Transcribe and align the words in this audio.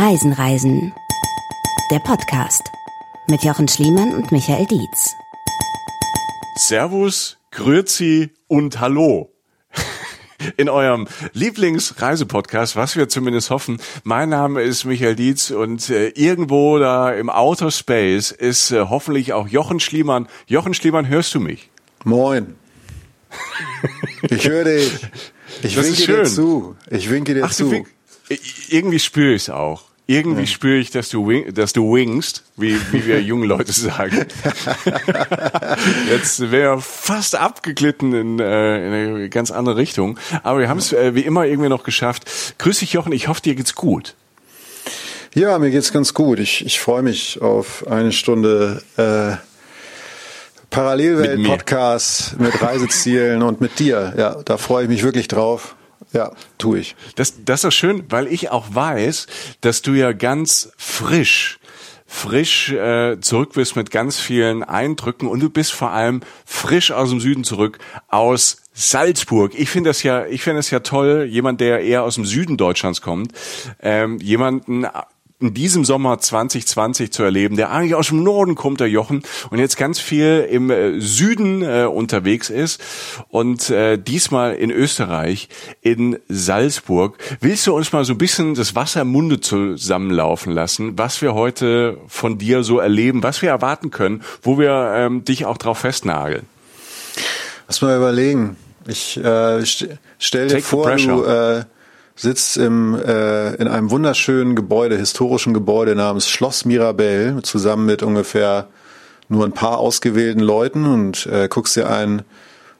Reisen, 0.00 0.32
Reisen. 0.32 0.94
Der 1.90 1.98
Podcast 1.98 2.62
mit 3.28 3.42
Jochen 3.44 3.68
Schliemann 3.68 4.14
und 4.14 4.32
Michael 4.32 4.64
Dietz. 4.64 5.14
Servus, 6.56 7.36
Grüezi 7.50 8.30
und 8.48 8.80
Hallo. 8.80 9.30
In 10.56 10.70
eurem 10.70 11.06
Lieblingsreisepodcast, 11.34 12.76
was 12.76 12.96
wir 12.96 13.10
zumindest 13.10 13.50
hoffen. 13.50 13.76
Mein 14.04 14.30
Name 14.30 14.62
ist 14.62 14.86
Michael 14.86 15.16
Dietz 15.16 15.50
und 15.50 15.90
äh, 15.90 16.08
irgendwo 16.08 16.78
da 16.78 17.12
im 17.12 17.28
Outer 17.28 17.70
Space 17.70 18.30
ist 18.30 18.70
äh, 18.70 18.86
hoffentlich 18.88 19.34
auch 19.34 19.48
Jochen 19.48 19.80
Schliemann. 19.80 20.28
Jochen 20.46 20.72
Schliemann, 20.72 21.08
hörst 21.08 21.34
du 21.34 21.40
mich? 21.40 21.68
Moin. 22.04 22.54
Ich 24.30 24.48
höre 24.48 24.64
dich. 24.64 24.92
Ich 25.62 25.74
Das 25.74 25.84
winke 25.84 26.06
dir 26.06 26.24
zu. 26.24 26.74
Ich 26.90 27.10
winke 27.10 27.34
dir 27.34 27.44
Ach, 27.44 27.52
zu. 27.52 27.70
wink- 27.70 27.88
irgendwie 28.70 28.98
spüre 28.98 29.34
ich 29.34 29.42
es 29.42 29.50
auch. 29.50 29.89
Irgendwie 30.10 30.48
spüre 30.48 30.78
ich, 30.78 30.90
dass 30.90 31.08
du, 31.08 31.28
wing, 31.28 31.54
dass 31.54 31.72
du 31.72 31.94
wingst, 31.94 32.42
wie, 32.56 32.76
wie 32.90 33.06
wir 33.06 33.22
jungen 33.22 33.48
Leute 33.48 33.70
sagen. 33.70 34.26
Jetzt 36.10 36.50
wäre 36.50 36.80
fast 36.80 37.36
abgeglitten 37.36 38.12
in, 38.12 38.40
äh, 38.40 38.86
in 38.86 38.92
eine 38.92 39.28
ganz 39.28 39.52
andere 39.52 39.76
Richtung. 39.76 40.18
Aber 40.42 40.58
wir 40.58 40.68
haben 40.68 40.78
es 40.78 40.92
äh, 40.92 41.14
wie 41.14 41.20
immer 41.20 41.46
irgendwie 41.46 41.68
noch 41.68 41.84
geschafft. 41.84 42.28
Grüß 42.58 42.80
dich, 42.80 42.92
Jochen. 42.92 43.12
Ich 43.12 43.28
hoffe, 43.28 43.40
dir 43.42 43.54
geht's 43.54 43.76
gut. 43.76 44.16
Ja, 45.32 45.56
mir 45.60 45.70
geht's 45.70 45.92
ganz 45.92 46.12
gut. 46.12 46.40
Ich, 46.40 46.66
ich 46.66 46.80
freue 46.80 47.02
mich 47.02 47.40
auf 47.40 47.86
eine 47.86 48.10
Stunde 48.10 48.82
äh, 48.96 49.36
Parallelwelt-Podcast 50.70 52.40
mit, 52.40 52.60
Reisezielen 52.60 53.42
und 53.42 53.60
mit 53.60 53.78
dir. 53.78 54.12
Ja, 54.16 54.42
da 54.44 54.56
freue 54.56 54.82
ich 54.82 54.88
mich 54.88 55.04
wirklich 55.04 55.28
drauf. 55.28 55.76
Ja, 56.12 56.32
tue 56.58 56.80
ich. 56.80 56.96
Das, 57.16 57.44
das 57.44 57.64
ist 57.64 57.74
schön, 57.74 58.04
weil 58.08 58.26
ich 58.26 58.50
auch 58.50 58.66
weiß, 58.74 59.26
dass 59.60 59.82
du 59.82 59.92
ja 59.92 60.12
ganz 60.12 60.72
frisch 60.76 61.60
frisch 62.12 62.72
äh, 62.72 63.20
zurück 63.20 63.52
bist 63.52 63.76
mit 63.76 63.92
ganz 63.92 64.18
vielen 64.18 64.64
Eindrücken 64.64 65.28
und 65.28 65.38
du 65.38 65.48
bist 65.48 65.70
vor 65.70 65.92
allem 65.92 66.22
frisch 66.44 66.90
aus 66.90 67.10
dem 67.10 67.20
Süden 67.20 67.44
zurück 67.44 67.78
aus 68.08 68.62
Salzburg. 68.74 69.52
Ich 69.56 69.70
finde 69.70 69.90
das 69.90 70.02
ja, 70.02 70.26
ich 70.26 70.42
finde 70.42 70.58
das 70.58 70.70
ja 70.70 70.80
toll, 70.80 71.28
jemand, 71.30 71.60
der 71.60 71.82
eher 71.82 72.02
aus 72.02 72.16
dem 72.16 72.24
Süden 72.24 72.56
Deutschlands 72.56 73.00
kommt, 73.00 73.32
ähm, 73.80 74.18
jemanden 74.18 74.86
in 75.40 75.54
diesem 75.54 75.84
Sommer 75.84 76.18
2020 76.18 77.10
zu 77.12 77.22
erleben, 77.22 77.56
der 77.56 77.70
eigentlich 77.70 77.94
aus 77.94 78.08
dem 78.08 78.22
Norden 78.22 78.54
kommt, 78.54 78.80
der 78.80 78.88
Jochen, 78.88 79.22
und 79.50 79.58
jetzt 79.58 79.76
ganz 79.76 79.98
viel 79.98 80.46
im 80.50 80.70
äh, 80.70 81.00
Süden 81.00 81.62
äh, 81.62 81.84
unterwegs 81.84 82.50
ist 82.50 82.82
und 83.28 83.70
äh, 83.70 83.96
diesmal 83.96 84.54
in 84.54 84.70
Österreich, 84.70 85.48
in 85.80 86.18
Salzburg. 86.28 87.18
Willst 87.40 87.66
du 87.66 87.74
uns 87.74 87.92
mal 87.92 88.04
so 88.04 88.12
ein 88.12 88.18
bisschen 88.18 88.54
das 88.54 88.74
Wasser 88.74 89.02
im 89.02 89.08
Munde 89.08 89.40
zusammenlaufen 89.40 90.52
lassen, 90.52 90.98
was 90.98 91.22
wir 91.22 91.34
heute 91.34 91.96
von 92.06 92.38
dir 92.38 92.62
so 92.62 92.78
erleben, 92.78 93.22
was 93.22 93.40
wir 93.40 93.48
erwarten 93.48 93.90
können, 93.90 94.22
wo 94.42 94.58
wir 94.58 94.92
ähm, 94.94 95.24
dich 95.24 95.46
auch 95.46 95.56
drauf 95.56 95.78
festnageln? 95.78 96.46
Lass 97.66 97.80
mal 97.80 97.96
überlegen. 97.96 98.56
Ich 98.86 99.16
äh, 99.16 99.64
st 99.64 99.88
stell 100.18 100.48
dir 100.48 100.54
Take 100.54 100.66
vor, 100.66 100.96
du 100.96 101.24
äh, 101.24 101.64
sitzt 102.20 102.58
im, 102.58 102.94
äh, 102.94 103.54
in 103.54 103.66
einem 103.66 103.90
wunderschönen 103.90 104.54
Gebäude, 104.54 104.98
historischen 104.98 105.54
Gebäude 105.54 105.94
namens 105.94 106.28
Schloss 106.28 106.66
Mirabell, 106.66 107.40
zusammen 107.42 107.86
mit 107.86 108.02
ungefähr 108.02 108.68
nur 109.28 109.46
ein 109.46 109.52
paar 109.52 109.78
ausgewählten 109.78 110.40
Leuten 110.40 110.84
und 110.84 111.26
äh, 111.26 111.48
guckst 111.48 111.76
dir 111.76 111.88
ein, 111.88 112.22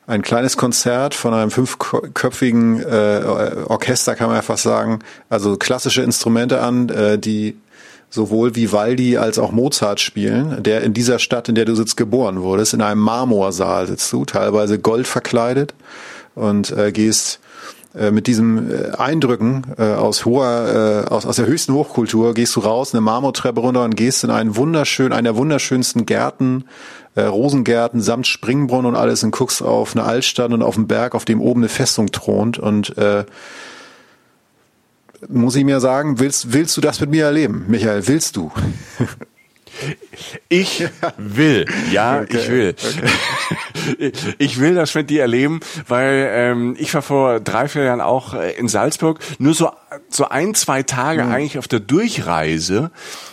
ein 0.06 0.20
kleines 0.20 0.58
Konzert 0.58 1.14
von 1.14 1.32
einem 1.32 1.50
fünfköpfigen 1.50 2.80
äh, 2.80 3.22
Orchester, 3.66 4.14
kann 4.14 4.26
man 4.26 4.36
ja 4.36 4.42
fast 4.42 4.64
sagen, 4.64 4.98
also 5.30 5.56
klassische 5.56 6.02
Instrumente 6.02 6.60
an, 6.60 6.90
äh, 6.90 7.18
die 7.18 7.56
sowohl 8.10 8.56
Vivaldi 8.56 9.16
als 9.16 9.38
auch 9.38 9.52
Mozart 9.52 10.00
spielen, 10.00 10.62
der 10.62 10.82
in 10.82 10.92
dieser 10.92 11.18
Stadt, 11.18 11.48
in 11.48 11.54
der 11.54 11.64
du 11.64 11.74
sitzt, 11.74 11.96
geboren 11.96 12.42
wurdest. 12.42 12.74
In 12.74 12.82
einem 12.82 13.00
Marmorsaal 13.00 13.86
sitzt 13.86 14.12
du, 14.12 14.26
teilweise 14.26 14.78
gold 14.78 15.06
verkleidet 15.06 15.72
und 16.34 16.72
äh, 16.72 16.92
gehst 16.92 17.40
mit 18.10 18.28
diesem 18.28 18.70
äh, 18.70 18.90
Eindrücken 18.90 19.66
äh, 19.76 19.82
aus 19.82 20.24
hoher, 20.24 21.04
äh, 21.08 21.10
aus, 21.10 21.26
aus 21.26 21.36
der 21.36 21.46
höchsten 21.46 21.72
Hochkultur, 21.74 22.34
gehst 22.34 22.54
du 22.54 22.60
raus, 22.60 22.94
eine 22.94 23.00
Marmortreppe 23.00 23.60
runter 23.60 23.82
und 23.84 23.96
gehst 23.96 24.22
in 24.22 24.30
einen 24.30 24.54
wunderschön, 24.56 25.12
einer 25.12 25.30
der 25.30 25.36
wunderschönsten 25.36 26.06
Gärten, 26.06 26.64
äh, 27.16 27.22
Rosengärten 27.22 28.00
samt 28.00 28.28
Springbrunnen 28.28 28.86
und 28.86 28.96
alles 28.96 29.24
und 29.24 29.32
guckst 29.32 29.62
auf 29.62 29.96
eine 29.96 30.04
Altstadt 30.04 30.52
und 30.52 30.62
auf 30.62 30.76
einen 30.76 30.86
Berg, 30.86 31.16
auf 31.16 31.24
dem 31.24 31.40
oben 31.40 31.62
eine 31.62 31.68
Festung 31.68 32.12
thront 32.12 32.58
und 32.58 32.96
äh, 32.96 33.24
muss 35.28 35.56
ich 35.56 35.64
mir 35.64 35.80
sagen, 35.80 36.18
willst, 36.18 36.52
willst 36.52 36.76
du 36.76 36.80
das 36.80 37.00
mit 37.00 37.10
mir 37.10 37.24
erleben? 37.24 37.66
Michael, 37.68 38.06
willst 38.06 38.36
du? 38.36 38.52
Ich 40.48 40.86
will, 41.16 41.64
ja, 41.92 42.20
Okay, 42.22 42.36
ich 42.38 42.50
will. 42.50 42.74
Ich 44.38 44.60
will 44.60 44.74
das 44.74 44.94
mit 44.94 45.10
dir 45.10 45.22
erleben, 45.22 45.60
weil 45.88 46.28
ähm, 46.32 46.76
ich 46.78 46.92
war 46.94 47.02
vor 47.02 47.40
drei, 47.40 47.68
vier 47.68 47.84
Jahren 47.84 48.00
auch 48.00 48.34
äh, 48.34 48.52
in 48.52 48.68
Salzburg, 48.68 49.20
nur 49.38 49.54
so 49.54 49.70
so 50.08 50.28
ein, 50.28 50.54
zwei 50.54 50.82
Tage 50.82 51.24
eigentlich 51.26 51.58
auf 51.58 51.68
der 51.68 51.80
Durchreise. 51.80 52.90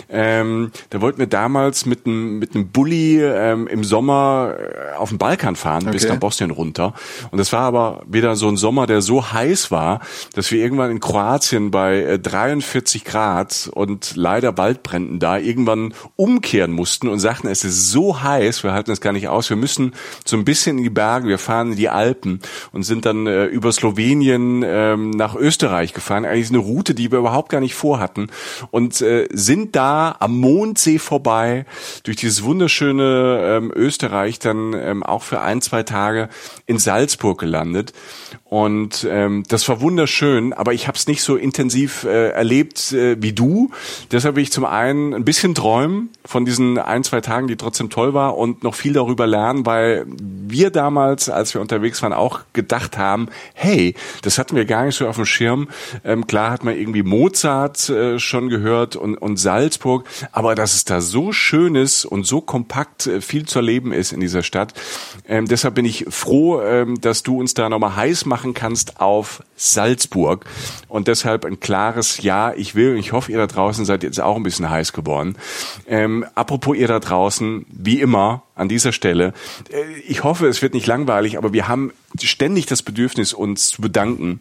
Ähm, 0.09 0.71
da 0.89 1.01
wollten 1.01 1.19
wir 1.19 1.27
damals 1.27 1.85
mit 1.85 2.05
einem 2.05 2.39
mit 2.39 2.55
einem 2.55 2.69
Bulli 2.69 3.21
ähm, 3.21 3.67
im 3.67 3.83
Sommer 3.83 4.55
äh, 4.57 4.95
auf 4.95 5.09
den 5.09 5.17
Balkan 5.17 5.55
fahren, 5.55 5.85
bis 5.91 6.03
Okay. 6.05 6.13
nach 6.13 6.19
Bosnien 6.19 6.51
runter. 6.51 6.93
Und 7.31 7.37
das 7.37 7.51
war 7.53 7.61
aber 7.61 8.03
wieder 8.07 8.35
so 8.35 8.47
ein 8.47 8.57
Sommer, 8.57 8.87
der 8.87 9.01
so 9.01 9.31
heiß 9.31 9.71
war, 9.71 9.99
dass 10.33 10.51
wir 10.51 10.61
irgendwann 10.61 10.91
in 10.91 10.99
Kroatien 10.99 11.71
bei 11.71 12.01
äh, 12.03 12.19
43 12.19 13.03
Grad 13.03 13.69
und 13.73 14.15
leider 14.15 14.57
Waldbränden 14.57 15.19
da 15.19 15.37
irgendwann 15.37 15.93
umkehren 16.15 16.71
mussten 16.71 17.07
und 17.07 17.19
sagten, 17.19 17.47
es 17.47 17.63
ist 17.63 17.91
so 17.91 18.21
heiß, 18.21 18.63
wir 18.63 18.73
halten 18.73 18.91
es 18.91 19.01
gar 19.01 19.13
nicht 19.13 19.27
aus, 19.27 19.49
wir 19.49 19.57
müssen 19.57 19.93
so 20.25 20.37
ein 20.37 20.45
bisschen 20.45 20.77
in 20.77 20.83
die 20.83 20.89
Berge, 20.89 21.27
wir 21.27 21.37
fahren 21.39 21.71
in 21.71 21.77
die 21.77 21.89
Alpen 21.89 22.39
und 22.71 22.83
sind 22.83 23.05
dann 23.05 23.27
äh, 23.27 23.45
über 23.45 23.71
Slowenien 23.71 24.63
ähm, 24.65 25.11
nach 25.11 25.35
Österreich 25.35 25.93
gefahren. 25.93 26.25
Eigentlich 26.25 26.46
eine 26.49 26.59
Route, 26.59 26.93
die 26.93 27.11
wir 27.11 27.19
überhaupt 27.19 27.49
gar 27.49 27.61
nicht 27.61 27.75
vorhatten 27.75 28.29
und 28.71 29.01
äh, 29.01 29.27
sind 29.31 29.75
da 29.75 30.15
am 30.19 30.37
Mondsee 30.37 30.99
vorbei 30.99 31.65
durch 32.03 32.17
dieses 32.17 32.43
wunderschöne 32.43 33.57
ähm, 33.57 33.71
Österreich 33.75 34.39
dann 34.39 34.73
ähm, 34.73 35.03
auch 35.03 35.23
für 35.23 35.41
ein, 35.41 35.61
zwei 35.61 35.83
Tage 35.83 36.29
in 36.65 36.77
Salzburg 36.77 37.39
gelandet. 37.39 37.93
Und 38.43 39.05
ähm, 39.09 39.43
das 39.49 39.67
war 39.67 39.81
wunderschön, 39.81 40.53
aber 40.53 40.73
ich 40.73 40.87
habe 40.87 40.97
es 40.97 41.07
nicht 41.07 41.21
so 41.21 41.35
intensiv 41.35 42.05
äh, 42.05 42.29
erlebt 42.29 42.93
äh, 42.93 43.21
wie 43.21 43.33
du. 43.33 43.71
Deshalb 44.11 44.35
will 44.35 44.43
ich 44.43 44.51
zum 44.51 44.63
einen 44.65 45.13
ein 45.13 45.25
bisschen 45.25 45.53
träumen 45.53 46.09
von 46.23 46.45
diesen 46.45 46.77
ein, 46.77 47.03
zwei 47.03 47.19
Tagen, 47.19 47.47
die 47.47 47.57
trotzdem 47.57 47.89
toll 47.89 48.13
war 48.13 48.37
und 48.37 48.63
noch 48.63 48.75
viel 48.75 48.93
darüber 48.93 49.27
lernen, 49.27 49.65
weil 49.65 50.05
wir 50.07 50.69
damals, 50.69 51.29
als 51.29 51.53
wir 51.53 51.61
unterwegs 51.61 52.01
waren, 52.01 52.13
auch 52.13 52.41
gedacht 52.53 52.97
haben, 52.97 53.27
hey, 53.53 53.95
das 54.21 54.37
hatten 54.37 54.55
wir 54.55 54.65
gar 54.65 54.85
nicht 54.85 54.95
so 54.95 55.07
auf 55.07 55.15
dem 55.17 55.25
Schirm. 55.25 55.67
Ähm, 56.05 56.25
klar 56.37 56.51
hat 56.51 56.63
man 56.63 56.77
irgendwie 56.77 57.01
Mozart 57.01 57.89
äh, 57.89 58.19
schon 58.19 58.49
gehört 58.49 58.95
und, 58.95 59.15
und 59.15 59.37
Salzburg, 59.37 60.07
aber 60.31 60.53
dass 60.53 60.75
es 60.75 60.85
da 60.85 61.01
so 61.01 61.31
schön 61.31 61.73
ist 61.73 62.05
und 62.05 62.27
so 62.27 62.41
kompakt 62.41 63.07
äh, 63.07 63.21
viel 63.21 63.47
zu 63.47 63.57
erleben 63.57 63.91
ist 63.91 64.11
in 64.11 64.19
dieser 64.19 64.43
Stadt. 64.43 64.75
Ähm, 65.27 65.47
deshalb 65.47 65.73
bin 65.73 65.85
ich 65.85 66.05
froh, 66.09 66.61
ähm, 66.61 67.01
dass 67.01 67.23
du 67.23 67.39
uns 67.39 67.55
da 67.55 67.69
nochmal 67.69 67.95
heiß 67.95 68.25
machen 68.25 68.53
kannst 68.53 69.01
auf 69.01 69.41
Salzburg. 69.55 70.45
Und 70.87 71.07
deshalb 71.07 71.43
ein 71.43 71.59
klares 71.59 72.21
Ja, 72.21 72.53
ich 72.53 72.75
will. 72.75 72.91
Und 72.91 72.99
ich 72.99 73.13
hoffe, 73.13 73.31
ihr 73.31 73.39
da 73.39 73.47
draußen 73.47 73.83
seid 73.83 74.03
jetzt 74.03 74.21
auch 74.21 74.35
ein 74.35 74.43
bisschen 74.43 74.69
heiß 74.69 74.93
geworden. 74.93 75.37
Ähm, 75.87 76.23
apropos 76.35 76.77
ihr 76.77 76.87
da 76.87 76.99
draußen, 76.99 77.65
wie 77.67 77.99
immer 77.99 78.43
an 78.57 78.67
dieser 78.69 78.91
Stelle, 78.91 79.33
äh, 79.71 79.99
ich 80.07 80.23
hoffe, 80.23 80.47
es 80.47 80.61
wird 80.61 80.73
nicht 80.73 80.87
langweilig, 80.87 81.37
aber 81.37 81.53
wir 81.53 81.67
haben 81.67 81.91
ständig 82.21 82.65
das 82.65 82.81
Bedürfnis, 82.83 83.33
uns 83.33 83.69
zu 83.69 83.81
bedanken 83.81 84.39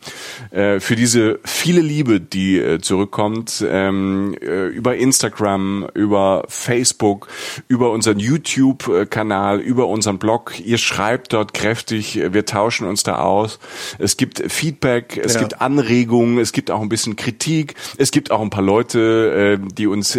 äh, 0.50 0.80
für 0.80 0.96
diese 0.96 1.38
viele 1.44 1.80
Liebe, 1.80 2.20
die 2.20 2.58
äh, 2.58 2.80
zurückkommt 2.80 3.64
ähm, 3.68 4.34
äh, 4.40 4.66
über 4.68 4.96
Instagram, 4.96 5.86
über 5.94 6.44
Facebook, 6.48 7.28
über 7.68 7.90
unseren 7.90 8.18
YouTube-Kanal, 8.18 9.60
über 9.60 9.88
unseren 9.88 10.18
Blog. 10.18 10.54
Ihr 10.64 10.78
schreibt 10.78 11.32
dort 11.32 11.54
kräftig, 11.54 12.20
wir 12.30 12.46
tauschen 12.46 12.86
uns 12.86 13.02
da 13.02 13.18
aus. 13.18 13.58
Es 13.98 14.16
gibt 14.16 14.42
Feedback, 14.50 15.20
es 15.22 15.34
Ja. 15.34 15.40
gibt 15.40 15.60
Anregungen, 15.60 16.38
es 16.38 16.52
gibt 16.52 16.70
auch 16.70 16.80
ein 16.80 16.88
bisschen 16.88 17.16
Kritik, 17.16 17.74
es 17.98 18.10
gibt 18.10 18.30
auch 18.30 18.40
ein 18.40 18.50
paar 18.50 18.62
Leute, 18.62 19.58
die 19.76 19.86
uns 19.86 20.18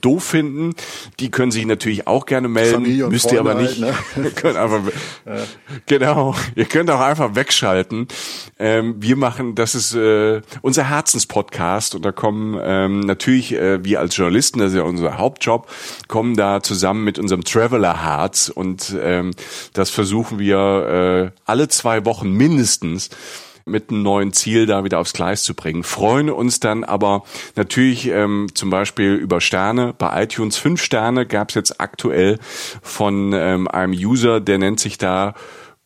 doof 0.00 0.24
finden. 0.24 0.74
Die 1.18 1.30
können 1.30 1.50
sich 1.50 1.64
natürlich 1.66 2.06
auch 2.06 2.26
gerne 2.26 2.48
melden, 2.48 2.84
müsst 3.30 3.32
ihr 3.32 3.40
aber 3.40 3.54
nicht. 3.54 3.82
halt, 3.82 4.16
ne? 4.16 4.24
Ihr 4.24 4.30
könnt 4.30 4.56
einfach, 4.56 4.80
genau, 5.86 6.34
ihr 6.54 6.64
könnt 6.64 6.90
auch 6.90 7.00
einfach 7.00 7.34
wegschalten. 7.34 8.08
Ähm, 8.58 8.96
wir 8.98 9.16
machen, 9.16 9.54
das 9.54 9.74
ist 9.74 9.94
äh, 9.94 10.40
unser 10.62 10.88
Herzenspodcast 10.88 11.94
und 11.94 12.04
da 12.04 12.12
kommen 12.12 12.58
ähm, 12.62 13.00
natürlich 13.00 13.52
äh, 13.52 13.84
wir 13.84 14.00
als 14.00 14.16
Journalisten, 14.16 14.58
das 14.58 14.72
ist 14.72 14.76
ja 14.76 14.82
unser 14.82 15.18
Hauptjob, 15.18 15.68
kommen 16.08 16.36
da 16.36 16.62
zusammen 16.62 17.04
mit 17.04 17.18
unserem 17.18 17.44
Traveler 17.44 18.02
Herz 18.02 18.50
und 18.54 18.94
ähm, 19.00 19.32
das 19.72 19.90
versuchen 19.90 20.38
wir 20.38 21.32
äh, 21.34 21.40
alle 21.44 21.68
zwei 21.68 22.04
Wochen 22.04 22.32
mindestens 22.32 23.10
mit 23.70 23.90
einem 23.90 24.02
neuen 24.02 24.32
Ziel 24.32 24.66
da 24.66 24.84
wieder 24.84 24.98
aufs 24.98 25.12
Gleis 25.12 25.42
zu 25.42 25.54
bringen. 25.54 25.82
Freuen 25.82 26.30
uns 26.30 26.60
dann 26.60 26.84
aber 26.84 27.24
natürlich 27.56 28.08
ähm, 28.08 28.48
zum 28.54 28.70
Beispiel 28.70 29.14
über 29.14 29.40
Sterne. 29.40 29.94
Bei 29.96 30.22
iTunes 30.22 30.56
fünf 30.56 30.82
Sterne 30.82 31.26
gab 31.26 31.50
es 31.50 31.54
jetzt 31.54 31.80
aktuell 31.80 32.38
von 32.82 33.32
ähm, 33.32 33.68
einem 33.68 33.92
User, 33.92 34.40
der 34.40 34.58
nennt 34.58 34.80
sich 34.80 34.98
da 34.98 35.34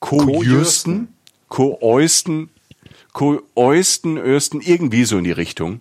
Co-Jürsten. 0.00 1.08
Co-Eusten 1.48 2.50
Oisten, 3.54 4.16
Östen, 4.16 4.60
irgendwie 4.60 5.04
so 5.04 5.18
in 5.18 5.24
die 5.24 5.30
Richtung. 5.30 5.80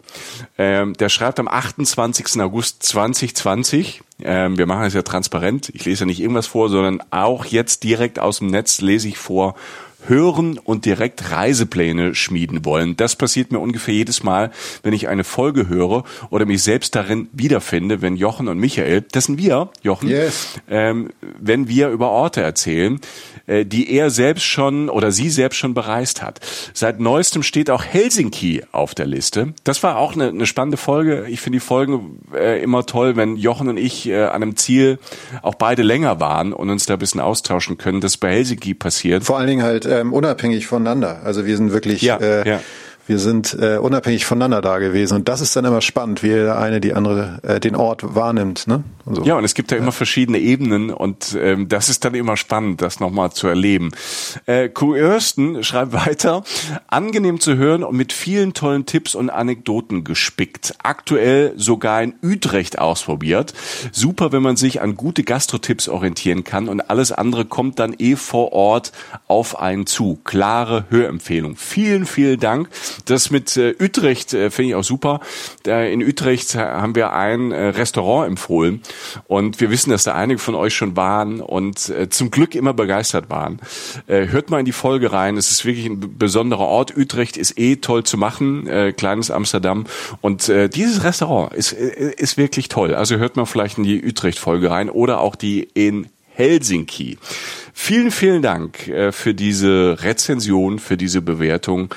Ähm, 0.58 0.94
der 0.94 1.10
schreibt 1.10 1.40
am 1.40 1.48
28. 1.48 2.40
August 2.40 2.84
2020, 2.84 4.02
ähm, 4.22 4.58
wir 4.58 4.68
machen 4.68 4.86
es 4.86 4.94
ja 4.94 5.02
transparent, 5.02 5.70
ich 5.74 5.84
lese 5.86 6.02
ja 6.02 6.06
nicht 6.06 6.20
irgendwas 6.20 6.46
vor, 6.46 6.70
sondern 6.70 7.02
auch 7.10 7.46
jetzt 7.46 7.84
direkt 7.84 8.20
aus 8.20 8.38
dem 8.38 8.48
Netz 8.48 8.82
lese 8.82 9.08
ich 9.08 9.18
vor, 9.18 9.56
hören 10.08 10.58
und 10.58 10.86
direkt 10.86 11.32
Reisepläne 11.32 12.16
schmieden 12.16 12.66
wollen. 12.66 12.96
Das 12.98 13.16
passiert 13.16 13.52
mir 13.52 13.60
ungefähr 13.60 13.94
jedes 13.94 14.24
Mal, 14.24 14.52
wenn 14.84 14.94
ich 14.94 15.08
eine 15.08 15.24
Folge 15.24 15.68
höre 15.68 16.04
oder 16.30 16.46
mich 16.46 16.64
selbst 16.64 16.96
darin 16.96 17.30
wiederfinde, 17.32 18.02
wenn 18.02 18.16
Jochen 18.16 18.48
und 18.48 18.58
Michael, 18.58 19.06
das 19.12 19.26
sind 19.26 19.38
wir, 19.38 19.70
Jochen, 19.82 20.10
yes. 20.10 20.60
ähm, 20.70 21.10
wenn 21.40 21.68
wir 21.68 21.90
über 21.90 22.10
Orte 22.10 22.42
erzählen, 22.42 23.00
äh, 23.48 23.66
die 23.66 23.92
er 23.92 24.10
selbst 24.10 24.44
schon 24.44 24.90
oder 24.90 25.12
sie 25.12 25.30
selbst 25.30 25.58
schon 25.58 25.74
bereist 25.74 26.22
hat. 26.22 26.40
Seit 26.74 27.00
neuestem 27.00 27.44
steht 27.44 27.70
auch 27.70 27.84
Helsinki 27.84 28.64
auf 28.72 28.96
der 28.96 29.06
Liste. 29.06 29.54
Das 29.64 29.84
war 29.84 29.98
auch 29.98 30.14
eine, 30.14 30.30
eine 30.30 30.46
spannende 30.46 30.78
Folge. 30.78 31.26
Ich 31.28 31.42
finde 31.42 31.58
die 31.58 31.66
Folgen 31.66 32.20
äh, 32.34 32.62
immer 32.64 32.86
toll, 32.86 33.16
wenn 33.16 33.36
Jochen 33.36 33.68
und 33.70 33.78
ich 33.78 34.08
äh, 34.08 34.24
an 34.24 34.44
einem 34.44 34.56
Ziel 34.56 35.00
auch 35.42 35.56
beide 35.56 35.82
länger 35.82 36.20
waren 36.20 36.54
und 36.54 36.70
uns 36.70 36.86
da 36.86 36.94
ein 36.94 37.00
bisschen 37.00 37.22
austauschen 37.22 37.78
können. 37.78 38.02
Das 38.02 38.18
bei 38.18 38.32
Helsinki 38.32 38.74
passiert. 38.74 39.24
Vor 39.24 39.38
allen 39.38 39.48
Dingen 39.48 39.64
halt 39.64 39.86
ähm, 40.00 40.14
unabhängig 40.14 40.68
voneinander. 40.68 41.22
Also 41.24 41.46
wir 41.46 41.58
sind 41.58 41.72
wirklich 41.74 42.02
ja, 42.02 42.18
äh, 42.18 42.48
ja 42.48 42.60
wir 43.06 43.20
sind 43.20 43.58
äh, 43.60 43.78
unabhängig 43.78 44.26
voneinander 44.26 44.62
da 44.62 44.80
gewesen 44.80 45.16
und 45.16 45.28
das 45.30 45.42
ist 45.42 45.56
dann 45.56 45.66
immer 45.66 45.82
spannend, 45.82 46.24
wie 46.24 46.30
der 46.30 46.58
eine 46.58 46.80
die 46.80 46.94
andere 46.94 47.40
äh, 47.44 47.60
den 47.60 47.76
Ort 47.76 48.16
wahrnimmt, 48.16 48.68
ne? 48.68 48.84
Und 49.06 49.16
so. 49.16 49.24
Ja, 49.24 49.36
und 49.36 49.44
es 49.44 49.54
gibt 49.54 49.72
ja, 49.72 49.78
ja, 49.78 49.84
immer 49.84 49.92
verschiedene 49.92 50.40
Ebenen 50.40 50.90
und 50.90 51.38
ähm, 51.38 51.68
das 51.68 51.90
ist 51.90 52.06
dann 52.06 52.16
immer 52.16 52.38
spannend, 52.38 52.82
das 52.82 53.02
nochmal 53.02 53.32
zu 53.34 53.48
erleben. 53.48 53.92
Äh, 54.46 54.70
Kuirsten 54.70 55.64
schreibt 55.64 55.92
weiter: 55.94 56.44
Angenehm 56.88 57.40
zu 57.40 57.58
hören 57.58 57.84
und 57.84 57.98
mit 57.98 58.14
vielen 58.14 58.54
tollen 58.54 58.86
Tipps 58.86 59.16
und 59.16 59.30
Anekdoten 59.30 60.06
gespickt. 60.06 60.76
Aktuell 60.84 61.54
sogar 61.58 62.02
in 62.02 62.14
Utrecht 62.24 62.80
ausprobiert. 62.80 63.54
Super, 63.92 64.32
wenn 64.32 64.42
man 64.42 64.56
sich 64.56 64.82
an 64.82 64.96
gute 64.96 65.24
Gastro-Tipps 65.24 65.90
orientieren 65.90 66.46
kann 66.46 66.70
und 66.70 66.90
alles 66.90 67.12
andere 67.12 67.44
kommt 67.44 67.80
dann 67.80 67.94
eh 67.98 68.16
vor 68.16 68.54
Ort 68.54 68.94
auf 69.28 69.60
einen 69.60 69.86
zu. 69.86 70.20
Klare 70.24 70.86
Hörempfehlung. 70.90 71.58
Vielen, 71.58 72.06
vielen 72.06 72.40
Dank. 72.40 72.70
Das 73.06 73.32
mit 73.32 73.58
äh, 73.58 73.76
Utrecht 73.80 74.34
äh, 74.34 74.50
finde 74.50 74.70
ich 74.70 74.76
auch 74.76 74.84
super. 74.84 75.20
Da 75.64 75.84
in 75.84 76.04
Utrecht 76.04 76.56
haben 76.56 76.96
wir 76.96 77.14
ein 77.14 77.52
äh, 77.52 77.68
Restaurant 77.68 78.28
empfohlen 78.28 78.82
und 79.28 79.60
wir 79.62 79.70
wissen, 79.70 79.92
dass 79.92 80.04
da 80.04 80.14
einige 80.14 80.40
von 80.40 80.56
euch 80.56 80.74
schon 80.76 80.96
waren 80.96 81.42
und 81.42 81.90
äh, 81.90 82.10
zum 82.10 82.32
Glück 82.32 82.56
immer 82.56 82.74
begeistert 82.74 83.30
waren. 83.30 83.60
Äh, 84.08 84.28
hört 84.28 84.50
mal 84.50 84.60
in 84.60 84.66
die 84.66 84.72
Folge 84.72 85.12
rein. 85.12 85.38
Es 85.38 85.52
ist 85.52 85.66
wirklich 85.66 85.86
ein 85.86 86.18
besonderer 86.18 86.68
Ort. 86.68 86.98
Utrecht 86.98 87.38
ist 87.38 87.58
eh 87.58 87.78
toll 87.78 88.04
zu 88.04 88.18
machen, 88.18 88.68
äh, 88.68 88.94
kleines 88.94 89.32
Amsterdam 89.32 89.86
und 90.22 90.50
äh, 90.50 90.70
dieses 90.70 91.04
Restaurant 91.04 91.54
ist 91.54 91.74
äh, 91.74 92.14
ist 92.18 92.38
wirklich 92.38 92.70
toll. 92.70 92.94
Also 92.94 93.18
hört 93.18 93.36
mal 93.36 93.46
vielleicht 93.46 93.78
in 93.78 93.84
die 93.84 94.04
Utrecht-Folge 94.04 94.70
rein 94.70 94.90
oder 94.90 95.20
auch 95.20 95.36
die 95.36 95.68
in 95.74 96.08
Helsinki. 96.36 97.18
Vielen, 97.74 98.12
vielen 98.12 98.42
Dank 98.42 98.88
äh, 98.88 99.12
für 99.12 99.34
diese 99.34 99.98
Rezension, 100.02 100.80
für 100.80 100.98
diese 100.98 101.22
Bewertung. 101.22 101.94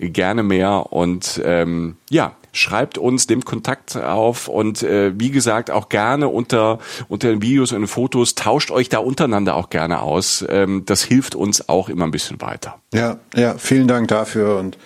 Gerne 0.00 0.42
mehr 0.42 0.92
und 0.92 1.40
ähm, 1.44 1.96
ja, 2.08 2.34
schreibt 2.52 2.98
uns 2.98 3.26
dem 3.26 3.44
Kontakt 3.44 3.96
auf 3.96 4.48
und 4.48 4.82
äh, 4.82 5.12
wie 5.18 5.30
gesagt 5.30 5.70
auch 5.70 5.88
gerne 5.88 6.28
unter 6.28 6.78
unter 7.08 7.28
den 7.28 7.42
Videos 7.42 7.72
und 7.72 7.82
den 7.82 7.86
Fotos 7.86 8.34
tauscht 8.34 8.70
euch 8.70 8.88
da 8.88 8.98
untereinander 8.98 9.56
auch 9.56 9.70
gerne 9.70 10.00
aus. 10.00 10.44
Ähm, 10.48 10.84
das 10.86 11.02
hilft 11.02 11.34
uns 11.34 11.68
auch 11.68 11.88
immer 11.88 12.04
ein 12.04 12.10
bisschen 12.10 12.40
weiter. 12.40 12.78
Ja, 12.94 13.18
ja, 13.34 13.54
vielen 13.58 13.88
Dank 13.88 14.08
dafür 14.08 14.58
und 14.58 14.78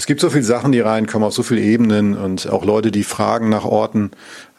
es 0.00 0.06
gibt 0.06 0.22
so 0.22 0.30
viele 0.30 0.44
Sachen, 0.44 0.72
die 0.72 0.80
reinkommen 0.80 1.26
auf 1.26 1.34
so 1.34 1.42
viele 1.42 1.60
Ebenen 1.60 2.16
und 2.16 2.48
auch 2.48 2.64
Leute, 2.64 2.90
die 2.90 3.04
fragen 3.04 3.50
nach 3.50 3.66
Orten, 3.66 4.12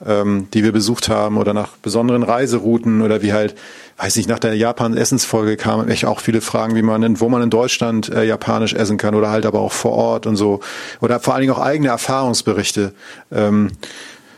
ähm, 0.06 0.48
die 0.54 0.64
wir 0.64 0.72
besucht 0.72 1.10
haben 1.10 1.38
oder 1.38 1.56
nach 1.56 1.78
besonderen 1.78 2.22
Reiserouten 2.22 3.02
oder 3.02 3.24
wie 3.24 3.34
halt, 3.34 3.56
weiß 3.98 4.18
nicht, 4.18 4.30
nach 4.30 4.38
der 4.38 4.54
Japan-Essensfolge 4.54 5.58
kamen 5.58 5.90
echt 5.90 6.06
auch 6.06 6.20
viele 6.20 6.42
Fragen, 6.42 6.76
wie 6.76 6.84
man 6.84 7.02
in, 7.02 7.20
wo 7.20 7.28
man 7.28 7.42
in 7.42 7.50
Deutschland 7.50 8.08
äh, 8.10 8.24
japanisch 8.24 8.76
essen 8.76 8.98
kann 8.98 9.16
oder 9.16 9.32
halt 9.32 9.48
aber 9.48 9.62
auch 9.62 9.72
vor 9.72 9.94
Ort 9.94 10.28
und 10.28 10.36
so 10.36 10.60
oder 11.02 11.20
vor 11.20 11.34
allen 11.34 11.42
Dingen 11.42 11.54
auch 11.54 11.60
eigene 11.60 11.90
Erfahrungsberichte. 11.90 12.94
Ähm, 13.32 13.72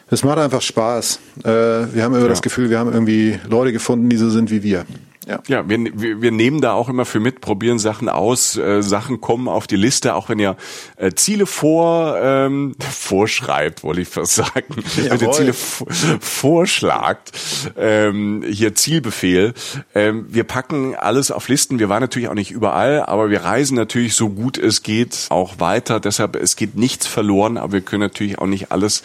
es 0.09 0.23
macht 0.23 0.38
einfach 0.38 0.61
Spaß. 0.61 1.19
Äh, 1.44 1.50
wir 1.50 2.03
haben 2.03 2.13
immer 2.13 2.21
ja. 2.21 2.29
das 2.29 2.41
Gefühl, 2.41 2.69
wir 2.69 2.79
haben 2.79 2.94
irgendwie 2.94 3.38
Leute 3.50 3.73
gefunden, 3.73 4.07
die 4.07 4.15
so 4.15 4.29
sind 4.29 4.51
wie 4.51 4.63
wir. 4.63 4.85
Ja, 5.28 5.42
ja 5.48 5.68
wir, 5.70 5.80
wir, 5.94 6.22
wir 6.22 6.31
nehmen 6.31 6.62
da 6.62 6.74
auch 6.74 6.90
immer 6.90 7.06
für 7.06 7.20
mit, 7.20 7.42
probieren 7.42 7.80
Sachen 7.80 8.10
aus, 8.10 8.58
äh, 8.58 8.81
Sachen 8.81 9.22
kommen 9.22 9.48
auf 9.48 9.68
die 9.68 9.75
Liste, 9.75 10.16
auch 10.16 10.30
wenn 10.30 10.40
ihr 10.40 10.56
äh, 10.98 11.12
Ziele 11.14 11.46
vor 11.46 12.18
ähm, 12.22 12.75
vorschreibt, 12.92 13.84
wollte 13.84 14.02
ich 14.02 14.08
fast 14.08 14.36
sagen, 14.36 14.84
wenn 14.96 15.20
ihr 15.20 15.31
Ziele 15.31 15.54
vorschlagt, 15.54 17.31
ähm, 17.78 18.44
hier 18.48 18.75
Zielbefehl. 18.75 19.54
Ähm, 19.96 20.25
wir 20.30 20.44
packen 20.44 20.96
alles 20.96 21.31
auf 21.31 21.48
Listen. 21.48 21.80
Wir 21.80 21.90
waren 21.90 22.02
natürlich 22.02 22.28
auch 22.28 22.34
nicht 22.34 22.52
überall, 22.52 23.04
aber 23.04 23.30
wir 23.30 23.44
reisen 23.44 23.75
natürlich 23.75 24.16
so 24.16 24.30
gut 24.30 24.58
es 24.58 24.84
geht 24.84 25.28
auch 25.30 25.60
weiter. 25.60 26.00
Deshalb 26.00 26.36
es 26.36 26.56
geht 26.56 26.75
nichts 26.75 27.08
verloren, 27.08 27.58
aber 27.58 27.74
wir 27.74 27.81
können 27.81 28.02
natürlich 28.02 28.40
auch 28.40 28.48
nicht 28.48 28.72
alles 28.72 29.04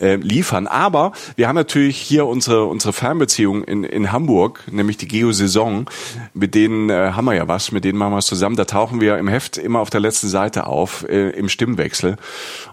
äh, 0.00 0.16
liefern. 0.16 0.66
Aber 0.66 1.12
wir 1.36 1.48
haben 1.48 1.56
natürlich 1.56 1.98
hier 1.98 2.26
unsere 2.26 2.64
unsere 2.64 2.92
Fernbeziehung 2.92 3.64
in, 3.64 3.84
in 3.84 4.12
Hamburg, 4.12 4.64
nämlich 4.70 4.96
die 4.96 5.08
Geo-Saison. 5.08 5.88
Mit 6.34 6.54
denen 6.54 6.90
äh, 6.90 7.12
haben 7.12 7.24
wir 7.24 7.34
ja 7.34 7.48
was, 7.48 7.72
mit 7.72 7.84
denen 7.84 7.98
machen 7.98 8.12
wir 8.12 8.18
es 8.18 8.26
zusammen. 8.26 8.56
Da 8.56 8.64
tauchen 8.64 9.00
wir 9.00 9.18
im 9.18 9.28
Heft 9.28 9.58
immer 9.58 9.80
auf 9.80 9.90
der 9.90 10.00
letzten 10.00 10.28
Seite 10.28 10.66
auf, 10.66 11.06
äh, 11.08 11.30
im 11.30 11.48
Stimmwechsel. 11.48 12.16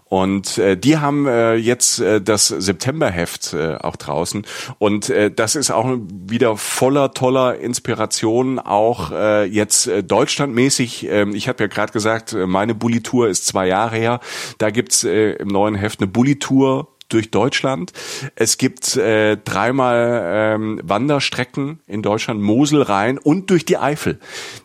Und 0.08 0.60
äh, 0.60 0.78
die 0.78 0.98
haben 1.00 1.26
äh, 1.26 1.56
jetzt 1.56 2.00
äh, 2.00 2.22
das 2.22 2.48
Septemberheft 2.48 3.54
äh, 3.54 3.76
auch 3.76 3.96
draußen. 3.96 4.46
Und 4.78 5.10
äh, 5.10 5.32
das 5.32 5.56
ist 5.56 5.72
auch 5.72 5.98
wieder 6.10 6.58
voller 6.58 7.12
toller 7.12 7.58
Inspiration, 7.58 8.60
auch 8.60 9.12
äh, 9.12 9.46
jetzt 9.46 9.88
äh, 9.88 10.04
deutschlandmäßig. 10.04 11.10
Äh, 11.10 11.30
ich 11.32 11.48
habe 11.48 11.64
ja 11.64 11.68
gerade 11.68 11.92
gesagt, 11.92 12.34
meine 12.34 12.76
Bulli-Tour 12.76 13.30
ist 13.30 13.48
zwei 13.48 13.68
Jahre 13.68 13.96
her. 13.96 14.20
Da 14.60 14.70
gibt's 14.70 15.04
äh, 15.04 15.32
im 15.32 15.48
neuen 15.48 15.74
Heft 15.74 16.00
eine 16.00 16.08
Bulli-Tour 16.08 16.95
durch 17.10 17.32
Deutschland. 17.32 17.94
Es 18.36 18.58
gibt 18.58 18.98
äh, 18.98 19.38
dreimal 19.38 20.22
ähm, 20.26 20.82
Wanderstrecken 20.84 21.80
in 21.88 22.02
Deutschland, 22.02 22.42
Mosel 22.42 22.82
rein 22.82 23.18
und 23.18 23.50
durch 23.50 23.66
die 23.66 23.78
Eifel. 23.78 24.20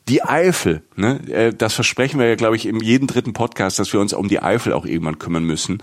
Die 0.09 0.23
Eifel, 0.23 0.83
ne, 0.97 1.21
äh, 1.29 1.53
das 1.55 1.75
versprechen 1.75 2.19
wir 2.19 2.29
ja, 2.29 2.35
glaube 2.35 2.57
ich, 2.57 2.67
in 2.67 2.81
jedem 2.81 3.07
dritten 3.07 3.33
Podcast, 3.33 3.79
dass 3.79 3.93
wir 3.93 4.01
uns 4.01 4.13
um 4.13 4.29
die 4.29 4.41
Eifel 4.41 4.73
auch 4.73 4.87
irgendwann 4.87 5.19
kümmern 5.19 5.45
müssen. 5.45 5.79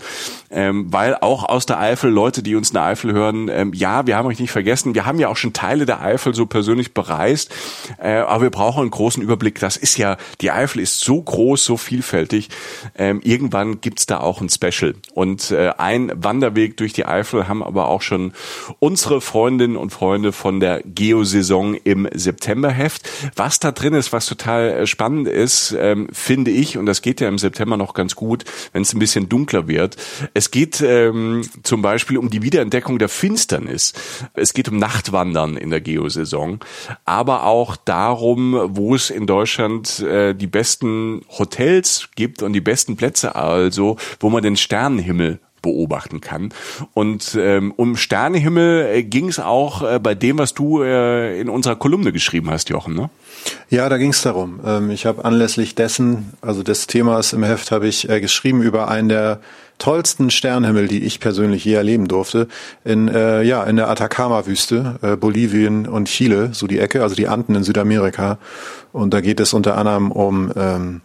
Ähm, 0.50 0.92
weil 0.92 1.14
auch 1.14 1.44
aus 1.44 1.66
der 1.66 1.78
Eifel, 1.78 2.10
Leute, 2.10 2.42
die 2.42 2.54
uns 2.54 2.70
in 2.70 2.74
der 2.74 2.84
Eifel 2.84 3.12
hören, 3.12 3.48
ähm, 3.48 3.72
ja, 3.72 4.06
wir 4.06 4.16
haben 4.16 4.26
euch 4.26 4.38
nicht 4.38 4.50
vergessen, 4.50 4.94
wir 4.94 5.06
haben 5.06 5.18
ja 5.18 5.28
auch 5.28 5.36
schon 5.36 5.52
Teile 5.52 5.86
der 5.86 6.02
Eifel 6.02 6.34
so 6.34 6.46
persönlich 6.46 6.92
bereist, 6.92 7.54
äh, 7.98 8.18
aber 8.18 8.42
wir 8.44 8.50
brauchen 8.50 8.82
einen 8.82 8.90
großen 8.90 9.22
Überblick. 9.22 9.60
Das 9.60 9.76
ist 9.76 9.96
ja, 9.96 10.16
die 10.40 10.50
Eifel 10.50 10.80
ist 10.80 11.00
so 11.00 11.22
groß, 11.22 11.64
so 11.64 11.76
vielfältig. 11.76 12.48
Ähm, 12.96 13.20
irgendwann 13.22 13.80
gibt's 13.80 14.06
da 14.06 14.20
auch 14.20 14.40
ein 14.40 14.48
Special. 14.48 14.94
Und 15.14 15.50
äh, 15.50 15.72
ein 15.78 16.12
Wanderweg 16.48 16.76
durch 16.76 16.92
die 16.92 17.04
Eifel 17.04 17.48
haben 17.48 17.62
aber 17.62 17.88
auch 17.88 18.02
schon 18.02 18.32
unsere 18.78 19.20
Freundinnen 19.20 19.76
und 19.76 19.90
Freunde 19.90 20.32
von 20.32 20.60
der 20.60 20.82
Geosaison 20.82 21.74
im 21.74 22.08
Septemberheft. 22.12 23.08
Was 23.36 23.60
da 23.60 23.72
drin 23.72 23.94
ist, 23.94 24.12
was 24.12 24.26
total 24.26 24.70
äh, 24.70 24.86
spannend 24.86 25.28
ist, 25.28 25.76
ähm, 25.78 26.08
finde 26.12 26.50
ich, 26.50 26.78
und 26.78 26.86
das 26.86 27.02
geht 27.02 27.20
ja 27.20 27.28
im 27.28 27.38
September 27.38 27.76
noch 27.76 27.94
ganz 27.94 28.14
gut, 28.14 28.44
wenn 28.72 28.82
es 28.82 28.94
ein 28.94 28.98
bisschen 28.98 29.28
dunkler 29.28 29.68
wird. 29.68 29.96
Es 30.34 30.50
geht 30.50 30.80
ähm, 30.80 31.42
zum 31.62 31.82
Beispiel 31.82 32.18
um 32.18 32.30
die 32.30 32.42
Wiederentdeckung 32.42 32.98
der 32.98 33.08
Finsternis. 33.08 33.92
Es 34.34 34.54
geht 34.54 34.68
um 34.68 34.78
Nachtwandern 34.78 35.56
in 35.56 35.70
der 35.70 35.80
Geosaison, 35.80 36.60
aber 37.04 37.44
auch 37.44 37.76
darum, 37.76 38.58
wo 38.76 38.94
es 38.94 39.10
in 39.10 39.26
Deutschland 39.26 40.00
äh, 40.00 40.34
die 40.34 40.46
besten 40.46 41.22
Hotels 41.38 42.08
gibt 42.16 42.42
und 42.42 42.52
die 42.52 42.60
besten 42.60 42.96
Plätze 42.96 43.34
also, 43.34 43.96
wo 44.20 44.30
man 44.30 44.42
den 44.42 44.56
Sternenhimmel 44.56 45.40
beobachten 45.62 46.20
kann. 46.20 46.50
Und 46.94 47.36
ähm, 47.40 47.72
um 47.76 47.96
Sternehimmel 47.96 48.86
äh, 48.86 49.02
ging 49.02 49.28
es 49.28 49.38
auch 49.38 49.82
äh, 49.82 49.98
bei 49.98 50.14
dem, 50.14 50.38
was 50.38 50.54
du 50.54 50.82
äh, 50.82 51.40
in 51.40 51.48
unserer 51.48 51.76
Kolumne 51.76 52.12
geschrieben 52.12 52.50
hast, 52.50 52.68
Jochen, 52.68 52.94
ne? 52.94 53.10
Ja, 53.70 53.88
da 53.88 53.98
ging 53.98 54.10
es 54.10 54.22
darum. 54.22 54.60
Ähm, 54.64 54.90
ich 54.90 55.06
habe 55.06 55.24
anlässlich 55.24 55.74
dessen, 55.74 56.32
also 56.40 56.62
des 56.62 56.86
Themas 56.86 57.32
im 57.32 57.42
Heft, 57.42 57.70
habe 57.70 57.86
ich 57.86 58.08
äh, 58.08 58.20
geschrieben 58.20 58.62
über 58.62 58.88
einen 58.88 59.08
der 59.08 59.40
tollsten 59.78 60.30
Sternhimmel, 60.30 60.88
die 60.88 61.04
ich 61.04 61.20
persönlich 61.20 61.64
je 61.64 61.74
erleben 61.74 62.08
durfte, 62.08 62.48
in 62.84 63.08
äh, 63.08 63.42
ja 63.42 63.62
in 63.64 63.76
der 63.76 63.88
Atacama-Wüste, 63.88 64.98
äh, 65.02 65.16
Bolivien 65.16 65.86
und 65.86 66.08
Chile, 66.08 66.50
so 66.52 66.66
die 66.66 66.80
Ecke, 66.80 67.02
also 67.02 67.14
die 67.14 67.28
Anden 67.28 67.54
in 67.54 67.62
Südamerika. 67.62 68.38
Und 68.92 69.14
da 69.14 69.20
geht 69.20 69.40
es 69.40 69.52
unter 69.52 69.76
anderem 69.76 70.10
um 70.10 70.52
ähm, 70.56 71.00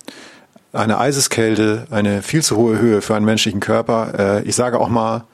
eine 0.73 0.99
Eiseskälte, 0.99 1.85
eine 1.91 2.21
viel 2.21 2.41
zu 2.41 2.57
hohe 2.57 2.79
Höhe 2.79 3.01
für 3.01 3.15
einen 3.15 3.25
menschlichen 3.25 3.59
Körper. 3.59 4.41
Äh, 4.41 4.43
ich 4.43 4.55
sage 4.55 4.79
auch 4.79 4.89
mal 4.89 5.25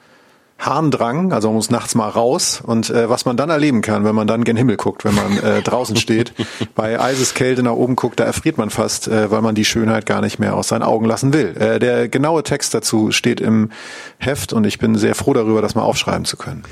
Harndrang, 0.58 1.32
also 1.32 1.48
man 1.48 1.54
muss 1.54 1.70
nachts 1.70 1.94
mal 1.94 2.10
raus 2.10 2.60
und 2.62 2.90
äh, 2.90 3.08
was 3.08 3.24
man 3.24 3.38
dann 3.38 3.48
erleben 3.48 3.80
kann, 3.80 4.04
wenn 4.04 4.14
man 4.14 4.26
dann 4.26 4.44
gen 4.44 4.58
Himmel 4.58 4.76
guckt, 4.76 5.06
wenn 5.06 5.14
man 5.14 5.38
äh, 5.38 5.62
draußen 5.62 5.96
steht, 5.96 6.34
bei 6.74 7.00
Eiseskälte 7.00 7.62
nach 7.62 7.72
oben 7.72 7.96
guckt, 7.96 8.20
da 8.20 8.24
erfriert 8.24 8.58
man 8.58 8.68
fast, 8.68 9.08
äh, 9.08 9.30
weil 9.30 9.40
man 9.40 9.54
die 9.54 9.64
Schönheit 9.64 10.04
gar 10.04 10.20
nicht 10.20 10.38
mehr 10.38 10.54
aus 10.54 10.68
seinen 10.68 10.82
Augen 10.82 11.06
lassen 11.06 11.32
will. 11.32 11.56
Äh, 11.56 11.78
der 11.78 12.08
genaue 12.08 12.42
Text 12.42 12.74
dazu 12.74 13.10
steht 13.10 13.40
im 13.40 13.70
Heft 14.18 14.52
und 14.52 14.66
ich 14.66 14.78
bin 14.78 14.96
sehr 14.96 15.14
froh 15.14 15.32
darüber, 15.32 15.62
das 15.62 15.74
mal 15.74 15.82
aufschreiben 15.82 16.26
zu 16.26 16.36
können 16.36 16.62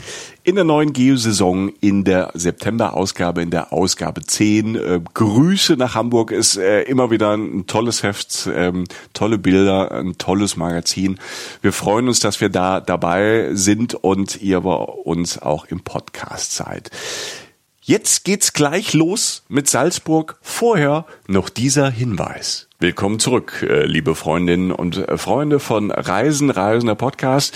in 0.48 0.54
der 0.54 0.64
neuen 0.64 0.94
Geo-Saison 0.94 1.70
in 1.82 2.04
der 2.04 2.30
September-Ausgabe, 2.32 3.42
in 3.42 3.50
der 3.50 3.70
Ausgabe 3.70 4.22
10. 4.22 4.76
Äh, 4.76 5.00
Grüße 5.12 5.76
nach 5.76 5.94
Hamburg 5.94 6.30
ist 6.30 6.56
äh, 6.56 6.84
immer 6.84 7.10
wieder 7.10 7.36
ein 7.36 7.66
tolles 7.66 8.02
Heft, 8.02 8.48
ähm, 8.50 8.84
tolle 9.12 9.36
Bilder, 9.36 9.92
ein 9.92 10.16
tolles 10.16 10.56
Magazin. 10.56 11.20
Wir 11.60 11.74
freuen 11.74 12.08
uns, 12.08 12.20
dass 12.20 12.40
wir 12.40 12.48
da 12.48 12.80
dabei 12.80 13.50
sind 13.52 13.92
und 13.92 14.40
ihr 14.40 14.62
bei 14.62 14.74
uns 14.74 15.36
auch 15.36 15.66
im 15.66 15.80
Podcast 15.80 16.54
seid. 16.54 16.90
Jetzt 17.82 18.24
geht's 18.24 18.54
gleich 18.54 18.94
los 18.94 19.44
mit 19.48 19.68
Salzburg. 19.68 20.38
Vorher 20.40 21.04
noch 21.26 21.50
dieser 21.50 21.90
Hinweis. 21.90 22.68
Willkommen 22.80 23.18
zurück, 23.18 23.66
äh, 23.68 23.84
liebe 23.84 24.14
Freundinnen 24.14 24.72
und 24.72 24.96
äh, 24.96 25.18
Freunde 25.18 25.60
von 25.60 25.90
Reisen, 25.90 26.48
Reisender 26.48 26.94
Podcast. 26.94 27.52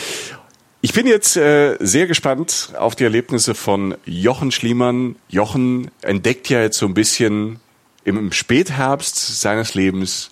Ich 0.84 0.92
bin 0.92 1.06
jetzt 1.06 1.36
äh, 1.36 1.76
sehr 1.78 2.08
gespannt 2.08 2.72
auf 2.76 2.96
die 2.96 3.04
Erlebnisse 3.04 3.54
von 3.54 3.94
Jochen 4.04 4.50
Schliemann. 4.50 5.14
Jochen 5.28 5.92
entdeckt 6.00 6.48
ja 6.48 6.60
jetzt 6.60 6.76
so 6.76 6.86
ein 6.86 6.94
bisschen 6.94 7.60
im 8.02 8.32
Spätherbst 8.32 9.40
seines 9.40 9.74
Lebens 9.74 10.30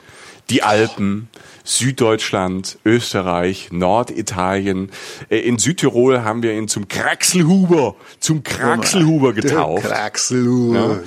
die 0.51 0.65
Alpen, 0.65 1.29
Süddeutschland, 1.71 2.79
Österreich, 2.85 3.69
Norditalien. 3.71 4.91
Äh, 5.29 5.39
in 5.39 5.59
Südtirol 5.59 6.25
haben 6.25 6.43
wir 6.43 6.53
ihn 6.53 6.67
zum 6.67 6.89
Kraxelhuber, 6.89 7.95
zum 8.19 8.43
Kraxelhuber 8.43 9.33
getauft. 9.33 9.87
Kraxelhuber. 9.87 11.01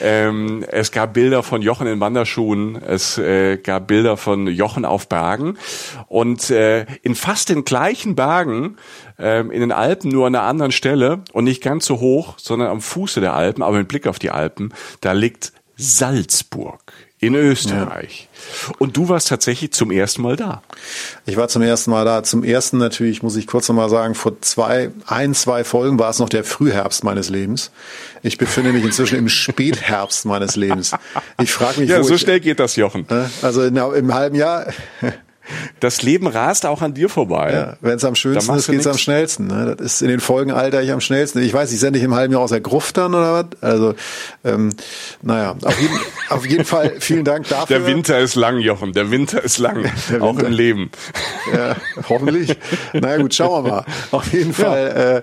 Ja. 0.00 0.06
Ähm, 0.06 0.64
es 0.70 0.92
gab 0.92 1.14
Bilder 1.14 1.42
von 1.42 1.62
Jochen 1.62 1.86
in 1.86 1.98
Wanderschuhen, 2.00 2.76
es 2.76 3.16
äh, 3.16 3.56
gab 3.56 3.86
Bilder 3.86 4.16
von 4.18 4.46
Jochen 4.48 4.84
auf 4.84 5.08
Bergen 5.08 5.56
und 6.08 6.50
äh, 6.50 6.84
in 7.02 7.14
fast 7.14 7.48
den 7.48 7.64
gleichen 7.64 8.14
Bergen 8.14 8.76
ähm, 9.18 9.50
in 9.50 9.60
den 9.60 9.72
Alpen, 9.72 10.10
nur 10.10 10.26
an 10.26 10.34
einer 10.34 10.44
anderen 10.44 10.72
Stelle 10.72 11.22
und 11.32 11.44
nicht 11.44 11.62
ganz 11.62 11.86
so 11.86 12.00
hoch, 12.00 12.34
sondern 12.36 12.68
am 12.68 12.82
Fuße 12.82 13.20
der 13.20 13.34
Alpen, 13.34 13.62
aber 13.62 13.78
mit 13.78 13.88
Blick 13.88 14.06
auf 14.06 14.18
die 14.18 14.30
Alpen, 14.30 14.74
da 15.00 15.12
liegt 15.12 15.52
Salzburg 15.76 16.92
in 17.22 17.36
Österreich. 17.36 18.28
Ja. 18.68 18.74
Und 18.78 18.96
du 18.96 19.08
warst 19.08 19.28
tatsächlich 19.28 19.72
zum 19.72 19.92
ersten 19.92 20.22
Mal 20.22 20.34
da. 20.34 20.60
Ich 21.24 21.36
war 21.36 21.46
zum 21.46 21.62
ersten 21.62 21.92
Mal 21.92 22.04
da. 22.04 22.24
Zum 22.24 22.42
ersten 22.42 22.78
natürlich, 22.78 23.22
muss 23.22 23.36
ich 23.36 23.46
kurz 23.46 23.68
nochmal 23.68 23.88
sagen, 23.88 24.16
vor 24.16 24.40
zwei, 24.40 24.90
ein, 25.06 25.32
zwei 25.32 25.62
Folgen 25.62 26.00
war 26.00 26.10
es 26.10 26.18
noch 26.18 26.28
der 26.28 26.42
Frühherbst 26.42 27.04
meines 27.04 27.30
Lebens. 27.30 27.70
Ich 28.24 28.38
befinde 28.38 28.72
mich 28.72 28.82
inzwischen 28.84 29.16
im 29.16 29.28
Spätherbst 29.28 30.24
meines 30.24 30.56
Lebens. 30.56 30.96
Ich 31.40 31.52
frage 31.52 31.80
mich, 31.80 31.90
ja, 31.90 32.02
so 32.02 32.16
ich, 32.16 32.20
schnell 32.22 32.40
geht 32.40 32.58
das, 32.58 32.74
Jochen. 32.74 33.06
Also 33.40 33.62
im 33.62 34.12
halben 34.12 34.34
Jahr 34.34 34.66
das 35.80 36.02
Leben 36.02 36.26
rast 36.26 36.66
auch 36.66 36.82
an 36.82 36.94
dir 36.94 37.08
vorbei. 37.08 37.52
Ja, 37.52 37.76
Wenn 37.80 37.96
es 37.96 38.04
am 38.04 38.14
schönsten 38.14 38.54
ist, 38.54 38.66
geht 38.68 38.80
es 38.80 38.86
am 38.86 38.98
schnellsten. 38.98 39.46
Ne? 39.46 39.76
Das 39.76 39.94
ist 39.94 40.02
in 40.02 40.08
den 40.08 40.20
Folgen 40.20 40.52
alter 40.52 40.82
ich 40.82 40.92
am 40.92 41.00
schnellsten. 41.00 41.40
Ich 41.42 41.52
weiß, 41.52 41.72
ich 41.72 41.80
sende 41.80 41.98
dich 41.98 42.04
im 42.04 42.14
halben 42.14 42.32
Jahr 42.32 42.42
aus 42.42 42.50
der 42.50 42.60
Gruft 42.60 42.96
dann 42.96 43.14
oder 43.14 43.32
was? 43.32 43.62
Also, 43.62 43.94
ähm, 44.44 44.70
naja, 45.22 45.56
auf 45.62 45.80
jeden, 45.80 45.98
auf 46.28 46.46
jeden 46.46 46.64
Fall 46.64 46.94
vielen 46.98 47.24
Dank 47.24 47.48
dafür. 47.48 47.78
Der 47.78 47.86
Winter 47.86 48.18
ist 48.18 48.34
lang, 48.34 48.58
Jochen. 48.58 48.92
Der 48.92 49.10
Winter 49.10 49.42
ist 49.42 49.58
lang. 49.58 49.84
Winter. 49.84 50.22
Auch 50.22 50.38
im 50.38 50.52
Leben. 50.52 50.90
Ja, 51.52 51.76
hoffentlich. 52.08 52.56
naja 52.92 53.18
gut, 53.18 53.34
schauen 53.34 53.64
wir 53.64 53.70
mal. 53.70 53.84
Auf 54.10 54.32
jeden 54.32 54.52
Fall. 54.52 54.92
Ja. 54.94 55.16
Äh, 55.18 55.22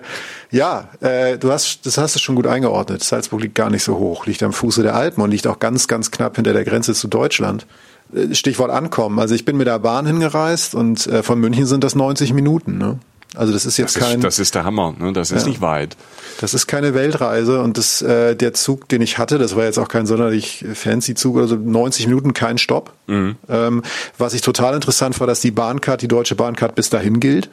ja, 0.52 0.88
äh, 1.00 1.38
du 1.38 1.52
hast, 1.52 1.86
das 1.86 1.96
hast 1.96 2.16
du 2.16 2.18
schon 2.18 2.34
gut 2.34 2.46
eingeordnet. 2.46 3.04
Salzburg 3.04 3.40
liegt 3.40 3.54
gar 3.54 3.70
nicht 3.70 3.84
so 3.84 3.98
hoch, 3.98 4.26
liegt 4.26 4.42
am 4.42 4.52
Fuße 4.52 4.82
der 4.82 4.96
Alpen 4.96 5.22
und 5.22 5.30
liegt 5.30 5.46
auch 5.46 5.60
ganz, 5.60 5.86
ganz 5.86 6.10
knapp 6.10 6.36
hinter 6.36 6.52
der 6.52 6.64
Grenze 6.64 6.92
zu 6.92 7.06
Deutschland. 7.06 7.66
Äh, 8.14 8.34
Stichwort 8.34 8.70
ankommen. 8.70 9.18
Also 9.18 9.34
ich 9.34 9.44
bin 9.44 9.56
mit 9.56 9.66
der 9.66 9.78
Bahn 9.78 10.06
hingereist 10.06 10.74
und 10.74 11.06
äh, 11.06 11.22
von 11.22 11.38
München 11.38 11.66
sind 11.66 11.84
das 11.84 11.94
90 11.94 12.32
Minuten. 12.32 12.78
Ne? 12.78 12.98
Also 13.36 13.52
das 13.52 13.64
ist 13.64 13.76
jetzt 13.76 13.96
das 13.96 14.02
kein. 14.02 14.18
Ist, 14.18 14.24
das 14.24 14.38
ist 14.38 14.54
der 14.54 14.64
Hammer. 14.64 14.94
Ne? 14.98 15.12
Das 15.12 15.30
ist 15.30 15.42
ja. 15.42 15.48
nicht 15.48 15.60
weit. 15.60 15.96
Das 16.40 16.54
ist 16.54 16.66
keine 16.66 16.94
Weltreise 16.94 17.60
und 17.60 17.78
das 17.78 18.02
äh, 18.02 18.34
der 18.34 18.54
Zug, 18.54 18.88
den 18.88 19.02
ich 19.02 19.18
hatte, 19.18 19.38
das 19.38 19.56
war 19.56 19.64
jetzt 19.64 19.78
auch 19.78 19.88
kein 19.88 20.06
sonderlich 20.06 20.64
fancy 20.74 21.14
Zug, 21.14 21.38
also 21.38 21.54
90 21.54 22.06
Minuten 22.06 22.34
kein 22.34 22.58
Stopp. 22.58 22.92
Mhm. 23.06 23.36
Ähm, 23.48 23.82
was 24.18 24.34
ich 24.34 24.40
total 24.40 24.74
interessant 24.74 25.20
war, 25.20 25.26
dass 25.26 25.40
die 25.40 25.50
Bahncard, 25.50 26.02
die 26.02 26.08
deutsche 26.08 26.34
Bahncard 26.34 26.74
bis 26.74 26.90
dahin 26.90 27.20
gilt. 27.20 27.50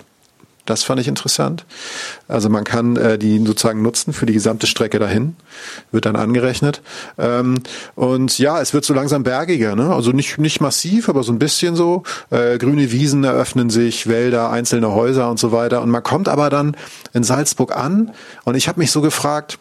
Das 0.67 0.83
fand 0.83 0.99
ich 0.99 1.07
interessant. 1.07 1.65
Also 2.27 2.49
man 2.49 2.65
kann 2.65 2.97
äh, 2.97 3.17
die 3.17 3.43
sozusagen 3.45 3.81
nutzen 3.81 4.11
für 4.11 4.25
die 4.25 4.33
gesamte 4.33 4.67
Strecke 4.67 4.99
dahin, 4.99 5.37
wird 5.91 6.05
dann 6.05 6.17
angerechnet. 6.17 6.81
Ähm, 7.17 7.55
und 7.95 8.37
ja, 8.37 8.59
es 8.61 8.73
wird 8.73 8.83
so 8.83 8.93
langsam 8.93 9.23
bergiger, 9.23 9.75
ne? 9.75 9.93
Also 9.93 10.11
nicht 10.11 10.37
nicht 10.37 10.59
massiv, 10.59 11.07
aber 11.07 11.23
so 11.23 11.31
ein 11.31 11.39
bisschen 11.39 11.77
so. 11.77 12.03
Äh, 12.31 12.57
grüne 12.57 12.91
Wiesen 12.91 13.23
eröffnen 13.23 13.69
sich, 13.69 14.07
Wälder, 14.07 14.49
einzelne 14.49 14.93
Häuser 14.93 15.31
und 15.31 15.39
so 15.39 15.53
weiter. 15.53 15.81
Und 15.81 15.89
man 15.89 16.03
kommt 16.03 16.27
aber 16.27 16.49
dann 16.49 16.75
in 17.13 17.23
Salzburg 17.23 17.73
an 17.73 18.11
und 18.43 18.55
ich 18.55 18.67
habe 18.67 18.81
mich 18.81 18.91
so 18.91 18.99
gefragt, 18.99 19.59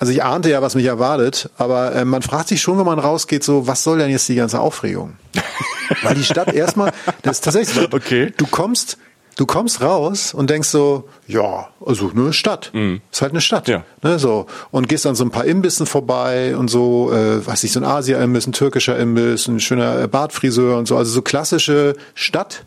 also 0.00 0.12
ich 0.12 0.24
ahnte 0.24 0.50
ja, 0.50 0.62
was 0.62 0.74
mich 0.74 0.86
erwartet, 0.86 1.50
aber 1.58 1.94
äh, 1.94 2.04
man 2.06 2.22
fragt 2.22 2.48
sich 2.48 2.60
schon, 2.62 2.78
wenn 2.78 2.86
man 2.86 2.98
rausgeht, 2.98 3.44
so, 3.44 3.66
was 3.66 3.84
soll 3.84 3.98
denn 3.98 4.10
jetzt 4.10 4.28
die 4.28 4.34
ganze 4.34 4.60
Aufregung? 4.60 5.16
Weil 6.02 6.14
die 6.14 6.24
Stadt 6.24 6.52
erstmal, 6.52 6.92
das 7.22 7.36
ist 7.36 7.44
tatsächlich 7.44 7.74
so, 7.74 7.96
okay. 7.96 8.32
du 8.36 8.46
kommst 8.46 8.96
du 9.36 9.46
kommst 9.46 9.80
raus 9.80 10.34
und 10.34 10.50
denkst 10.50 10.68
so, 10.68 11.08
ja, 11.26 11.68
also 11.84 12.10
eine 12.10 12.32
Stadt. 12.32 12.70
Mhm. 12.72 13.00
Ist 13.10 13.22
halt 13.22 13.32
eine 13.32 13.40
Stadt. 13.40 13.68
Ja. 13.68 13.84
Ne, 14.02 14.18
so. 14.18 14.46
Und 14.70 14.88
gehst 14.88 15.06
an 15.06 15.14
so 15.14 15.24
ein 15.24 15.30
paar 15.30 15.44
Imbissen 15.44 15.86
vorbei 15.86 16.56
und 16.56 16.68
so, 16.68 17.12
äh, 17.12 17.44
weiß 17.44 17.64
ich, 17.64 17.72
so 17.72 17.80
ein 17.80 17.84
Asia-Imbiss, 17.84 18.46
ein 18.46 18.52
türkischer 18.52 18.98
Imbiss, 18.98 19.48
ein 19.48 19.60
schöner 19.60 20.06
Bartfriseur 20.08 20.78
und 20.78 20.86
so. 20.86 20.96
Also 20.96 21.12
so 21.12 21.22
klassische 21.22 21.96
Stadt. 22.14 22.64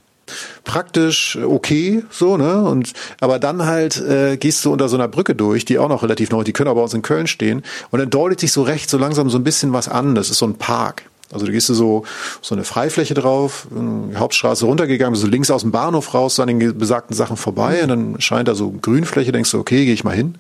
Praktisch 0.66 1.38
okay, 1.42 2.04
so, 2.10 2.36
ne? 2.36 2.62
Und 2.62 2.92
aber 3.22 3.40
dann 3.40 3.66
halt 3.66 3.96
äh, 4.02 4.36
gehst 4.36 4.66
du 4.66 4.74
unter 4.74 4.90
so 4.90 4.98
einer 4.98 5.08
Brücke 5.08 5.36
durch, 5.36 5.64
die 5.64 5.80
auch 5.80 5.88
noch 5.88 6.04
relativ 6.04 6.32
neu, 6.32 6.44
die 6.44 6.52
können 6.52 6.68
aber 6.68 6.82
bei 6.82 6.84
uns 6.84 6.94
in 6.94 7.02
Köln 7.02 7.28
stehen. 7.28 7.64
Und 7.92 8.00
dann 8.00 8.10
deutet 8.10 8.42
sich 8.42 8.52
so 8.52 8.64
recht 8.64 8.90
so 8.90 8.98
langsam 8.98 9.30
so 9.30 9.38
ein 9.38 9.46
bisschen 9.46 9.72
was 9.72 9.88
an. 9.88 10.16
Das 10.16 10.30
ist 10.30 10.40
so 10.40 10.46
ein 10.46 10.56
Park. 10.56 11.04
Also 11.32 11.46
du 11.46 11.52
gehst 11.52 11.68
so 11.68 12.04
so 12.42 12.56
eine 12.56 12.64
Freifläche 12.64 13.14
drauf, 13.14 13.68
Hauptstraße 14.16 14.66
runtergegangen, 14.66 15.16
so 15.16 15.28
links 15.28 15.52
aus 15.52 15.62
dem 15.62 15.72
Bahnhof 15.72 16.14
raus, 16.14 16.36
so 16.36 16.42
an 16.42 16.48
den 16.48 16.78
besagten 16.78 17.16
Sachen 17.16 17.38
vorbei 17.38 17.84
und 17.84 17.90
dann 17.90 18.22
scheint 18.22 18.48
da 18.48 18.56
so 18.56 18.72
Grünfläche, 18.72 19.32
denkst 19.32 19.52
du, 19.52 19.60
okay, 19.60 19.86
gehe 19.86 19.94
ich 19.94 20.04
mal 20.04 20.16
hin. 20.16 20.36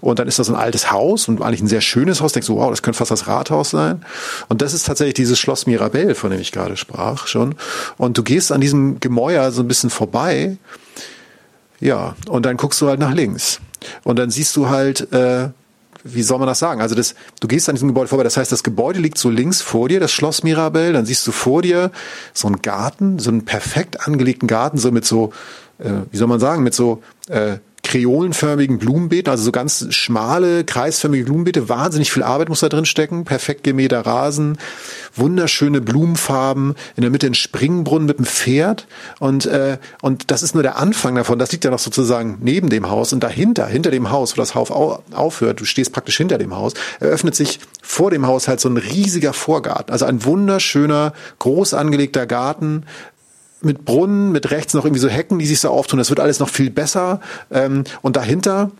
Und 0.00 0.18
dann 0.18 0.28
ist 0.28 0.38
das 0.38 0.48
ein 0.48 0.54
altes 0.54 0.92
Haus 0.92 1.28
und 1.28 1.42
eigentlich 1.42 1.62
ein 1.62 1.68
sehr 1.68 1.80
schönes 1.80 2.20
Haus, 2.20 2.32
denkst 2.32 2.46
du, 2.46 2.56
wow, 2.56 2.70
das 2.70 2.82
könnte 2.82 2.98
fast 2.98 3.10
das 3.10 3.26
Rathaus 3.26 3.70
sein. 3.70 4.04
Und 4.48 4.62
das 4.62 4.72
ist 4.72 4.86
tatsächlich 4.86 5.14
dieses 5.14 5.38
Schloss 5.38 5.66
Mirabell, 5.66 6.14
von 6.14 6.30
dem 6.30 6.40
ich 6.40 6.52
gerade 6.52 6.76
sprach 6.76 7.26
schon. 7.26 7.54
Und 7.96 8.16
du 8.16 8.22
gehst 8.22 8.52
an 8.52 8.60
diesem 8.60 9.00
Gemäuer 9.00 9.50
so 9.50 9.62
ein 9.62 9.68
bisschen 9.68 9.90
vorbei, 9.90 10.56
ja, 11.80 12.14
und 12.28 12.44
dann 12.44 12.56
guckst 12.56 12.80
du 12.80 12.88
halt 12.88 13.00
nach 13.00 13.14
links. 13.14 13.60
Und 14.04 14.18
dann 14.18 14.30
siehst 14.30 14.54
du 14.56 14.68
halt 14.68 15.12
äh, 15.12 15.48
wie 16.04 16.22
soll 16.22 16.38
man 16.38 16.48
das 16.48 16.58
sagen? 16.58 16.80
Also 16.80 16.94
das, 16.94 17.14
du 17.40 17.48
gehst 17.48 17.68
an 17.68 17.74
diesem 17.74 17.88
Gebäude 17.88 18.08
vorbei, 18.08 18.24
das 18.24 18.36
heißt, 18.36 18.50
das 18.50 18.62
Gebäude 18.62 19.00
liegt 19.00 19.18
so 19.18 19.30
links 19.30 19.60
vor 19.62 19.88
dir, 19.88 20.00
das 20.00 20.12
Schloss 20.12 20.42
Mirabell, 20.42 20.92
dann 20.92 21.06
siehst 21.06 21.26
du 21.26 21.32
vor 21.32 21.62
dir 21.62 21.90
so 22.34 22.48
einen 22.48 22.62
Garten, 22.62 23.18
so 23.18 23.30
einen 23.30 23.44
perfekt 23.44 24.06
angelegten 24.06 24.48
Garten, 24.48 24.78
so 24.78 24.90
mit 24.90 25.04
so, 25.04 25.32
äh, 25.78 25.90
wie 26.10 26.16
soll 26.16 26.28
man 26.28 26.40
sagen, 26.40 26.62
mit 26.62 26.74
so 26.74 27.02
äh, 27.28 27.58
kreolenförmigen 27.90 28.78
Blumenbeeten, 28.78 29.32
also 29.32 29.42
so 29.42 29.50
ganz 29.50 29.92
schmale, 29.92 30.62
kreisförmige 30.62 31.24
Blumenbeete. 31.24 31.68
Wahnsinnig 31.68 32.12
viel 32.12 32.22
Arbeit 32.22 32.48
muss 32.48 32.60
da 32.60 32.68
drin 32.68 32.84
stecken. 32.84 33.24
Perfekt 33.24 33.64
gemähter 33.64 34.06
Rasen, 34.06 34.58
wunderschöne 35.16 35.80
Blumenfarben, 35.80 36.76
in 36.94 37.00
der 37.00 37.10
Mitte 37.10 37.26
ein 37.26 37.34
Springbrunnen 37.34 38.06
mit 38.06 38.18
einem 38.18 38.26
Pferd. 38.26 38.86
Und, 39.18 39.46
äh, 39.46 39.78
und 40.02 40.30
das 40.30 40.44
ist 40.44 40.54
nur 40.54 40.62
der 40.62 40.76
Anfang 40.76 41.16
davon. 41.16 41.40
Das 41.40 41.50
liegt 41.50 41.64
ja 41.64 41.72
noch 41.72 41.80
sozusagen 41.80 42.38
neben 42.40 42.70
dem 42.70 42.88
Haus. 42.88 43.12
Und 43.12 43.24
dahinter, 43.24 43.66
hinter 43.66 43.90
dem 43.90 44.12
Haus, 44.12 44.36
wo 44.36 44.40
das 44.40 44.54
Haus 44.54 44.70
aufhört, 44.70 45.58
du 45.58 45.64
stehst 45.64 45.92
praktisch 45.92 46.16
hinter 46.16 46.38
dem 46.38 46.54
Haus, 46.54 46.74
eröffnet 47.00 47.34
sich 47.34 47.58
vor 47.82 48.12
dem 48.12 48.24
Haus 48.24 48.46
halt 48.46 48.60
so 48.60 48.68
ein 48.68 48.76
riesiger 48.76 49.32
Vorgarten. 49.32 49.90
Also 49.90 50.04
ein 50.04 50.24
wunderschöner, 50.24 51.12
groß 51.40 51.74
angelegter 51.74 52.26
Garten, 52.26 52.84
mit 53.62 53.84
Brunnen, 53.84 54.32
mit 54.32 54.50
rechts 54.50 54.74
noch 54.74 54.84
irgendwie 54.84 55.00
so 55.00 55.08
Hecken, 55.08 55.38
die 55.38 55.46
sich 55.46 55.60
so 55.60 55.68
auftun. 55.70 55.98
Das 55.98 56.10
wird 56.10 56.20
alles 56.20 56.40
noch 56.40 56.48
viel 56.48 56.70
besser. 56.70 57.20
Ähm, 57.50 57.84
und 58.02 58.16
dahinter, 58.16 58.70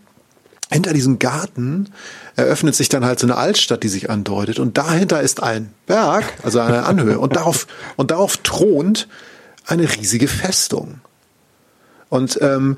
hinter 0.71 0.93
diesem 0.93 1.19
Garten, 1.19 1.91
eröffnet 2.37 2.75
sich 2.75 2.89
dann 2.89 3.05
halt 3.05 3.19
so 3.19 3.27
eine 3.27 3.37
Altstadt, 3.37 3.83
die 3.83 3.89
sich 3.89 4.11
andeutet. 4.11 4.59
Und 4.59 4.79
dahinter 4.79 5.21
ist 5.21 5.43
ein 5.43 5.73
Berg, 5.87 6.25
also 6.43 6.61
eine 6.61 6.85
Anhöhe. 6.85 7.19
Und 7.19 7.37
darauf, 7.37 7.67
und 7.97 8.11
darauf 8.11 8.39
thront 8.39 9.09
eine 9.67 9.83
riesige 9.83 10.29
Festung. 10.29 11.01
Und 12.09 12.39
ähm, 12.41 12.77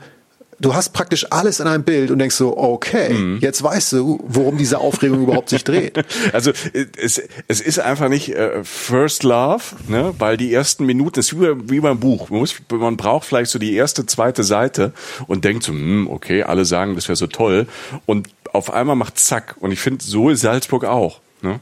du 0.63 0.75
hast 0.75 0.91
praktisch 0.91 1.27
alles 1.31 1.61
in 1.61 1.67
einem 1.67 1.83
Bild 1.83 2.11
und 2.11 2.19
denkst 2.19 2.37
so, 2.37 2.57
okay, 2.57 3.13
mhm. 3.13 3.39
jetzt 3.41 3.63
weißt 3.63 3.93
du, 3.93 4.25
worum 4.27 4.57
diese 4.57 4.79
Aufregung 4.79 5.23
überhaupt 5.23 5.51
sich 5.51 5.65
dreht. 5.65 6.03
Also 6.33 6.53
es, 6.73 7.21
es 7.49 7.61
ist 7.61 7.79
einfach 7.79 8.09
nicht 8.09 8.31
äh, 8.31 8.63
First 8.65 9.23
Love, 9.25 9.63
ne? 9.89 10.15
weil 10.19 10.37
die 10.37 10.53
ersten 10.53 10.87
Minuten 10.87 11.19
ist 11.21 11.39
wie, 11.39 11.71
wie 11.71 11.81
beim 11.81 11.99
Buch. 11.99 12.31
Man, 12.31 12.41
muss, 12.41 12.55
man 12.71 12.97
braucht 12.97 13.27
vielleicht 13.27 13.51
so 13.51 13.59
die 13.59 13.75
erste, 13.75 14.07
zweite 14.07 14.45
Seite 14.45 14.93
und 15.27 15.45
denkt 15.45 15.65
so, 15.65 15.73
hm, 15.73 16.09
okay, 16.09 16.45
alle 16.45 16.65
sagen, 16.65 16.95
das 16.95 17.09
wäre 17.09 17.17
so 17.17 17.27
toll. 17.27 17.67
Und 18.07 18.29
auf 18.53 18.73
einmal 18.73 18.97
macht 18.97 19.19
zack. 19.19 19.57
Und 19.61 19.73
ich 19.73 19.81
finde, 19.81 20.05
so 20.05 20.31
ist 20.31 20.41
Salzburg 20.41 20.85
auch. 20.85 21.21
Ne? 21.43 21.61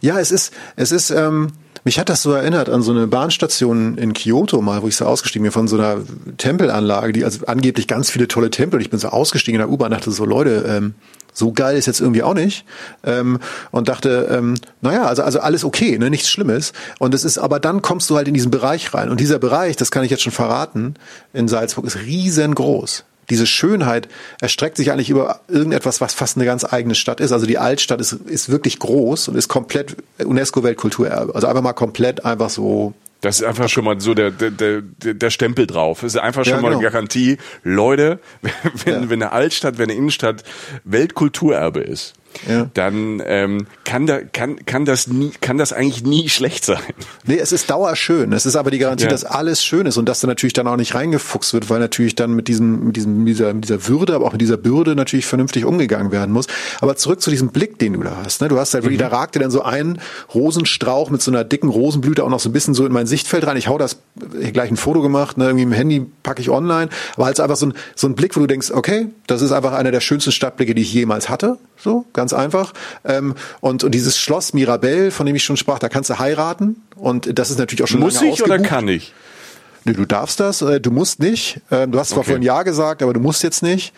Ja, 0.00 0.18
es 0.18 0.32
ist, 0.32 0.52
es 0.76 0.92
ist, 0.92 1.10
ähm, 1.10 1.52
mich 1.84 1.98
hat 1.98 2.08
das 2.08 2.22
so 2.22 2.32
erinnert 2.32 2.68
an 2.68 2.82
so 2.82 2.92
eine 2.92 3.06
Bahnstation 3.06 3.96
in 3.96 4.12
Kyoto 4.12 4.60
mal, 4.60 4.82
wo 4.82 4.88
ich 4.88 4.96
so 4.96 5.06
ausgestiegen 5.06 5.44
bin 5.44 5.52
von 5.52 5.68
so 5.68 5.76
einer 5.76 5.98
Tempelanlage, 6.36 7.12
die 7.12 7.24
also 7.24 7.46
angeblich 7.46 7.86
ganz 7.86 8.10
viele 8.10 8.28
tolle 8.28 8.50
Tempel. 8.50 8.80
Ich 8.80 8.90
bin 8.90 8.98
so 8.98 9.08
ausgestiegen 9.08 9.60
in 9.60 9.66
der 9.66 9.72
U-Bahn, 9.72 9.90
dachte 9.90 10.10
so, 10.10 10.24
Leute, 10.24 10.64
ähm, 10.68 10.94
so 11.32 11.52
geil 11.52 11.76
ist 11.76 11.86
jetzt 11.86 12.00
irgendwie 12.00 12.22
auch 12.22 12.34
nicht. 12.34 12.64
Ähm, 13.04 13.38
und 13.70 13.88
dachte, 13.88 14.28
ähm, 14.30 14.54
naja, 14.80 15.04
also, 15.04 15.22
also 15.22 15.40
alles 15.40 15.64
okay, 15.64 15.98
ne, 15.98 16.10
nichts 16.10 16.28
Schlimmes. 16.28 16.72
Und 16.98 17.14
es 17.14 17.24
ist, 17.24 17.38
aber 17.38 17.60
dann 17.60 17.82
kommst 17.82 18.10
du 18.10 18.16
halt 18.16 18.28
in 18.28 18.34
diesen 18.34 18.50
Bereich 18.50 18.92
rein. 18.92 19.10
Und 19.10 19.20
dieser 19.20 19.38
Bereich, 19.38 19.76
das 19.76 19.90
kann 19.90 20.04
ich 20.04 20.10
jetzt 20.10 20.22
schon 20.22 20.32
verraten, 20.32 20.94
in 21.32 21.48
Salzburg 21.48 21.86
ist 21.86 21.98
riesengroß 21.98 23.04
diese 23.30 23.46
Schönheit 23.46 24.08
erstreckt 24.40 24.76
sich 24.76 24.92
eigentlich 24.92 25.10
über 25.10 25.40
irgendetwas, 25.48 26.00
was 26.00 26.12
fast 26.12 26.36
eine 26.36 26.44
ganz 26.44 26.64
eigene 26.64 26.94
Stadt 26.94 27.20
ist. 27.20 27.32
Also 27.32 27.46
die 27.46 27.58
Altstadt 27.58 28.00
ist, 28.00 28.12
ist 28.12 28.50
wirklich 28.50 28.78
groß 28.78 29.28
und 29.28 29.36
ist 29.36 29.48
komplett 29.48 29.96
UNESCO-Weltkulturerbe. 30.18 31.34
Also 31.34 31.46
einfach 31.46 31.62
mal 31.62 31.72
komplett 31.72 32.24
einfach 32.24 32.50
so 32.50 32.94
das 33.20 33.40
ist 33.40 33.46
einfach 33.46 33.68
schon 33.68 33.84
mal 33.84 34.00
so 34.00 34.14
der, 34.14 34.30
der, 34.30 34.50
der, 34.50 34.80
der 34.80 35.30
Stempel 35.30 35.66
drauf. 35.66 36.00
Das 36.00 36.14
ist 36.14 36.20
einfach 36.20 36.44
schon 36.44 36.52
ja, 36.52 36.56
genau. 36.56 36.70
mal 36.70 36.74
eine 36.76 36.82
Garantie. 36.82 37.36
Leute, 37.62 38.18
wenn, 38.84 39.02
ja. 39.02 39.10
wenn 39.10 39.22
eine 39.22 39.32
Altstadt, 39.32 39.76
wenn 39.76 39.90
eine 39.90 39.98
Innenstadt 39.98 40.42
Weltkulturerbe 40.84 41.80
ist, 41.80 42.14
ja. 42.48 42.70
dann 42.74 43.22
ähm, 43.24 43.66
kann, 43.84 44.06
da, 44.06 44.20
kann, 44.20 44.64
kann, 44.64 44.84
das 44.84 45.06
nie, 45.06 45.32
kann 45.40 45.58
das 45.58 45.72
eigentlich 45.72 46.04
nie 46.04 46.28
schlecht 46.28 46.64
sein. 46.64 46.80
Nee, 47.24 47.38
es 47.38 47.52
ist 47.52 47.70
dauerschön. 47.70 48.32
Es 48.32 48.46
ist 48.46 48.56
aber 48.56 48.70
die 48.70 48.78
Garantie, 48.78 49.04
ja. 49.04 49.10
dass 49.10 49.24
alles 49.24 49.64
schön 49.64 49.86
ist 49.86 49.96
und 49.96 50.08
dass 50.08 50.20
da 50.20 50.26
natürlich 50.26 50.52
dann 50.52 50.66
auch 50.68 50.76
nicht 50.76 50.94
reingefuchst 50.94 51.52
wird, 51.54 51.70
weil 51.70 51.80
natürlich 51.80 52.14
dann 52.14 52.32
mit 52.32 52.48
diesem, 52.48 52.86
mit 52.86 52.96
diesem, 52.96 53.18
mit 53.18 53.28
dieser, 53.28 53.54
mit 53.54 53.64
dieser 53.64 53.88
Würde, 53.88 54.14
aber 54.14 54.26
auch 54.26 54.32
mit 54.32 54.40
dieser 54.40 54.56
Bürde 54.56 54.94
natürlich 54.94 55.26
vernünftig 55.26 55.64
umgegangen 55.64 56.12
werden 56.12 56.32
muss. 56.32 56.46
Aber 56.80 56.96
zurück 56.96 57.20
zu 57.20 57.30
diesem 57.30 57.48
Blick, 57.48 57.78
den 57.78 57.94
du 57.94 58.02
da 58.02 58.16
hast. 58.24 58.40
Ne? 58.40 58.48
Du 58.48 58.58
hast 58.58 58.74
halt 58.74 58.84
wirklich, 58.84 59.00
mhm. 59.00 59.04
da 59.04 59.08
ragte 59.08 59.38
dann 59.38 59.50
so 59.50 59.62
ein 59.62 60.00
Rosenstrauch 60.34 61.10
mit 61.10 61.22
so 61.22 61.30
einer 61.30 61.44
dicken 61.44 61.68
Rosenblüte 61.68 62.24
auch 62.24 62.30
noch 62.30 62.40
so 62.40 62.48
ein 62.48 62.52
bisschen 62.52 62.74
so 62.74 62.86
in 62.86 62.92
mein 62.92 63.06
Sichtfeld 63.06 63.46
rein. 63.46 63.56
Ich 63.56 63.68
hau 63.68 63.78
das, 63.78 63.98
ich 64.40 64.52
gleich 64.52 64.70
ein 64.70 64.76
Foto 64.76 65.02
gemacht, 65.02 65.38
ne? 65.38 65.46
irgendwie 65.46 65.64
im 65.64 65.72
Handy 65.72 66.06
packe 66.22 66.40
ich 66.40 66.50
online. 66.50 66.88
Aber 67.16 67.26
halt 67.26 67.40
einfach 67.40 67.56
so 67.56 67.66
ein, 67.66 67.74
so 67.94 68.06
ein 68.06 68.14
Blick, 68.14 68.36
wo 68.36 68.40
du 68.40 68.46
denkst, 68.46 68.70
okay, 68.70 69.08
das 69.26 69.42
ist 69.42 69.52
einfach 69.52 69.72
einer 69.72 69.90
der 69.90 70.00
schönsten 70.00 70.32
Stadtblicke, 70.32 70.74
die 70.74 70.82
ich 70.82 70.92
jemals 70.92 71.28
hatte. 71.28 71.58
So, 71.76 72.04
ganz 72.20 72.34
einfach. 72.34 72.74
Ähm, 73.04 73.34
und, 73.60 73.82
und 73.82 73.94
dieses 73.94 74.18
Schloss 74.18 74.52
Mirabell, 74.52 75.10
von 75.10 75.24
dem 75.24 75.34
ich 75.34 75.42
schon 75.42 75.56
sprach, 75.56 75.78
da 75.78 75.88
kannst 75.88 76.10
du 76.10 76.18
heiraten. 76.18 76.82
Und 76.96 77.38
das 77.38 77.50
ist 77.50 77.58
natürlich 77.58 77.82
auch 77.82 77.88
schon 77.88 78.00
Muss 78.00 78.14
lange 78.14 78.26
ich 78.26 78.32
ausgebucht. 78.34 78.60
oder 78.60 78.68
kann 78.68 78.88
ich? 78.88 79.14
Nee, 79.84 79.94
du 79.94 80.04
darfst 80.04 80.40
das, 80.40 80.60
äh, 80.60 80.78
du 80.78 80.90
musst 80.90 81.20
nicht. 81.20 81.60
Ähm, 81.70 81.90
du 81.90 81.98
hast 81.98 82.10
zwar 82.10 82.18
okay. 82.18 82.26
vorhin 82.26 82.42
Ja 82.42 82.62
gesagt, 82.64 83.02
aber 83.02 83.14
du 83.14 83.20
musst 83.20 83.42
jetzt 83.42 83.62
nicht. 83.62 83.94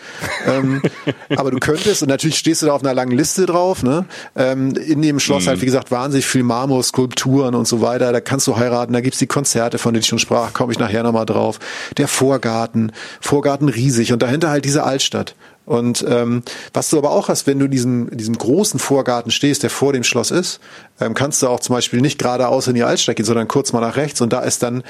Ähm, 0.47 0.81
aber 1.37 1.51
du 1.51 1.59
könntest 1.59 2.03
und 2.03 2.09
natürlich 2.09 2.39
stehst 2.39 2.63
du 2.63 2.67
da 2.67 2.73
auf 2.73 2.85
einer 2.85 2.95
langen 2.95 3.17
Liste 3.17 3.47
drauf. 3.47 3.83
Ne? 3.83 4.05
Ähm, 4.37 4.77
in 4.77 5.03
dem 5.03 5.19
Schloss 5.19 5.47
mm. 5.47 5.49
halt, 5.49 5.61
wie 5.61 5.67
gesagt, 5.67 5.91
wahnsinnig 5.91 6.27
viel 6.27 6.45
Marmor, 6.45 6.85
Skulpturen 6.85 7.57
und 7.57 7.67
so 7.67 7.81
weiter. 7.81 8.13
Da 8.13 8.21
kannst 8.21 8.47
du 8.47 8.57
heiraten, 8.57 8.93
da 8.93 9.01
gibt's 9.01 9.19
die 9.19 9.27
Konzerte, 9.27 9.79
von 9.79 9.93
denen 9.93 10.03
ich 10.03 10.09
schon 10.09 10.21
sprach, 10.21 10.53
komme 10.53 10.73
ich 10.73 10.79
nachher 10.79 11.03
nochmal 11.03 11.27
drauf. 11.27 11.59
Der 11.97 12.07
Vorgarten, 12.07 12.93
Vorgarten 13.21 13.69
riesig 13.69 14.13
und 14.13 14.23
dahinter 14.23 14.51
halt 14.51 14.65
diese 14.65 14.85
Altstadt. 14.85 15.35
Und 15.65 16.05
ähm, 16.09 16.43
was 16.73 16.91
du 16.91 16.99
aber 16.99 17.11
auch 17.11 17.29
hast, 17.29 17.47
wenn 17.47 17.59
du 17.59 17.69
diesen, 17.69 18.17
diesem 18.17 18.37
großen 18.37 18.81
Vorgarten 18.81 19.31
stehst, 19.31 19.63
der 19.63 19.71
vor 19.71 19.93
dem 19.93 20.03
Schloss 20.03 20.31
ist, 20.31 20.61
ähm, 21.01 21.15
kannst 21.15 21.43
du 21.43 21.49
auch 21.49 21.61
zum 21.61 21.75
Beispiel 21.75 22.01
nicht 22.01 22.19
geradeaus 22.19 22.67
in 22.67 22.75
die 22.75 22.83
Altstadt 22.83 23.17
gehen, 23.17 23.27
sondern 23.27 23.49
kurz 23.49 23.73
mal 23.73 23.81
nach 23.81 23.97
rechts 23.97 24.21
und 24.21 24.33
da 24.33 24.41
ist 24.41 24.63
dann 24.63 24.83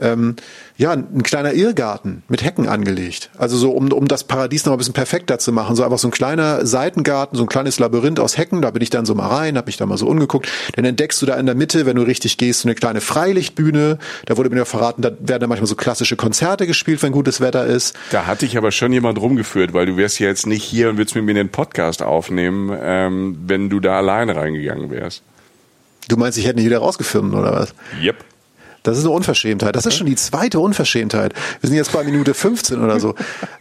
ähm, 0.00 0.36
ja, 0.76 0.92
ein 0.92 1.22
kleiner 1.22 1.52
Irrgarten 1.52 2.22
mit 2.28 2.42
Hecken 2.42 2.68
angelegt. 2.68 3.30
Also 3.38 3.56
so, 3.56 3.70
um, 3.70 3.92
um 3.92 4.08
das 4.08 4.24
Paradies 4.24 4.66
noch 4.66 4.72
ein 4.72 4.78
bisschen 4.78 4.94
perfekter 4.94 5.38
zu 5.38 5.52
machen. 5.52 5.76
So 5.76 5.84
einfach 5.84 5.98
so 5.98 6.08
ein 6.08 6.10
kleiner 6.10 6.66
Seitengarten, 6.66 7.36
so 7.36 7.44
ein 7.44 7.48
kleines 7.48 7.78
Labyrinth 7.78 8.18
aus 8.18 8.36
Hecken. 8.36 8.62
Da 8.62 8.70
bin 8.70 8.82
ich 8.82 8.90
dann 8.90 9.06
so 9.06 9.14
mal 9.14 9.28
rein, 9.28 9.56
habe 9.56 9.66
mich 9.66 9.76
da 9.76 9.86
mal 9.86 9.98
so 9.98 10.06
umgeguckt. 10.06 10.48
Dann 10.74 10.84
entdeckst 10.84 11.20
du 11.22 11.26
da 11.26 11.36
in 11.36 11.46
der 11.46 11.54
Mitte, 11.54 11.86
wenn 11.86 11.96
du 11.96 12.02
richtig 12.02 12.38
gehst, 12.38 12.62
so 12.62 12.68
eine 12.68 12.74
kleine 12.74 13.00
Freilichtbühne. 13.00 13.98
Da 14.26 14.36
wurde 14.36 14.50
mir 14.50 14.56
ja 14.56 14.64
verraten, 14.64 15.02
da 15.02 15.10
werden 15.10 15.40
dann 15.40 15.48
manchmal 15.48 15.68
so 15.68 15.76
klassische 15.76 16.16
Konzerte 16.16 16.66
gespielt, 16.66 17.02
wenn 17.02 17.12
gutes 17.12 17.40
Wetter 17.40 17.66
ist. 17.66 17.96
Da 18.10 18.26
hatte 18.26 18.46
ich 18.46 18.56
aber 18.56 18.72
schon 18.72 18.92
jemand 18.92 19.20
rumgeführt, 19.20 19.72
weil 19.74 19.86
du 19.86 19.96
wärst 19.96 20.18
ja 20.18 20.26
jetzt 20.26 20.46
nicht 20.46 20.64
hier 20.64 20.90
und 20.90 20.96
würdest 20.96 21.14
mit 21.14 21.24
mir 21.24 21.34
den 21.34 21.50
Podcast 21.50 22.02
aufnehmen, 22.02 22.76
ähm, 22.82 23.38
wenn 23.46 23.70
du 23.70 23.80
da 23.80 23.98
alleine 23.98 24.34
reingegangen 24.34 24.90
wärst. 24.90 25.22
Du 26.08 26.16
meinst, 26.16 26.36
ich 26.36 26.46
hätte 26.46 26.56
nicht 26.56 26.66
wieder 26.66 26.78
rausgefilmt, 26.78 27.34
oder 27.34 27.52
was? 27.52 27.74
Yep. 28.02 28.16
Das 28.84 28.98
ist 28.98 29.04
eine 29.04 29.14
Unverschämtheit. 29.14 29.74
Das 29.74 29.86
ist 29.86 29.96
schon 29.96 30.06
die 30.06 30.14
zweite 30.14 30.60
Unverschämtheit. 30.60 31.32
Wir 31.60 31.68
sind 31.68 31.76
jetzt 31.76 31.90
bei 31.92 32.04
Minute 32.04 32.34
15 32.34 32.84
oder 32.84 33.00
so. 33.00 33.14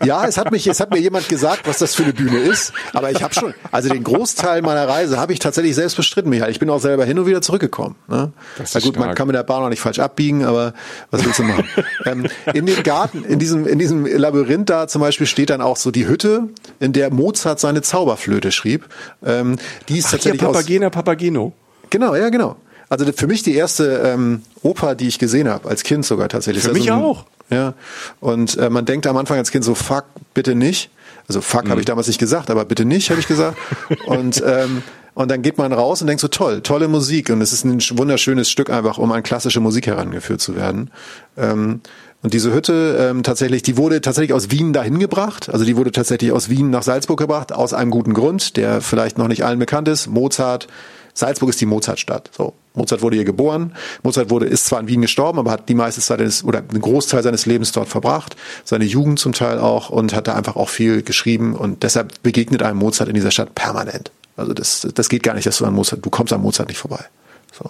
Ja, 0.04 0.28
es 0.28 0.38
hat 0.38 0.52
mich, 0.52 0.68
es 0.68 0.82
hat 0.82 0.92
mir 0.92 1.00
jemand 1.00 1.30
gesagt, 1.30 1.62
was 1.66 1.78
das 1.78 1.96
für 1.96 2.04
eine 2.04 2.12
Bühne 2.12 2.40
ist. 2.40 2.74
Aber 2.92 3.10
ich 3.10 3.24
habe 3.24 3.34
schon, 3.34 3.54
also 3.72 3.88
den 3.88 4.04
Großteil 4.04 4.62
meiner 4.62 4.86
Reise 4.86 5.18
habe 5.18 5.32
ich 5.32 5.40
tatsächlich 5.40 5.76
selbst 5.76 5.96
bestritten, 5.96 6.30
Michael. 6.30 6.52
Ich 6.52 6.60
bin 6.60 6.70
auch 6.70 6.82
selber 6.82 7.06
hin 7.06 7.18
und 7.18 7.26
wieder 7.26 7.42
zurückgekommen. 7.42 7.96
Ne? 8.10 8.34
Na 8.58 8.64
gut, 8.64 8.82
stark. 8.82 8.98
man 8.98 9.16
kann 9.16 9.28
mit 9.28 9.36
der 9.38 9.44
Bahn 9.44 9.64
auch 9.64 9.70
nicht 9.70 9.80
falsch 9.80 10.00
abbiegen, 10.00 10.44
aber 10.44 10.74
was 11.10 11.24
willst 11.24 11.40
du 11.40 11.44
machen? 11.44 11.70
ähm, 12.06 12.28
in 12.54 12.66
dem 12.66 12.84
Garten, 12.84 13.24
in 13.24 13.40
diesem, 13.40 13.66
in 13.66 13.80
diesem 13.80 14.06
Labyrinth 14.06 14.70
da 14.70 14.90
zum 14.90 15.00
Beispiel 15.00 15.26
steht 15.26 15.52
dann 15.52 15.62
auch 15.62 15.78
so 15.78 15.90
die 15.90 16.06
Hütte, 16.06 16.50
in 16.82 16.92
der 16.92 17.14
Mozart 17.14 17.62
seine 17.62 17.82
Zauberflöte 17.82 18.52
schrieb. 18.52 18.90
Ähm, 19.26 19.56
die 19.88 20.00
ist 20.00 20.08
Ach, 20.08 20.12
tatsächlich 20.12 20.42
Papagena 20.42 20.90
Papageno. 20.90 21.54
Genau, 21.90 22.14
ja, 22.14 22.28
genau. 22.28 22.58
Also 22.90 23.06
für 23.12 23.28
mich 23.28 23.44
die 23.44 23.56
erste 23.56 24.02
ähm, 24.06 24.42
Oper, 24.62 24.96
die 24.96 25.08
ich 25.08 25.20
gesehen 25.20 25.48
habe, 25.50 25.68
als 25.70 25.84
Kind 25.84 26.06
sogar 26.06 26.30
tatsächlich. 26.30 26.64
Für 26.64 26.74
mich 26.74 26.92
also, 26.92 27.06
auch. 27.06 27.26
Ja. 27.50 27.74
Und 28.20 28.58
äh, 28.58 28.70
man 28.70 28.86
denkt 28.86 29.08
am 29.08 29.18
Anfang 29.18 29.38
als 29.38 29.52
Kind 29.52 29.64
so, 29.64 29.76
fuck, 29.76 30.06
bitte 30.34 30.56
nicht. 30.56 30.90
Also 31.28 31.42
fuck 31.42 31.66
mhm. 31.66 31.72
habe 31.72 31.82
ich 31.82 31.86
damals 31.86 32.08
nicht 32.08 32.20
gesagt, 32.20 32.50
aber 32.50 32.66
bitte 32.66 32.86
nicht, 32.86 33.10
habe 33.10 33.20
ich 33.20 33.28
gesagt. 33.28 33.58
und 34.06 34.44
ähm, 34.46 34.84
und 35.16 35.30
dann 35.30 35.42
geht 35.44 35.58
man 35.58 35.72
raus 35.72 36.02
und 36.02 36.08
denkt 36.08 36.22
so, 36.22 36.28
toll, 36.28 36.62
tolle 36.62 36.88
Musik. 36.88 37.30
Und 37.30 37.42
es 37.42 37.54
ist 37.54 37.66
ein 37.66 37.80
wunderschönes 37.98 38.50
Stück 38.50 38.70
einfach, 38.70 38.98
um 38.98 39.12
an 39.12 39.22
klassische 39.22 39.60
Musik 39.60 39.88
herangeführt 39.88 40.42
zu 40.42 40.56
werden. 40.56 40.90
Ähm, 41.38 41.82
und 42.24 42.34
diese 42.34 42.54
Hütte 42.54 42.98
ähm, 43.00 43.22
tatsächlich, 43.22 43.64
die 43.64 43.78
wurde 43.78 44.02
tatsächlich 44.02 44.34
aus 44.34 44.50
Wien 44.50 44.74
dahin 44.74 44.98
gebracht. 44.98 45.50
Also 45.50 45.66
die 45.66 45.76
wurde 45.78 45.92
tatsächlich 45.92 46.32
aus 46.32 46.50
Wien 46.50 46.70
nach 46.70 46.82
Salzburg 46.82 47.20
gebracht, 47.20 47.52
aus 47.52 47.74
einem 47.74 47.92
guten 47.92 48.14
Grund, 48.14 48.58
der 48.58 48.82
vielleicht 48.82 49.18
noch 49.18 49.28
nicht 49.28 49.46
allen 49.46 49.60
bekannt 49.60 49.88
ist. 49.88 50.08
Mozart 50.08 50.68
Salzburg 51.14 51.50
ist 51.50 51.62
die 51.62 51.66
Mozartstadt. 51.66 52.32
So. 52.36 52.54
Mozart 52.76 53.02
wurde 53.02 53.16
hier 53.16 53.26
geboren. 53.26 53.74
Mozart 54.02 54.30
wurde, 54.30 54.46
ist 54.48 54.66
zwar 54.66 54.80
in 54.80 54.88
Wien 54.88 55.02
gestorben, 55.02 55.40
aber 55.40 55.52
hat 55.52 55.70
die 55.70 55.76
meiste 55.76 56.02
Zeit 56.02 56.20
seines, 56.20 56.44
oder 56.44 56.60
einen 56.60 56.82
Großteil 56.82 57.22
seines 57.22 57.46
Lebens 57.46 57.72
dort 57.72 57.88
verbracht. 57.88 58.36
Seine 58.64 58.86
Jugend 58.86 59.20
zum 59.20 59.34
Teil 59.34 59.60
auch 59.60 59.90
und 59.90 60.14
hat 60.14 60.28
da 60.28 60.36
einfach 60.36 60.56
auch 60.56 60.70
viel 60.70 61.04
geschrieben 61.04 61.56
und 61.56 61.84
deshalb 61.84 62.22
begegnet 62.24 62.64
einem 62.64 62.80
Mozart 62.80 63.10
in 63.10 63.16
dieser 63.16 63.32
Stadt 63.32 63.54
permanent. 63.56 64.12
Also 64.36 64.54
das, 64.54 64.88
das 64.94 65.10
geht 65.10 65.24
gar 65.24 65.36
nicht, 65.36 65.46
dass 65.46 65.58
du 65.58 65.66
an 65.66 65.74
Mozart, 65.74 66.04
du 66.04 66.10
kommst 66.10 66.34
an 66.34 66.42
Mozart 66.42 66.70
nicht 66.70 66.80
vorbei. 66.80 67.06
So. 67.52 67.70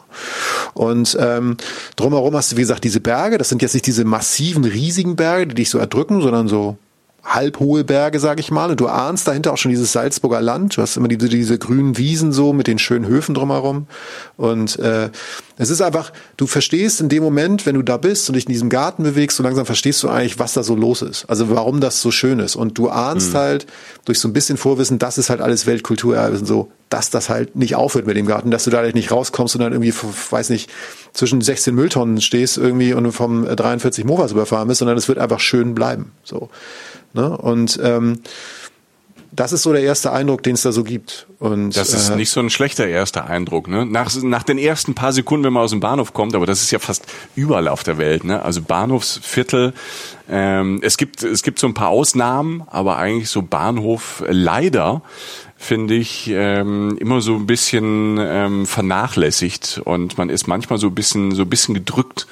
Und 0.73 1.17
ähm, 1.19 1.57
drumherum 1.97 2.35
hast 2.35 2.53
du, 2.53 2.57
wie 2.57 2.61
gesagt, 2.61 2.85
diese 2.85 3.01
Berge. 3.01 3.37
Das 3.37 3.49
sind 3.49 3.61
jetzt 3.61 3.73
nicht 3.73 3.85
diese 3.85 4.05
massiven, 4.05 4.63
riesigen 4.63 5.17
Berge, 5.17 5.47
die 5.47 5.55
dich 5.55 5.69
so 5.69 5.77
erdrücken, 5.77 6.21
sondern 6.21 6.47
so 6.47 6.77
halbhohe 7.23 7.83
Berge, 7.83 8.19
sag 8.19 8.39
ich 8.39 8.51
mal. 8.51 8.69
Und 8.69 8.79
du 8.79 8.88
ahnst 8.88 9.27
dahinter 9.27 9.53
auch 9.53 9.57
schon 9.57 9.71
dieses 9.71 9.93
Salzburger 9.93 10.41
Land. 10.41 10.77
Du 10.77 10.81
hast 10.81 10.97
immer 10.97 11.07
diese, 11.07 11.29
diese 11.29 11.57
grünen 11.57 11.97
Wiesen 11.97 12.33
so 12.33 12.53
mit 12.53 12.67
den 12.67 12.79
schönen 12.79 13.07
Höfen 13.07 13.33
drumherum. 13.33 13.88
Und 14.36 14.77
äh, 14.79 15.09
es 15.57 15.69
ist 15.69 15.81
einfach, 15.81 16.12
du 16.36 16.47
verstehst 16.47 16.99
in 16.99 17.09
dem 17.09 17.23
Moment, 17.23 17.65
wenn 17.65 17.75
du 17.75 17.81
da 17.81 17.97
bist 17.97 18.29
und 18.29 18.36
dich 18.36 18.45
in 18.45 18.51
diesem 18.51 18.69
Garten 18.69 19.03
bewegst, 19.03 19.38
so 19.38 19.43
langsam 19.43 19.65
verstehst 19.65 20.03
du 20.03 20.09
eigentlich, 20.09 20.39
was 20.39 20.53
da 20.53 20.63
so 20.63 20.75
los 20.75 21.01
ist. 21.01 21.25
Also 21.29 21.49
warum 21.49 21.79
das 21.79 22.01
so 22.01 22.12
schön 22.12 22.39
ist. 22.39 22.55
Und 22.55 22.77
du 22.77 22.89
ahnst 22.89 23.33
mhm. 23.33 23.38
halt 23.38 23.67
durch 24.05 24.19
so 24.19 24.27
ein 24.27 24.33
bisschen 24.33 24.57
Vorwissen, 24.57 24.99
das 24.99 25.17
ist 25.17 25.29
halt 25.29 25.39
alles 25.39 25.65
Weltkulturerbe 25.65 26.38
und 26.38 26.45
so, 26.45 26.71
dass 26.89 27.09
das 27.09 27.29
halt 27.29 27.55
nicht 27.55 27.75
aufhört 27.75 28.05
mit 28.05 28.17
dem 28.17 28.25
Garten, 28.25 28.51
dass 28.51 28.65
du 28.65 28.69
da 28.69 28.79
halt 28.79 28.95
nicht 28.95 29.12
rauskommst 29.12 29.55
und 29.55 29.62
dann 29.62 29.71
irgendwie, 29.71 29.93
weiß 29.93 30.49
nicht, 30.49 30.69
zwischen 31.13 31.41
16 31.41 31.73
Mülltonnen 31.76 32.21
stehst 32.21 32.58
irgendwie 32.58 32.93
und 32.93 33.12
vom 33.12 33.45
43 33.45 34.04
Movas 34.04 34.32
überfahren 34.32 34.67
bist, 34.67 34.80
sondern 34.80 34.97
es 34.97 35.08
wird 35.08 35.19
einfach 35.19 35.39
schön 35.39 35.76
bleiben. 35.76 36.12
So. 36.23 36.49
Ne? 37.13 37.38
Und 37.38 37.80
ähm, 37.84 38.19
das 39.36 39.52
ist 39.52 39.63
so 39.63 39.73
der 39.73 39.82
erste 39.82 40.12
Eindruck, 40.12 40.43
den 40.43 40.54
es 40.54 40.62
da 40.62 40.71
so 40.71 40.84
gibt. 40.84 41.28
Und, 41.39 41.76
das 41.76 41.93
ist 41.93 42.10
äh, 42.10 42.15
nicht 42.15 42.30
so 42.30 42.39
ein 42.39 42.49
schlechter 42.49 42.88
erster 42.88 43.26
Eindruck. 43.26 43.67
Ne? 43.67 43.86
Nach, 43.86 44.13
nach 44.21 44.43
den 44.43 44.60
ersten 44.60 44.93
paar 44.93 45.12
Sekunden, 45.12 45.45
wenn 45.45 45.54
man 45.54 45.63
aus 45.63 45.71
dem 45.71 45.80
Bahnhof 45.80 46.13
kommt, 46.13 46.36
aber 46.36 46.45
das 46.45 46.62
ist 46.62 46.71
ja 46.71 46.80
fast 46.80 47.06
überall 47.36 47.67
auf 47.67 47.84
der 47.84 47.97
Welt. 47.97 48.23
Ne? 48.23 48.43
Also 48.43 48.62
Bahnhofsviertel 48.62 49.73
Ähm, 50.30 50.80
es 50.84 50.97
gibt 50.97 51.21
es 51.21 51.43
gibt 51.43 51.60
so 51.60 51.67
ein 51.67 51.73
paar 51.73 51.89
Ausnahmen, 51.89 52.63
aber 52.67 52.97
eigentlich 52.97 53.30
so 53.30 53.41
Bahnhof 53.41 54.23
leider 54.28 55.02
finde 55.63 55.93
ich, 55.93 56.30
ähm, 56.30 56.97
immer 56.99 57.21
so 57.21 57.36
ein 57.36 57.47
bisschen 57.47 58.17
ähm, 58.19 58.65
vernachlässigt 58.65 59.82
und 59.84 60.17
man 60.17 60.30
ist 60.30 60.47
manchmal 60.47 60.78
so 60.78 60.88
ein 60.88 60.95
bisschen 60.95 61.32
so 61.32 61.43
ein 61.43 61.49
bisschen 61.49 61.73
gedrückt. 61.73 62.28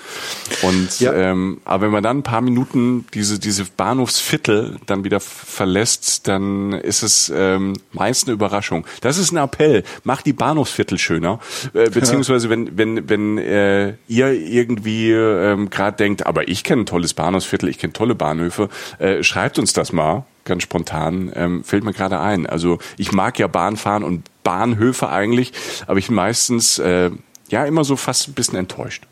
Und 0.61 0.99
ja. 0.99 1.13
ähm, 1.13 1.61
aber 1.63 1.85
wenn 1.85 1.91
man 1.91 2.03
dann 2.03 2.17
ein 2.17 2.23
paar 2.23 2.41
Minuten 2.41 3.05
diese 3.13 3.39
diese 3.39 3.65
Bahnhofsviertel 3.65 4.79
dann 4.85 5.03
wieder 5.03 5.19
verlässt, 5.19 6.27
dann 6.27 6.73
ist 6.73 7.03
es 7.03 7.31
ähm, 7.33 7.73
meist 7.93 8.27
eine 8.27 8.33
Überraschung. 8.33 8.85
Das 8.99 9.17
ist 9.17 9.31
ein 9.31 9.37
Appell. 9.37 9.83
Macht 10.03 10.25
die 10.25 10.33
Bahnhofsviertel 10.33 10.97
schöner, 10.97 11.39
äh, 11.73 11.89
beziehungsweise 11.89 12.49
wenn 12.49 12.77
wenn 12.77 13.09
wenn 13.09 13.37
äh, 13.37 13.93
ihr 14.07 14.31
irgendwie 14.33 15.11
ähm, 15.11 15.69
gerade 15.69 15.95
denkt, 15.97 16.25
aber 16.25 16.49
ich 16.49 16.63
kenne 16.63 16.83
ein 16.83 16.85
tolles 16.85 17.13
Bahnhofsviertel, 17.13 17.69
ich 17.69 17.79
kenne 17.79 17.93
tolle 17.93 18.15
Bahnhöfe, 18.15 18.69
äh, 18.99 19.23
schreibt 19.23 19.57
uns 19.57 19.73
das 19.73 19.93
mal 19.93 20.25
ganz 20.45 20.63
spontan, 20.63 21.31
ähm, 21.35 21.63
fällt 21.63 21.83
mir 21.83 21.93
gerade 21.93 22.19
ein. 22.19 22.45
Also 22.45 22.79
ich 22.97 23.11
mag 23.11 23.39
ja 23.39 23.47
Bahnfahren 23.47 24.03
und 24.03 24.23
Bahnhöfe 24.43 25.09
eigentlich, 25.09 25.53
aber 25.87 25.99
ich 25.99 26.07
bin 26.07 26.15
meistens 26.15 26.79
äh, 26.79 27.11
ja 27.49 27.65
immer 27.65 27.83
so 27.83 27.95
fast 27.95 28.27
ein 28.27 28.33
bisschen 28.33 28.57
enttäuscht. 28.57 29.05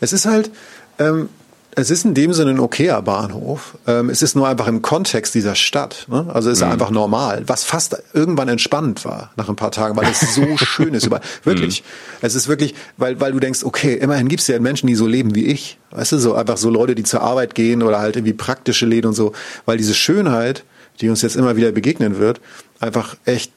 Es 0.00 0.12
ist 0.12 0.26
halt, 0.26 0.50
ähm, 0.98 1.28
es 1.76 1.90
ist 1.90 2.04
in 2.04 2.14
dem 2.14 2.32
Sinne 2.32 2.50
ein 2.50 2.60
okayer 2.60 3.00
Bahnhof. 3.02 3.78
Ähm, 3.86 4.10
es 4.10 4.22
ist 4.22 4.34
nur 4.34 4.48
einfach 4.48 4.66
im 4.66 4.82
Kontext 4.82 5.34
dieser 5.34 5.54
Stadt. 5.54 6.06
Ne? 6.08 6.26
Also 6.32 6.50
es 6.50 6.58
ist 6.58 6.64
mhm. 6.64 6.72
einfach 6.72 6.90
normal, 6.90 7.44
was 7.46 7.64
fast 7.64 7.96
irgendwann 8.12 8.48
entspannt 8.48 9.04
war 9.04 9.30
nach 9.36 9.48
ein 9.48 9.56
paar 9.56 9.70
Tagen, 9.70 9.96
weil 9.96 10.10
es 10.10 10.34
so 10.34 10.56
schön 10.56 10.94
ist. 10.94 11.08
Wirklich. 11.44 11.82
Mhm. 11.82 11.86
Es 12.22 12.34
ist 12.34 12.48
wirklich, 12.48 12.74
weil, 12.96 13.20
weil 13.20 13.32
du 13.32 13.40
denkst, 13.40 13.64
okay, 13.64 13.94
immerhin 13.94 14.28
gibt 14.28 14.40
es 14.40 14.48
ja 14.48 14.58
Menschen, 14.58 14.88
die 14.88 14.96
so 14.96 15.06
leben 15.06 15.34
wie 15.34 15.46
ich. 15.46 15.78
Weißt 15.92 16.12
du, 16.12 16.18
so 16.18 16.34
einfach 16.34 16.56
so 16.56 16.70
Leute, 16.70 16.94
die 16.94 17.04
zur 17.04 17.22
Arbeit 17.22 17.54
gehen 17.54 17.82
oder 17.82 18.00
halt 18.00 18.16
irgendwie 18.16 18.34
praktische 18.34 18.86
Läden 18.86 19.08
und 19.08 19.14
so. 19.14 19.32
Weil 19.64 19.76
diese 19.76 19.94
Schönheit, 19.94 20.64
die 21.00 21.08
uns 21.08 21.22
jetzt 21.22 21.36
immer 21.36 21.56
wieder 21.56 21.72
begegnen 21.72 22.18
wird, 22.18 22.40
einfach 22.80 23.16
echt 23.24 23.52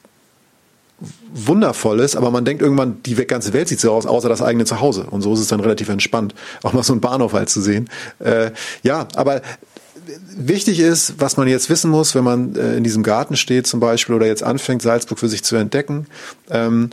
wundervoll 1.34 2.00
ist, 2.00 2.16
aber 2.16 2.32
man 2.32 2.46
denkt 2.46 2.62
irgendwann, 2.62 3.02
die 3.04 3.16
ganze 3.16 3.54
Welt 3.54 3.68
sieht 3.68 3.80
so 3.80 3.92
aus, 3.92 4.06
außer 4.06 4.30
das 4.30 4.42
eigene 4.42 4.66
Zuhause. 4.66 5.06
Und 5.10 5.22
so 5.22 5.34
ist 5.34 5.40
es 5.40 5.48
dann 5.48 5.60
relativ 5.60 5.90
entspannt, 5.90 6.36
auch 6.62 6.74
mal 6.74 6.84
so 6.84 6.94
einen 6.94 7.02
Bahnhof 7.02 7.34
halt 7.34 7.50
zu 7.50 7.62
sehen. 7.62 7.90
Äh, 8.20 8.52
ja, 8.84 9.08
aber 9.16 9.42
wichtig 10.36 10.80
ist, 10.80 11.16
was 11.18 11.38
man 11.38 11.48
jetzt 11.48 11.70
wissen 11.70 11.90
muss, 11.90 12.16
wenn 12.16 12.24
man 12.24 12.56
äh, 12.56 12.76
in 12.76 12.84
diesem 12.84 13.04
Garten 13.04 13.36
steht 13.36 13.68
zum 13.68 13.80
Beispiel 13.80 14.16
oder 14.16 14.28
jetzt 14.28 14.44
anfängt, 14.44 14.82
Salzburg 14.82 15.20
für 15.20 15.30
sich 15.30 15.44
zu 15.44 15.56
entdecken, 15.56 16.08
ähm, 16.50 16.90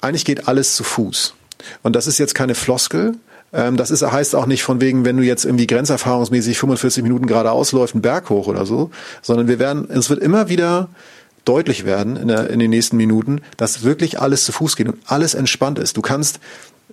eigentlich 0.00 0.24
geht 0.24 0.48
alles 0.48 0.74
zu 0.76 0.84
Fuß. 0.84 1.34
Und 1.82 1.96
das 1.96 2.06
ist 2.06 2.18
jetzt 2.18 2.34
keine 2.34 2.54
Floskel, 2.54 3.14
ähm, 3.54 3.76
das 3.76 3.90
ist, 3.90 4.02
heißt 4.02 4.34
auch 4.34 4.46
nicht 4.46 4.64
von 4.64 4.80
wegen, 4.80 5.04
wenn 5.04 5.16
du 5.16 5.22
jetzt 5.22 5.44
irgendwie 5.44 5.66
grenzerfahrungsmäßig 5.66 6.58
45 6.58 7.02
Minuten 7.02 7.26
geradeaus 7.26 7.72
läuft, 7.72 7.94
einen 7.94 8.02
Berg 8.02 8.28
hoch 8.28 8.48
oder 8.48 8.66
so, 8.66 8.90
sondern 9.22 9.46
wir 9.46 9.58
werden, 9.58 9.88
es 9.90 10.10
wird 10.10 10.20
immer 10.20 10.48
wieder 10.48 10.88
deutlich 11.44 11.84
werden 11.84 12.16
in, 12.16 12.28
der, 12.28 12.50
in 12.50 12.58
den 12.58 12.70
nächsten 12.70 12.96
Minuten, 12.96 13.42
dass 13.56 13.82
wirklich 13.82 14.20
alles 14.20 14.44
zu 14.44 14.52
Fuß 14.52 14.76
geht 14.76 14.88
und 14.88 14.98
alles 15.06 15.34
entspannt 15.34 15.78
ist. 15.78 15.96
Du 15.96 16.02
kannst 16.02 16.40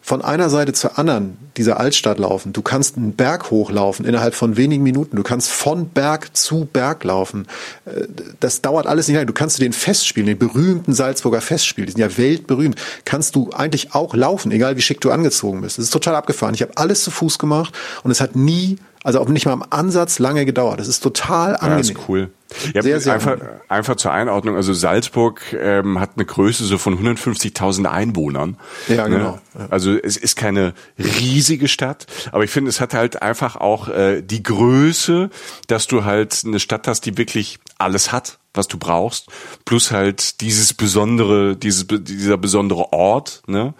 von 0.01 0.23
einer 0.23 0.49
Seite 0.49 0.73
zur 0.73 0.97
anderen 0.97 1.37
dieser 1.57 1.79
Altstadt 1.79 2.17
laufen. 2.17 2.53
Du 2.53 2.61
kannst 2.61 2.97
einen 2.97 3.13
Berg 3.13 3.51
hochlaufen 3.51 4.05
innerhalb 4.05 4.33
von 4.33 4.57
wenigen 4.57 4.83
Minuten. 4.83 5.15
Du 5.15 5.21
kannst 5.21 5.51
von 5.51 5.89
Berg 5.89 6.35
zu 6.35 6.65
Berg 6.65 7.03
laufen. 7.03 7.47
Äh, 7.85 8.07
das 8.39 8.61
dauert 8.61 8.87
alles 8.87 9.07
nicht 9.07 9.15
lange. 9.15 9.27
Du 9.27 9.33
kannst 9.33 9.61
den 9.61 9.73
Festspielen, 9.73 10.27
den 10.27 10.39
berühmten 10.39 10.93
Salzburger 10.93 11.41
Festspiel, 11.41 11.85
die 11.85 11.91
sind 11.91 12.01
ja 12.01 12.17
weltberühmt, 12.17 12.81
kannst 13.05 13.35
du 13.35 13.51
eigentlich 13.51 13.93
auch 13.93 14.15
laufen, 14.15 14.51
egal 14.51 14.75
wie 14.75 14.81
schick 14.81 15.01
du 15.01 15.11
angezogen 15.11 15.61
bist. 15.61 15.77
Das 15.77 15.85
ist 15.85 15.91
total 15.91 16.15
abgefahren. 16.15 16.55
Ich 16.55 16.61
habe 16.63 16.77
alles 16.77 17.03
zu 17.03 17.11
Fuß 17.11 17.37
gemacht 17.37 17.73
und 18.03 18.09
es 18.09 18.21
hat 18.21 18.35
nie 18.35 18.77
also 19.03 19.19
auch 19.19 19.27
nicht 19.27 19.45
mal 19.45 19.53
im 19.53 19.63
Ansatz 19.69 20.19
lange 20.19 20.45
gedauert. 20.45 20.79
Das 20.79 20.87
ist 20.87 21.01
total 21.01 21.55
angenehm. 21.55 21.83
Ja, 21.83 21.91
ist 21.91 22.09
cool. 22.09 22.29
Ja, 22.73 22.81
sehr, 22.81 22.99
sehr 22.99 23.13
einfach, 23.13 23.37
einfach 23.69 23.95
zur 23.95 24.11
Einordnung. 24.11 24.55
Also 24.55 24.73
Salzburg 24.73 25.41
ähm, 25.53 25.99
hat 25.99 26.11
eine 26.15 26.25
Größe 26.25 26.65
so 26.65 26.77
von 26.77 26.99
150.000 26.99 27.85
Einwohnern. 27.85 28.57
Ja, 28.87 29.07
ne? 29.07 29.17
genau. 29.17 29.39
Ja. 29.57 29.67
Also 29.69 29.97
es 29.97 30.17
ist 30.17 30.35
keine 30.35 30.73
riesige 30.99 31.67
Stadt, 31.67 32.07
aber 32.31 32.43
ich 32.43 32.51
finde, 32.51 32.69
es 32.69 32.81
hat 32.81 32.93
halt 32.93 33.21
einfach 33.21 33.55
auch 33.55 33.87
äh, 33.87 34.21
die 34.21 34.43
Größe, 34.43 35.29
dass 35.67 35.87
du 35.87 36.03
halt 36.03 36.41
eine 36.45 36.59
Stadt 36.59 36.87
hast, 36.87 37.05
die 37.05 37.17
wirklich 37.17 37.59
alles 37.77 38.11
hat, 38.11 38.37
was 38.53 38.67
du 38.67 38.77
brauchst, 38.77 39.27
plus 39.65 39.91
halt 39.91 40.41
dieses 40.41 40.73
besondere, 40.73 41.55
dieses, 41.55 41.87
dieser 41.89 42.37
besondere 42.37 42.91
Ort, 42.91 43.43
ne, 43.47 43.73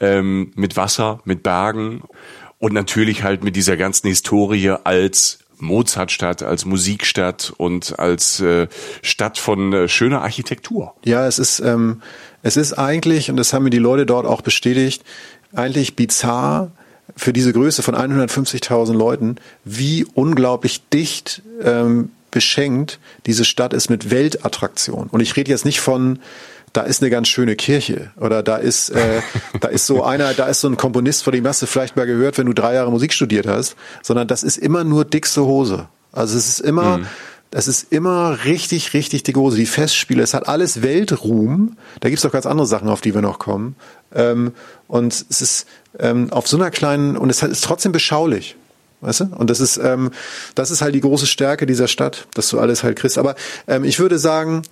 ähm, 0.00 0.52
mit 0.54 0.76
Wasser, 0.76 1.20
mit 1.24 1.42
Bergen 1.42 2.02
und 2.62 2.72
natürlich 2.72 3.24
halt 3.24 3.42
mit 3.42 3.56
dieser 3.56 3.76
ganzen 3.76 4.06
Historie 4.06 4.76
als 4.84 5.40
Mozartstadt, 5.58 6.44
als 6.44 6.64
Musikstadt 6.64 7.52
und 7.56 7.98
als 7.98 8.38
äh, 8.38 8.68
Stadt 9.02 9.36
von 9.36 9.72
äh, 9.72 9.88
schöner 9.88 10.22
Architektur. 10.22 10.94
Ja, 11.04 11.26
es 11.26 11.40
ist, 11.40 11.58
ähm, 11.58 12.02
es 12.44 12.56
ist 12.56 12.74
eigentlich, 12.74 13.30
und 13.30 13.36
das 13.36 13.52
haben 13.52 13.64
mir 13.64 13.70
die 13.70 13.78
Leute 13.78 14.06
dort 14.06 14.26
auch 14.26 14.42
bestätigt, 14.42 15.02
eigentlich 15.52 15.96
bizarr 15.96 16.70
für 17.16 17.32
diese 17.32 17.52
Größe 17.52 17.82
von 17.82 17.96
150.000 17.96 18.92
Leuten, 18.92 19.36
wie 19.64 20.06
unglaublich 20.14 20.88
dicht 20.88 21.42
ähm, 21.64 22.12
beschenkt 22.30 23.00
diese 23.26 23.44
Stadt 23.44 23.72
ist 23.72 23.90
mit 23.90 24.12
Weltattraktion. 24.12 25.08
Und 25.08 25.20
ich 25.20 25.34
rede 25.34 25.50
jetzt 25.50 25.64
nicht 25.64 25.80
von 25.80 26.20
da 26.72 26.82
ist 26.82 27.02
eine 27.02 27.10
ganz 27.10 27.28
schöne 27.28 27.56
Kirche 27.56 28.12
oder 28.18 28.42
da 28.42 28.56
ist 28.56 28.90
äh, 28.90 29.20
da 29.60 29.68
ist 29.68 29.86
so 29.86 30.04
einer, 30.04 30.34
da 30.34 30.46
ist 30.46 30.60
so 30.60 30.68
ein 30.68 30.76
Komponist, 30.76 31.24
von 31.24 31.32
dem 31.32 31.46
hast 31.46 31.62
du 31.62 31.66
vielleicht 31.66 31.96
mal 31.96 32.06
gehört, 32.06 32.38
wenn 32.38 32.46
du 32.46 32.52
drei 32.52 32.74
Jahre 32.74 32.90
Musik 32.90 33.12
studiert 33.12 33.46
hast, 33.46 33.76
sondern 34.02 34.28
das 34.28 34.42
ist 34.42 34.56
immer 34.56 34.84
nur 34.84 35.04
dickste 35.04 35.44
Hose. 35.44 35.88
Also 36.12 36.36
es 36.36 36.48
ist 36.48 36.60
immer 36.60 36.98
mhm. 36.98 37.06
Das 37.52 37.68
ist 37.68 37.92
immer 37.92 38.46
richtig, 38.46 38.94
richtig 38.94 39.24
dicke 39.24 39.38
Hose. 39.38 39.58
Die 39.58 39.66
Festspiele, 39.66 40.22
es 40.22 40.32
hat 40.32 40.48
alles 40.48 40.80
Weltruhm. 40.80 41.76
Da 42.00 42.08
gibt's 42.08 42.22
doch 42.22 42.32
ganz 42.32 42.46
andere 42.46 42.66
Sachen, 42.66 42.88
auf 42.88 43.02
die 43.02 43.12
wir 43.12 43.20
noch 43.20 43.38
kommen. 43.38 43.76
Ähm, 44.14 44.52
und 44.88 45.12
es 45.28 45.42
ist 45.42 45.66
ähm, 45.98 46.32
auf 46.32 46.48
so 46.48 46.56
einer 46.56 46.70
kleinen, 46.70 47.14
und 47.14 47.28
es 47.28 47.42
ist 47.42 47.62
trotzdem 47.62 47.92
beschaulich. 47.92 48.56
Weißt 49.02 49.20
du? 49.20 49.24
Und 49.36 49.50
das 49.50 49.60
ist, 49.60 49.76
ähm, 49.76 50.12
das 50.54 50.70
ist 50.70 50.80
halt 50.80 50.94
die 50.94 51.00
große 51.00 51.26
Stärke 51.26 51.66
dieser 51.66 51.88
Stadt, 51.88 52.26
dass 52.34 52.48
du 52.48 52.58
alles 52.58 52.84
halt 52.84 52.96
kriegst. 52.98 53.18
Aber 53.18 53.34
ähm, 53.66 53.84
ich 53.84 53.98
würde 53.98 54.18
sagen, 54.18 54.62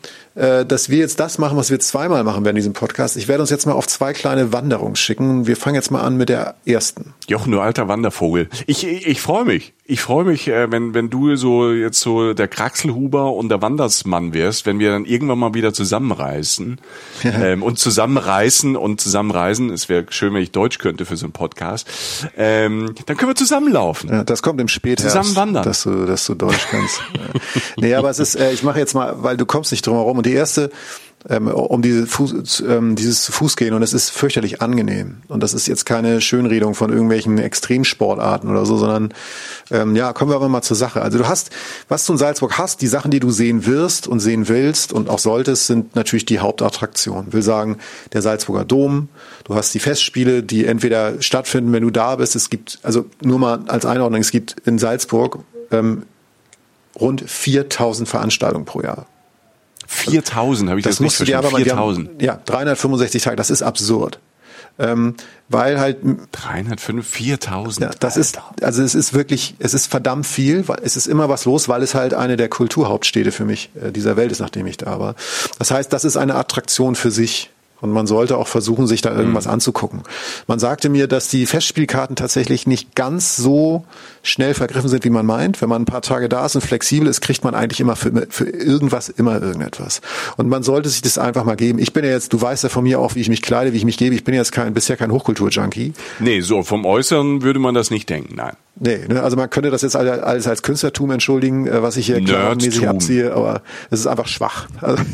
dass 0.40 0.88
wir 0.88 0.98
jetzt 0.98 1.20
das 1.20 1.38
machen, 1.38 1.56
was 1.58 1.70
wir 1.70 1.78
zweimal 1.80 2.24
machen 2.24 2.44
werden 2.44 2.56
in 2.56 2.60
diesem 2.60 2.72
Podcast. 2.72 3.16
Ich 3.16 3.28
werde 3.28 3.42
uns 3.42 3.50
jetzt 3.50 3.66
mal 3.66 3.72
auf 3.72 3.86
zwei 3.86 4.12
kleine 4.12 4.52
Wanderungen 4.52 4.96
schicken. 4.96 5.46
Wir 5.46 5.56
fangen 5.56 5.74
jetzt 5.74 5.90
mal 5.90 6.00
an 6.00 6.16
mit 6.16 6.28
der 6.28 6.54
ersten. 6.64 7.12
Jochen, 7.28 7.52
du 7.52 7.60
alter 7.60 7.88
Wandervogel. 7.88 8.48
Ich, 8.66 8.86
ich, 8.86 9.06
ich 9.06 9.20
freue 9.20 9.44
mich. 9.44 9.74
Ich 9.84 10.00
freue 10.00 10.24
mich, 10.24 10.46
äh, 10.46 10.70
wenn, 10.70 10.94
wenn 10.94 11.10
du 11.10 11.34
so 11.34 11.72
jetzt 11.72 12.00
so 12.00 12.32
der 12.32 12.46
Kraxelhuber 12.46 13.32
und 13.32 13.48
der 13.48 13.60
Wandersmann 13.60 14.32
wirst, 14.32 14.64
wenn 14.64 14.78
wir 14.78 14.92
dann 14.92 15.04
irgendwann 15.04 15.38
mal 15.40 15.52
wieder 15.52 15.72
zusammenreisen 15.72 16.80
ähm, 17.24 17.64
und 17.64 17.78
zusammenreißen 17.78 18.76
und 18.76 19.00
zusammenreisen. 19.00 19.70
Es 19.70 19.88
wäre 19.88 20.06
schön, 20.10 20.32
wenn 20.32 20.42
ich 20.42 20.52
Deutsch 20.52 20.78
könnte 20.78 21.06
für 21.06 21.16
so 21.16 21.26
einen 21.26 21.32
Podcast. 21.32 21.88
Ähm, 22.36 22.94
dann 23.06 23.16
können 23.16 23.32
wir 23.32 23.34
zusammenlaufen. 23.34 24.10
Ja, 24.10 24.22
das 24.22 24.42
kommt 24.42 24.60
im 24.60 24.68
Spätherbst. 24.68 25.16
Zusammen 25.16 25.36
wandern. 25.36 25.64
Dass 25.64 25.82
du, 25.82 26.06
dass 26.06 26.24
du 26.24 26.34
Deutsch 26.34 26.68
kannst. 26.70 27.02
nee, 27.76 27.94
aber 27.94 28.10
es 28.10 28.20
ist, 28.20 28.36
äh, 28.36 28.52
ich 28.52 28.62
mache 28.62 28.78
jetzt 28.78 28.94
mal, 28.94 29.22
weil 29.24 29.36
du 29.36 29.44
kommst 29.44 29.72
nicht 29.72 29.84
drum 29.84 29.96
herum. 29.96 30.18
Und 30.18 30.26
die 30.30 30.36
erste 30.36 30.70
ähm, 31.28 31.48
um 31.48 31.82
diese 31.82 32.06
Fuß, 32.06 32.60
ähm, 32.66 32.96
dieses 32.96 33.24
zu 33.24 33.32
Fuß 33.32 33.56
gehen 33.56 33.74
und 33.74 33.82
es 33.82 33.92
ist 33.92 34.10
fürchterlich 34.10 34.62
angenehm. 34.62 35.18
Und 35.28 35.42
das 35.42 35.52
ist 35.52 35.66
jetzt 35.66 35.84
keine 35.84 36.20
Schönredung 36.20 36.74
von 36.74 36.90
irgendwelchen 36.90 37.36
Extremsportarten 37.38 38.48
oder 38.48 38.64
so, 38.64 38.78
sondern 38.78 39.12
ähm, 39.70 39.96
ja, 39.96 40.12
kommen 40.12 40.30
wir 40.30 40.36
aber 40.36 40.48
mal 40.48 40.62
zur 40.62 40.76
Sache. 40.76 41.02
Also 41.02 41.18
du 41.18 41.28
hast, 41.28 41.50
was 41.88 42.06
du 42.06 42.12
in 42.12 42.18
Salzburg 42.18 42.56
hast, 42.56 42.80
die 42.80 42.86
Sachen, 42.86 43.10
die 43.10 43.20
du 43.20 43.30
sehen 43.30 43.66
wirst 43.66 44.08
und 44.08 44.20
sehen 44.20 44.48
willst 44.48 44.92
und 44.92 45.10
auch 45.10 45.18
solltest, 45.18 45.66
sind 45.66 45.94
natürlich 45.94 46.24
die 46.24 46.38
Hauptattraktion. 46.38 47.26
Ich 47.28 47.34
will 47.34 47.42
sagen, 47.42 47.76
der 48.12 48.22
Salzburger 48.22 48.64
Dom, 48.64 49.08
du 49.44 49.54
hast 49.54 49.74
die 49.74 49.80
Festspiele, 49.80 50.42
die 50.42 50.64
entweder 50.64 51.20
stattfinden, 51.20 51.72
wenn 51.72 51.82
du 51.82 51.90
da 51.90 52.16
bist. 52.16 52.34
Es 52.34 52.48
gibt, 52.48 52.78
also 52.82 53.04
nur 53.22 53.38
mal 53.38 53.64
als 53.66 53.84
Einordnung, 53.84 54.22
es 54.22 54.30
gibt 54.30 54.56
in 54.64 54.78
Salzburg 54.78 55.40
ähm, 55.70 56.04
rund 56.98 57.28
4000 57.28 58.08
Veranstaltungen 58.08 58.64
pro 58.64 58.80
Jahr. 58.80 59.06
4000, 59.92 60.70
habe 60.70 60.78
ich 60.78 60.84
das, 60.84 60.96
das 60.96 61.00
nicht 61.00 61.16
verstanden? 61.16 61.56
4000. 61.56 62.22
Ja, 62.22 62.40
365 62.44 63.22
Tage, 63.22 63.36
das 63.36 63.50
ist 63.50 63.62
absurd. 63.62 64.20
Ähm, 64.78 65.14
weil 65.48 65.80
halt 65.80 65.98
305, 66.32 67.06
4000. 67.06 67.84
Ja, 67.84 67.90
das 67.98 68.16
ist 68.16 68.40
also 68.62 68.82
es 68.82 68.94
ist 68.94 69.12
wirklich, 69.12 69.56
es 69.58 69.74
ist 69.74 69.88
verdammt 69.88 70.26
viel, 70.26 70.66
weil 70.68 70.78
es 70.84 70.96
ist 70.96 71.06
immer 71.06 71.28
was 71.28 71.44
los, 71.44 71.68
weil 71.68 71.82
es 71.82 71.94
halt 71.94 72.14
eine 72.14 72.36
der 72.36 72.48
Kulturhauptstädte 72.48 73.32
für 73.32 73.44
mich 73.44 73.70
äh, 73.74 73.90
dieser 73.90 74.16
Welt 74.16 74.30
ist, 74.30 74.38
nachdem 74.38 74.66
ich 74.66 74.76
da 74.76 75.00
war. 75.00 75.16
Das 75.58 75.70
heißt, 75.72 75.92
das 75.92 76.04
ist 76.04 76.16
eine 76.16 76.36
Attraktion 76.36 76.94
für 76.94 77.10
sich. 77.10 77.50
Und 77.80 77.90
man 77.92 78.06
sollte 78.06 78.36
auch 78.36 78.48
versuchen, 78.48 78.86
sich 78.86 79.00
da 79.00 79.14
irgendwas 79.14 79.46
mhm. 79.46 79.52
anzugucken. 79.52 80.02
Man 80.46 80.58
sagte 80.58 80.88
mir, 80.88 81.06
dass 81.06 81.28
die 81.28 81.46
Festspielkarten 81.46 82.16
tatsächlich 82.16 82.66
nicht 82.66 82.94
ganz 82.94 83.36
so 83.36 83.84
schnell 84.22 84.54
vergriffen 84.54 84.88
sind, 84.88 85.04
wie 85.04 85.10
man 85.10 85.26
meint. 85.26 85.62
Wenn 85.62 85.68
man 85.68 85.82
ein 85.82 85.86
paar 85.86 86.02
Tage 86.02 86.28
da 86.28 86.46
ist 86.46 86.54
und 86.54 86.60
flexibel 86.60 87.08
ist, 87.08 87.20
kriegt 87.20 87.44
man 87.44 87.54
eigentlich 87.54 87.80
immer 87.80 87.96
für, 87.96 88.26
für 88.28 88.48
irgendwas 88.48 89.08
immer 89.08 89.40
irgendetwas. 89.40 90.00
Und 90.36 90.48
man 90.48 90.62
sollte 90.62 90.88
sich 90.88 91.02
das 91.02 91.18
einfach 91.18 91.44
mal 91.44 91.56
geben. 91.56 91.78
Ich 91.78 91.92
bin 91.92 92.04
ja 92.04 92.10
jetzt, 92.10 92.32
du 92.32 92.40
weißt 92.40 92.62
ja 92.62 92.68
von 92.68 92.84
mir 92.84 93.00
auch, 93.00 93.14
wie 93.14 93.20
ich 93.20 93.28
mich 93.28 93.42
kleide, 93.42 93.72
wie 93.72 93.78
ich 93.78 93.84
mich 93.84 93.96
gebe. 93.96 94.14
Ich 94.14 94.24
bin 94.24 94.34
jetzt 94.34 94.52
kein, 94.52 94.74
bisher 94.74 94.96
kein 94.96 95.10
Hochkultur-Junkie. 95.10 95.94
Nee, 96.18 96.40
so 96.40 96.62
vom 96.62 96.84
Äußeren 96.84 97.42
würde 97.42 97.58
man 97.58 97.74
das 97.74 97.90
nicht 97.90 98.08
denken, 98.08 98.34
nein. 98.36 98.56
Nee, 98.82 99.00
ne? 99.06 99.22
also 99.22 99.36
man 99.36 99.50
könnte 99.50 99.70
das 99.70 99.82
jetzt 99.82 99.94
alles 99.94 100.46
als 100.46 100.62
Künstlertum 100.62 101.10
entschuldigen, 101.10 101.66
äh, 101.66 101.82
was 101.82 101.98
ich 101.98 102.06
hier 102.06 102.18
mäßig 102.18 102.88
abziehe, 102.88 103.34
aber 103.34 103.60
es 103.90 104.00
ist 104.00 104.06
einfach 104.06 104.26
schwach. 104.26 104.68
Also, 104.80 105.02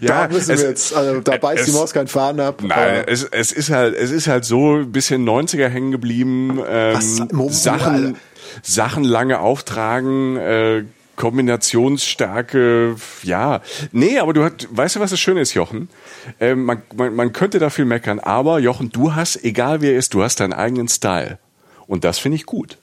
ja, 0.00 0.26
da 0.26 0.28
müssen 0.28 0.58
wir 0.58 0.64
jetzt, 0.70 0.92
also 0.92 1.20
da 1.20 1.36
beißt 1.36 1.60
es, 1.60 1.66
die 1.66 1.72
Maus 1.72 1.92
keinen 1.92 2.08
Faden 2.08 2.40
ab. 2.40 2.62
Nein, 2.64 3.04
es, 3.06 3.22
es 3.22 3.52
ist 3.52 3.70
halt, 3.70 3.94
es 3.94 4.10
ist 4.10 4.26
halt 4.26 4.44
so 4.44 4.78
ein 4.78 4.90
bisschen 4.90 5.24
90er 5.24 5.68
hängen 5.68 5.92
geblieben, 5.92 6.60
ähm, 6.68 7.00
Sachen, 7.50 8.16
Sachen 8.60 9.04
lange 9.04 9.38
auftragen, 9.38 10.36
äh, 10.36 10.82
Kombinationsstärke, 11.16 12.96
ja. 13.22 13.60
Nee, 13.92 14.18
aber 14.18 14.32
du 14.32 14.44
hast, 14.44 14.68
weißt 14.70 14.96
du, 14.96 15.00
was 15.00 15.10
das 15.10 15.20
Schöne 15.20 15.40
ist, 15.40 15.54
Jochen? 15.54 15.88
Ähm, 16.40 16.64
man, 16.64 16.82
man, 16.96 17.14
man 17.14 17.32
könnte 17.32 17.58
da 17.58 17.70
viel 17.70 17.84
meckern, 17.84 18.18
aber 18.20 18.58
Jochen, 18.58 18.90
du 18.90 19.14
hast, 19.14 19.44
egal 19.44 19.80
wer 19.80 19.96
ist, 19.96 20.14
du 20.14 20.22
hast 20.22 20.40
deinen 20.40 20.52
eigenen 20.52 20.88
Style. 20.88 21.38
Und 21.86 22.04
das 22.04 22.18
finde 22.18 22.36
ich 22.36 22.46
gut. 22.46 22.78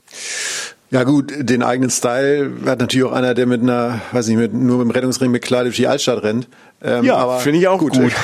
Ja 0.92 1.04
gut, 1.04 1.32
den 1.38 1.64
eigenen 1.64 1.90
Style 1.90 2.52
hat 2.66 2.80
natürlich 2.80 3.06
auch 3.06 3.14
einer, 3.14 3.34
der 3.34 3.46
mit 3.46 3.62
einer, 3.62 4.02
weiß 4.12 4.28
nicht, 4.28 4.38
mit, 4.38 4.54
nur 4.54 4.80
mit 4.80 4.88
dem 4.88 4.92
Rettungsring 4.92 5.32
bekleidet 5.32 5.68
durch 5.68 5.78
die 5.78 5.88
Altstadt 5.88 6.22
rennt. 6.22 6.50
Ähm, 6.84 7.06
ja, 7.06 7.38
finde 7.38 7.60
ich 7.60 7.68
auch 7.70 7.80
gut. 7.80 7.94
gut. 7.94 8.12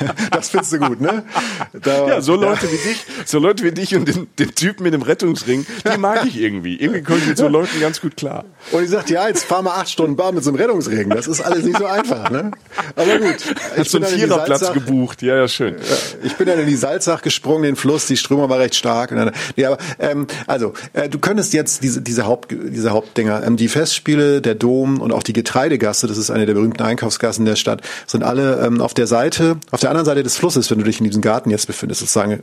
das 0.30 0.50
findest 0.50 0.72
du 0.72 0.78
gut, 0.78 1.00
ne? 1.00 1.24
Da, 1.72 2.08
ja, 2.08 2.20
so 2.20 2.34
Leute 2.40 2.66
ja. 2.66 2.72
wie 2.72 2.88
dich, 2.88 3.04
so 3.24 3.38
Leute 3.38 3.64
wie 3.64 3.72
dich 3.72 3.94
und 3.94 4.06
den, 4.06 4.28
den 4.38 4.54
Typen 4.54 4.84
mit 4.84 4.94
dem 4.94 5.02
Rettungsring, 5.02 5.66
die 5.92 5.98
mag 5.98 6.24
ich 6.26 6.40
irgendwie. 6.40 6.76
Irgendwie 6.76 7.02
komme 7.02 7.18
ich 7.18 7.26
mit 7.26 7.38
so 7.38 7.48
Leuten 7.48 7.80
ganz 7.80 8.00
gut 8.00 8.16
klar. 8.16 8.44
Und 8.72 8.84
ich 8.84 8.90
sagte, 8.90 9.14
ja, 9.14 9.28
jetzt 9.28 9.44
fahr 9.44 9.62
mal 9.62 9.74
acht 9.74 9.90
Stunden 9.90 10.16
Bahn 10.16 10.34
mit 10.34 10.44
so 10.44 10.50
einem 10.50 10.58
Rettungsring. 10.58 11.10
Das 11.10 11.26
ist 11.26 11.40
alles 11.40 11.64
nicht 11.64 11.78
so 11.78 11.86
einfach, 11.86 12.30
ne? 12.30 12.50
Aber 12.96 13.18
gut. 13.18 13.36
Hast 13.76 13.90
so 13.90 13.98
einen 13.98 14.06
Viererplatz 14.06 14.72
gebucht. 14.72 15.22
Ja, 15.22 15.36
ja, 15.36 15.48
schön. 15.48 15.76
Ich 16.22 16.36
bin 16.36 16.46
dann 16.46 16.58
in 16.58 16.66
die 16.66 16.76
Salzach 16.76 17.22
gesprungen, 17.22 17.62
den 17.62 17.76
Fluss, 17.76 18.06
die 18.06 18.16
Strömung 18.16 18.48
war 18.48 18.58
recht 18.58 18.74
stark. 18.74 19.10
Dann, 19.10 19.32
ja, 19.56 19.72
aber, 19.72 19.78
ähm, 19.98 20.26
also, 20.46 20.72
äh, 20.92 21.08
du 21.08 21.18
könntest 21.18 21.52
jetzt 21.52 21.82
diese, 21.82 22.00
diese, 22.00 22.26
Haupt, 22.26 22.52
diese 22.52 22.90
Hauptdinger, 22.90 23.44
ähm, 23.44 23.56
die 23.56 23.68
Festspiele, 23.68 24.40
der 24.40 24.54
Dom 24.54 25.00
und 25.00 25.12
auch 25.12 25.22
die 25.22 25.32
Getreidegasse, 25.32 26.06
das 26.06 26.18
ist 26.18 26.30
eine 26.30 26.46
der 26.46 26.54
berühmten 26.54 26.82
Einkaufsgassen 26.82 27.44
der 27.44 27.56
Stadt, 27.56 27.82
sind 28.06 28.22
alle 28.22 28.60
ähm, 28.64 28.80
auf 28.80 28.94
der 28.94 29.06
Seite, 29.06 29.56
auf 29.70 29.80
der 29.80 29.89
anderen 29.90 30.06
Seite 30.06 30.22
des 30.22 30.36
Flusses, 30.36 30.70
wenn 30.70 30.78
du 30.78 30.84
dich 30.84 31.00
in 31.00 31.04
diesem 31.04 31.22
Garten 31.22 31.50
jetzt 31.50 31.66
befindest, 31.66 32.00
sozusagen, 32.00 32.42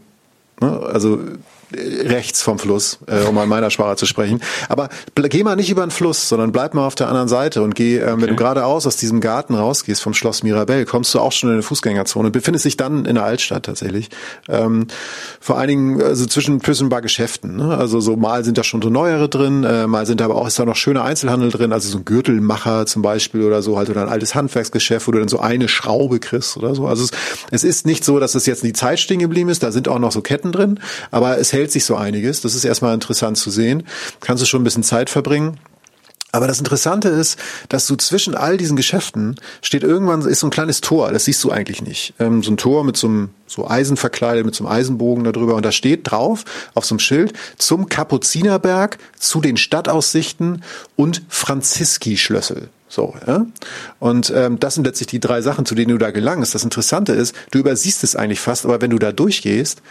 ne, 0.62 0.80
also 0.92 1.20
rechts 1.74 2.42
vom 2.42 2.60
Fluss, 2.60 3.00
äh, 3.08 3.24
um 3.28 3.38
an 3.38 3.50
meiner 3.50 3.70
Sprache 3.70 3.98
zu 3.98 4.06
sprechen. 4.06 4.42
Aber 4.70 4.90
geh 5.16 5.44
mal 5.44 5.56
nicht 5.56 5.70
über 5.70 5.86
den 5.86 5.92
Fluss, 5.92 6.30
sondern 6.30 6.52
bleib 6.52 6.74
mal 6.74 6.86
auf 6.86 6.96
der 6.96 7.08
anderen 7.08 7.28
Seite 7.28 7.62
und 7.62 7.76
geh, 7.76 7.98
äh, 7.98 8.04
okay. 8.04 8.22
wenn 8.22 8.30
du 8.30 8.36
geradeaus 8.36 8.88
aus 8.88 8.96
diesem 8.98 9.20
Garten 9.20 9.54
rausgehst 9.54 10.02
vom 10.02 10.14
Schloss 10.14 10.44
Mirabell, 10.44 10.86
kommst 10.86 11.14
du 11.14 11.20
auch 11.20 11.32
schon 11.32 11.50
in 11.50 11.54
eine 11.56 11.64
Fußgängerzone, 11.64 12.32
befindest 12.32 12.66
dich 12.66 12.78
dann 12.78 13.06
in 13.06 13.16
der 13.16 13.26
Altstadt 13.26 13.66
tatsächlich. 13.66 14.10
Ähm, 14.48 14.88
vor 15.40 15.58
allen 15.58 15.68
Dingen 15.68 16.02
also 16.02 16.26
zwischen 16.26 16.62
ein 16.62 16.90
paar 16.90 17.02
Geschäften. 17.02 17.58
Ne? 17.58 17.78
Also 17.78 18.00
so 18.00 18.16
mal 18.16 18.46
sind 18.46 18.58
da 18.58 18.64
schon 18.64 18.82
so 18.82 18.90
neuere 18.90 19.28
drin, 19.28 19.64
äh, 19.64 19.88
mal 19.88 20.06
sind 20.06 20.22
da 20.22 20.26
aber 20.26 20.36
auch 20.36 20.48
ist 20.48 20.60
da 20.60 20.66
noch 20.66 20.76
schöner 20.76 21.04
Einzelhandel 21.04 21.52
drin, 21.52 21.74
also 21.74 21.90
so 21.90 21.98
ein 21.98 22.06
Gürtelmacher 22.06 22.86
zum 22.86 23.02
Beispiel 23.02 23.44
oder 23.44 23.62
so 23.62 23.78
halt 23.78 23.90
oder 23.90 24.02
ein 24.02 24.10
altes 24.10 24.36
Handwerksgeschäft, 24.36 25.08
wo 25.08 25.12
du 25.12 25.20
dann 25.20 25.28
so 25.28 25.40
eine 25.40 25.68
Schraube 25.68 26.20
kriegst 26.20 26.58
oder 26.58 26.76
so. 26.76 26.88
Also 26.88 27.04
es, 27.04 27.12
es 27.52 27.64
ist 27.64 27.86
nicht 27.86 28.04
so, 28.04 28.20
dass 28.20 28.36
es 28.36 28.46
jetzt 28.46 28.64
in 28.64 28.70
die 28.70 28.74
Zeit 28.74 29.00
stehen 29.00 29.20
geblieben 29.20 29.50
ist. 29.50 29.64
Da 29.64 29.72
sind 29.72 29.88
auch 29.88 30.00
noch 30.00 30.12
so 30.12 30.22
Ketten 30.22 30.52
drin, 30.52 30.80
aber 31.12 31.38
es 31.38 31.54
hält 31.58 31.72
sich 31.72 31.86
so 31.86 31.96
einiges. 31.96 32.42
Das 32.42 32.56
ist 32.56 32.64
erstmal 32.64 32.94
interessant 32.94 33.38
zu 33.38 33.50
sehen. 33.50 33.84
Kannst 34.20 34.44
du 34.44 34.48
schon 34.48 34.62
ein 34.62 34.64
bisschen 34.64 34.84
Zeit 34.84 35.10
verbringen. 35.10 35.60
Aber 36.34 36.46
das 36.46 36.60
Interessante 36.60 37.08
ist, 37.08 37.40
dass 37.70 37.88
du 37.88 37.96
zwischen 37.96 38.36
all 38.36 38.58
diesen 38.58 38.76
Geschäften 38.76 39.38
steht 39.62 39.84
irgendwann 39.84 40.22
ist 40.22 40.42
so 40.42 40.48
ein 40.48 40.52
kleines 40.52 40.82
Tor. 40.82 41.12
Das 41.12 41.26
siehst 41.26 41.44
du 41.44 41.52
eigentlich 41.52 41.82
nicht. 41.82 42.14
Ähm, 42.20 42.44
so 42.44 42.52
ein 42.52 42.58
Tor 42.58 42.84
mit 42.84 42.98
so 42.98 43.08
einem 43.08 43.30
so 43.48 43.68
Eisen 43.68 43.96
verkleidet, 43.96 44.46
mit 44.46 44.54
so 44.54 44.66
einem 44.66 44.74
Eisenbogen 44.74 45.24
darüber. 45.24 45.56
Und 45.56 45.66
da 45.66 45.72
steht 45.72 46.12
drauf 46.12 46.44
auf 46.76 46.86
so 46.86 46.94
einem 46.94 47.00
Schild 47.00 47.34
zum 47.58 47.88
Kapuzinerberg, 47.88 48.98
zu 49.18 49.40
den 49.40 49.58
Stadtaussichten 49.58 50.64
und 50.96 51.24
Franziski-Schlössel. 51.30 52.70
So, 52.90 53.14
ja. 53.28 53.46
Und 54.00 54.32
ähm, 54.36 54.60
das 54.60 54.76
sind 54.76 54.86
letztlich 54.86 55.08
die 55.08 55.20
drei 55.20 55.42
Sachen, 55.42 55.66
zu 55.66 55.76
denen 55.76 55.92
du 55.92 55.98
da 55.98 56.12
gelangst. 56.12 56.56
Das 56.56 56.64
Interessante 56.64 57.12
ist, 57.12 57.36
du 57.52 57.60
übersiehst 57.60 58.04
es 58.04 58.16
eigentlich 58.16 58.40
fast, 58.40 58.66
aber 58.66 58.82
wenn 58.82 58.92
du 58.92 58.98
da 58.98 59.12
durchgehst, 59.12 59.82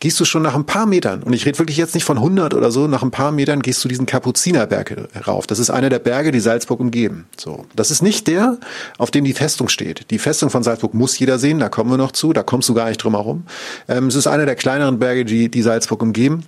gehst 0.00 0.18
du 0.18 0.24
schon 0.24 0.42
nach 0.42 0.54
ein 0.54 0.64
paar 0.64 0.86
Metern, 0.86 1.22
und 1.22 1.32
ich 1.32 1.46
rede 1.46 1.58
wirklich 1.58 1.76
jetzt 1.76 1.94
nicht 1.94 2.04
von 2.04 2.16
100 2.16 2.54
oder 2.54 2.70
so, 2.70 2.88
nach 2.88 3.02
ein 3.02 3.10
paar 3.10 3.30
Metern 3.30 3.60
gehst 3.60 3.84
du 3.84 3.88
diesen 3.88 4.06
Kapuzinerberg 4.06 4.96
rauf. 5.28 5.46
Das 5.46 5.58
ist 5.58 5.70
einer 5.70 5.90
der 5.90 5.98
Berge, 5.98 6.32
die 6.32 6.40
Salzburg 6.40 6.80
umgeben. 6.80 7.26
So, 7.36 7.66
das 7.76 7.90
ist 7.90 8.02
nicht 8.02 8.26
der, 8.26 8.58
auf 8.98 9.10
dem 9.10 9.24
die 9.24 9.34
Festung 9.34 9.68
steht. 9.68 10.10
Die 10.10 10.18
Festung 10.18 10.50
von 10.50 10.62
Salzburg 10.62 10.94
muss 10.94 11.18
jeder 11.18 11.38
sehen, 11.38 11.58
da 11.58 11.68
kommen 11.68 11.90
wir 11.90 11.98
noch 11.98 12.12
zu, 12.12 12.32
da 12.32 12.42
kommst 12.42 12.68
du 12.68 12.74
gar 12.74 12.88
nicht 12.88 13.02
drum 13.04 13.14
herum. 13.14 13.44
Ähm, 13.88 14.06
es 14.06 14.14
ist 14.14 14.26
einer 14.26 14.46
der 14.46 14.56
kleineren 14.56 14.98
Berge, 14.98 15.24
die 15.24 15.50
die 15.50 15.62
Salzburg 15.62 16.02
umgeben. 16.02 16.44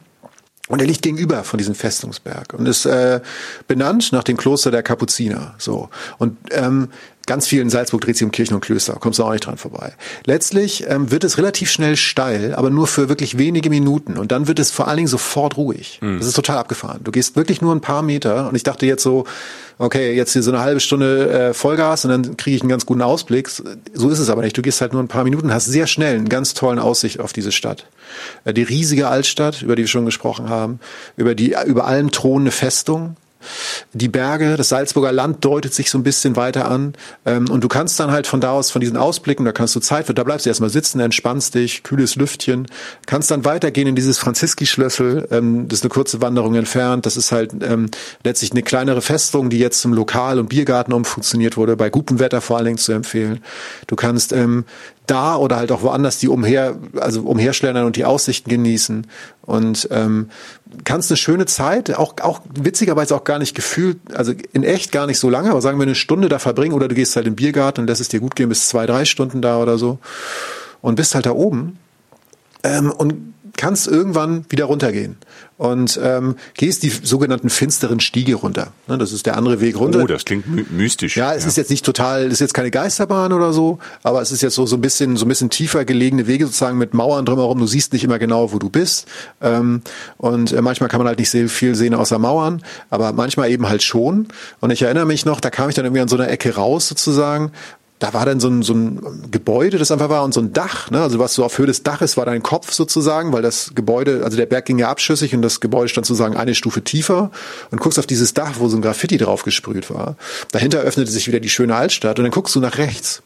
Und 0.68 0.80
er 0.80 0.86
liegt 0.86 1.02
gegenüber 1.02 1.42
von 1.42 1.58
diesem 1.58 1.74
Festungsberg 1.74 2.54
und 2.54 2.66
ist 2.66 2.86
äh, 2.86 3.20
benannt 3.66 4.12
nach 4.12 4.22
dem 4.22 4.36
Kloster 4.36 4.70
der 4.70 4.84
Kapuziner. 4.84 5.54
So 5.58 5.90
und 6.18 6.38
ähm, 6.52 6.88
ganz 7.26 7.46
viel 7.46 7.60
in 7.60 7.70
Salzburg 7.70 8.00
dreht 8.00 8.16
sich 8.16 8.24
um 8.24 8.30
Kirchen 8.30 8.54
und 8.54 8.60
Klöster, 8.60 8.94
kommst 8.94 9.18
du 9.18 9.24
auch 9.24 9.32
nicht 9.32 9.46
dran 9.46 9.56
vorbei. 9.56 9.92
Letztlich 10.24 10.84
ähm, 10.88 11.10
wird 11.10 11.24
es 11.24 11.38
relativ 11.38 11.70
schnell 11.70 11.96
steil, 11.96 12.54
aber 12.54 12.70
nur 12.70 12.86
für 12.86 13.08
wirklich 13.08 13.38
wenige 13.38 13.70
Minuten 13.70 14.18
und 14.18 14.32
dann 14.32 14.48
wird 14.48 14.58
es 14.58 14.70
vor 14.70 14.88
allen 14.88 14.96
Dingen 14.96 15.08
sofort 15.08 15.56
ruhig. 15.56 15.98
Mhm. 16.02 16.18
Das 16.18 16.26
ist 16.26 16.34
total 16.34 16.58
abgefahren. 16.58 17.00
Du 17.04 17.10
gehst 17.10 17.36
wirklich 17.36 17.60
nur 17.60 17.74
ein 17.74 17.80
paar 17.80 18.02
Meter 18.02 18.48
und 18.48 18.54
ich 18.54 18.62
dachte 18.62 18.86
jetzt 18.86 19.02
so, 19.02 19.24
okay, 19.78 20.14
jetzt 20.14 20.32
hier 20.32 20.42
so 20.42 20.50
eine 20.50 20.60
halbe 20.60 20.80
Stunde 20.80 21.30
äh, 21.30 21.54
Vollgas 21.54 22.04
und 22.04 22.10
dann 22.10 22.36
kriege 22.36 22.56
ich 22.56 22.62
einen 22.62 22.70
ganz 22.70 22.86
guten 22.86 23.02
Ausblick. 23.02 23.48
So 23.48 24.08
ist 24.08 24.18
es 24.18 24.30
aber 24.30 24.42
nicht. 24.42 24.56
Du 24.56 24.62
gehst 24.62 24.80
halt 24.80 24.92
nur 24.92 25.02
ein 25.02 25.08
paar 25.08 25.24
Minuten, 25.24 25.52
hast 25.52 25.66
sehr 25.66 25.86
schnell 25.86 26.16
einen 26.16 26.28
ganz 26.28 26.54
tollen 26.54 26.78
Aussicht 26.78 27.20
auf 27.20 27.32
diese 27.32 27.52
Stadt. 27.52 27.86
Äh, 28.44 28.54
die 28.54 28.62
riesige 28.62 29.08
Altstadt, 29.08 29.62
über 29.62 29.76
die 29.76 29.82
wir 29.82 29.88
schon 29.88 30.06
gesprochen 30.06 30.48
haben, 30.48 30.80
über 31.16 31.34
die 31.34 31.54
über 31.66 31.86
allem 31.86 32.10
thronende 32.10 32.50
Festung, 32.50 33.16
die 33.92 34.08
Berge, 34.08 34.56
das 34.56 34.68
Salzburger 34.68 35.12
Land 35.12 35.44
deutet 35.44 35.74
sich 35.74 35.90
so 35.90 35.98
ein 35.98 36.02
bisschen 36.02 36.36
weiter 36.36 36.70
an. 36.70 36.94
Ähm, 37.24 37.48
und 37.50 37.62
du 37.64 37.68
kannst 37.68 37.98
dann 38.00 38.10
halt 38.10 38.26
von 38.26 38.40
da 38.40 38.52
aus, 38.52 38.70
von 38.70 38.80
diesen 38.80 38.96
Ausblicken, 38.96 39.44
da 39.44 39.52
kannst 39.52 39.74
du 39.76 39.80
Zeit, 39.80 40.06
da 40.16 40.24
bleibst 40.24 40.46
du 40.46 40.50
erstmal 40.50 40.70
sitzen, 40.70 41.00
entspannst 41.00 41.54
dich, 41.54 41.82
kühles 41.82 42.16
Lüftchen, 42.16 42.66
kannst 43.06 43.30
dann 43.30 43.44
weitergehen 43.44 43.88
in 43.88 43.94
dieses 43.94 44.18
Franziski-Schlössel, 44.18 45.28
ähm, 45.30 45.68
das 45.68 45.80
ist 45.80 45.84
eine 45.84 45.90
kurze 45.90 46.20
Wanderung 46.20 46.54
entfernt, 46.54 47.06
das 47.06 47.16
ist 47.16 47.32
halt 47.32 47.52
ähm, 47.62 47.90
letztlich 48.24 48.52
eine 48.52 48.62
kleinere 48.62 49.02
Festung, 49.02 49.50
die 49.50 49.58
jetzt 49.58 49.80
zum 49.80 49.92
Lokal- 49.92 50.38
und 50.38 50.48
Biergarten 50.48 50.92
umfunktioniert 50.92 51.56
wurde, 51.56 51.76
bei 51.76 51.90
gutem 51.90 52.18
Wetter 52.18 52.40
vor 52.40 52.56
allen 52.56 52.66
Dingen 52.66 52.78
zu 52.78 52.92
empfehlen. 52.92 53.40
Du 53.86 53.96
kannst 53.96 54.32
ähm, 54.32 54.64
da 55.06 55.36
oder 55.36 55.56
halt 55.56 55.72
auch 55.72 55.82
woanders 55.82 56.18
die 56.18 56.28
umher, 56.28 56.76
also 56.98 57.22
umherschlendern 57.22 57.86
und 57.86 57.96
die 57.96 58.04
Aussichten 58.04 58.48
genießen. 58.50 59.06
Und 59.42 59.88
ähm, 59.90 60.30
kannst 60.84 61.10
eine 61.10 61.16
schöne 61.16 61.46
Zeit, 61.46 61.94
auch, 61.96 62.14
auch 62.20 62.40
witzigerweise 62.54 63.14
auch 63.16 63.24
gar 63.24 63.38
nicht 63.38 63.54
gefühlt, 63.54 63.98
also 64.14 64.32
in 64.52 64.62
echt 64.62 64.92
gar 64.92 65.06
nicht 65.06 65.18
so 65.18 65.28
lange, 65.28 65.50
aber 65.50 65.60
sagen 65.60 65.78
wir 65.78 65.82
eine 65.82 65.94
Stunde 65.94 66.28
da 66.28 66.38
verbringen 66.38 66.74
oder 66.74 66.88
du 66.88 66.94
gehst 66.94 67.16
halt 67.16 67.26
im 67.26 67.34
Biergarten 67.34 67.82
und 67.82 67.86
lässt 67.88 68.00
es 68.00 68.08
dir 68.08 68.20
gut 68.20 68.36
gehen 68.36 68.48
bis 68.48 68.68
zwei, 68.68 68.86
drei 68.86 69.04
Stunden 69.04 69.42
da 69.42 69.58
oder 69.58 69.78
so 69.78 69.98
und 70.80 70.94
bist 70.94 71.14
halt 71.14 71.26
da 71.26 71.32
oben 71.32 71.78
ähm, 72.62 72.90
und 72.90 73.34
kannst 73.56 73.86
irgendwann 73.88 74.46
wieder 74.48 74.66
runtergehen 74.66 75.16
und 75.62 75.98
ähm, 76.02 76.34
gehst 76.54 76.82
die 76.82 76.88
sogenannten 76.88 77.48
finsteren 77.48 78.00
Stiege 78.00 78.34
runter. 78.34 78.72
Ne, 78.88 78.98
das 78.98 79.12
ist 79.12 79.26
der 79.26 79.36
andere 79.36 79.60
Weg 79.60 79.78
runter. 79.78 80.00
Oh, 80.02 80.06
das 80.08 80.24
klingt 80.24 80.48
my 80.48 80.64
mystisch. 80.70 81.16
Ja, 81.16 81.34
es 81.34 81.44
ja. 81.44 81.48
ist 81.48 81.56
jetzt 81.56 81.70
nicht 81.70 81.84
total, 81.84 82.26
es 82.26 82.32
ist 82.32 82.40
jetzt 82.40 82.54
keine 82.54 82.72
Geisterbahn 82.72 83.32
oder 83.32 83.52
so, 83.52 83.78
aber 84.02 84.20
es 84.20 84.32
ist 84.32 84.42
jetzt 84.42 84.56
so 84.56 84.66
so 84.66 84.76
ein 84.76 84.80
bisschen 84.80 85.16
so 85.16 85.24
ein 85.24 85.28
bisschen 85.28 85.50
tiefer 85.50 85.84
gelegene 85.84 86.26
Wege 86.26 86.46
sozusagen 86.46 86.78
mit 86.78 86.94
Mauern 86.94 87.24
drumherum. 87.24 87.60
Du 87.60 87.68
siehst 87.68 87.92
nicht 87.92 88.02
immer 88.02 88.18
genau, 88.18 88.52
wo 88.52 88.58
du 88.58 88.70
bist 88.70 89.06
ähm, 89.40 89.82
und 90.16 90.50
äh, 90.50 90.60
manchmal 90.62 90.88
kann 90.88 90.98
man 90.98 91.06
halt 91.06 91.20
nicht 91.20 91.30
sehr 91.30 91.48
viel 91.48 91.76
sehen 91.76 91.94
außer 91.94 92.18
Mauern, 92.18 92.64
aber 92.90 93.12
manchmal 93.12 93.48
eben 93.48 93.68
halt 93.68 93.84
schon. 93.84 94.26
Und 94.58 94.72
ich 94.72 94.82
erinnere 94.82 95.06
mich 95.06 95.24
noch, 95.26 95.38
da 95.38 95.50
kam 95.50 95.68
ich 95.68 95.76
dann 95.76 95.84
irgendwie 95.84 96.02
an 96.02 96.08
so 96.08 96.16
einer 96.16 96.28
Ecke 96.28 96.56
raus 96.56 96.88
sozusagen 96.88 97.52
da 98.02 98.12
war 98.14 98.26
dann 98.26 98.40
so 98.40 98.48
ein, 98.48 98.62
so 98.62 98.74
ein 98.74 99.30
Gebäude, 99.30 99.78
das 99.78 99.92
einfach 99.92 100.08
war 100.08 100.24
und 100.24 100.34
so 100.34 100.40
ein 100.40 100.52
Dach, 100.52 100.90
ne? 100.90 101.00
also 101.00 101.20
was 101.20 101.34
so 101.34 101.44
auf 101.44 101.56
Höhe 101.58 101.66
des 101.66 101.84
Daches 101.84 102.16
war 102.16 102.26
dein 102.26 102.42
Kopf 102.42 102.72
sozusagen, 102.72 103.32
weil 103.32 103.42
das 103.42 103.76
Gebäude, 103.76 104.22
also 104.24 104.36
der 104.36 104.46
Berg 104.46 104.64
ging 104.64 104.78
ja 104.78 104.90
abschüssig 104.90 105.36
und 105.36 105.42
das 105.42 105.60
Gebäude 105.60 105.88
stand 105.88 106.06
sozusagen 106.06 106.36
eine 106.36 106.56
Stufe 106.56 106.82
tiefer 106.82 107.30
und 107.70 107.80
guckst 107.80 108.00
auf 108.00 108.06
dieses 108.06 108.34
Dach, 108.34 108.54
wo 108.58 108.66
so 108.66 108.76
ein 108.76 108.82
Graffiti 108.82 109.18
drauf 109.18 109.44
gesprüht 109.44 109.88
war. 109.88 110.16
Dahinter 110.50 110.80
öffnete 110.80 111.12
sich 111.12 111.28
wieder 111.28 111.38
die 111.38 111.48
schöne 111.48 111.76
Altstadt 111.76 112.18
und 112.18 112.24
dann 112.24 112.32
guckst 112.32 112.56
du 112.56 112.60
nach 112.60 112.76
rechts 112.76 113.22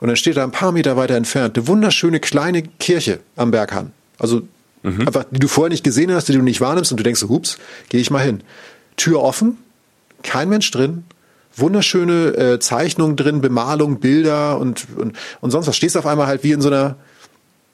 und 0.00 0.08
dann 0.08 0.16
steht 0.16 0.36
da 0.36 0.44
ein 0.44 0.50
paar 0.50 0.72
Meter 0.72 0.98
weiter 0.98 1.14
entfernt 1.14 1.56
eine 1.56 1.66
wunderschöne 1.66 2.20
kleine 2.20 2.62
Kirche 2.62 3.20
am 3.36 3.50
Berghang. 3.50 3.92
Also 4.18 4.42
mhm. 4.82 5.06
einfach, 5.06 5.24
die 5.30 5.40
du 5.40 5.48
vorher 5.48 5.70
nicht 5.70 5.84
gesehen 5.84 6.12
hast, 6.12 6.28
die 6.28 6.34
du 6.34 6.42
nicht 6.42 6.60
wahrnimmst 6.60 6.90
und 6.90 7.00
du 7.00 7.04
denkst, 7.04 7.22
hups, 7.22 7.56
gehe 7.88 8.02
ich 8.02 8.10
mal 8.10 8.22
hin. 8.22 8.42
Tür 8.96 9.22
offen, 9.22 9.56
kein 10.22 10.50
Mensch 10.50 10.70
drin, 10.70 11.04
wunderschöne 11.56 12.36
äh, 12.36 12.58
Zeichnungen 12.58 13.16
drin, 13.16 13.40
Bemalung, 13.40 14.00
Bilder 14.00 14.58
und, 14.58 14.86
und, 14.96 15.16
und 15.40 15.50
sonst 15.50 15.66
was. 15.66 15.76
Stehst 15.76 15.96
auf 15.96 16.06
einmal 16.06 16.26
halt 16.26 16.44
wie 16.44 16.52
in 16.52 16.60
so 16.60 16.68
einer, 16.68 16.96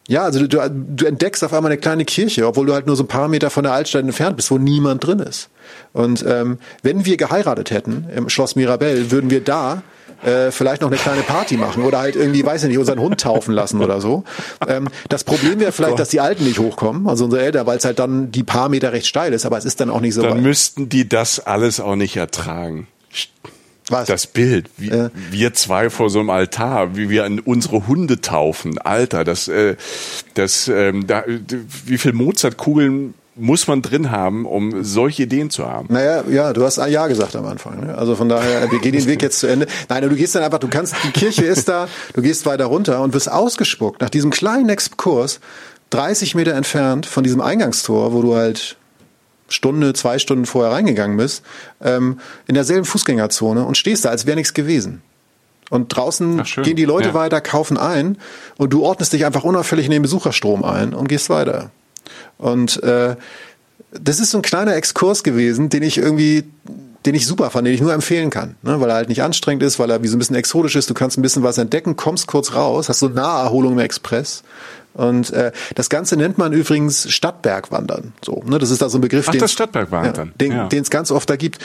ja, 0.08 0.22
also 0.22 0.46
du, 0.46 0.70
du 0.70 1.04
entdeckst 1.04 1.42
auf 1.44 1.52
einmal 1.52 1.72
eine 1.72 1.80
kleine 1.80 2.04
Kirche, 2.04 2.46
obwohl 2.46 2.66
du 2.66 2.74
halt 2.74 2.86
nur 2.86 2.96
so 2.96 3.04
ein 3.04 3.08
paar 3.08 3.28
Meter 3.28 3.50
von 3.50 3.64
der 3.64 3.72
Altstadt 3.72 4.02
entfernt 4.02 4.36
bist, 4.36 4.50
wo 4.50 4.58
niemand 4.58 5.06
drin 5.06 5.18
ist. 5.18 5.48
Und 5.92 6.24
ähm, 6.26 6.58
wenn 6.82 7.04
wir 7.04 7.16
geheiratet 7.16 7.70
hätten 7.70 8.06
im 8.14 8.28
Schloss 8.28 8.56
Mirabell, 8.56 9.10
würden 9.10 9.30
wir 9.30 9.42
da 9.42 9.82
äh, 10.24 10.50
vielleicht 10.50 10.80
noch 10.82 10.88
eine 10.88 10.96
kleine 10.96 11.22
Party 11.22 11.56
machen 11.56 11.82
oder 11.82 11.98
halt 11.98 12.16
irgendwie, 12.16 12.44
weiß 12.44 12.62
ich 12.62 12.68
nicht, 12.68 12.78
unseren 12.78 13.00
Hund 13.00 13.20
taufen 13.20 13.52
lassen 13.52 13.82
oder 13.82 14.00
so. 14.00 14.24
Ähm, 14.66 14.88
das 15.08 15.24
Problem 15.24 15.60
wäre 15.60 15.72
vielleicht, 15.72 15.98
dass 15.98 16.08
die 16.08 16.20
Alten 16.20 16.44
nicht 16.44 16.58
hochkommen, 16.58 17.08
also 17.08 17.24
unsere 17.24 17.42
Eltern, 17.42 17.66
weil 17.66 17.78
es 17.78 17.84
halt 17.84 17.98
dann 17.98 18.30
die 18.30 18.42
paar 18.42 18.68
Meter 18.68 18.92
recht 18.92 19.06
steil 19.06 19.32
ist, 19.32 19.44
aber 19.44 19.58
es 19.58 19.64
ist 19.64 19.80
dann 19.80 19.90
auch 19.90 20.00
nicht 20.00 20.14
so 20.14 20.22
Dann 20.22 20.36
weit. 20.36 20.42
müssten 20.42 20.88
die 20.88 21.08
das 21.08 21.40
alles 21.40 21.80
auch 21.80 21.96
nicht 21.96 22.16
ertragen. 22.16 22.86
Was? 23.88 24.08
Das 24.08 24.26
Bild, 24.26 24.68
wie, 24.76 24.88
Äh. 24.90 25.10
wir 25.30 25.54
zwei 25.54 25.90
vor 25.90 26.10
so 26.10 26.18
einem 26.18 26.30
Altar, 26.30 26.96
wie 26.96 27.08
wir 27.08 27.24
an 27.24 27.38
unsere 27.38 27.86
Hunde 27.86 28.20
taufen, 28.20 28.78
Alter, 28.78 29.22
das, 29.24 29.48
äh, 29.48 29.76
das, 30.34 30.68
ähm, 30.68 31.06
da, 31.06 31.24
wie 31.84 31.98
viel 31.98 32.12
Mozartkugeln 32.12 33.14
muss 33.38 33.66
man 33.68 33.82
drin 33.82 34.10
haben, 34.10 34.46
um 34.46 34.82
solche 34.82 35.24
Ideen 35.24 35.50
zu 35.50 35.66
haben? 35.68 35.88
Naja, 35.92 36.24
ja, 36.30 36.52
du 36.54 36.64
hast 36.64 36.78
ein 36.78 36.90
Ja 36.90 37.06
gesagt 37.06 37.36
am 37.36 37.44
Anfang. 37.44 37.84
Ne? 37.84 37.94
Also 37.96 38.16
von 38.16 38.28
daher, 38.30 38.70
wir 38.72 38.78
gehen 38.78 38.92
den 38.92 39.06
Weg 39.06 39.22
jetzt 39.22 39.40
zu 39.40 39.46
Ende. 39.46 39.66
Nein, 39.90 40.08
du 40.08 40.16
gehst 40.16 40.34
dann 40.34 40.42
einfach, 40.42 40.58
du 40.58 40.68
kannst, 40.68 40.94
die 41.04 41.10
Kirche 41.10 41.44
ist 41.44 41.68
da, 41.68 41.86
du 42.14 42.22
gehst 42.22 42.46
weiter 42.46 42.64
runter 42.64 43.02
und 43.02 43.12
wirst 43.12 43.30
ausgespuckt 43.30 44.00
nach 44.00 44.08
diesem 44.10 44.30
kleinen 44.30 44.70
Exkurs, 44.70 45.40
30 45.90 46.34
Meter 46.34 46.54
entfernt 46.54 47.04
von 47.06 47.22
diesem 47.24 47.42
Eingangstor, 47.42 48.12
wo 48.14 48.22
du 48.22 48.34
halt 48.34 48.76
Stunde, 49.48 49.92
zwei 49.92 50.18
Stunden 50.18 50.46
vorher 50.46 50.72
reingegangen 50.72 51.16
bist, 51.16 51.42
ähm, 51.82 52.18
in 52.46 52.54
derselben 52.54 52.84
Fußgängerzone 52.84 53.64
und 53.64 53.76
stehst 53.76 54.04
da, 54.04 54.10
als 54.10 54.26
wäre 54.26 54.36
nichts 54.36 54.54
gewesen. 54.54 55.02
Und 55.70 55.88
draußen 55.96 56.44
gehen 56.64 56.76
die 56.76 56.84
Leute 56.84 57.08
Ja. 57.08 57.14
weiter, 57.14 57.40
kaufen 57.40 57.76
ein 57.76 58.18
und 58.56 58.72
du 58.72 58.84
ordnest 58.84 59.12
dich 59.12 59.24
einfach 59.26 59.42
unauffällig 59.44 59.86
in 59.86 59.92
den 59.92 60.02
Besucherstrom 60.02 60.64
ein 60.64 60.94
und 60.94 61.08
gehst 61.08 61.28
weiter. 61.28 61.70
Und 62.38 62.82
äh, 62.84 63.16
das 63.92 64.20
ist 64.20 64.30
so 64.30 64.38
ein 64.38 64.42
kleiner 64.42 64.76
Exkurs 64.76 65.24
gewesen, 65.24 65.68
den 65.68 65.82
ich 65.82 65.98
irgendwie, 65.98 66.44
den 67.04 67.14
ich 67.14 67.26
super 67.26 67.50
fand, 67.50 67.66
den 67.66 67.74
ich 67.74 67.80
nur 67.80 67.92
empfehlen 67.92 68.30
kann, 68.30 68.56
ne? 68.62 68.80
weil 68.80 68.90
er 68.90 68.96
halt 68.96 69.08
nicht 69.08 69.22
anstrengend 69.22 69.62
ist, 69.62 69.78
weil 69.78 69.90
er 69.90 70.02
wie 70.02 70.08
so 70.08 70.16
ein 70.16 70.18
bisschen 70.18 70.36
exotisch 70.36 70.76
ist. 70.76 70.90
Du 70.90 70.94
kannst 70.94 71.18
ein 71.18 71.22
bisschen 71.22 71.42
was 71.42 71.58
entdecken, 71.58 71.96
kommst 71.96 72.26
kurz 72.26 72.54
raus, 72.54 72.88
hast 72.88 73.00
so 73.00 73.08
Naherholung 73.08 73.72
im 73.72 73.78
Express. 73.78 74.42
Und 74.96 75.30
äh, 75.32 75.52
das 75.74 75.88
Ganze 75.90 76.16
nennt 76.16 76.38
man 76.38 76.52
übrigens 76.52 77.10
Stadtbergwandern. 77.12 78.14
So, 78.24 78.42
ne? 78.46 78.58
Das 78.58 78.70
ist 78.70 78.80
da 78.82 78.88
so 78.88 78.98
ein 78.98 79.02
Begriff, 79.02 79.26
Ach, 79.28 79.32
den 79.32 79.40
das 79.40 79.52
Stadtbergwandern. 79.52 80.28
ja, 80.28 80.34
den 80.38 80.52
Ja. 80.52 80.66
den 80.68 80.82
es 80.82 80.90
ganz 80.90 81.10
oft 81.10 81.28
da 81.28 81.36
gibt. 81.36 81.58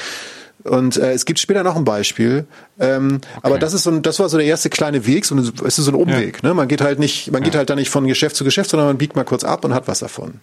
Und 0.63 0.97
äh, 0.97 1.13
es 1.13 1.25
gibt 1.25 1.39
später 1.39 1.63
noch 1.63 1.75
ein 1.75 1.85
Beispiel, 1.85 2.45
ähm, 2.79 3.21
aber 3.41 3.57
das 3.57 3.73
ist 3.73 3.81
so 3.81 3.89
ein, 3.89 4.03
das 4.03 4.19
war 4.19 4.29
so 4.29 4.37
der 4.37 4.45
erste 4.45 4.69
kleine 4.69 5.07
Weg, 5.07 5.25
so 5.25 5.33
eine, 5.33 5.41
es 5.65 5.79
ist 5.79 5.85
so 5.85 5.91
ein 5.91 5.95
Umweg. 5.95 6.43
Ne? 6.43 6.53
Man 6.53 6.67
geht 6.67 6.81
halt 6.81 6.99
nicht, 6.99 7.31
man 7.31 7.41
geht 7.41 7.55
halt 7.55 7.71
da 7.71 7.75
nicht 7.75 7.89
von 7.89 8.05
Geschäft 8.05 8.35
zu 8.35 8.43
Geschäft, 8.43 8.69
sondern 8.69 8.87
man 8.89 8.97
biegt 8.99 9.15
mal 9.15 9.23
kurz 9.23 9.43
ab 9.43 9.65
und 9.65 9.73
hat 9.73 9.87
was 9.87 9.99
davon. 9.99 10.35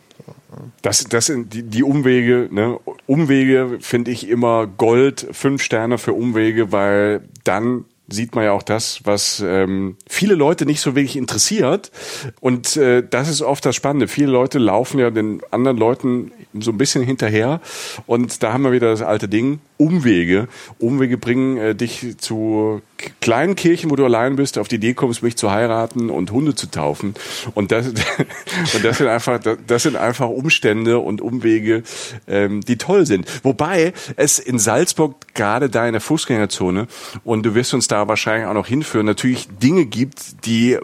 Das, 0.83 1.05
das 1.05 1.27
sind 1.27 1.55
die, 1.55 1.63
die 1.63 1.85
Umwege, 1.85 2.49
ne? 2.51 2.79
Umwege 3.07 3.79
finde 3.81 4.11
ich 4.11 4.29
immer 4.29 4.67
Gold, 4.67 5.25
fünf 5.31 5.63
Sterne 5.63 5.99
für 5.99 6.15
Umwege, 6.15 6.73
weil 6.73 7.21
dann 7.45 7.85
sieht 8.09 8.35
man 8.35 8.45
ja 8.45 8.53
auch 8.53 8.63
das, 8.63 9.01
was 9.05 9.43
ähm, 9.47 9.97
viele 10.09 10.35
Leute 10.35 10.65
nicht 10.65 10.81
so 10.81 10.97
wirklich 10.97 11.17
interessiert. 11.17 11.93
Und 12.41 12.77
äh, 12.77 13.07
das 13.09 13.29
ist 13.29 13.43
oft 13.43 13.65
das 13.65 13.77
Spannende. 13.77 14.09
Viele 14.09 14.33
Leute 14.33 14.59
laufen 14.59 14.99
ja 14.99 15.11
den 15.11 15.43
anderen 15.51 15.77
Leuten 15.77 16.33
so 16.59 16.71
ein 16.71 16.79
bisschen 16.79 17.03
hinterher. 17.03 17.61
Und 18.07 18.43
da 18.43 18.53
haben 18.53 18.63
wir 18.63 18.73
wieder 18.73 18.91
das 18.91 19.03
alte 19.03 19.29
Ding, 19.29 19.61
Umwege. 19.77 20.49
Umwege 20.79 21.19
bringen 21.19 21.59
äh, 21.59 21.75
dich 21.75 22.17
zu 22.19 22.81
kleinen 23.21 23.55
Kirchen, 23.55 23.91
wo 23.91 23.97
du 23.97 24.05
allein 24.05 24.37
bist, 24.37 24.59
auf 24.59 24.67
die 24.67 24.77
Idee 24.77 24.95
kommst, 24.95 25.23
mich 25.23 25.37
zu 25.37 25.53
heiraten 25.53 26.11
und 26.11 26.33
Hunde 26.33 26.55
zu 26.55 26.69
taufen. 26.71 27.15
Und 27.55 27.71
das, 27.71 27.87
und 28.75 28.85
das 28.85 28.99
sind 28.99 29.07
einfach, 29.07 29.39
das 29.67 29.83
sind 29.83 29.97
einfach 29.97 30.29
Umstände 30.29 30.99
und 30.99 31.21
Umwege, 31.21 31.83
ähm, 32.27 32.63
die 32.63 32.79
toll 32.79 33.07
sind. 33.07 33.27
Wobei 33.45 33.93
es 34.17 34.39
in 34.39 34.59
Salzburg 34.59 35.15
gerade 35.35 35.69
da 35.69 35.87
in 35.87 35.93
der 35.93 36.01
Fußgängerzone 36.01 36.89
und 37.23 37.45
du 37.45 37.55
wirst 37.55 37.75
uns 37.75 37.87
da 37.87 37.98
wahrscheinlich 38.07 38.47
auch 38.47 38.55
noch 38.55 38.67
hinführen, 38.67 39.07
natürlich 39.07 39.49
Dinge 39.49 39.87
gibt, 39.87 40.45
die 40.47 40.79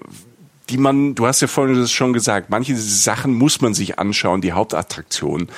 die 0.70 0.78
man, 0.78 1.14
du 1.14 1.26
hast 1.26 1.42
ja 1.42 1.46
vorhin 1.46 1.76
das 1.78 1.92
schon 1.92 2.12
gesagt, 2.14 2.48
manche 2.48 2.74
Sachen 2.76 3.34
muss 3.34 3.60
man 3.60 3.74
sich 3.74 3.98
anschauen, 3.98 4.40
die 4.40 4.52
Hauptattraktion. 4.52 5.48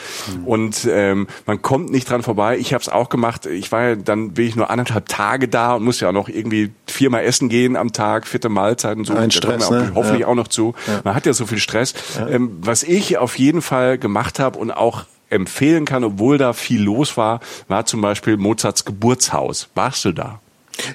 Und 0.44 0.86
ähm, 0.90 1.28
man 1.46 1.62
kommt 1.62 1.90
nicht 1.90 2.10
dran 2.10 2.22
vorbei. 2.22 2.58
Ich 2.58 2.74
habe 2.74 2.82
es 2.82 2.88
auch 2.88 3.08
gemacht. 3.08 3.46
Ich 3.46 3.70
war 3.70 3.82
ja 3.84 3.94
dann 3.94 4.32
bin 4.32 4.48
ich 4.48 4.56
nur 4.56 4.68
anderthalb 4.68 5.08
Tage 5.08 5.46
da 5.46 5.74
und 5.74 5.84
muss 5.84 6.00
ja 6.00 6.08
auch 6.08 6.12
noch 6.12 6.28
irgendwie 6.28 6.72
viermal 6.86 7.24
essen 7.24 7.48
gehen 7.48 7.76
am 7.76 7.92
Tag, 7.92 8.26
vierte 8.26 8.48
Mahlzeit 8.48 8.96
und 8.96 9.04
so. 9.04 9.14
Ein 9.14 9.30
Stress, 9.30 9.66
auch, 9.66 9.70
ne? 9.70 9.92
hoffentlich 9.94 10.22
Ja. 10.22 10.26
auch 10.26 10.34
noch 10.34 10.48
zu. 10.48 10.74
Man 11.04 11.14
hat 11.14 11.24
ja 11.24 11.32
so 11.32 11.46
viel 11.46 11.58
Stress. 11.58 11.94
Ähm, 12.28 12.58
was 12.60 12.82
ich 12.82 13.16
auf 13.18 13.38
jeden 13.38 13.62
Fall 13.62 13.98
gemacht 13.98 14.40
habe 14.40 14.58
und 14.58 14.72
auch 14.72 15.04
empfehlen 15.30 15.84
kann, 15.84 16.02
obwohl 16.02 16.38
da 16.38 16.52
viel 16.52 16.82
los 16.82 17.16
war, 17.16 17.40
war 17.68 17.86
zum 17.86 18.00
Beispiel 18.00 18.36
Mozarts 18.36 18.84
Geburtshaus. 18.84 19.68
Warst 19.74 20.04
du 20.04 20.12
da? 20.12 20.40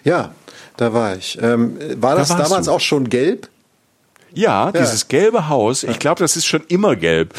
Ja, 0.03 0.31
da 0.77 0.93
war 0.93 1.15
ich. 1.15 1.37
Ähm, 1.41 1.77
war 1.97 2.15
das 2.15 2.29
warst 2.29 2.45
damals 2.45 2.65
du. 2.65 2.71
auch 2.71 2.79
schon 2.81 3.09
gelb? 3.09 3.49
Ja, 4.33 4.71
dieses 4.71 5.09
gelbe 5.09 5.49
Haus, 5.49 5.83
ich 5.83 5.99
glaube, 5.99 6.19
das 6.19 6.37
ist 6.37 6.45
schon 6.45 6.63
immer 6.69 6.95
gelb. 6.95 7.33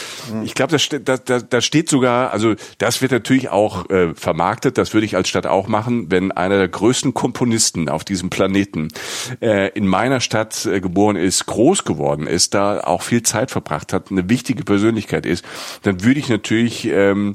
Ich 0.44 0.54
glaube, 0.54 0.72
da, 0.72 0.78
ste- 0.78 1.00
da, 1.00 1.16
da, 1.16 1.38
da 1.40 1.62
steht 1.62 1.88
sogar, 1.88 2.32
also 2.32 2.54
das 2.76 3.00
wird 3.00 3.12
natürlich 3.12 3.48
auch 3.48 3.88
äh, 3.88 4.14
vermarktet, 4.14 4.76
das 4.76 4.92
würde 4.92 5.06
ich 5.06 5.16
als 5.16 5.30
Stadt 5.30 5.46
auch 5.46 5.68
machen, 5.68 6.10
wenn 6.10 6.32
einer 6.32 6.58
der 6.58 6.68
größten 6.68 7.14
Komponisten 7.14 7.88
auf 7.88 8.04
diesem 8.04 8.28
Planeten 8.28 8.88
äh, 9.40 9.70
in 9.70 9.86
meiner 9.86 10.20
Stadt 10.20 10.66
äh, 10.66 10.82
geboren 10.82 11.16
ist, 11.16 11.46
groß 11.46 11.84
geworden 11.84 12.26
ist, 12.26 12.52
da 12.52 12.80
auch 12.80 13.00
viel 13.00 13.22
Zeit 13.22 13.50
verbracht 13.50 13.94
hat, 13.94 14.10
eine 14.10 14.28
wichtige 14.28 14.62
Persönlichkeit 14.62 15.24
ist, 15.24 15.46
dann 15.84 16.04
würde 16.04 16.20
ich 16.20 16.28
natürlich 16.28 16.84
ähm, 16.88 17.32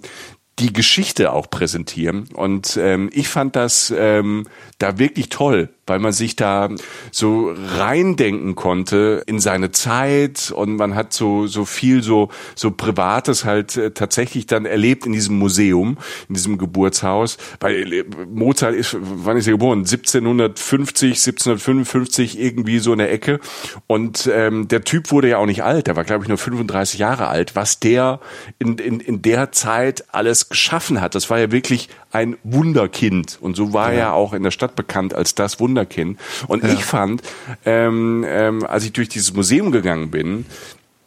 die 0.59 0.71
Geschichte 0.71 1.33
auch 1.33 1.49
präsentieren. 1.49 2.29
Und 2.31 2.77
ähm, 2.79 3.09
ich 3.11 3.27
fand 3.27 3.55
das 3.55 3.91
ähm, 3.97 4.45
da 4.77 4.99
wirklich 4.99 5.29
toll, 5.29 5.69
weil 5.87 5.99
man 5.99 6.11
sich 6.11 6.35
da 6.35 6.69
so 7.11 7.53
reindenken 7.77 8.55
konnte 8.55 9.23
in 9.25 9.39
seine 9.39 9.71
Zeit 9.71 10.51
und 10.55 10.75
man 10.75 10.95
hat 10.95 11.13
so 11.13 11.47
so 11.47 11.65
viel 11.65 12.03
so 12.03 12.29
so 12.55 12.71
Privates 12.71 13.45
halt 13.45 13.77
äh, 13.77 13.91
tatsächlich 13.91 14.45
dann 14.45 14.65
erlebt 14.65 15.05
in 15.05 15.13
diesem 15.13 15.39
Museum, 15.39 15.97
in 16.27 16.35
diesem 16.35 16.57
Geburtshaus. 16.57 17.37
Weil 17.59 17.93
äh, 17.93 18.05
Mozart 18.29 18.75
ist, 18.75 18.97
wann 18.99 19.37
ist 19.37 19.47
er 19.47 19.53
geboren? 19.53 19.79
1750, 19.79 21.11
1755 21.11 22.39
irgendwie 22.39 22.79
so 22.79 22.91
in 22.91 22.99
der 22.99 23.11
Ecke. 23.11 23.39
Und 23.87 24.29
ähm, 24.31 24.67
der 24.67 24.83
Typ 24.83 25.11
wurde 25.11 25.29
ja 25.29 25.37
auch 25.37 25.45
nicht 25.45 25.63
alt, 25.63 25.87
der 25.87 25.95
war 25.95 26.03
glaube 26.03 26.23
ich 26.23 26.29
nur 26.29 26.37
35 26.37 26.99
Jahre 26.99 27.27
alt. 27.27 27.55
Was 27.55 27.79
der 27.79 28.19
in, 28.59 28.77
in, 28.77 28.99
in 28.99 29.21
der 29.21 29.51
Zeit 29.51 30.03
alles 30.11 30.49
geschaffen 30.49 31.01
hat, 31.01 31.15
das 31.15 31.29
war 31.29 31.39
ja 31.39 31.51
wirklich 31.51 31.89
ein 32.11 32.37
Wunderkind. 32.43 33.37
Und 33.41 33.55
so 33.55 33.73
war 33.73 33.91
er 33.91 34.13
auch 34.13 34.33
in 34.33 34.43
der 34.43 34.51
Stadt 34.51 34.75
bekannt 34.75 35.13
als 35.13 35.35
das 35.35 35.59
Wunderkind. 35.77 36.19
Und 36.47 36.63
ich 36.63 36.83
fand, 36.83 37.21
ähm, 37.65 38.25
ähm, 38.27 38.65
als 38.65 38.83
ich 38.85 38.93
durch 38.93 39.09
dieses 39.09 39.33
Museum 39.33 39.71
gegangen 39.71 40.09
bin, 40.09 40.45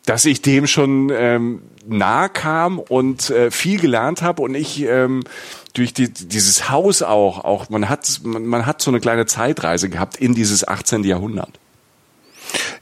dass 0.07 0.25
ich 0.25 0.43
dem 0.43 0.67
schon 0.67 1.11
ähm, 1.13 1.63
nahe 1.87 2.29
kam 2.29 2.79
und 2.79 3.31
äh, 3.31 3.51
viel 3.51 3.81
gelernt 3.81 4.23
habe 4.23 4.43
und 4.43 4.55
ich 4.55 4.83
ähm, 4.83 5.23
durch 5.75 5.93
die, 5.93 6.11
dieses 6.11 6.71
Haus 6.71 7.03
auch, 7.03 7.45
auch 7.45 7.69
man 7.71 7.89
hat 7.89 8.21
man, 8.25 8.47
man 8.47 8.67
hat 8.67 8.81
so 8.81 8.91
eine 8.91 9.01
kleine 9.01 9.27
Zeitreise 9.27 9.89
gehabt 9.89 10.17
in 10.17 10.35
dieses 10.35 10.67
18. 10.67 11.05
Jahrhundert. 11.05 11.60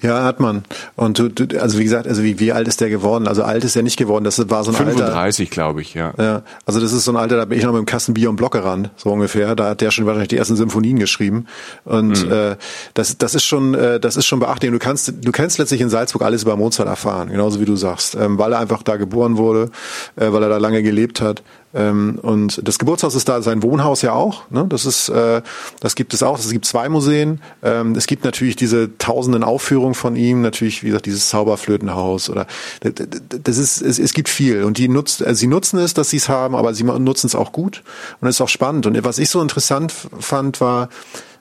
Ja, 0.00 0.22
hat 0.24 0.40
man. 0.40 0.62
Und 0.96 1.18
du, 1.18 1.28
du 1.28 1.60
also 1.60 1.78
wie 1.78 1.84
gesagt, 1.84 2.06
also 2.06 2.22
wie, 2.22 2.38
wie 2.38 2.52
alt 2.52 2.68
ist 2.68 2.80
der 2.80 2.88
geworden? 2.88 3.26
Also 3.26 3.42
alt 3.42 3.64
ist 3.64 3.74
er 3.76 3.82
nicht 3.82 3.96
geworden. 3.96 4.24
Das 4.24 4.38
war 4.50 4.62
so 4.64 4.70
ein 4.70 4.76
Alter. 4.76 4.92
35, 4.98 5.50
glaube 5.50 5.80
ich, 5.82 5.94
ja. 5.94 6.12
Ja, 6.18 6.42
also 6.66 6.80
das 6.80 6.92
ist 6.92 7.04
so 7.04 7.12
ein 7.12 7.16
Alter, 7.16 7.36
da 7.36 7.44
bin 7.46 7.58
ich 7.58 7.64
noch 7.64 7.72
mit 7.72 7.80
dem 7.80 7.86
Kasten 7.86 8.14
Bier 8.14 8.30
und 8.30 8.36
Block 8.36 8.52
gerannt, 8.52 8.90
so 8.96 9.10
ungefähr. 9.10 9.56
Da 9.56 9.70
hat 9.70 9.80
der 9.80 9.90
schon 9.90 10.06
wahrscheinlich 10.06 10.28
die 10.28 10.36
ersten 10.36 10.56
Symphonien 10.56 10.98
geschrieben. 10.98 11.46
Und 11.84 12.24
Mhm. 12.26 12.32
äh, 12.32 12.56
das, 12.94 13.18
das 13.18 13.34
ist 13.34 13.44
schon, 13.44 13.74
äh, 13.74 13.98
das 14.00 14.16
ist 14.16 14.26
schon 14.26 14.38
beachtlich. 14.40 14.70
Du 14.70 14.78
kannst, 14.78 15.12
du 15.22 15.32
kannst 15.32 15.58
letztlich 15.58 15.80
in 15.80 15.90
Salzburg 15.90 16.22
alles 16.22 16.42
über 16.42 16.56
Mozart 16.56 16.88
erfahren, 16.88 17.28
genauso 17.30 17.60
wie 17.60 17.64
du 17.64 17.76
sagst, 17.76 18.14
ähm, 18.14 18.38
weil 18.38 18.52
er 18.52 18.60
einfach 18.60 18.82
da 18.82 18.96
geboren 18.96 19.36
wurde, 19.36 19.70
äh, 20.16 20.32
weil 20.32 20.42
er 20.42 20.48
da 20.48 20.58
lange 20.58 20.82
gelebt 20.82 21.20
hat. 21.20 21.42
Ähm, 21.74 22.18
und 22.22 22.66
das 22.66 22.78
Geburtshaus 22.78 23.14
ist 23.14 23.28
da, 23.28 23.42
sein 23.42 23.62
Wohnhaus 23.62 24.02
ja 24.02 24.12
auch. 24.12 24.50
Ne? 24.50 24.66
Das 24.68 24.86
ist, 24.86 25.08
äh, 25.10 25.42
das 25.80 25.94
gibt 25.94 26.14
es 26.14 26.22
auch. 26.22 26.38
Es 26.38 26.50
gibt 26.50 26.64
zwei 26.64 26.88
Museen. 26.88 27.40
Ähm, 27.62 27.94
es 27.94 28.06
gibt 28.06 28.24
natürlich 28.24 28.56
diese 28.56 28.96
tausenden 28.98 29.44
Aufführungen 29.44 29.94
von 29.94 30.16
ihm. 30.16 30.40
Natürlich, 30.40 30.82
wie 30.82 30.88
gesagt, 30.88 31.06
dieses 31.06 31.28
Zauberflötenhaus 31.28 32.30
oder 32.30 32.46
das 32.80 33.58
ist, 33.58 33.82
es, 33.82 33.98
es 33.98 34.12
gibt 34.14 34.28
viel 34.28 34.64
und 34.64 34.78
die 34.78 34.88
nutzt, 34.88 35.22
also 35.22 35.38
sie 35.38 35.46
nutzen 35.46 35.78
es, 35.78 35.94
dass 35.94 36.10
sie 36.10 36.16
es 36.16 36.28
haben, 36.28 36.54
aber 36.54 36.74
sie 36.74 36.84
nutzen 36.84 37.26
es 37.26 37.34
auch 37.34 37.52
gut 37.52 37.82
und 38.20 38.28
es 38.28 38.36
ist 38.36 38.40
auch 38.40 38.48
spannend. 38.48 38.86
Und 38.86 39.02
was 39.04 39.18
ich 39.18 39.28
so 39.28 39.42
interessant 39.42 39.92
fand, 39.92 40.60
war 40.60 40.88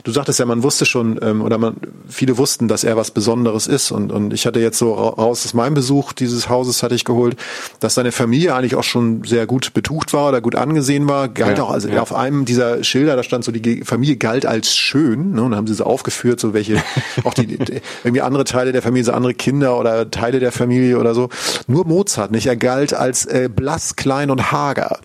du 0.04 0.12
sagtest 0.12 0.40
ja, 0.40 0.46
man 0.46 0.64
wusste 0.64 0.86
schon, 0.86 1.20
ähm, 1.22 1.42
oder 1.42 1.58
man, 1.58 1.76
viele 2.08 2.38
wussten, 2.38 2.68
dass 2.68 2.84
er 2.84 2.98
was 2.98 3.12
Besonderes 3.12 3.68
ist. 3.68 3.92
Und, 3.92 4.12
und 4.12 4.34
ich 4.34 4.46
hatte 4.46 4.60
jetzt 4.60 4.78
so 4.78 4.94
raus 4.94 5.46
aus 5.46 5.54
meinem 5.54 5.74
Besuch 5.74 6.14
dieses 6.14 6.50
Hauses 6.50 6.84
hatte 6.84 6.96
ich 6.96 7.06
geholt, 7.06 7.38
dass 7.80 7.96
seine 7.96 8.12
Familie 8.12 8.56
eigentlich 8.56 8.76
auch 8.76 8.84
schon 8.84 9.24
sehr 9.24 9.46
gut 9.46 9.74
betucht 9.74 10.14
war 10.14 10.30
oder 10.30 10.42
gut 10.42 10.56
angesehen 10.56 11.08
war. 11.08 11.28
Galt 11.30 11.58
Ja, 11.58 11.64
auch, 11.64 11.72
also 11.72 11.88
ja. 11.90 12.02
auf 12.02 12.14
einem 12.14 12.46
dieser 12.46 12.84
Schilder, 12.84 13.16
da 13.16 13.24
stand 13.24 13.44
so, 13.44 13.52
die 13.52 13.84
Familie 13.84 14.18
galt 14.18 14.46
als 14.46 14.76
schön. 14.76 15.34
Ne? 15.34 15.44
Und 15.44 15.52
dann 15.52 15.58
haben 15.58 15.68
sie 15.68 15.74
so 15.74 15.84
aufgeführt, 15.84 16.40
so 16.40 16.54
welche, 16.54 16.82
auch 17.24 17.34
die, 17.34 17.48
die 17.48 17.82
irgendwie 18.04 18.22
andere 18.22 18.44
Teile 18.44 18.72
der 18.72 18.82
Familie, 18.82 19.06
so 19.06 19.12
andere 19.14 19.34
Kinder 19.34 19.78
oder 19.80 20.10
Teile 20.12 20.40
der 20.40 20.52
Familie 20.52 20.98
oder 21.00 21.14
so. 21.14 21.30
Nur 21.68 21.86
Mozart 21.86 22.32
nicht. 22.32 22.48
Er 22.48 22.56
galt 22.56 22.94
als 22.94 23.26
äh, 23.26 23.50
blass, 23.54 23.96
klein 23.96 24.32
und 24.32 24.52
hager. 24.52 25.00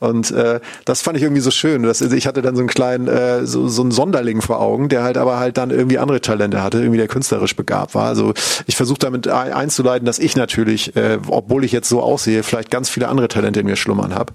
Und 0.00 0.30
äh, 0.32 0.60
das 0.84 1.02
fand 1.02 1.16
ich 1.16 1.22
irgendwie 1.22 1.42
so 1.42 1.50
schön. 1.50 1.82
Das, 1.82 2.00
ich 2.00 2.26
hatte 2.26 2.42
dann 2.42 2.56
so 2.56 2.60
einen 2.60 2.68
kleinen, 2.68 3.08
äh, 3.08 3.46
so, 3.46 3.68
so 3.68 3.82
einen 3.82 3.92
Sonderling 3.92 4.31
Schmetterling 4.32 4.40
vor 4.40 4.60
Augen, 4.60 4.88
der 4.88 5.02
halt 5.02 5.16
aber 5.16 5.38
halt 5.38 5.56
dann 5.56 5.70
irgendwie 5.70 5.98
andere 5.98 6.20
Talente 6.20 6.62
hatte, 6.62 6.78
irgendwie 6.78 6.98
der 6.98 7.08
künstlerisch 7.08 7.54
begabt 7.54 7.94
war. 7.94 8.06
Also 8.06 8.32
ich 8.66 8.76
versuche 8.76 8.98
damit 8.98 9.28
einzuleiten, 9.28 10.06
dass 10.06 10.18
ich 10.18 10.36
natürlich, 10.36 10.96
äh, 10.96 11.18
obwohl 11.28 11.64
ich 11.64 11.72
jetzt 11.72 11.88
so 11.88 12.02
aussehe, 12.02 12.42
vielleicht 12.42 12.70
ganz 12.70 12.88
viele 12.88 13.08
andere 13.08 13.28
Talente 13.28 13.60
in 13.60 13.66
mir 13.66 13.76
schlummern 13.76 14.14
habe. 14.14 14.32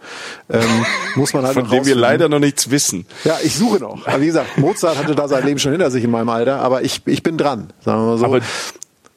Ähm, 0.49 0.61
muss 1.15 1.33
man 1.33 1.45
halt 1.45 1.55
Von 1.55 1.69
dem 1.69 1.85
wir 1.85 1.95
leider 1.95 2.29
noch 2.29 2.39
nichts 2.39 2.69
wissen. 2.69 3.05
Ja, 3.23 3.37
ich 3.43 3.55
suche 3.55 3.79
noch. 3.79 4.05
Aber 4.07 4.21
wie 4.21 4.27
gesagt, 4.27 4.57
Mozart 4.57 4.97
hatte 4.97 5.15
da 5.15 5.27
sein 5.27 5.45
Leben 5.45 5.59
schon 5.59 5.71
hinter 5.71 5.91
sich 5.91 6.03
in 6.03 6.11
meinem 6.11 6.29
Alter, 6.29 6.59
aber 6.59 6.83
ich, 6.83 7.01
ich 7.05 7.23
bin 7.23 7.37
dran, 7.37 7.73
sagen 7.83 8.01
wir 8.01 8.05
mal 8.05 8.17
so. 8.17 8.25
Aber 8.25 8.41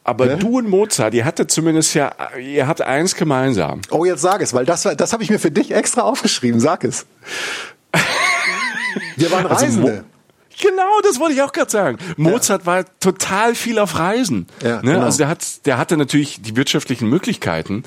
aber 0.03 0.27
ne? 0.27 0.39
du 0.39 0.59
und 0.59 0.69
Mozart, 0.69 1.13
ihr 1.15 1.25
hattet 1.27 1.51
zumindest 1.53 1.95
ja, 1.95 2.11
ihr 2.41 2.67
habt 2.67 2.81
eins 2.81 3.15
gemeinsam. 3.15 3.83
Oh, 3.91 4.05
jetzt 4.05 4.23
sag 4.23 4.41
es, 4.41 4.55
weil 4.55 4.65
das, 4.65 4.83
das 4.83 5.13
habe 5.13 5.23
ich 5.23 5.31
mir 5.31 5.39
für 5.39 5.51
dich 5.51 5.73
extra 5.73 6.03
aufgeschrieben. 6.03 6.59
Sag 6.59 6.85
es. 6.85 7.07
Wir 9.17 9.31
waren 9.31 9.47
also 9.47 9.65
Reisende. 9.65 9.91
Also 9.91 10.05
Genau, 10.61 11.01
das 11.03 11.19
wollte 11.19 11.35
ich 11.35 11.43
auch 11.43 11.53
gerade 11.53 11.71
sagen. 11.71 11.99
Mozart 12.17 12.63
ja. 12.63 12.67
war 12.67 12.85
total 13.01 13.55
viel 13.55 13.79
auf 13.79 13.99
Reisen. 13.99 14.47
Ja, 14.63 14.77
ne? 14.83 14.93
genau. 14.93 15.05
Also 15.05 15.19
der 15.19 15.29
hat, 15.29 15.67
der 15.67 15.79
hatte 15.79 15.97
natürlich 15.97 16.43
die 16.43 16.57
wirtschaftlichen 16.57 17.09
Möglichkeiten, 17.09 17.85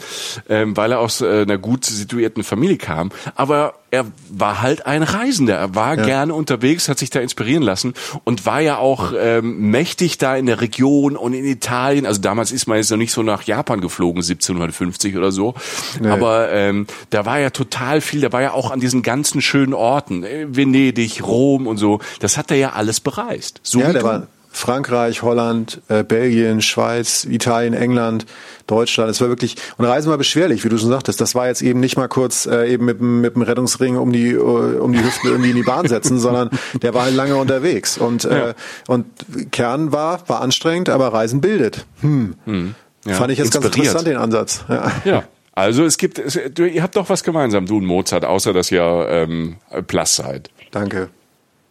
ähm, 0.50 0.76
weil 0.76 0.92
er 0.92 1.00
aus 1.00 1.22
äh, 1.22 1.42
einer 1.42 1.58
gut 1.58 1.86
situierten 1.86 2.44
Familie 2.44 2.78
kam. 2.78 3.12
Aber 3.36 3.76
er 3.94 4.08
war 4.28 4.64
halt 4.64 4.88
ein 4.88 5.04
Reisender. 5.04 5.56
Er 5.56 5.76
war 5.76 5.96
ja. 5.96 6.04
gerne 6.04 6.34
unterwegs, 6.34 6.90
hat 6.90 6.98
sich 6.98 7.12
da 7.12 7.20
inspirieren 7.20 7.62
lassen 7.62 7.94
und 8.24 8.44
war 8.48 8.60
ja 8.60 8.78
auch 8.78 9.14
ähm, 9.16 9.70
mächtig 9.70 10.18
da 10.18 10.36
in 10.36 10.48
der 10.48 10.62
Region 10.62 11.16
und 11.16 11.34
in 11.34 11.46
Italien. 11.46 12.08
Also 12.08 12.20
damals 12.20 12.52
ist 12.52 12.66
man 12.66 12.78
jetzt 12.78 12.90
noch 12.90 12.98
nicht 12.98 13.12
so 13.12 13.22
nach 13.22 13.44
Japan 13.44 13.82
geflogen, 13.82 14.24
1750 14.24 15.16
oder 15.16 15.32
so. 15.32 15.54
Nee. 16.02 16.10
Aber 16.10 16.52
ähm, 16.52 16.88
da 17.12 17.28
war 17.28 17.40
ja 17.40 17.52
total 17.52 18.02
viel. 18.02 18.22
Der 18.22 18.34
war 18.34 18.42
ja 18.42 18.54
auch 18.54 18.72
an 18.72 18.80
diesen 18.80 19.04
ganzen 19.04 19.44
schönen 19.44 19.76
Orten, 19.76 20.24
äh, 20.24 20.48
Venedig, 20.50 21.22
Rom 21.24 21.68
und 21.68 21.78
so. 21.78 22.00
Das 22.18 22.36
hat 22.36 22.50
er 22.50 22.58
ja 22.58 22.72
alles 22.72 23.00
bereist. 23.00 23.60
So 23.62 23.80
ja, 23.80 23.94
der 23.94 24.02
war 24.02 24.28
Frankreich, 24.54 25.24
Holland, 25.24 25.82
äh, 25.90 26.04
Belgien, 26.04 26.62
Schweiz, 26.62 27.26
Italien, 27.26 27.74
England, 27.74 28.26
Deutschland. 28.68 29.10
Es 29.10 29.20
war 29.20 29.28
wirklich 29.28 29.56
und 29.78 29.86
Reisen 29.86 30.10
war 30.10 30.18
beschwerlich, 30.18 30.64
wie 30.64 30.70
du 30.70 30.78
schon 30.78 30.90
sagtest. 30.90 31.20
Das 31.20 31.36
war 31.36 31.48
jetzt 31.48 31.62
eben 31.62 31.80
nicht 31.80 31.98
mal 31.98 32.08
kurz 32.08 32.46
äh, 32.46 32.72
eben 32.72 32.86
mit, 32.86 33.02
mit 33.02 33.36
dem 33.36 33.42
Rettungsring 33.42 33.98
um 33.98 34.14
die 34.14 34.38
uh, 34.38 34.82
um 34.82 34.94
die 34.94 35.04
Hüften 35.04 35.30
irgendwie 35.30 35.50
in 35.50 35.56
die 35.56 35.64
Bahn 35.64 35.88
setzen, 35.88 36.20
sondern 36.20 36.50
der 36.82 36.94
war 36.94 37.04
halt 37.04 37.16
lange 37.16 37.36
unterwegs 37.36 37.98
und 37.98 38.26
äh, 38.26 38.38
ja. 38.38 38.50
äh, 38.50 38.54
und 38.88 39.06
Kern 39.52 39.92
war 39.92 40.30
war 40.30 40.42
anstrengend, 40.42 40.90
aber 40.90 41.08
Reisen 41.08 41.42
bildet. 41.42 41.86
Hm. 42.02 42.36
hm. 42.46 42.76
Ja. 43.06 43.16
Fand 43.16 43.32
ich 43.32 43.40
jetzt 43.40 43.52
ganz 43.52 43.66
interessant 43.66 44.08
den 44.08 44.16
Ansatz. 44.16 44.64
Ja. 44.70 44.92
ja. 45.04 45.24
Also 45.56 45.84
es 45.84 45.98
gibt, 45.98 46.18
es, 46.18 46.40
du, 46.54 46.66
ihr 46.66 46.82
habt 46.82 46.96
doch 46.96 47.10
was 47.10 47.24
gemeinsam, 47.24 47.68
du 47.68 47.78
und 47.78 47.86
Mozart, 47.86 48.26
außer 48.26 48.54
dass 48.54 48.72
ihr 48.72 49.08
ähm, 49.10 49.58
Plus 49.88 50.16
seid. 50.16 50.50
Danke. 50.72 51.10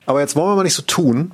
Aber 0.07 0.21
jetzt 0.21 0.37
wollen 0.37 0.51
wir 0.51 0.57
mal 0.57 0.63
nicht 0.63 0.75
so 0.75 0.83
tun, 0.83 1.33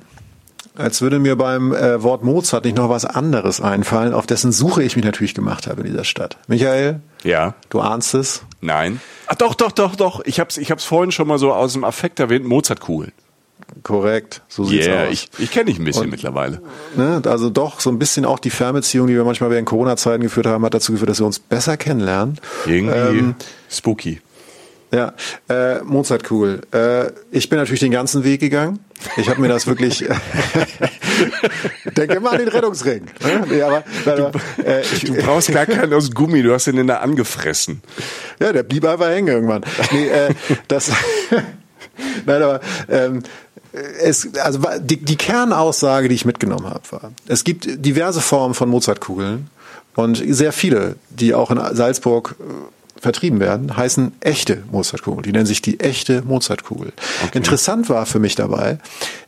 als 0.79 1.01
würde 1.01 1.19
mir 1.19 1.35
beim 1.35 1.73
äh, 1.73 2.01
Wort 2.01 2.23
Mozart 2.23 2.65
nicht 2.65 2.77
noch 2.77 2.89
was 2.89 3.05
anderes 3.05 3.61
einfallen, 3.61 4.13
auf 4.13 4.25
dessen 4.25 4.51
Suche 4.51 4.83
ich 4.83 4.95
mich 4.95 5.05
natürlich 5.05 5.33
gemacht 5.33 5.67
habe 5.67 5.81
in 5.81 5.87
dieser 5.87 6.03
Stadt. 6.03 6.37
Michael? 6.47 7.01
Ja. 7.23 7.55
Du 7.69 7.81
ahnst 7.81 8.13
es? 8.13 8.43
Nein. 8.61 9.01
Ach 9.27 9.35
doch, 9.35 9.55
doch, 9.55 9.71
doch, 9.71 9.95
doch. 9.95 10.21
Ich 10.25 10.39
hab's, 10.39 10.57
ich 10.57 10.71
hab's 10.71 10.83
vorhin 10.83 11.11
schon 11.11 11.27
mal 11.27 11.37
so 11.37 11.53
aus 11.53 11.73
dem 11.73 11.83
Affekt 11.83 12.19
erwähnt. 12.19 12.45
Mozart 12.45 12.87
cool. 12.87 13.11
Korrekt, 13.83 14.41
so 14.47 14.63
sieht's 14.63 14.87
yeah, 14.87 15.05
aus. 15.05 15.11
Ich, 15.11 15.29
ich 15.37 15.51
kenne 15.51 15.65
dich 15.65 15.79
ein 15.79 15.85
bisschen 15.85 16.05
Und, 16.05 16.09
mittlerweile. 16.09 16.61
Ne, 16.95 17.21
also 17.25 17.49
doch, 17.49 17.79
so 17.79 17.89
ein 17.89 17.99
bisschen 17.99 18.25
auch 18.25 18.39
die 18.39 18.49
Fernbeziehung, 18.49 19.07
die 19.07 19.13
wir 19.13 19.23
manchmal 19.23 19.51
während 19.51 19.67
Corona-Zeiten 19.67 20.23
geführt 20.23 20.47
haben, 20.47 20.65
hat 20.65 20.73
dazu 20.73 20.93
geführt, 20.93 21.09
dass 21.09 21.19
wir 21.19 21.25
uns 21.25 21.39
besser 21.39 21.77
kennenlernen. 21.77 22.39
Irgendwie 22.65 23.19
ähm, 23.19 23.35
spooky. 23.69 24.21
Ja, 24.91 25.13
äh, 25.49 25.83
Mozartkugel. 25.83 26.61
Äh, 26.73 27.11
ich 27.31 27.49
bin 27.49 27.59
natürlich 27.59 27.81
den 27.81 27.91
ganzen 27.91 28.23
Weg 28.23 28.39
gegangen. 28.39 28.79
Ich 29.17 29.29
habe 29.29 29.39
mir 29.39 29.47
das 29.47 29.67
wirklich. 29.67 30.03
Denke 31.97 32.19
mal 32.19 32.31
an 32.31 32.39
den 32.39 32.47
Rettungsring. 32.47 33.05
Ne? 33.23 33.45
Nee, 33.49 33.61
aber, 33.61 33.83
du, 34.05 34.31
äh, 34.63 34.81
ich, 34.81 35.05
du 35.05 35.13
brauchst 35.15 35.51
gar 35.51 35.65
keinen 35.65 35.93
aus 35.93 36.11
Gummi. 36.11 36.41
Du 36.41 36.53
hast 36.53 36.67
den 36.67 36.77
in 36.77 36.87
der 36.87 37.01
angefressen. 37.01 37.81
Ja, 38.39 38.51
der 38.51 38.63
blieb 38.63 38.85
einfach 38.85 39.09
hängen 39.09 39.27
irgendwann. 39.27 39.63
Nee, 39.91 40.07
äh, 40.07 40.33
das. 40.67 40.91
Nein, 42.25 42.41
aber 42.41 42.61
ähm, 42.87 43.23
es, 44.01 44.33
also 44.35 44.59
die, 44.79 44.97
die 44.97 45.17
Kernaussage, 45.17 46.09
die 46.09 46.15
ich 46.15 46.25
mitgenommen 46.25 46.65
habe, 46.65 46.81
war: 46.91 47.11
Es 47.27 47.43
gibt 47.43 47.67
diverse 47.85 48.21
Formen 48.21 48.53
von 48.53 48.69
Mozartkugeln 48.69 49.49
und 49.95 50.15
sehr 50.15 50.53
viele, 50.53 50.95
die 51.09 51.33
auch 51.33 51.51
in 51.51 51.59
Salzburg 51.75 52.35
äh, 52.39 52.43
vertrieben 53.01 53.39
werden, 53.39 53.75
heißen 53.75 54.13
echte 54.19 54.63
Mozartkugeln. 54.71 55.23
Die 55.23 55.31
nennen 55.31 55.45
sich 55.45 55.61
die 55.61 55.79
echte 55.79 56.21
Mozartkugel. 56.23 56.91
Okay. 57.25 57.37
Interessant 57.37 57.89
war 57.89 58.05
für 58.05 58.19
mich 58.19 58.35
dabei, 58.35 58.79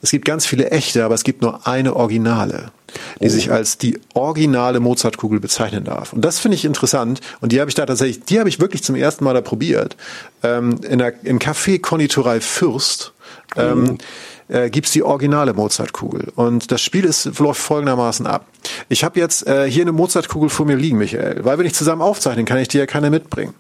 es 0.02 0.12
gibt 0.12 0.26
ganz 0.26 0.46
viele 0.46 0.72
echte, 0.72 1.06
aber 1.06 1.16
es 1.16 1.24
gibt 1.24 1.42
nur 1.42 1.68
eine 1.68 1.96
Originale, 1.96 2.72
die 3.20 3.28
oh. 3.28 3.30
sich 3.30 3.52
als 3.52 3.78
die 3.78 4.00
originale 4.14 4.80
Mozartkugel 4.80 5.40
bezeichnen 5.40 5.84
darf. 5.84 6.14
Und 6.14 6.24
das 6.24 6.40
finde 6.40 6.56
ich 6.56 6.66
interessant. 6.66 7.22
Und 7.40 7.52
die 7.52 7.60
habe 7.60 7.70
ich 7.70 7.76
da 7.76 7.86
tatsächlich, 7.86 8.24
die 8.26 8.40
habe 8.40 8.50
ich 8.50 8.60
wirklich 8.60 8.84
zum 8.84 8.96
ersten 8.96 9.24
Mal 9.24 9.34
da 9.34 9.42
probiert. 9.42 9.96
Ähm, 10.44 10.80
in 10.88 11.00
der, 11.00 11.14
Im 11.24 11.40
Café 11.40 11.80
Konditorei 11.80 12.42
Fürst. 12.42 13.14
Ähm, 13.56 13.98
oh 14.00 14.04
äh, 14.52 14.70
gibt's 14.70 14.92
die 14.92 15.04
originale 15.04 15.54
Mozartkugel. 15.54 16.32
Und 16.36 16.72
das 16.72 16.82
Spiel 16.82 17.06
ist, 17.06 17.40
läuft 17.40 17.62
folgendermaßen 17.62 18.28
ab. 18.28 18.46
Ich 18.90 19.04
habe 19.04 19.20
jetzt 19.20 19.48
äh, 19.48 19.70
hier 19.70 19.84
eine 19.84 19.92
Mozartkugel 19.92 20.50
vor 20.50 20.66
mir 20.66 20.76
liegen, 20.76 20.98
Michael. 20.98 21.44
Weil 21.44 21.58
wir 21.58 21.64
nicht 21.64 21.76
zusammen 21.76 22.02
aufzeichnen, 22.02 22.46
kann 22.46 22.58
ich 22.58 22.68
dir 22.68 22.80
ja 22.80 22.86
keine 22.86 23.10
mitbringen. 23.10 23.54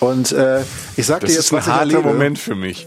Und 0.00 0.32
äh, 0.32 0.62
ich 0.96 1.06
sag 1.06 1.20
das 1.20 1.30
dir 1.30 1.36
jetzt, 1.36 1.52
was 1.52 1.66
ist 1.66 1.72
ein 1.72 1.78
harter 1.78 2.00
Moment 2.00 2.38
für 2.38 2.54
mich. 2.54 2.86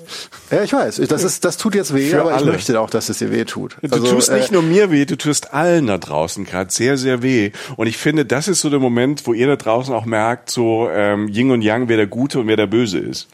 Ja, 0.52 0.64
ich 0.64 0.74
weiß. 0.74 1.02
Das 1.08 1.24
ist, 1.24 1.46
das 1.46 1.58
tut 1.58 1.76
jetzt 1.76 1.94
weh, 1.94 2.10
für 2.10 2.22
aber 2.22 2.34
alle. 2.34 2.46
ich 2.46 2.52
möchte 2.52 2.80
auch, 2.80 2.90
dass 2.90 3.10
es 3.10 3.20
dir 3.20 3.32
weh 3.32 3.46
tut. 3.46 3.78
Du 3.82 3.96
also, 3.96 4.16
tust 4.16 4.32
nicht 4.32 4.50
äh, 4.50 4.54
nur 4.54 4.62
mir 4.62 4.92
weh, 4.92 5.06
du 5.06 5.18
tust 5.18 5.54
allen 5.54 5.88
da 5.88 5.98
draußen 5.98 6.44
gerade 6.46 6.72
sehr, 6.72 6.98
sehr 6.98 7.24
weh. 7.24 7.52
Und 7.78 7.88
ich 7.88 7.98
finde, 7.98 8.26
das 8.26 8.48
ist 8.48 8.62
so 8.62 8.70
der 8.70 8.80
Moment, 8.80 9.26
wo 9.26 9.34
ihr 9.34 9.48
da 9.48 9.56
draußen 9.56 9.94
auch 9.94 10.06
merkt, 10.06 10.50
so 10.50 10.90
ähm, 10.92 11.28
Yin 11.30 11.52
und 11.52 11.62
Yang, 11.62 11.88
wer 11.88 11.98
der 11.98 12.08
Gute 12.08 12.40
und 12.40 12.48
wer 12.48 12.58
der 12.58 12.68
Böse 12.68 13.00
ist. 13.00 13.28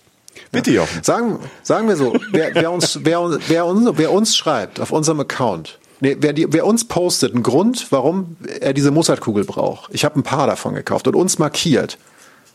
Bitte, 0.53 0.71
Jochen. 0.71 1.03
Sagen, 1.03 1.39
sagen 1.63 1.87
wir 1.89 1.97
so, 1.97 2.15
wer, 2.31 2.55
wer, 2.55 2.71
uns, 2.71 2.99
wer, 3.01 3.37
wer, 3.47 3.65
uns, 3.65 3.89
wer 3.97 4.11
uns 4.11 4.37
schreibt 4.37 4.79
auf 4.79 4.91
unserem 4.91 5.19
Account, 5.19 5.79
Nee, 5.99 6.17
wer, 6.19 6.33
die, 6.33 6.51
wer 6.51 6.65
uns 6.65 6.85
postet, 6.85 7.33
einen 7.33 7.43
Grund, 7.43 7.87
warum 7.91 8.35
er 8.59 8.73
diese 8.73 8.91
Mozartkugel 8.91 9.45
braucht. 9.45 9.89
Ich 9.93 10.03
habe 10.03 10.19
ein 10.19 10.23
paar 10.23 10.47
davon 10.47 10.73
gekauft 10.75 11.07
und 11.07 11.15
uns 11.15 11.39
markiert 11.39 11.97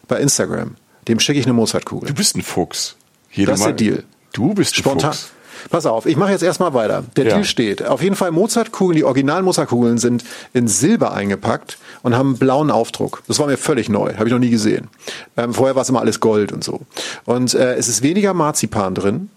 bei 0.07 0.21
Instagram. 0.21 0.77
Dem 1.09 1.19
schicke 1.19 1.39
ich 1.41 1.47
eine 1.47 1.55
Mozartkugel. 1.55 2.11
Du 2.11 2.15
bist 2.15 2.37
ein 2.37 2.43
Fuchs. 2.43 2.97
Hier 3.31 3.47
das 3.47 3.61
ist 3.61 3.65
der 3.65 3.73
Deal. 3.73 4.05
Du 4.35 4.53
bist 4.53 4.73
ein 4.73 4.81
Spontan. 4.81 5.13
Fuchs. 5.15 5.31
Pass 5.71 5.87
auf, 5.87 6.07
ich 6.07 6.17
mache 6.17 6.33
jetzt 6.33 6.43
erstmal 6.43 6.75
weiter. 6.75 7.05
Der 7.17 7.25
ja. 7.27 7.35
Deal 7.35 7.45
steht. 7.45 7.87
Auf 7.87 8.03
jeden 8.03 8.17
Fall 8.17 8.31
Mozartkugeln, 8.31 8.97
die 8.97 9.05
originalen 9.05 9.45
Mozartkugeln 9.45 9.99
sind 9.99 10.25
in 10.53 10.69
Silber 10.69 11.13
eingepackt 11.13 11.79
und 12.03 12.17
haben 12.17 12.31
einen 12.31 12.39
blauen 12.39 12.71
Aufdruck. 12.71 13.23
Das 13.29 13.39
war 13.39 13.47
mir 13.47 13.57
völlig 13.57 13.89
neu, 13.89 14.15
habe 14.15 14.27
ich 14.27 14.33
noch 14.33 14.41
nie 14.41 14.51
gesehen. 14.51 14.89
Ähm, 15.37 15.55
vorher 15.55 15.75
war 15.75 15.83
es 15.83 15.89
immer 15.89 16.01
alles 16.01 16.21
Gold 16.21 16.53
und 16.53 16.65
so. 16.65 16.81
Und 17.25 17.55
äh, 17.55 17.75
es 17.75 17.89
ist 17.89 18.03
weniger 18.03 18.35
Marzipan 18.35 18.95
drin. 18.95 19.31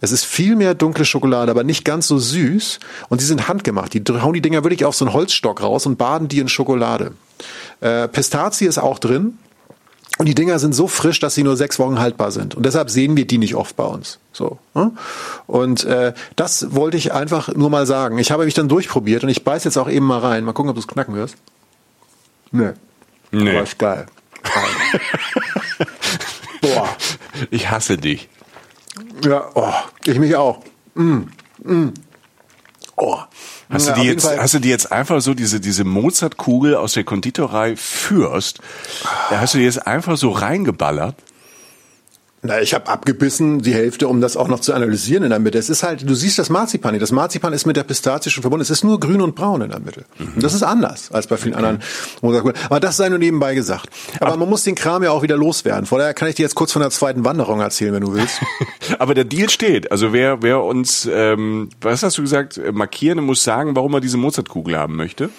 Es 0.00 0.12
ist 0.12 0.24
viel 0.24 0.54
mehr 0.54 0.74
dunkle 0.74 1.04
Schokolade, 1.04 1.50
aber 1.50 1.64
nicht 1.64 1.84
ganz 1.84 2.06
so 2.06 2.18
süß. 2.18 2.78
Und 3.08 3.20
die 3.20 3.24
sind 3.24 3.48
handgemacht. 3.48 3.94
Die 3.94 4.02
hauen 4.20 4.34
die 4.34 4.40
Dinger 4.40 4.62
wirklich 4.62 4.84
auf 4.84 4.94
so 4.94 5.04
einen 5.04 5.14
Holzstock 5.14 5.62
raus 5.62 5.86
und 5.86 5.98
baden 5.98 6.28
die 6.28 6.38
in 6.38 6.48
Schokolade. 6.48 7.12
Äh, 7.80 8.06
Pistazie 8.08 8.66
ist 8.66 8.78
auch 8.78 8.98
drin. 8.98 9.38
Und 10.18 10.26
die 10.26 10.34
Dinger 10.34 10.58
sind 10.58 10.74
so 10.74 10.88
frisch, 10.88 11.20
dass 11.20 11.34
sie 11.34 11.44
nur 11.44 11.56
sechs 11.56 11.78
Wochen 11.78 12.00
haltbar 12.00 12.32
sind. 12.32 12.56
Und 12.56 12.66
deshalb 12.66 12.90
sehen 12.90 13.16
wir 13.16 13.26
die 13.26 13.38
nicht 13.38 13.54
oft 13.54 13.76
bei 13.76 13.84
uns. 13.84 14.18
So. 14.32 14.58
Ne? 14.74 14.90
Und 15.46 15.84
äh, 15.84 16.12
das 16.34 16.74
wollte 16.74 16.96
ich 16.96 17.12
einfach 17.12 17.54
nur 17.54 17.70
mal 17.70 17.86
sagen. 17.86 18.18
Ich 18.18 18.32
habe 18.32 18.44
mich 18.44 18.54
dann 18.54 18.68
durchprobiert 18.68 19.22
und 19.22 19.28
ich 19.28 19.44
beiß 19.44 19.62
jetzt 19.62 19.76
auch 19.76 19.88
eben 19.88 20.06
mal 20.06 20.18
rein. 20.18 20.44
Mal 20.44 20.52
gucken, 20.52 20.70
ob 20.70 20.76
du 20.76 20.80
es 20.80 20.88
knacken 20.88 21.14
wirst. 21.14 21.36
Nee. 22.50 22.72
Nee. 23.30 23.50
Aber 23.50 23.62
ist 23.62 23.78
geil. 23.78 24.06
Boah. 26.62 26.88
Ich 27.50 27.70
hasse 27.70 27.96
dich. 27.96 28.28
Ja, 29.24 29.48
oh, 29.54 29.72
ich 30.04 30.18
mich 30.18 30.34
auch. 30.34 30.58
Mm, 30.94 31.22
mm. 31.62 31.92
Oh. 32.96 33.18
Hast, 33.70 33.86
ja, 33.86 33.94
du 33.94 34.00
die 34.00 34.06
jetzt, 34.06 34.26
hast 34.26 34.54
du 34.54 34.58
die 34.60 34.70
jetzt 34.70 34.90
einfach 34.90 35.20
so, 35.20 35.34
diese, 35.34 35.60
diese 35.60 35.84
Mozartkugel 35.84 36.74
aus 36.74 36.94
der 36.94 37.04
Konditorei 37.04 37.76
Fürst, 37.76 38.60
da 39.30 39.40
hast 39.40 39.54
du 39.54 39.58
die 39.58 39.64
jetzt 39.64 39.86
einfach 39.86 40.16
so 40.16 40.30
reingeballert? 40.30 41.16
Na, 42.40 42.60
ich 42.60 42.72
habe 42.72 42.86
abgebissen 42.86 43.62
die 43.62 43.74
Hälfte, 43.74 44.06
um 44.06 44.20
das 44.20 44.36
auch 44.36 44.46
noch 44.46 44.60
zu 44.60 44.72
analysieren 44.72 45.24
in 45.24 45.30
der 45.30 45.40
Mitte. 45.40 45.58
Es 45.58 45.68
ist 45.68 45.82
halt, 45.82 46.08
du 46.08 46.14
siehst 46.14 46.38
das 46.38 46.50
Marzipan 46.50 46.92
nicht. 46.92 47.02
Das 47.02 47.10
Marzipan 47.10 47.52
ist 47.52 47.66
mit 47.66 47.76
der 47.76 47.82
Pistazie 47.82 48.30
schon 48.30 48.42
verbunden. 48.42 48.62
Es 48.62 48.70
ist 48.70 48.84
nur 48.84 49.00
grün 49.00 49.20
und 49.20 49.34
braun 49.34 49.60
in 49.62 49.70
der 49.70 49.80
Mitte. 49.80 50.04
Mhm. 50.18 50.34
Und 50.36 50.44
das 50.44 50.54
ist 50.54 50.62
anders 50.62 51.10
als 51.10 51.26
bei 51.26 51.36
vielen 51.36 51.54
okay. 51.54 51.64
anderen 51.64 51.82
Mozartkugeln. 52.22 52.64
Aber 52.66 52.78
das 52.78 52.96
sei 52.96 53.08
nur 53.08 53.18
nebenbei 53.18 53.56
gesagt. 53.56 53.88
Aber, 54.20 54.28
Aber 54.28 54.36
man 54.36 54.50
muss 54.50 54.62
den 54.62 54.76
Kram 54.76 55.02
ja 55.02 55.10
auch 55.10 55.22
wieder 55.22 55.36
loswerden. 55.36 55.86
Von 55.86 55.98
daher 55.98 56.14
kann 56.14 56.28
ich 56.28 56.36
dir 56.36 56.42
jetzt 56.42 56.54
kurz 56.54 56.70
von 56.70 56.80
der 56.80 56.90
zweiten 56.90 57.24
Wanderung 57.24 57.60
erzählen, 57.60 57.92
wenn 57.92 58.02
du 58.02 58.14
willst. 58.14 58.40
Aber 59.00 59.14
der 59.14 59.24
Deal 59.24 59.50
steht. 59.50 59.90
Also 59.90 60.12
wer, 60.12 60.40
wer 60.40 60.62
uns, 60.62 61.08
ähm, 61.12 61.70
was 61.80 62.04
hast 62.04 62.18
du 62.18 62.22
gesagt, 62.22 62.60
markieren 62.72 63.18
muss 63.24 63.42
sagen, 63.42 63.74
warum 63.74 63.94
er 63.94 64.00
diese 64.00 64.16
Mozartkugel 64.16 64.78
haben 64.78 64.94
möchte. 64.94 65.30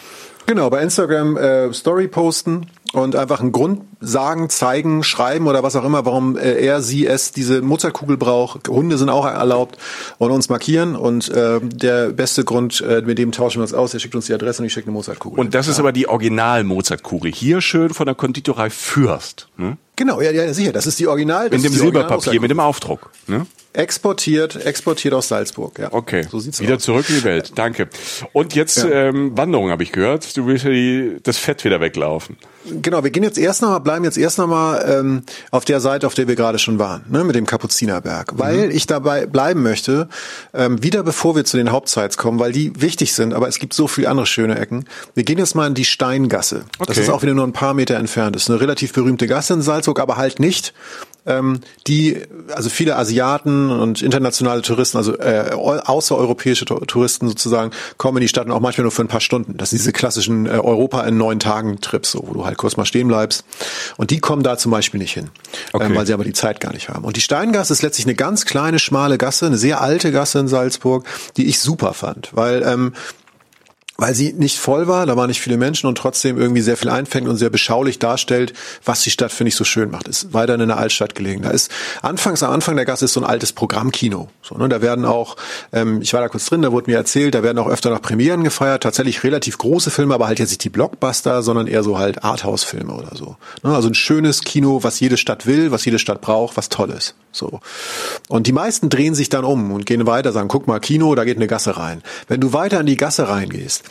Genau, 0.49 0.69
bei 0.69 0.81
Instagram 0.81 1.37
äh, 1.37 1.71
Story 1.73 2.07
posten 2.07 2.65
und 2.93 3.15
einfach 3.15 3.39
einen 3.39 3.51
Grund 3.51 3.81
sagen, 3.99 4.49
zeigen, 4.49 5.03
schreiben 5.03 5.47
oder 5.47 5.61
was 5.61 5.75
auch 5.75 5.83
immer, 5.83 6.05
warum 6.05 6.37
äh, 6.37 6.53
er, 6.53 6.81
sie, 6.81 7.05
es 7.05 7.31
diese 7.31 7.61
Mozartkugel 7.61 8.17
braucht. 8.17 8.67
Hunde 8.67 8.97
sind 8.97 9.09
auch 9.09 9.25
erlaubt 9.25 9.77
und 10.17 10.31
uns 10.31 10.49
markieren 10.49 10.95
und 10.95 11.29
äh, 11.29 11.59
der 11.61 12.09
beste 12.09 12.43
Grund, 12.43 12.81
äh, 12.81 13.01
mit 13.05 13.17
dem 13.17 13.31
tauschen 13.31 13.59
wir 13.59 13.63
uns 13.63 13.73
aus, 13.73 13.93
er 13.93 13.99
schickt 13.99 14.15
uns 14.15 14.25
die 14.25 14.33
Adresse 14.33 14.61
und 14.61 14.67
ich 14.67 14.73
schicke 14.73 14.87
eine 14.87 14.93
Mozartkugel. 14.93 15.39
Und 15.39 15.53
das 15.53 15.67
ist 15.67 15.79
aber 15.79 15.91
die 15.91 16.07
Original-Mozartkugel. 16.07 17.31
Hier 17.31 17.61
schön 17.61 17.93
von 17.93 18.05
der 18.05 18.15
Konditorei 18.15 18.69
Fürst. 18.69 19.49
Ne? 19.57 19.77
Genau, 19.95 20.21
ja, 20.21 20.31
ja, 20.31 20.51
sicher, 20.53 20.71
das 20.71 20.87
ist 20.87 20.99
die 20.99 21.07
Original. 21.07 21.49
Mit 21.49 21.63
dem 21.63 21.73
Silberpapier, 21.73 22.39
mit 22.39 22.49
dem 22.49 22.59
Aufdruck. 22.59 23.11
Ne? 23.27 23.45
Exportiert, 23.73 24.65
exportiert 24.65 25.13
aus 25.13 25.27
Salzburg, 25.27 25.77
ja. 25.77 25.89
Okay. 25.91 26.25
So 26.31 26.39
sieht's 26.39 26.59
wieder 26.59 26.77
aus. 26.77 26.83
zurück 26.83 27.07
in 27.09 27.15
die 27.15 27.23
Welt. 27.23 27.51
Danke. 27.55 27.87
Und 28.33 28.55
jetzt 28.55 28.77
ja. 28.77 28.89
ähm, 28.89 29.37
Wanderung 29.37 29.69
habe 29.69 29.83
ich 29.83 29.91
gehört. 29.91 30.35
Du 30.35 30.47
willst 30.47 30.65
ja 30.65 30.71
die, 30.71 31.17
das 31.21 31.37
Fett 31.37 31.63
wieder 31.65 31.79
weglaufen. 31.79 32.37
Genau, 32.81 33.03
wir 33.03 33.11
gehen 33.11 33.23
jetzt 33.23 33.37
erst 33.37 33.61
nochmal, 33.61 33.79
bleiben 33.81 34.03
jetzt 34.03 34.17
erst 34.17 34.37
nochmal 34.37 34.85
ähm, 34.87 35.23
auf 35.51 35.65
der 35.65 35.79
Seite, 35.79 36.07
auf 36.07 36.13
der 36.13 36.27
wir 36.27 36.35
gerade 36.35 36.59
schon 36.59 36.79
waren, 36.79 37.03
ne, 37.09 37.23
mit 37.23 37.35
dem 37.35 37.45
Kapuzinerberg. 37.45 38.33
Weil 38.37 38.67
mhm. 38.67 38.71
ich 38.71 38.87
dabei 38.87 39.25
bleiben 39.25 39.63
möchte, 39.63 40.07
ähm, 40.53 40.81
wieder 40.83 41.03
bevor 41.03 41.35
wir 41.35 41.45
zu 41.45 41.57
den 41.57 41.71
Hauptsites 41.71 42.17
kommen, 42.17 42.39
weil 42.39 42.51
die 42.51 42.79
wichtig 42.81 43.13
sind, 43.13 43.33
aber 43.33 43.47
es 43.47 43.59
gibt 43.59 43.73
so 43.73 43.87
viele 43.87 44.09
andere 44.09 44.25
schöne 44.25 44.57
Ecken. 44.57 44.85
Wir 45.13 45.23
gehen 45.23 45.37
jetzt 45.37 45.55
mal 45.55 45.67
in 45.67 45.73
die 45.73 45.85
Steingasse. 45.85 46.65
Okay. 46.77 46.87
Das 46.87 46.97
ist 46.97 47.09
auch 47.09 47.21
wieder 47.21 47.33
nur 47.33 47.45
ein 47.45 47.53
paar 47.53 47.73
Meter 47.73 47.95
entfernt. 47.95 48.35
Das 48.35 48.43
ist 48.43 48.49
eine 48.49 48.61
relativ 48.61 48.93
berühmte 48.93 49.27
Gasse 49.27 49.53
in 49.53 49.61
Salzburg, 49.61 49.99
aber 49.99 50.17
halt 50.17 50.39
nicht 50.39 50.73
ähm, 51.25 51.61
die, 51.87 52.21
also 52.53 52.69
viele 52.69 52.95
Asiaten 52.95 53.69
und 53.71 54.01
internationale 54.01 54.61
Touristen, 54.61 54.97
also 54.97 55.17
äh, 55.17 55.51
außereuropäische 55.53 56.65
Touristen 56.65 57.27
sozusagen, 57.27 57.71
kommen 57.97 58.17
in 58.17 58.21
die 58.21 58.27
Stadt 58.27 58.45
und 58.45 58.51
auch 58.51 58.59
manchmal 58.59 58.83
nur 58.83 58.91
für 58.91 59.03
ein 59.03 59.07
paar 59.07 59.21
Stunden. 59.21 59.57
Das 59.57 59.71
sind 59.71 59.79
diese 59.79 59.91
klassischen 59.91 60.45
äh, 60.45 60.49
Europa 60.49 61.03
in 61.03 61.17
neun 61.17 61.39
Tagen 61.39 61.81
Trips, 61.81 62.11
so, 62.11 62.23
wo 62.25 62.33
du 62.33 62.45
halt 62.45 62.57
kurz 62.57 62.77
mal 62.77 62.85
stehen 62.85 63.07
bleibst. 63.07 63.45
Und 63.97 64.11
die 64.11 64.19
kommen 64.19 64.43
da 64.43 64.57
zum 64.57 64.71
Beispiel 64.71 64.99
nicht 64.99 65.13
hin, 65.13 65.25
ähm, 65.25 65.59
okay. 65.73 65.85
ähm, 65.85 65.95
weil 65.95 66.05
sie 66.05 66.13
aber 66.13 66.23
die 66.23 66.33
Zeit 66.33 66.59
gar 66.59 66.73
nicht 66.73 66.89
haben. 66.89 67.03
Und 67.03 67.15
die 67.15 67.21
Steingasse 67.21 67.73
ist 67.73 67.81
letztlich 67.81 68.05
eine 68.05 68.15
ganz 68.15 68.45
kleine, 68.45 68.79
schmale 68.79 69.17
Gasse, 69.17 69.45
eine 69.45 69.57
sehr 69.57 69.81
alte 69.81 70.11
Gasse 70.11 70.39
in 70.39 70.47
Salzburg, 70.47 71.05
die 71.37 71.47
ich 71.47 71.59
super 71.59 71.93
fand, 71.93 72.29
weil 72.33 72.63
ähm, 72.63 72.93
weil 73.99 74.15
sie 74.15 74.33
nicht 74.33 74.57
voll 74.57 74.87
war, 74.87 75.05
da 75.05 75.17
waren 75.17 75.27
nicht 75.27 75.41
viele 75.41 75.57
Menschen 75.57 75.87
und 75.87 75.97
trotzdem 75.97 76.37
irgendwie 76.37 76.61
sehr 76.61 76.77
viel 76.77 76.89
einfängt 76.89 77.27
und 77.27 77.35
sehr 77.35 77.49
beschaulich 77.49 77.99
darstellt, 77.99 78.53
was 78.85 79.01
die 79.01 79.11
Stadt, 79.11 79.31
finde 79.31 79.49
ich, 79.49 79.55
so 79.55 79.65
schön 79.65 79.91
macht. 79.91 80.07
Ist 80.07 80.33
weiter 80.33 80.55
in 80.55 80.67
der 80.67 80.77
Altstadt 80.77 81.15
gelegen. 81.15 81.41
Da 81.41 81.49
ist 81.49 81.69
anfangs 82.01 82.41
am 82.41 82.51
Anfang 82.51 82.77
der 82.77 82.85
Gasse 82.85 83.05
ist 83.05 83.13
so 83.13 83.19
ein 83.19 83.25
altes 83.25 83.51
Programmkino. 83.51 84.29
So, 84.41 84.55
ne? 84.55 84.69
Da 84.69 84.81
werden 84.81 85.03
auch, 85.03 85.35
ähm, 85.73 86.01
ich 86.01 86.13
war 86.13 86.21
da 86.21 86.29
kurz 86.29 86.45
drin, 86.45 86.61
da 86.61 86.71
wurde 86.71 86.89
mir 86.89 86.97
erzählt, 86.97 87.35
da 87.35 87.43
werden 87.43 87.57
auch 87.57 87.67
öfter 87.67 87.89
noch 87.89 88.01
Premieren 88.01 88.43
gefeiert, 88.43 88.83
tatsächlich 88.83 89.23
relativ 89.23 89.57
große 89.57 89.91
Filme, 89.91 90.13
aber 90.13 90.27
halt 90.27 90.39
jetzt 90.39 90.49
nicht 90.49 90.63
die 90.63 90.69
Blockbuster, 90.69 91.43
sondern 91.43 91.67
eher 91.67 91.83
so 91.83 91.99
halt 91.99 92.23
Arthouse-Filme 92.23 92.93
oder 92.93 93.15
so. 93.15 93.35
Ne? 93.63 93.75
Also 93.75 93.89
ein 93.89 93.95
schönes 93.95 94.41
Kino, 94.41 94.81
was 94.81 94.99
jede 95.01 95.17
Stadt 95.17 95.45
will, 95.45 95.71
was 95.71 95.83
jede 95.83 95.99
Stadt 95.99 96.21
braucht, 96.21 96.55
was 96.55 96.69
toll 96.69 96.91
ist. 96.91 97.15
So. 97.31 97.59
Und 98.27 98.47
die 98.47 98.51
meisten 98.51 98.89
drehen 98.89 99.13
sich 99.13 99.29
dann 99.29 99.45
um 99.45 99.71
und 99.71 99.85
gehen 99.85 100.07
weiter, 100.07 100.31
sagen, 100.31 100.47
guck 100.47 100.67
mal, 100.67 100.79
Kino, 100.79 101.13
da 101.15 101.25
geht 101.25 101.37
eine 101.37 101.47
Gasse 101.47 101.77
rein. 101.77 102.01
Wenn 102.27 102.41
du 102.41 102.53
weiter 102.53 102.79
in 102.79 102.85
die 102.85 102.97
Gasse 102.97 103.29
reingehst, 103.29 103.83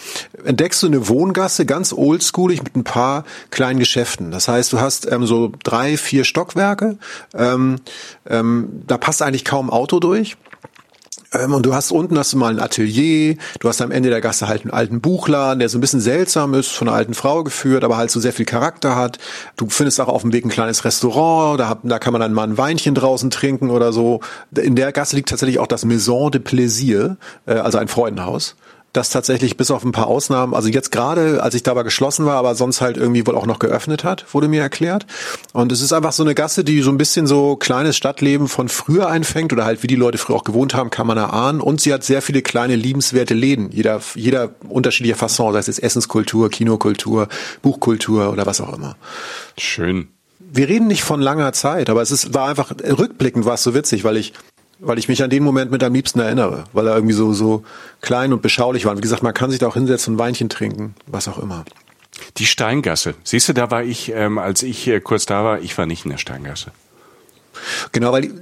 entdeckst 0.45 0.83
du 0.83 0.89
eine 0.89 1.09
Wohngasse, 1.09 1.65
ganz 1.65 1.93
oldschoolig 1.93 2.63
mit 2.63 2.77
ein 2.77 2.85
paar 2.85 3.25
kleinen 3.51 3.79
Geschäften. 3.79 4.31
Das 4.31 4.49
heißt, 4.49 4.73
du 4.73 4.81
hast 4.81 5.11
ähm, 5.11 5.27
so 5.27 5.53
drei, 5.63 5.97
vier 5.97 6.25
Stockwerke. 6.25 6.99
Ähm, 7.35 7.77
ähm, 8.27 8.83
da 8.87 8.99
passt 8.99 9.23
eigentlich 9.23 9.45
kaum 9.45 9.71
Auto 9.71 10.01
durch. 10.01 10.37
Ähm, 11.33 11.53
und 11.53 11.67
du 11.67 11.75
hast 11.75 11.93
unten 11.93 12.19
hast 12.19 12.33
du 12.33 12.39
mal 12.39 12.53
ein 12.53 12.61
Atelier, 12.61 13.37
du 13.61 13.69
hast 13.69 13.81
am 13.83 13.91
Ende 13.91 14.09
der 14.11 14.21
Gasse 14.21 14.49
halt 14.49 14.63
einen 14.63 14.71
alten 14.71 15.01
Buchladen, 15.01 15.59
der 15.59 15.69
so 15.69 15.79
ein 15.79 15.81
bisschen 15.81 16.01
seltsam 16.01 16.55
ist, 16.55 16.69
von 16.69 16.89
einer 16.89 16.97
alten 16.97 17.15
Frau 17.15 17.45
geführt, 17.45 17.85
aber 17.85 17.97
halt 17.97 18.11
so 18.11 18.21
sehr 18.21 18.33
viel 18.33 18.47
Charakter 18.47 18.97
hat. 18.97 19.19
Du 19.57 19.69
findest 19.69 20.01
auch 20.01 20.09
auf 20.09 20.23
dem 20.23 20.33
Weg 20.33 20.45
ein 20.45 20.51
kleines 20.51 20.85
Restaurant, 20.85 21.61
da, 21.61 21.79
da 21.83 21.99
kann 21.99 22.13
man 22.13 22.21
dann 22.21 22.33
mal 22.33 22.45
ein 22.45 22.59
Weinchen 22.59 22.95
draußen 22.95 23.31
trinken 23.31 23.71
oder 23.71 23.93
so. 23.93 24.21
In 24.57 24.77
der 24.77 24.93
Gasse 24.93 25.17
liegt 25.17 25.29
tatsächlich 25.29 25.59
auch 25.59 25.67
das 25.67 25.85
Maison 25.85 26.31
de 26.31 26.41
Plaisir, 26.41 27.17
äh, 27.47 27.55
also 27.55 27.79
ein 27.79 27.89
Freudenhaus 27.89 28.57
das 28.93 29.11
tatsächlich 29.11 29.57
bis 29.57 29.71
auf 29.71 29.85
ein 29.85 29.93
paar 29.93 30.07
Ausnahmen, 30.07 30.55
also 30.55 30.69
jetzt 30.69 30.91
gerade, 30.91 31.43
als 31.43 31.55
ich 31.55 31.63
da 31.63 31.77
war, 31.77 31.85
geschlossen 31.85 32.27
war, 32.27 32.37
aber 32.37 32.55
sonst 32.55 32.81
halt 32.81 32.97
irgendwie 32.97 33.27
wohl 33.27 33.37
auch 33.37 33.47
noch 33.47 33.59
geöffnet 33.59 34.03
hat, 34.03 34.33
wurde 34.33 34.49
mir 34.49 34.63
erklärt. 34.63 35.07
Und 35.53 35.73
es 35.73 35.83
ist 35.83 35.93
einfach 35.93 36.13
so 36.13 36.23
eine 36.23 36.35
Gasse, 36.35 36.65
die 36.65 36.81
so 36.81 36.91
ein 36.91 36.99
bisschen 36.99 37.27
so 37.27 37.57
kleines 37.57 37.97
Stadtleben 37.97 38.49
von 38.49 38.69
früher 38.69 39.09
einfängt 39.09 39.53
oder 39.53 39.65
halt 39.65 39.83
wie 39.83 39.89
die 39.89 39.97
Leute 39.97 40.19
früher 40.19 40.37
auch 40.37 40.45
gewohnt 40.45 40.75
haben, 40.75 40.91
kann 40.91 41.07
man 41.07 41.19
erahnen. 41.19 41.61
Und 41.61 41.81
sie 41.81 41.93
hat 41.93 42.03
sehr 42.03 42.23
viele 42.23 42.43
kleine 42.43 42.77
liebenswerte 42.77 43.35
Läden, 43.35 43.71
jeder, 43.71 44.01
jeder 44.15 44.51
unterschiedlicher 44.69 45.17
Fasson, 45.17 45.53
sei 45.53 45.59
es 45.59 45.67
jetzt 45.67 45.83
Essenskultur, 45.83 46.51
Kinokultur, 46.51 47.29
Buchkultur 47.63 48.33
oder 48.33 48.47
was 48.47 48.61
auch 48.61 48.73
immer. 48.73 48.97
Schön 49.57 50.09
wir 50.51 50.67
reden 50.69 50.87
nicht 50.87 51.03
von 51.03 51.21
langer 51.21 51.53
Zeit, 51.53 51.91
aber 51.91 52.01
es 52.01 52.11
ist, 52.11 52.33
war 52.33 52.49
einfach, 52.49 52.71
rückblickend 52.71 53.45
war 53.45 53.55
es 53.55 53.63
so 53.63 53.75
witzig, 53.75 54.03
weil 54.05 54.17
ich 54.17 54.33
weil 54.81 54.99
ich 54.99 55.09
mich 55.09 55.23
an 55.23 55.31
den 55.31 55.43
Moment 55.43 55.71
mit 55.71 55.83
am 55.83 55.93
liebsten 55.93 56.21
erinnere, 56.21 56.65
weil 56.73 56.87
er 56.87 56.95
irgendwie 56.95 57.15
so, 57.15 57.33
so 57.33 57.65
klein 58.01 58.33
und 58.33 58.43
beschaulich 58.43 58.85
war. 58.85 58.93
Und 58.93 58.99
wie 58.99 59.03
gesagt, 59.03 59.23
man 59.23 59.35
kann 59.35 59.51
sich 59.51 59.59
da 59.59 59.67
auch 59.69 59.75
hinsetzen 59.75 60.15
und 60.15 60.19
Weinchen 60.19 60.49
trinken, 60.49 60.95
was 61.07 61.29
auch 61.29 61.39
immer. 61.39 61.65
Die 62.37 62.47
Steingasse. 62.47 63.15
Siehst 63.25 63.49
du, 63.49 63.53
da 63.53 63.71
war 63.71 63.83
ich, 63.83 64.13
ähm, 64.13 64.39
als 64.39 64.63
ich 64.63 64.87
äh, 64.89 65.01
kurz 65.01 65.27
da 65.27 65.45
war, 65.45 65.61
ich 65.61 65.77
war 65.79 65.87
nicht 65.87 66.05
in 66.05 66.11
der 66.11 66.19
Steingasse. 66.19 66.73
Genau, 67.93 68.13
weil 68.13 68.33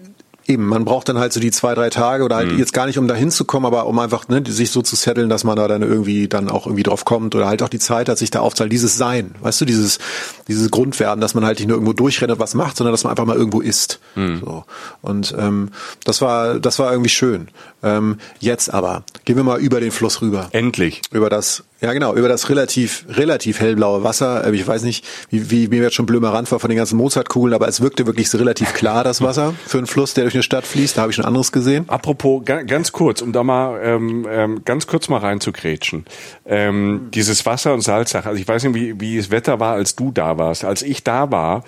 Eben, 0.49 0.67
man 0.67 0.85
braucht 0.85 1.09
dann 1.09 1.19
halt 1.19 1.33
so 1.33 1.41
die 1.41 1.51
zwei, 1.51 1.75
drei 1.75 1.91
Tage 1.91 2.23
oder 2.23 2.37
halt 2.37 2.53
mhm. 2.53 2.59
jetzt 2.59 2.73
gar 2.73 2.87
nicht, 2.87 2.99
um 2.99 3.09
da 3.09 3.15
hinzukommen, 3.15 3.67
aber 3.67 3.87
um 3.87 3.99
einfach 3.99 4.29
ne, 4.29 4.43
sich 4.47 4.71
so 4.71 4.81
zu 4.81 4.95
setteln, 4.95 5.29
dass 5.29 5.43
man 5.43 5.57
da 5.57 5.67
dann 5.67 5.83
irgendwie 5.83 6.29
dann 6.29 6.49
auch 6.49 6.67
irgendwie 6.67 6.85
drauf 6.85 7.05
kommt 7.05 7.35
oder 7.35 7.47
halt 7.47 7.63
auch 7.63 7.69
die 7.69 7.81
Zeit 7.81 8.09
hat, 8.09 8.19
sich 8.19 8.31
da 8.31 8.41
aufzahlen. 8.41 8.71
Dieses 8.71 8.97
Sein, 8.97 9.35
weißt 9.41 9.61
du, 9.61 9.65
dieses, 9.65 9.99
dieses 10.47 10.71
Grundwerden, 10.71 11.21
dass 11.21 11.35
man 11.35 11.45
halt 11.45 11.59
nicht 11.59 11.67
nur 11.67 11.77
irgendwo 11.77 11.95
durchrennt 11.95 12.33
und 12.33 12.39
was 12.39 12.55
macht, 12.55 12.77
sondern 12.77 12.93
dass 12.93 13.03
man 13.03 13.11
einfach 13.11 13.25
mal 13.25 13.37
irgendwo 13.37 13.61
ist. 13.61 13.99
Mhm. 14.15 14.41
So. 14.41 14.65
Und 15.03 15.35
ähm, 15.37 15.71
das 16.05 16.23
war, 16.23 16.61
das 16.61 16.79
war 16.79 16.93
irgendwie 16.93 17.11
schön. 17.11 17.49
Ähm, 17.87 18.19
jetzt 18.41 18.73
aber, 18.73 19.05
gehen 19.25 19.37
wir 19.37 19.45
mal 19.45 19.61
über 19.61 19.81
den 19.81 19.93
Fluss 19.93 20.21
rüber. 20.21 20.49
Endlich. 20.53 21.03
Über 21.13 21.31
das 21.31 21.65
ja, 21.83 21.93
genau, 21.93 22.15
über 22.15 22.29
das 22.29 22.49
relativ, 22.49 23.05
relativ 23.07 23.61
hellblaue 23.61 24.03
Wasser. 24.03 24.47
Äh, 24.47 24.55
ich 24.57 24.67
weiß 24.67 24.83
nicht, 24.83 25.05
wie, 25.29 25.51
wie 25.51 25.69
mir 25.69 25.83
jetzt 25.83 25.95
schon 25.95 26.07
blömer 26.07 26.33
Rand 26.33 26.51
war 26.51 26.59
von 26.59 26.71
den 26.71 26.79
ganzen 26.79 26.97
Mozartkugeln, 26.97 27.53
aber 27.53 27.69
es 27.69 27.83
wirkte 27.83 28.07
wirklich 28.07 28.33
relativ 28.33 28.73
klar, 28.73 29.05
das 29.05 29.21
Wasser, 29.21 29.55
für 29.67 29.77
einen 29.77 29.87
Fluss, 29.87 30.15
der 30.15 30.25
durch 30.25 30.35
eine 30.35 30.43
Stadt 30.43 30.67
fließt. 30.67 30.97
Da 30.97 31.03
habe 31.03 31.11
ich 31.11 31.17
schon 31.17 31.27
anderes 31.27 31.53
gesehen. 31.53 31.85
Apropos, 31.89 32.43
ganz 32.45 32.93
kurz, 32.93 33.21
um 33.21 33.33
da 33.33 33.43
mal 33.43 33.79
ähm, 33.83 34.27
ähm, 34.31 34.63
ganz 34.65 34.87
kurz 34.87 35.11
mal 35.11 35.19
reinzukrätschen. 35.19 36.07
Ähm, 36.47 37.09
dieses 37.13 37.45
Wasser- 37.45 37.75
und 37.75 37.83
Salzsache, 37.83 38.27
also 38.27 38.41
ich 38.41 38.49
weiß 38.49 38.65
nicht, 38.65 38.75
wie, 38.75 38.99
wie 38.99 39.19
das 39.19 39.31
Wetter 39.31 39.61
war, 39.61 39.75
als 39.75 39.97
du 39.97 40.11
da 40.11 40.39
warst. 40.39 40.65
Als 40.65 40.81
ich 40.81 41.05
da 41.05 41.31
war, 41.31 41.63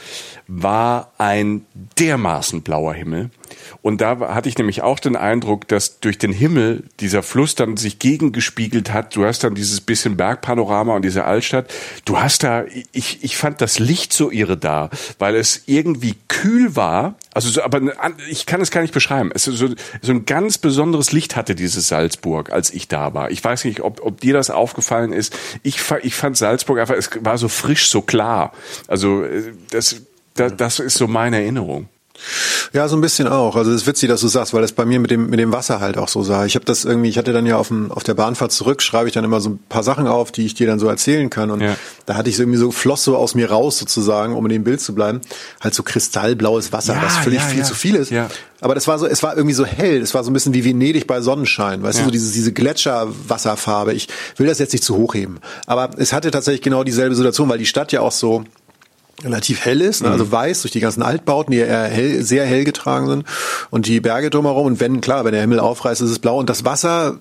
war 0.46 1.12
ein 1.18 1.66
dermaßen 1.98 2.62
blauer 2.62 2.94
Himmel. 2.94 3.28
Und 3.82 4.00
da 4.00 4.18
hatte 4.34 4.48
ich 4.48 4.56
nämlich 4.56 4.82
auch 4.82 4.98
den 4.98 5.16
Eindruck, 5.16 5.68
dass 5.68 6.00
durch 6.08 6.16
den 6.16 6.32
Himmel 6.32 6.84
dieser 7.00 7.22
Fluss 7.22 7.54
dann 7.54 7.76
sich 7.76 7.98
gegengespiegelt 7.98 8.94
hat. 8.94 9.14
Du 9.14 9.26
hast 9.26 9.44
dann 9.44 9.54
dieses 9.54 9.82
bisschen 9.82 10.16
Bergpanorama 10.16 10.96
und 10.96 11.04
diese 11.04 11.26
Altstadt. 11.26 11.70
Du 12.06 12.18
hast 12.18 12.44
da, 12.44 12.64
ich, 12.92 13.22
ich 13.22 13.36
fand 13.36 13.60
das 13.60 13.78
Licht 13.78 14.14
so 14.14 14.30
irre 14.30 14.56
da, 14.56 14.88
weil 15.18 15.36
es 15.36 15.64
irgendwie 15.66 16.14
kühl 16.28 16.76
war. 16.76 17.16
Also 17.34 17.50
so, 17.50 17.62
aber 17.62 17.82
ich 18.30 18.46
kann 18.46 18.62
es 18.62 18.70
gar 18.70 18.80
nicht 18.80 18.94
beschreiben. 18.94 19.30
Es 19.34 19.44
so, 19.44 19.68
so 20.00 20.12
ein 20.12 20.24
ganz 20.24 20.56
besonderes 20.56 21.12
Licht 21.12 21.36
hatte 21.36 21.54
dieses 21.54 21.88
Salzburg, 21.88 22.52
als 22.52 22.70
ich 22.70 22.88
da 22.88 23.12
war. 23.12 23.30
Ich 23.30 23.44
weiß 23.44 23.66
nicht, 23.66 23.80
ob, 23.80 24.00
ob 24.00 24.22
dir 24.22 24.32
das 24.32 24.48
aufgefallen 24.48 25.12
ist. 25.12 25.36
Ich, 25.62 25.78
ich 26.04 26.14
fand 26.14 26.38
Salzburg 26.38 26.78
einfach, 26.78 26.94
es 26.94 27.10
war 27.20 27.36
so 27.36 27.48
frisch, 27.48 27.90
so 27.90 28.00
klar. 28.00 28.54
Also 28.86 29.24
äh, 29.24 29.52
das, 29.72 30.00
das, 30.32 30.56
das 30.56 30.78
ist 30.78 30.96
so 30.96 31.06
meine 31.06 31.36
Erinnerung. 31.36 31.90
Ja, 32.72 32.88
so 32.88 32.96
ein 32.96 33.00
bisschen 33.00 33.28
auch. 33.28 33.56
Also 33.56 33.70
es 33.70 33.82
ist 33.82 33.86
witzig, 33.86 34.08
dass 34.08 34.20
du 34.20 34.28
sagst, 34.28 34.52
weil 34.52 34.62
das 34.62 34.72
bei 34.72 34.84
mir 34.84 35.00
mit 35.00 35.10
dem 35.10 35.30
mit 35.30 35.38
dem 35.38 35.52
Wasser 35.52 35.80
halt 35.80 35.96
auch 35.96 36.08
so 36.08 36.22
sah. 36.22 36.44
Ich 36.44 36.54
habe 36.54 36.64
das 36.64 36.84
irgendwie, 36.84 37.08
ich 37.08 37.18
hatte 37.18 37.32
dann 37.32 37.46
ja 37.46 37.56
auf 37.56 37.68
dem 37.68 37.90
auf 37.90 38.02
der 38.02 38.14
Bahnfahrt 38.14 38.52
zurück, 38.52 38.82
schreibe 38.82 39.08
ich 39.08 39.14
dann 39.14 39.24
immer 39.24 39.40
so 39.40 39.50
ein 39.50 39.58
paar 39.68 39.82
Sachen 39.82 40.06
auf, 40.06 40.32
die 40.32 40.44
ich 40.44 40.54
dir 40.54 40.66
dann 40.66 40.78
so 40.78 40.88
erzählen 40.88 41.30
kann 41.30 41.50
und 41.50 41.60
ja. 41.60 41.76
da 42.06 42.16
hatte 42.16 42.28
ich 42.28 42.36
so 42.36 42.42
irgendwie 42.42 42.58
so 42.58 42.70
floss 42.70 43.04
so 43.04 43.16
aus 43.16 43.34
mir 43.34 43.50
raus 43.50 43.78
sozusagen, 43.78 44.34
um 44.34 44.44
in 44.46 44.50
dem 44.50 44.64
Bild 44.64 44.80
zu 44.80 44.94
bleiben, 44.94 45.20
halt 45.60 45.74
so 45.74 45.82
kristallblaues 45.82 46.72
Wasser, 46.72 46.94
ja, 46.94 47.02
was 47.02 47.16
völlig 47.18 47.40
ja, 47.40 47.46
viel 47.46 47.64
zu 47.64 47.74
viel 47.74 47.94
ist. 47.94 48.12
Aber 48.60 48.74
das 48.74 48.88
war 48.88 48.98
so, 48.98 49.06
es 49.06 49.22
war 49.22 49.36
irgendwie 49.36 49.54
so 49.54 49.64
hell, 49.64 50.00
es 50.02 50.14
war 50.14 50.24
so 50.24 50.30
ein 50.30 50.34
bisschen 50.34 50.54
wie 50.54 50.64
Venedig 50.64 51.06
bei 51.06 51.20
Sonnenschein, 51.20 51.82
weißt 51.82 52.00
du, 52.00 52.04
so 52.04 52.10
diese 52.10 52.32
diese 52.32 52.52
Gletscherwasserfarbe. 52.52 53.94
Ich 53.94 54.08
will 54.36 54.46
das 54.46 54.58
jetzt 54.58 54.72
nicht 54.72 54.84
zu 54.84 54.96
hochheben, 54.96 55.38
aber 55.66 55.90
es 55.96 56.12
hatte 56.12 56.30
tatsächlich 56.30 56.62
genau 56.62 56.84
dieselbe 56.84 57.14
Situation, 57.14 57.48
weil 57.48 57.58
die 57.58 57.66
Stadt 57.66 57.92
ja 57.92 58.00
auch 58.00 58.12
so 58.12 58.44
relativ 59.22 59.64
hell 59.64 59.80
ist, 59.80 60.02
ne? 60.02 60.10
also 60.10 60.26
mhm. 60.26 60.32
weiß 60.32 60.62
durch 60.62 60.72
die 60.72 60.80
ganzen 60.80 61.02
Altbauten, 61.02 61.52
die 61.52 61.58
eher 61.58 61.84
hell, 61.84 62.22
sehr 62.22 62.44
hell 62.46 62.64
getragen 62.64 63.08
sind 63.08 63.24
und 63.70 63.86
die 63.86 64.00
Berge 64.00 64.30
drumherum 64.30 64.66
und 64.66 64.80
wenn, 64.80 65.00
klar, 65.00 65.24
wenn 65.24 65.32
der 65.32 65.40
Himmel 65.40 65.60
aufreißt, 65.60 66.00
ist 66.02 66.10
es 66.10 66.18
blau 66.18 66.38
und 66.38 66.48
das 66.48 66.64
Wasser 66.64 67.18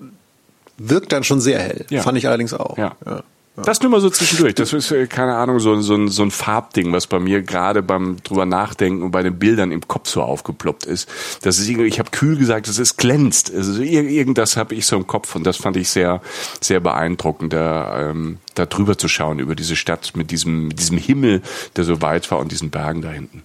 wirkt 0.76 1.12
dann 1.12 1.24
schon 1.24 1.40
sehr 1.40 1.58
hell, 1.58 1.86
ja. 1.90 2.02
fand 2.02 2.16
ich 2.18 2.26
allerdings 2.26 2.54
auch. 2.54 2.78
Ja. 2.78 2.96
ja. 3.04 3.22
Das 3.64 3.80
nur 3.80 3.90
mal 3.90 4.00
so 4.00 4.10
zwischendurch. 4.10 4.54
Das 4.54 4.72
ist, 4.72 4.90
äh, 4.90 5.06
keine 5.06 5.36
Ahnung, 5.36 5.58
so, 5.58 5.80
so, 5.80 5.94
ein, 5.94 6.08
so 6.08 6.22
ein 6.22 6.30
Farbding, 6.30 6.92
was 6.92 7.06
bei 7.06 7.18
mir 7.18 7.42
gerade 7.42 7.82
beim 7.82 8.16
drüber 8.22 8.46
nachdenken 8.46 9.02
und 9.02 9.10
bei 9.10 9.22
den 9.22 9.38
Bildern 9.38 9.72
im 9.72 9.86
Kopf 9.86 10.08
so 10.08 10.22
aufgeploppt 10.22 10.84
ist. 10.84 11.08
Das 11.42 11.58
ist 11.58 11.68
irgendwie, 11.68 11.88
ich 11.88 11.98
habe 11.98 12.10
kühl 12.10 12.36
gesagt, 12.36 12.68
es 12.68 12.78
ist 12.78 12.96
glänzt. 12.96 13.52
Also 13.54 13.80
irgendwas 13.80 14.56
habe 14.56 14.74
ich 14.74 14.86
so 14.86 14.96
im 14.96 15.06
Kopf 15.06 15.34
und 15.34 15.44
das 15.44 15.56
fand 15.56 15.76
ich 15.76 15.90
sehr, 15.90 16.20
sehr 16.60 16.80
beeindruckend, 16.80 17.52
da, 17.52 18.10
ähm, 18.10 18.38
da 18.54 18.66
drüber 18.66 18.98
zu 18.98 19.08
schauen 19.08 19.38
über 19.38 19.54
diese 19.54 19.76
Stadt 19.76 20.12
mit 20.14 20.30
diesem, 20.30 20.68
mit 20.68 20.78
diesem 20.78 20.98
Himmel, 20.98 21.42
der 21.76 21.84
so 21.84 22.02
weit 22.02 22.30
war 22.30 22.38
und 22.38 22.52
diesen 22.52 22.70
Bergen 22.70 23.02
da 23.02 23.10
hinten. 23.10 23.42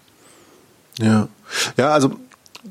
Ja. 1.00 1.28
Ja, 1.78 1.90
also 1.90 2.16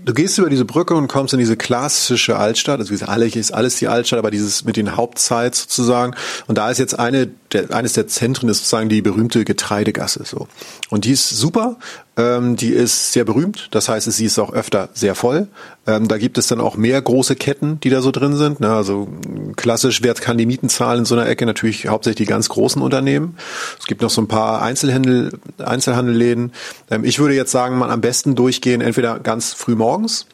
du 0.05 0.15
gehst 0.15 0.39
über 0.39 0.51
diese 0.51 0.65
Brücke 0.65 0.95
und 0.95 1.09
kommst 1.09 1.33
in 1.33 1.39
diese 1.39 1.57
klassische 1.57 2.37
Altstadt. 2.37 2.81
Also 2.81 2.91
wie 2.91 2.95
gesagt, 2.95 3.11
alles 3.11 3.37
ist 3.37 3.53
alles 3.53 3.77
die 3.77 3.89
Altstadt, 3.89 4.19
aber 4.19 4.31
dieses 4.31 4.65
mit 4.65 4.77
den 4.77 4.97
Hauptzeit 4.97 5.55
sozusagen. 5.55 6.15
Und 6.47 6.59
da 6.59 6.71
ist 6.71 6.79
jetzt 6.79 6.99
eine, 6.99 7.31
der, 7.53 7.75
eines 7.75 7.93
der 7.93 8.07
Zentren 8.09 8.49
ist 8.49 8.59
sozusagen 8.59 8.89
die 8.89 9.03
berühmte 9.03 9.45
Getreidegasse. 9.45 10.25
So. 10.25 10.49
Und 10.91 11.05
die 11.05 11.13
ist 11.13 11.29
super. 11.29 11.77
Ähm, 12.15 12.57
die 12.57 12.69
ist 12.69 13.13
sehr 13.13 13.25
berühmt. 13.25 13.69
Das 13.71 13.89
heißt, 13.89 14.11
sie 14.11 14.25
ist 14.27 14.39
auch 14.39 14.53
öfter 14.53 14.91
sehr 14.93 15.15
voll. 15.15 15.49
Ähm, 15.87 16.09
da 16.09 16.19
gibt 16.19 16.37
es 16.37 16.47
dann 16.47 16.61
auch 16.61 16.77
mehr 16.77 17.01
große 17.01 17.37
Ketten, 17.37 17.81
die 17.81 17.89
da 17.89 18.03
so 18.03 18.11
drin 18.11 18.37
sind. 18.37 18.61
Ne? 18.61 18.71
Also 18.71 19.09
klassisch, 19.57 20.03
wer 20.03 20.13
kann 20.15 20.37
die 20.37 20.45
Mieten 20.45 20.69
zahlen 20.69 21.01
in 21.01 21.05
so 21.07 21.15
einer 21.15 21.27
Ecke? 21.27 21.47
Natürlich 21.47 21.89
hauptsächlich 21.89 22.27
die 22.27 22.31
ganz 22.31 22.51
großen 22.51 22.83
Unternehmen. 22.83 23.37
Es 23.81 23.87
gibt 23.87 24.03
noch 24.03 24.11
so 24.11 24.21
ein 24.21 24.29
paar 24.29 24.61
Einzelhandel, 24.61 25.33
Einzelhandelläden. 25.59 26.53
Ähm, 26.91 27.05
ich 27.05 27.19
würde 27.19 27.35
jetzt 27.35 27.51
sagen, 27.51 27.79
man 27.79 27.91
am 27.91 28.03
besten 28.03 28.35
durchgehen, 28.35 28.83
entweder 28.83 29.19
ganz 29.19 29.55
früh 29.55 29.75
morgens 29.75 30.27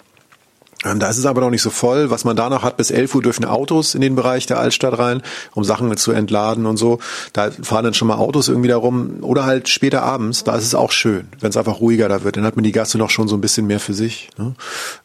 da 0.84 1.10
ist 1.10 1.18
es 1.18 1.26
aber 1.26 1.40
noch 1.40 1.50
nicht 1.50 1.62
so 1.62 1.70
voll. 1.70 2.10
Was 2.10 2.24
man 2.24 2.36
da 2.36 2.48
noch 2.48 2.62
hat, 2.62 2.76
bis 2.76 2.90
11 2.90 3.14
Uhr 3.16 3.22
dürfen 3.22 3.44
Autos 3.44 3.94
in 3.94 4.00
den 4.00 4.14
Bereich 4.14 4.46
der 4.46 4.60
Altstadt 4.60 4.98
rein, 4.98 5.22
um 5.54 5.64
Sachen 5.64 5.96
zu 5.96 6.12
entladen 6.12 6.66
und 6.66 6.76
so. 6.76 6.98
Da 7.32 7.50
fahren 7.50 7.84
dann 7.84 7.94
schon 7.94 8.08
mal 8.08 8.16
Autos 8.16 8.48
irgendwie 8.48 8.68
da 8.68 8.76
rum. 8.76 9.18
Oder 9.22 9.44
halt 9.44 9.68
später 9.68 10.02
abends, 10.02 10.44
da 10.44 10.56
ist 10.56 10.64
es 10.64 10.74
auch 10.74 10.92
schön, 10.92 11.28
wenn 11.40 11.50
es 11.50 11.56
einfach 11.56 11.80
ruhiger 11.80 12.08
da 12.08 12.22
wird. 12.22 12.36
Dann 12.36 12.44
hat 12.44 12.56
man 12.56 12.62
die 12.62 12.72
Gasse 12.72 12.96
noch 12.98 13.10
schon 13.10 13.26
so 13.28 13.36
ein 13.36 13.40
bisschen 13.40 13.66
mehr 13.66 13.80
für 13.80 13.94
sich. 13.94 14.30
Ne? 14.38 14.54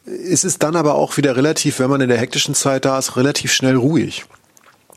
Es 0.06 0.44
ist 0.44 0.62
dann 0.62 0.76
aber 0.76 0.94
auch 0.94 1.16
wieder 1.16 1.36
relativ, 1.36 1.80
wenn 1.80 1.90
man 1.90 2.00
in 2.00 2.08
der 2.08 2.18
hektischen 2.18 2.54
Zeit 2.54 2.84
da 2.84 2.98
ist, 2.98 3.16
relativ 3.16 3.52
schnell 3.52 3.76
ruhig. 3.76 4.24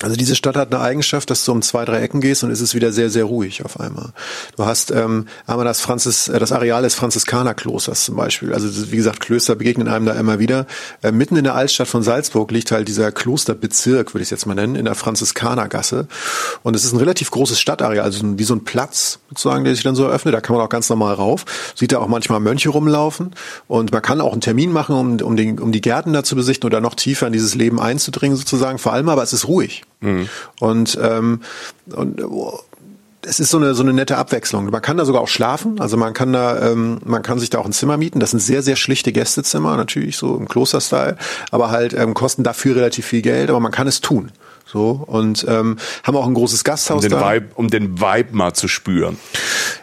Also 0.04 0.16
diese 0.16 0.36
Stadt 0.36 0.56
hat 0.56 0.72
eine 0.72 0.84
Eigenschaft, 0.84 1.32
dass 1.32 1.44
du 1.44 1.52
um 1.52 1.64
zwei, 1.64 1.84
drei 1.84 2.02
Ecken 2.02 2.22
gehst 2.22 2.44
und 2.44 2.52
es 2.52 2.62
ist 2.62 2.76
wieder 2.76 2.92
sehr, 2.92 3.10
sehr 3.10 3.24
ruhig 3.24 3.66
auf 3.66 3.80
einmal. 3.80 4.12
Du 4.56 4.64
hast 4.64 4.92
ähm, 4.92 5.26
einmal 5.48 5.66
das 5.66 5.82
Franzis, 5.82 6.28
äh, 6.28 6.38
das 6.38 6.52
Areal 6.52 6.84
des 6.84 6.94
Franziskanerklosters 6.94 8.06
zum 8.06 8.16
Beispiel. 8.16 8.54
Also 8.54 8.92
wie 8.92 8.96
gesagt, 8.96 9.22
Klöster 9.22 9.56
begegnen 9.56 9.88
einem 9.88 10.06
da 10.06 10.14
immer 10.14 10.38
wieder. 10.38 10.68
Äh, 11.02 11.12
mitten 11.12 11.36
in 11.36 11.46
der 11.46 11.56
Altstadt 11.56 11.88
von 11.88 12.04
Salzburg 12.04 12.52
liegt 12.52 12.70
halt 12.70 12.88
dieser 12.88 13.12
Klosterbezirk, 13.12 14.14
würde 14.14 14.22
ich 14.22 14.28
es 14.28 14.30
jetzt 14.30 14.46
mal 14.46 14.54
nennen, 14.54 14.76
in 14.76 14.86
der 14.86 14.94
Franziskanergasse. 14.94 16.08
Und 16.62 16.76
es 16.76 16.86
ist 16.86 16.94
ein 16.94 17.00
relativ 17.00 17.32
großes 17.32 17.60
Stadtareal, 17.60 18.06
also 18.06 18.22
wie 18.38 18.44
so 18.44 18.54
ein 18.54 18.66
Platz 18.66 19.18
sozusagen, 19.30 19.64
der 19.64 19.74
sich 19.74 19.84
dann 19.84 19.96
so 19.96 20.04
eröffnet. 20.04 20.36
Da 20.36 20.42
kann 20.42 20.56
man 20.56 20.64
auch 20.64 20.70
ganz 20.70 20.90
normal 20.90 21.16
rauf. 21.16 21.44
Sieht 21.74 21.92
da 21.92 21.98
auch 21.98 22.08
manchmal 22.08 22.40
Mönche 22.40 22.70
rumlaufen. 22.70 23.34
Und 23.68 23.92
man 23.92 24.04
kann 24.04 24.22
auch 24.22 24.34
einen 24.34 24.42
Termin 24.42 24.72
machen, 24.72 24.96
um, 24.96 25.20
um, 25.22 25.36
den, 25.36 25.58
um 25.58 25.72
die 25.72 25.82
Gärten 25.82 26.14
da 26.14 26.24
zu 26.24 26.36
besichten 26.36 26.68
oder 26.68 26.82
noch 26.82 26.94
tiefer 26.94 27.26
in 27.26 27.34
dieses 27.34 27.56
Leben 27.56 27.80
einzudringen 27.80 28.38
sozusagen. 28.38 28.78
Vor 28.78 28.94
allem 28.94 29.10
aber 29.10 29.24
es 29.24 29.34
ist 29.34 29.48
ruhig. 29.48 29.87
Mhm. 30.00 30.30
Und, 30.60 30.98
ähm, 31.02 31.42
und 31.96 32.24
oh, 32.24 32.60
es 33.28 33.40
ist 33.40 33.50
so 33.50 33.58
eine 33.58 33.74
so 33.74 33.84
eine 33.84 33.94
nette 33.94 34.18
Abwechslung. 34.18 34.70
Man 34.70 34.82
kann 34.82 34.98
da 34.98 35.06
sogar 35.06 35.22
auch 35.22 35.28
schlafen, 35.28 35.80
also 35.82 35.98
man 35.98 36.14
kann 36.14 36.32
da 36.32 36.72
ähm, 36.72 37.00
man 37.04 37.24
kann 37.24 37.40
sich 37.40 37.50
da 37.50 37.60
auch 37.60 37.66
ein 37.66 37.74
Zimmer 37.74 37.98
mieten. 37.98 38.20
Das 38.20 38.32
sind 38.32 38.40
sehr 38.40 38.64
sehr 38.64 38.76
schlichte 38.76 39.12
Gästezimmer, 39.12 39.76
natürlich 39.76 40.18
so 40.18 40.38
im 40.38 40.48
Kloster-Style, 40.48 41.18
aber 41.52 41.70
halt 41.70 41.94
ähm, 41.94 42.14
kosten 42.14 42.44
dafür 42.44 42.76
relativ 42.78 43.06
viel 43.06 43.22
Geld, 43.22 43.50
aber 43.50 43.60
man 43.60 43.72
kann 43.72 43.88
es 43.88 44.02
tun. 44.02 44.32
So 44.66 45.04
und 45.08 45.46
ähm, 45.48 45.78
haben 46.04 46.18
auch 46.18 46.28
ein 46.28 46.34
großes 46.34 46.64
Gasthaus 46.64 47.04
um 47.04 47.10
den 47.10 47.20
da. 47.20 47.34
Vibe, 47.34 47.48
um 47.56 47.70
den 47.70 48.00
Vibe 48.00 48.36
mal 48.36 48.54
zu 48.54 48.68
spüren. 48.68 49.18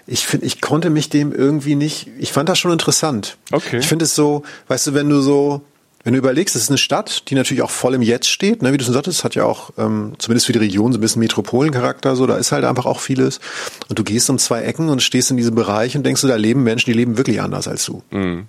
Ich 0.07 0.27
finde, 0.27 0.47
ich 0.47 0.61
konnte 0.61 0.91
mich 0.91 1.09
dem 1.09 1.33
irgendwie 1.33 1.75
nicht. 1.75 2.09
Ich 2.19 2.33
fand 2.33 2.49
das 2.49 2.59
schon 2.59 2.73
interessant. 2.73 3.37
Okay. 3.51 3.79
Ich 3.79 3.87
finde 3.87 4.05
es 4.05 4.15
so, 4.15 4.43
weißt 4.69 4.89
du, 4.89 4.95
wenn 4.95 5.09
du 5.09 5.21
so 5.21 5.62
wenn 6.05 6.12
du 6.12 6.18
überlegst, 6.18 6.55
es 6.55 6.62
ist 6.62 6.68
eine 6.68 6.78
Stadt, 6.78 7.30
die 7.30 7.34
natürlich 7.34 7.62
auch 7.62 7.70
voll 7.70 7.94
im 7.94 8.02
Jetzt 8.02 8.28
steht, 8.28 8.62
ne, 8.62 8.72
wie 8.72 8.76
du 8.76 8.84
schon 8.84 8.92
sagtest, 8.92 9.24
hat 9.24 9.34
ja 9.34 9.44
auch 9.44 9.70
ähm, 9.78 10.12
zumindest 10.18 10.46
für 10.46 10.52
die 10.52 10.59
Region 10.59 10.92
so 10.92 10.98
ein 10.98 11.00
bisschen 11.00 11.20
Metropolencharakter, 11.20 12.14
so 12.14 12.26
da 12.26 12.36
ist 12.36 12.52
halt 12.52 12.64
einfach 12.64 12.84
auch 12.84 13.00
vieles. 13.00 13.40
Und 13.88 13.98
du 13.98 14.05
gehst 14.05 14.28
um 14.28 14.38
zwei 14.38 14.62
Ecken 14.62 14.90
und 14.90 15.02
stehst 15.02 15.30
in 15.30 15.38
diesem 15.38 15.55
Bereich 15.55 15.96
und 15.96 16.05
denkst 16.05 16.20
du, 16.20 16.28
da 16.28 16.36
leben 16.36 16.62
Menschen, 16.62 16.90
die 16.90 16.96
leben 16.96 17.16
wirklich 17.16 17.40
anders 17.40 17.66
als 17.66 17.86
du. 17.86 18.02
Mhm. 18.11 18.46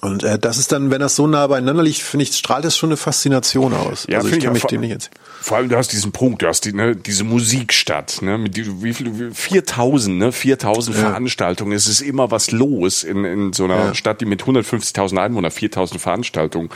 Und 0.00 0.22
äh, 0.22 0.38
das 0.38 0.58
ist 0.58 0.70
dann, 0.70 0.92
wenn 0.92 1.00
das 1.00 1.16
so 1.16 1.26
nah 1.26 1.46
beieinander 1.48 1.82
liegt, 1.82 1.98
finde 1.98 2.22
ich, 2.22 2.36
strahlt 2.36 2.64
es 2.64 2.76
schon 2.76 2.90
eine 2.90 2.96
Faszination 2.96 3.74
aus. 3.74 4.06
Ja, 4.08 4.18
also 4.18 4.28
ich 4.28 4.42
kann 4.42 4.52
mich 4.52 4.62
dem 4.64 4.80
nicht 4.80 4.90
jetzt. 4.90 5.10
Vor 5.40 5.56
allem, 5.56 5.68
du 5.68 5.76
hast 5.76 5.92
diesen 5.92 6.12
Punkt, 6.12 6.42
du 6.42 6.46
hast 6.46 6.64
die, 6.64 6.72
ne, 6.72 6.94
diese 6.94 7.24
Musikstadt, 7.24 8.22
ne, 8.22 8.38
mit 8.38 8.56
die, 8.56 8.82
wie 8.82 8.94
viel, 8.94 9.32
4000, 9.32 10.18
ne, 10.18 10.30
4000 10.30 10.96
ja. 10.96 11.02
Veranstaltungen. 11.02 11.72
Es 11.72 11.88
ist 11.88 12.00
immer 12.00 12.30
was 12.30 12.52
los 12.52 13.02
in, 13.02 13.24
in 13.24 13.52
so 13.52 13.64
einer 13.64 13.76
ja. 13.76 13.94
Stadt, 13.94 14.20
die 14.20 14.24
mit 14.24 14.42
150.000 14.42 15.16
Einwohnern, 15.18 15.50
4000 15.50 16.00
Veranstaltungen. 16.00 16.70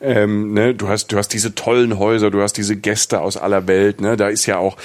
Ähm, 0.00 0.52
ne, 0.52 0.72
du 0.74 0.88
hast, 0.88 1.08
du 1.08 1.18
hast 1.18 1.28
diese 1.28 1.56
tollen 1.56 1.98
Häuser, 1.98 2.30
du 2.30 2.40
hast 2.40 2.52
diese 2.52 2.76
Gäste 2.76 3.20
aus 3.20 3.36
aller 3.36 3.66
Welt, 3.66 4.00
ne, 4.00 4.16
da 4.16 4.28
ist 4.28 4.46
ja 4.46 4.58
auch 4.58 4.76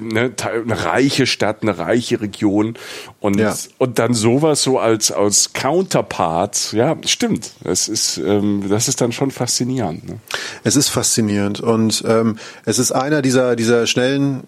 ne, 0.00 0.32
eine 0.40 0.84
reiche 0.84 1.26
Stadt, 1.26 1.58
eine 1.60 1.76
reiche 1.76 2.22
Region 2.22 2.74
und, 3.20 3.38
ja. 3.38 3.54
und 3.76 3.98
dann 3.98 4.14
sowas 4.14 4.62
so 4.62 4.78
als, 4.78 5.10
als 5.12 5.52
Counterpart, 5.52 6.72
ja, 6.72 6.96
stimmt 7.04 7.33
stimmt. 7.36 7.52
Es 7.64 7.88
ist, 7.88 8.18
ähm, 8.18 8.64
das 8.68 8.88
ist 8.88 9.00
dann 9.00 9.12
schon 9.12 9.30
faszinierend. 9.30 10.08
Ne? 10.08 10.18
Es 10.62 10.76
ist 10.76 10.88
faszinierend 10.88 11.60
und 11.60 12.04
ähm, 12.06 12.38
es 12.64 12.78
ist 12.78 12.92
einer 12.92 13.22
dieser 13.22 13.56
dieser 13.56 13.86
schnellen 13.86 14.44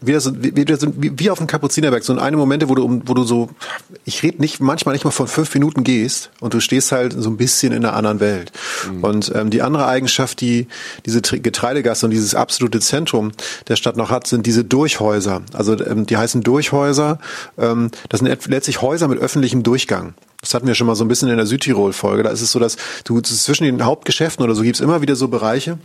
wie, 0.00 0.12
das, 0.12 0.30
wie, 0.42 0.54
wie, 0.54 1.18
wie 1.18 1.30
auf 1.30 1.38
dem 1.38 1.46
Kapuzinerberg, 1.46 2.04
so 2.04 2.16
eine 2.16 2.36
Momente, 2.36 2.68
wo 2.68 2.74
du, 2.74 3.02
wo 3.06 3.14
du 3.14 3.24
so, 3.24 3.48
ich 4.04 4.22
rede 4.22 4.42
nicht, 4.42 4.60
manchmal 4.60 4.94
nicht 4.94 5.04
mal 5.04 5.10
von 5.10 5.26
fünf 5.26 5.54
Minuten 5.54 5.84
gehst 5.84 6.30
und 6.40 6.52
du 6.52 6.60
stehst 6.60 6.92
halt 6.92 7.14
so 7.16 7.30
ein 7.30 7.38
bisschen 7.38 7.72
in 7.72 7.84
einer 7.84 7.94
anderen 7.94 8.20
Welt. 8.20 8.52
Mhm. 8.90 9.04
Und 9.04 9.32
ähm, 9.34 9.48
die 9.48 9.62
andere 9.62 9.86
Eigenschaft, 9.86 10.40
die 10.42 10.66
diese 11.06 11.22
Getreidegasse 11.22 12.04
und 12.06 12.10
dieses 12.10 12.34
absolute 12.34 12.80
Zentrum 12.80 13.32
der 13.68 13.76
Stadt 13.76 13.96
noch 13.96 14.10
hat, 14.10 14.26
sind 14.26 14.44
diese 14.44 14.64
Durchhäuser. 14.64 15.42
Also 15.54 15.78
ähm, 15.82 16.04
die 16.04 16.18
heißen 16.18 16.42
Durchhäuser. 16.42 17.18
Ähm, 17.56 17.90
das 18.10 18.20
sind 18.20 18.28
letztlich 18.48 18.82
Häuser 18.82 19.08
mit 19.08 19.18
öffentlichem 19.18 19.62
Durchgang. 19.62 20.14
Das 20.40 20.54
hatten 20.54 20.66
wir 20.66 20.74
schon 20.74 20.86
mal 20.86 20.94
so 20.94 21.04
ein 21.04 21.08
bisschen 21.08 21.28
in 21.28 21.36
der 21.36 21.46
Südtirol-Folge. 21.46 22.22
Da 22.22 22.30
ist 22.30 22.42
es 22.42 22.52
so, 22.52 22.58
dass 22.58 22.76
du 23.04 23.20
zwischen 23.20 23.64
den 23.64 23.84
Hauptgeschäften 23.84 24.44
oder 24.44 24.54
so 24.54 24.62
gibt's 24.62 24.80
immer 24.80 25.02
wieder 25.02 25.16
so 25.16 25.28
Bereiche, 25.28 25.78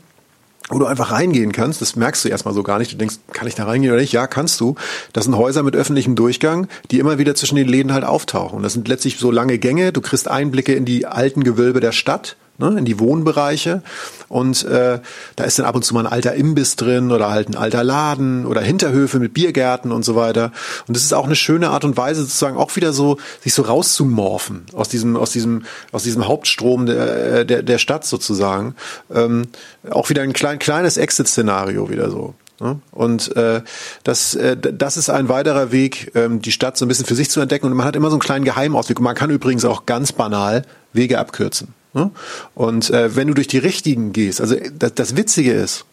wo 0.70 0.80
du 0.80 0.86
einfach 0.86 1.12
reingehen 1.12 1.52
kannst. 1.52 1.82
Das 1.82 1.96
merkst 1.96 2.24
du 2.26 2.30
erstmal 2.30 2.54
so 2.54 2.64
gar 2.64 2.80
nicht. 2.80 2.92
Du 2.92 2.98
denkst, 2.98 3.16
kann 3.34 3.48
ich 3.48 3.56
da 3.56 3.66
reingehen 3.66 3.92
oder 3.92 4.02
nicht? 4.02 4.14
Ja, 4.14 4.28
kannst 4.28 4.60
du. 4.60 4.76
Das 5.14 5.26
sind 5.26 5.36
Häuser 5.36 5.64
mit 5.64 5.76
öffentlichem 5.76 6.16
Durchgang, 6.16 6.68
die 6.92 7.00
immer 7.00 7.18
wieder 7.18 7.36
zwischen 7.36 7.56
den 7.56 7.68
Läden 7.68 7.94
halt 7.94 8.04
auftauchen. 8.04 8.62
Das 8.62 8.74
sind 8.74 8.88
letztlich 8.88 9.18
so 9.18 9.32
lange 9.32 9.58
Gänge. 9.58 9.92
Du 9.92 10.02
kriegst 10.02 10.28
Einblicke 10.28 10.74
in 10.74 10.86
die 10.86 11.06
alten 11.06 11.44
Gewölbe 11.44 11.80
der 11.80 11.92
Stadt 11.92 12.36
ne, 12.62 12.78
in 12.78 12.86
die 12.86 13.00
Wohnbereiche. 13.00 13.82
Und 14.30 14.64
äh, 14.64 15.00
da 15.36 15.44
ist 15.44 15.60
dann 15.60 15.66
ab 15.66 15.76
und 15.76 15.84
zu 15.84 15.94
mal 15.94 16.06
ein 16.06 16.12
alter 16.12 16.34
Imbiss 16.36 16.78
drin 16.78 17.12
oder 17.12 17.30
halt 17.30 17.50
ein 17.50 17.56
alter 17.56 17.84
Laden 17.84 18.46
oder 18.46 18.62
Hinterhöfe 18.62 19.20
mit 19.20 19.34
Biergärten 19.34 19.92
und 19.92 20.06
so 20.06 20.16
weiter. 20.16 20.54
Und 20.88 20.96
das 20.96 21.04
ist 21.04 21.14
auch 21.14 21.26
eine 21.26 21.36
schöne 21.36 21.70
Art 21.70 21.84
und 21.84 21.98
Weise, 21.98 22.22
sozusagen 22.22 22.56
auch 22.56 22.76
wieder 22.78 22.94
so, 22.94 23.18
sich 23.42 23.54
so 23.54 23.64
rauszumorphen 23.64 24.66
aus 24.74 24.88
diesem, 24.88 25.18
aus 25.18 25.32
diesem, 25.32 25.64
aus 25.92 26.04
diesem 26.04 26.28
Hauptstrom 26.28 26.86
der, 26.86 27.44
der, 27.44 27.64
der 27.64 27.78
Stadt 27.78 28.06
sozusagen. 28.06 28.76
Ähm, 29.14 29.48
auch 29.90 30.10
wieder 30.10 30.22
ein 30.22 30.34
klein, 30.34 30.60
kleines 30.60 30.96
Exit-Szenario 30.96 31.90
wieder 31.90 32.10
so. 32.10 32.36
Ne? 32.62 32.80
Und 32.92 33.36
äh, 33.36 33.62
das, 34.04 34.36
äh, 34.36 34.56
das 34.56 34.96
ist 34.96 35.10
ein 35.10 35.30
weiterer 35.30 35.72
Weg, 35.72 36.12
ähm, 36.16 36.42
die 36.42 36.52
Stadt 36.52 36.78
so 36.78 36.86
ein 36.86 36.88
bisschen 36.88 37.08
für 37.08 37.16
sich 37.16 37.30
zu 37.32 37.42
entdecken. 37.42 37.66
Und 37.66 37.74
man 37.74 37.86
hat 37.86 37.96
immer 37.96 38.10
so 38.10 38.16
einen 38.16 38.22
kleinen 38.22 38.46
Geheimausweg. 38.46 39.00
Man 39.00 39.16
kann 39.16 39.32
übrigens 39.32 39.66
auch 39.66 39.86
ganz 39.86 40.12
banal 40.12 40.64
Wege 40.94 41.18
abkürzen. 41.18 41.74
Ne? 41.94 42.12
Und 42.56 42.90
äh, 42.90 43.16
wenn 43.16 43.28
du 43.28 43.34
durch 43.34 43.48
die 43.48 43.58
richtigen 43.58 44.14
gehst, 44.14 44.42
also 44.42 44.56
das, 44.78 44.94
das 44.96 45.16
Witzige 45.18 45.52
ist, 45.54 45.86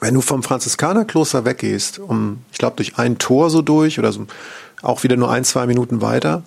wenn 0.00 0.14
du 0.14 0.22
vom 0.22 0.42
Franziskanerkloster 0.42 1.44
weggehst, 1.44 1.98
um, 1.98 2.38
ich 2.52 2.58
glaube, 2.58 2.76
durch 2.76 2.96
ein 2.98 3.18
Tor 3.18 3.50
so 3.50 3.60
durch 3.60 3.98
oder 3.98 4.12
so, 4.12 4.26
auch 4.82 5.02
wieder 5.02 5.16
nur 5.16 5.30
ein, 5.30 5.44
zwei 5.44 5.66
Minuten 5.66 6.00
weiter, 6.00 6.42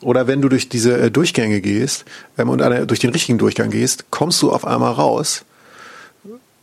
oder 0.00 0.26
wenn 0.26 0.40
du 0.40 0.48
durch 0.48 0.68
diese 0.68 0.98
äh, 0.98 1.10
Durchgänge 1.10 1.60
gehst 1.60 2.04
ähm, 2.38 2.48
und 2.48 2.62
eine, 2.62 2.86
durch 2.86 3.00
den 3.00 3.10
richtigen 3.10 3.38
Durchgang 3.38 3.70
gehst, 3.70 4.06
kommst 4.10 4.40
du 4.42 4.50
auf 4.50 4.66
einmal 4.66 4.92
raus 4.92 5.44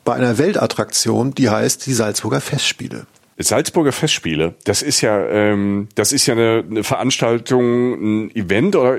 bei 0.03 0.15
einer 0.15 0.39
Weltattraktion, 0.39 1.35
die 1.35 1.49
heißt 1.49 1.85
die 1.85 1.93
Salzburger 1.93 2.41
Festspiele. 2.41 3.05
Salzburger 3.37 3.91
Festspiele, 3.91 4.55
das 4.65 4.81
ist 4.81 5.01
ja, 5.01 5.19
ähm, 5.27 5.89
das 5.95 6.11
ist 6.11 6.25
ja 6.25 6.33
eine, 6.33 6.63
eine 6.67 6.83
Veranstaltung, 6.83 8.25
ein 8.25 8.35
Event 8.35 8.75
oder 8.75 8.97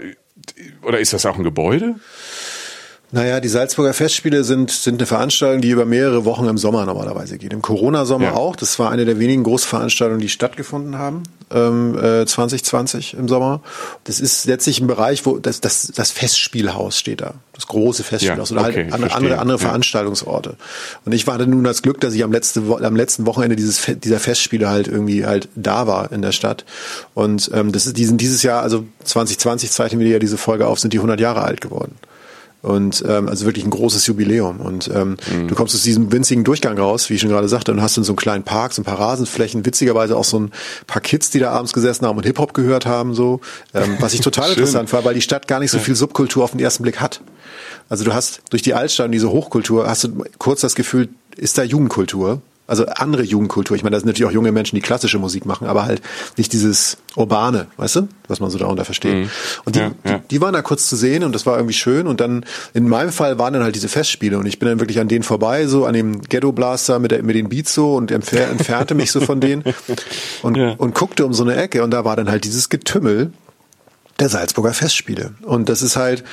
oder 0.82 0.98
ist 0.98 1.12
das 1.12 1.26
auch 1.26 1.36
ein 1.36 1.44
Gebäude? 1.44 1.96
Naja, 3.14 3.40
die 3.40 3.48
Salzburger 3.48 3.92
Festspiele 3.92 4.42
sind, 4.42 4.70
sind 4.70 4.98
eine 4.98 5.06
Veranstaltung, 5.06 5.60
die 5.60 5.68
über 5.68 5.84
mehrere 5.84 6.24
Wochen 6.24 6.46
im 6.46 6.56
Sommer 6.56 6.86
normalerweise 6.86 7.36
geht. 7.36 7.52
Im 7.52 7.60
Corona-Sommer 7.60 8.24
ja. 8.24 8.32
auch. 8.32 8.56
Das 8.56 8.78
war 8.78 8.90
eine 8.90 9.04
der 9.04 9.18
wenigen 9.18 9.42
Großveranstaltungen, 9.42 10.22
die 10.22 10.30
stattgefunden 10.30 10.96
haben, 10.96 11.24
ähm, 11.50 11.94
äh, 11.98 12.24
2020 12.24 13.12
im 13.12 13.28
Sommer. 13.28 13.60
Das 14.04 14.18
ist 14.18 14.46
letztlich 14.46 14.80
ein 14.80 14.86
Bereich, 14.86 15.26
wo 15.26 15.36
das, 15.36 15.60
das, 15.60 15.92
das 15.94 16.10
Festspielhaus 16.10 16.98
steht 16.98 17.20
da. 17.20 17.34
Das 17.52 17.66
große 17.66 18.02
Festspielhaus 18.02 18.48
ja, 18.48 18.56
oder 18.56 18.64
halt 18.64 18.92
andere, 18.94 19.14
andere, 19.14 19.38
andere 19.38 19.58
ja. 19.58 19.66
Veranstaltungsorte. 19.66 20.56
Und 21.04 21.12
ich 21.12 21.26
hatte 21.26 21.46
nun 21.46 21.64
das 21.64 21.82
Glück, 21.82 22.00
dass 22.00 22.14
ich 22.14 22.24
am, 22.24 22.32
letzte, 22.32 22.62
am 22.62 22.96
letzten 22.96 23.26
Wochenende 23.26 23.56
dieses, 23.56 23.82
dieser 24.02 24.20
Festspiele 24.20 24.70
halt 24.70 24.88
irgendwie 24.88 25.26
halt 25.26 25.50
da 25.54 25.86
war 25.86 26.12
in 26.12 26.22
der 26.22 26.32
Stadt. 26.32 26.64
Und 27.12 27.50
ähm, 27.52 27.72
das 27.72 27.84
ist, 27.84 27.98
die 27.98 28.06
sind 28.06 28.22
dieses 28.22 28.42
Jahr, 28.42 28.62
also 28.62 28.86
2020 29.04 29.70
zeichnen 29.70 30.00
wir 30.00 30.08
ja 30.08 30.18
diese 30.18 30.38
Folge 30.38 30.66
auf, 30.66 30.80
sind 30.80 30.94
die 30.94 30.98
100 30.98 31.20
Jahre 31.20 31.42
alt 31.42 31.60
geworden. 31.60 31.98
Und 32.62 33.02
ähm, 33.08 33.28
also 33.28 33.44
wirklich 33.44 33.64
ein 33.64 33.70
großes 33.70 34.06
Jubiläum. 34.06 34.60
Und 34.60 34.88
ähm, 34.94 35.16
mhm. 35.32 35.48
du 35.48 35.54
kommst 35.56 35.74
aus 35.74 35.82
diesem 35.82 36.12
winzigen 36.12 36.44
Durchgang 36.44 36.78
raus, 36.78 37.10
wie 37.10 37.14
ich 37.14 37.20
schon 37.20 37.30
gerade 37.30 37.48
sagte, 37.48 37.72
und 37.72 37.82
hast 37.82 37.96
in 37.96 38.04
so 38.04 38.12
einen 38.12 38.16
kleinen 38.16 38.44
Park, 38.44 38.72
so 38.72 38.82
ein 38.82 38.84
paar 38.84 39.00
Rasenflächen, 39.00 39.66
witzigerweise 39.66 40.16
auch 40.16 40.24
so 40.24 40.38
ein 40.38 40.52
paar 40.86 41.02
Kids, 41.02 41.30
die 41.30 41.40
da 41.40 41.50
abends 41.50 41.72
gesessen 41.72 42.06
haben 42.06 42.16
und 42.16 42.24
Hip-Hop 42.24 42.54
gehört 42.54 42.86
haben, 42.86 43.14
so. 43.14 43.40
Ähm, 43.74 43.96
was 43.98 44.14
ich 44.14 44.20
total 44.22 44.50
interessant 44.50 44.92
war, 44.92 45.04
weil 45.04 45.14
die 45.14 45.22
Stadt 45.22 45.48
gar 45.48 45.58
nicht 45.58 45.72
so 45.72 45.80
viel 45.80 45.96
Subkultur 45.96 46.44
auf 46.44 46.52
den 46.52 46.60
ersten 46.60 46.84
Blick 46.84 47.00
hat. 47.00 47.20
Also 47.88 48.04
du 48.04 48.14
hast 48.14 48.42
durch 48.50 48.62
die 48.62 48.74
Altstadt 48.74 49.06
und 49.06 49.12
diese 49.12 49.30
Hochkultur, 49.30 49.88
hast 49.88 50.04
du 50.04 50.24
kurz 50.38 50.60
das 50.60 50.76
Gefühl, 50.76 51.08
ist 51.36 51.58
da 51.58 51.64
Jugendkultur 51.64 52.40
also 52.66 52.86
andere 52.86 53.22
Jugendkultur. 53.22 53.76
Ich 53.76 53.82
meine, 53.82 53.94
da 53.94 54.00
sind 54.00 54.06
natürlich 54.06 54.30
auch 54.30 54.34
junge 54.34 54.52
Menschen, 54.52 54.76
die 54.76 54.82
klassische 54.82 55.18
Musik 55.18 55.46
machen, 55.46 55.66
aber 55.66 55.84
halt 55.84 56.00
nicht 56.36 56.52
dieses 56.52 56.96
urbane, 57.16 57.66
weißt 57.76 57.96
du, 57.96 58.08
was 58.28 58.40
man 58.40 58.50
so 58.50 58.58
darunter 58.58 58.84
versteht. 58.84 59.14
Mhm. 59.14 59.30
Und 59.64 59.76
die, 59.76 59.80
ja, 59.80 59.90
ja. 60.04 60.18
Die, 60.18 60.28
die, 60.28 60.40
waren 60.40 60.54
da 60.54 60.62
kurz 60.62 60.88
zu 60.88 60.96
sehen 60.96 61.24
und 61.24 61.34
das 61.34 61.44
war 61.44 61.56
irgendwie 61.56 61.74
schön. 61.74 62.06
Und 62.06 62.20
dann 62.20 62.44
in 62.72 62.88
meinem 62.88 63.12
Fall 63.12 63.38
waren 63.38 63.52
dann 63.52 63.62
halt 63.62 63.74
diese 63.74 63.88
Festspiele 63.88 64.38
und 64.38 64.46
ich 64.46 64.58
bin 64.58 64.68
dann 64.68 64.80
wirklich 64.80 65.00
an 65.00 65.08
denen 65.08 65.24
vorbei, 65.24 65.66
so 65.66 65.84
an 65.84 65.94
dem 65.94 66.22
Ghetto 66.22 66.52
Blaster 66.52 66.98
mit, 66.98 67.10
der, 67.10 67.22
mit 67.22 67.36
den 67.36 67.48
Beats 67.48 67.74
so 67.74 67.94
und 67.94 68.10
entfer 68.10 68.48
entfernte 68.48 68.94
mich 68.94 69.10
so 69.10 69.20
von 69.20 69.40
denen 69.40 69.64
und, 70.42 70.56
ja. 70.56 70.74
und 70.78 70.94
guckte 70.94 71.26
um 71.26 71.34
so 71.34 71.42
eine 71.42 71.56
Ecke 71.56 71.82
und 71.82 71.90
da 71.90 72.04
war 72.04 72.16
dann 72.16 72.30
halt 72.30 72.44
dieses 72.44 72.68
Getümmel 72.68 73.32
der 74.18 74.28
Salzburger 74.28 74.72
Festspiele. 74.72 75.34
Und 75.42 75.68
das 75.68 75.82
ist 75.82 75.96
halt, 75.96 76.24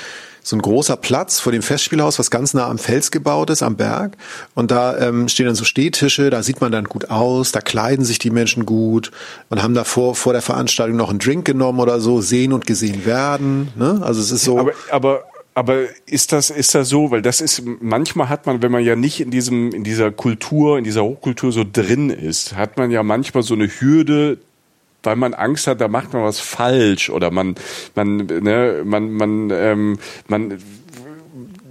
so 0.44 0.56
ein 0.56 0.62
großer 0.62 0.98
Platz 0.98 1.40
vor 1.40 1.52
dem 1.52 1.62
Festspielhaus, 1.62 2.20
was 2.20 2.32
ganz 2.32 2.54
nah 2.54 2.68
am 2.68 2.78
Fels 2.78 3.12
gebaut 3.12 3.50
ist, 3.50 3.64
am 3.64 3.76
Berg. 3.76 4.18
Und 4.56 4.72
da 4.72 4.98
ähm, 4.98 5.28
stehen 5.28 5.46
dann 5.46 5.56
so 5.56 5.64
Stehtische, 5.64 6.30
da 6.30 6.44
sieht 6.44 6.62
man 6.62 6.72
dann 6.72 6.86
gut 6.86 7.10
aus, 7.10 7.52
da 7.52 7.62
kleiden 7.62 8.06
sich 8.06 8.20
die 8.20 8.32
Menschen 8.32 8.66
gut 8.66 9.12
und 9.50 9.62
haben 9.62 9.74
davor 9.74 10.16
vor 10.16 10.34
der 10.34 10.42
Veranstaltung 10.42 10.98
noch 10.98 11.10
einen 11.10 11.20
Drink 11.20 11.46
genommen 11.46 11.80
oder 11.80 12.00
so, 12.00 12.22
sehen 12.22 12.54
und 12.54 12.66
gesehen 12.66 13.06
werden. 13.06 13.70
Ne? 13.76 14.00
Also 14.02 14.22
es 14.22 14.32
ist 14.32 14.44
so. 14.44 14.60
Aber, 14.60 14.72
aber 14.92 15.24
aber 15.56 15.88
ist 16.06 16.32
das 16.32 16.52
ist 16.52 16.74
das 16.74 16.88
so, 16.88 17.12
weil 17.12 17.22
das 17.22 17.42
ist 17.42 17.64
manchmal 17.82 18.30
hat 18.30 18.46
man, 18.46 18.62
wenn 18.62 18.72
man 18.72 18.84
ja 18.84 18.96
nicht 18.96 19.20
in 19.20 19.30
diesem 19.30 19.74
in 19.74 19.84
dieser 19.84 20.10
Kultur, 20.10 20.78
in 20.78 20.86
dieser 20.86 21.04
Hochkultur 21.04 21.52
so 21.52 21.66
drin 21.70 22.10
ist, 22.12 22.56
hat 22.56 22.78
man 22.78 22.92
ja 22.92 23.04
manchmal 23.04 23.44
so 23.44 23.56
eine 23.56 23.68
Hürde 23.68 24.38
weil 25.04 25.16
man 25.16 25.34
Angst 25.34 25.68
hat, 25.68 25.82
da 25.82 25.88
macht 25.88 26.14
man 26.14 26.24
was 26.24 26.40
falsch 26.40 27.10
oder 27.10 27.32
man, 27.32 27.56
man, 27.96 28.18
ne, 28.18 28.82
man, 28.84 29.12
man, 29.12 29.50
ähm, 29.52 30.00
man, 30.28 30.60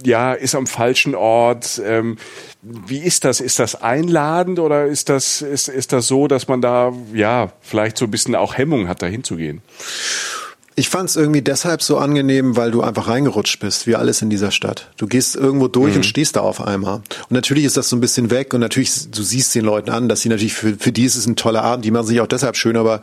ja, 0.03 0.33
ist 0.33 0.55
am 0.55 0.67
falschen 0.67 1.15
Ort. 1.15 1.81
Ähm, 1.83 2.17
wie 2.61 2.99
ist 2.99 3.25
das? 3.25 3.39
Ist 3.39 3.59
das 3.59 3.81
einladend 3.81 4.59
oder 4.59 4.85
ist 4.85 5.09
das, 5.09 5.41
ist, 5.41 5.69
ist 5.69 5.93
das 5.93 6.07
so, 6.07 6.27
dass 6.27 6.47
man 6.47 6.61
da, 6.61 6.93
ja, 7.13 7.51
vielleicht 7.61 7.97
so 7.97 8.05
ein 8.05 8.11
bisschen 8.11 8.35
auch 8.35 8.57
Hemmung 8.57 8.87
hat, 8.87 9.01
da 9.01 9.07
hinzugehen? 9.07 9.61
Ich 10.79 10.87
fand 10.87 11.09
es 11.09 11.17
irgendwie 11.17 11.41
deshalb 11.41 11.81
so 11.81 11.97
angenehm, 11.97 12.55
weil 12.55 12.71
du 12.71 12.81
einfach 12.81 13.09
reingerutscht 13.09 13.59
bist, 13.59 13.85
wie 13.85 13.97
alles 13.97 14.21
in 14.21 14.29
dieser 14.29 14.49
Stadt. 14.49 14.87
Du 14.95 15.07
gehst 15.07 15.35
irgendwo 15.35 15.67
durch 15.67 15.91
mhm. 15.91 15.97
und 15.97 16.03
stehst 16.05 16.37
da 16.37 16.39
auf 16.39 16.65
einmal. 16.65 16.95
Und 16.95 17.31
natürlich 17.31 17.65
ist 17.65 17.75
das 17.75 17.89
so 17.89 17.97
ein 17.97 17.99
bisschen 17.99 18.31
weg 18.31 18.53
und 18.53 18.61
natürlich, 18.61 19.11
du 19.11 19.21
siehst 19.21 19.53
den 19.55 19.65
Leuten 19.65 19.89
an, 19.89 20.07
dass 20.07 20.21
sie 20.21 20.29
natürlich, 20.29 20.53
für, 20.53 20.77
für 20.77 20.93
die 20.93 21.03
ist 21.03 21.17
es 21.17 21.27
ein 21.27 21.35
toller 21.35 21.63
Abend, 21.63 21.83
die 21.83 21.91
machen 21.91 22.07
sich 22.07 22.21
auch 22.21 22.27
deshalb 22.27 22.55
schön, 22.55 22.77
aber 22.77 23.01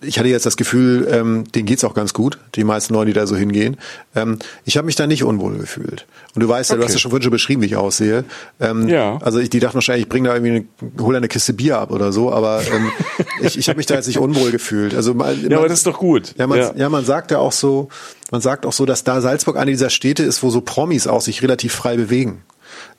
ich 0.00 0.18
hatte 0.18 0.28
jetzt 0.28 0.46
das 0.46 0.56
Gefühl, 0.56 1.08
ähm, 1.10 1.44
denen 1.52 1.66
geht's 1.66 1.82
auch 1.82 1.94
ganz 1.94 2.14
gut, 2.14 2.38
die 2.54 2.62
meisten 2.62 2.94
Leute, 2.94 3.06
die 3.06 3.12
da 3.14 3.26
so 3.26 3.34
hingehen. 3.34 3.76
Ähm, 4.14 4.38
ich 4.64 4.76
habe 4.76 4.86
mich 4.86 4.94
da 4.94 5.06
nicht 5.06 5.24
unwohl 5.24 5.58
gefühlt. 5.58 6.06
Und 6.34 6.42
du 6.42 6.48
weißt 6.48 6.70
ja, 6.70 6.74
okay. 6.74 6.80
du 6.80 6.86
hast 6.86 6.92
ja 6.92 6.98
schon 7.00 7.10
vorhin 7.10 7.24
schon 7.24 7.32
beschrieben, 7.32 7.62
wie 7.62 7.66
ich 7.66 7.76
aussehe. 7.76 8.24
Ähm, 8.60 8.88
ja. 8.88 9.18
Also 9.18 9.40
ich, 9.40 9.50
die 9.50 9.58
dachten 9.58 9.74
wahrscheinlich, 9.74 10.04
ich 10.04 10.08
bringe 10.08 10.28
da 10.28 10.36
irgendwie 10.36 10.66
eine, 10.80 11.02
hol 11.02 11.14
da 11.14 11.18
eine 11.18 11.28
Kiste 11.28 11.52
Bier 11.52 11.78
ab 11.78 11.90
oder 11.90 12.12
so, 12.12 12.32
aber 12.32 12.62
ähm, 12.72 12.90
ich, 13.42 13.58
ich 13.58 13.68
habe 13.68 13.76
mich 13.76 13.86
da 13.86 13.94
jetzt 13.94 14.06
nicht 14.06 14.18
unwohl 14.18 14.52
gefühlt. 14.52 14.94
Also 14.94 15.14
mal, 15.14 15.36
ja, 15.36 15.48
man, 15.48 15.58
aber 15.58 15.68
das 15.68 15.78
ist 15.78 15.86
doch 15.86 15.98
gut. 15.98 16.34
Ja, 16.38 16.46
man, 16.46 16.58
ja. 16.58 16.72
ja, 16.76 16.88
man 16.88 17.04
sagt 17.04 17.32
ja 17.32 17.38
auch 17.38 17.52
so, 17.52 17.88
man 18.30 18.40
sagt 18.40 18.66
auch 18.66 18.72
so, 18.72 18.86
dass 18.86 19.02
da 19.02 19.20
Salzburg 19.20 19.56
eine 19.56 19.72
dieser 19.72 19.90
Städte 19.90 20.22
ist, 20.22 20.42
wo 20.44 20.50
so 20.50 20.60
Promis 20.60 21.08
auch 21.08 21.22
sich 21.22 21.42
relativ 21.42 21.72
frei 21.72 21.96
bewegen 21.96 22.42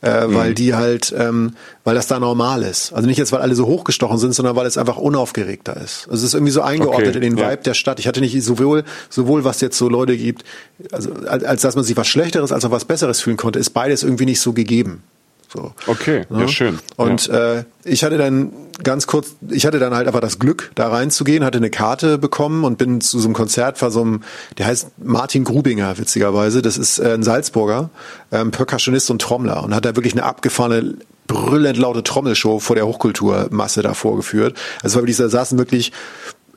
äh, 0.02 0.28
mhm. 0.28 0.36
weil 0.36 0.54
die 0.54 0.76
halt, 0.76 1.14
ähm, 1.18 1.54
weil 1.84 1.96
das 1.96 2.08
da 2.08 2.20
normal 2.20 2.64
ist. 2.64 2.94
Also 2.94 3.08
nicht 3.08 3.18
jetzt, 3.18 3.32
weil 3.32 3.42
alle 3.42 3.56
so 3.56 3.66
hochgestochen 3.66 4.18
sind, 4.18 4.34
sondern 4.34 4.56
weil 4.56 4.66
es 4.66 4.78
einfach 4.78 4.98
unaufgeregter 4.98 5.78
ist. 5.78 6.08
Also 6.10 6.16
es 6.16 6.24
ist 6.24 6.34
irgendwie 6.34 6.52
so 6.52 6.62
eingeordnet 6.62 7.16
okay, 7.16 7.26
in 7.26 7.36
den 7.36 7.38
ja. 7.38 7.52
Vibe 7.52 7.64
der 7.64 7.74
Stadt. 7.74 8.00
Ich 8.00 8.08
hatte 8.08 8.22
nicht 8.22 8.42
sowohl, 8.44 8.84
sowohl 9.10 9.44
was 9.44 9.62
jetzt 9.62 9.78
so 9.78 9.90
Leute 9.90 10.18
gibt, 10.18 10.44
also 10.92 11.12
als, 11.28 11.44
als 11.44 11.62
dass 11.62 11.76
man 11.76 11.84
sich 11.84 11.98
was 11.98 12.08
Schlechteres 12.08 12.52
als 12.52 12.66
auch 12.66 12.72
was 12.72 12.86
Besseres 12.86 13.22
fühlen 13.22 13.38
konnte, 13.38 13.60
ist 13.60 13.72
beides 13.72 14.04
irgendwie 14.04 14.26
nicht 14.26 14.42
so 14.42 14.54
gegeben. 14.54 15.04
So. 15.52 15.74
Okay, 15.88 16.26
ja, 16.30 16.42
ja 16.42 16.48
schön. 16.48 16.80
Und 16.96 17.28
ja. 17.28 17.56
Äh, 17.56 17.64
ich 17.84 18.04
hatte 18.04 18.18
dann 18.18 18.52
ganz 18.84 19.08
kurz, 19.08 19.36
ich 19.50 19.66
hatte 19.66 19.80
dann 19.80 19.96
halt 19.96 20.08
einfach 20.08 20.20
das 20.20 20.38
Glück, 20.38 20.72
da 20.76 20.88
reinzugehen, 20.90 21.44
hatte 21.44 21.58
eine 21.58 21.70
Karte 21.70 22.18
bekommen 22.18 22.64
und 22.64 22.78
bin 22.78 23.02
zu 23.02 23.20
so 23.20 23.28
einem 23.28 23.34
Konzert 23.34 23.78
vor 23.78 23.90
so 23.92 24.02
einem, 24.02 24.22
der 24.58 24.68
heißt 24.68 24.92
Martin 25.04 25.44
Grubinger, 25.44 25.98
witzigerweise. 25.98 26.62
Das 26.62 26.78
ist 26.78 27.00
äh, 27.00 27.14
ein 27.14 27.24
Salzburger, 27.24 27.90
ähm, 28.32 28.52
Percussionist 28.52 29.10
und 29.10 29.22
Trommler 29.22 29.64
und 29.64 29.74
hat 29.74 29.86
da 29.86 29.96
wirklich 29.96 30.14
eine 30.14 30.24
abgefahrene 30.24 30.96
brüllend 31.28 31.78
laute 31.78 32.04
Trommelshow 32.04 32.60
vor 32.60 32.76
der 32.76 32.88
Hochkulturmasse 32.88 33.82
da 33.82 33.94
vorgeführt. 33.94 34.58
Also 34.82 34.96
war 34.96 35.04
wirklich, 35.04 35.18
da 35.18 35.30
saßen 35.30 35.58
wirklich 35.58 35.92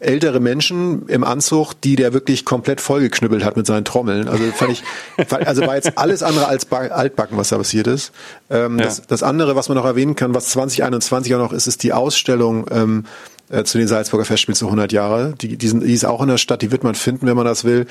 ältere 0.02 0.40
Menschen 0.40 1.06
im 1.08 1.24
Anzug, 1.24 1.74
die 1.80 1.96
der 1.96 2.12
wirklich 2.12 2.44
komplett 2.44 2.80
vollgeknüppelt 2.80 3.44
hat 3.44 3.56
mit 3.56 3.66
seinen 3.66 3.84
Trommeln. 3.84 4.28
Also 4.28 4.44
fand 4.52 4.72
ich, 4.72 4.82
also 5.46 5.62
war 5.62 5.76
jetzt 5.76 5.96
alles 5.96 6.22
andere 6.22 6.48
als 6.48 6.70
altbacken, 6.70 7.36
was 7.36 7.50
da 7.50 7.58
passiert 7.58 7.86
ist. 7.86 8.12
Ähm, 8.50 8.78
ja. 8.78 8.86
das, 8.86 9.06
das 9.06 9.22
andere, 9.22 9.56
was 9.56 9.68
man 9.68 9.76
noch 9.76 9.84
erwähnen 9.84 10.14
kann, 10.14 10.34
was 10.34 10.48
2021 10.48 11.34
auch 11.34 11.38
noch 11.38 11.52
ist, 11.52 11.66
ist 11.66 11.82
die 11.82 11.92
Ausstellung 11.92 12.66
ähm, 12.70 13.04
äh, 13.50 13.64
zu 13.64 13.78
den 13.78 13.86
Salzburger 13.86 14.24
Festspielen 14.24 14.56
zu 14.56 14.66
100 14.66 14.92
Jahre. 14.92 15.34
Die, 15.40 15.56
die, 15.56 15.68
sind, 15.68 15.84
die 15.84 15.92
ist 15.92 16.04
auch 16.04 16.22
in 16.22 16.28
der 16.28 16.38
Stadt, 16.38 16.62
die 16.62 16.72
wird 16.72 16.84
man 16.84 16.94
finden, 16.94 17.26
wenn 17.26 17.36
man 17.36 17.44
das 17.44 17.64
will. 17.64 17.86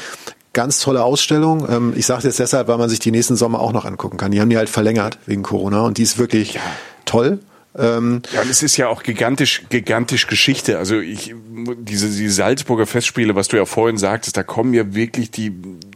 Ganz 0.54 0.80
tolle 0.80 1.04
Ausstellung. 1.04 1.68
Ähm, 1.70 1.94
ich 1.96 2.06
sage 2.06 2.24
jetzt 2.24 2.40
deshalb, 2.40 2.68
weil 2.68 2.78
man 2.78 2.90
sich 2.90 3.00
die 3.00 3.12
nächsten 3.12 3.36
Sommer 3.36 3.60
auch 3.60 3.72
noch 3.72 3.86
angucken 3.86 4.18
kann. 4.18 4.32
Die 4.32 4.42
haben 4.42 4.50
die 4.50 4.58
halt 4.58 4.70
verlängert 4.70 5.18
wegen 5.26 5.44
Corona 5.44 5.82
und 5.82 5.98
die 5.98 6.04
ist 6.04 6.18
wirklich 6.18 6.56
ja. 6.56 6.62
toll. 7.06 7.40
Ähm, 7.78 8.22
ja, 8.34 8.42
und 8.42 8.50
es 8.50 8.64
ist 8.64 8.76
ja 8.78 8.88
auch 8.90 9.02
gigantisch, 9.04 9.64
gigantisch 9.70 10.28
Geschichte. 10.28 10.78
Also 10.78 11.00
ich, 11.00 11.34
diese, 11.78 12.10
diese 12.10 12.34
Salzburger 12.34 12.86
Festspiele, 12.86 13.36
was 13.36 13.48
du 13.48 13.58
ja 13.58 13.66
vorhin 13.66 13.98
sagtest, 13.98 14.36
da 14.36 14.44
kommen 14.44 14.74
ja 14.74 14.94
wirklich 14.94 15.32
die 15.32 15.54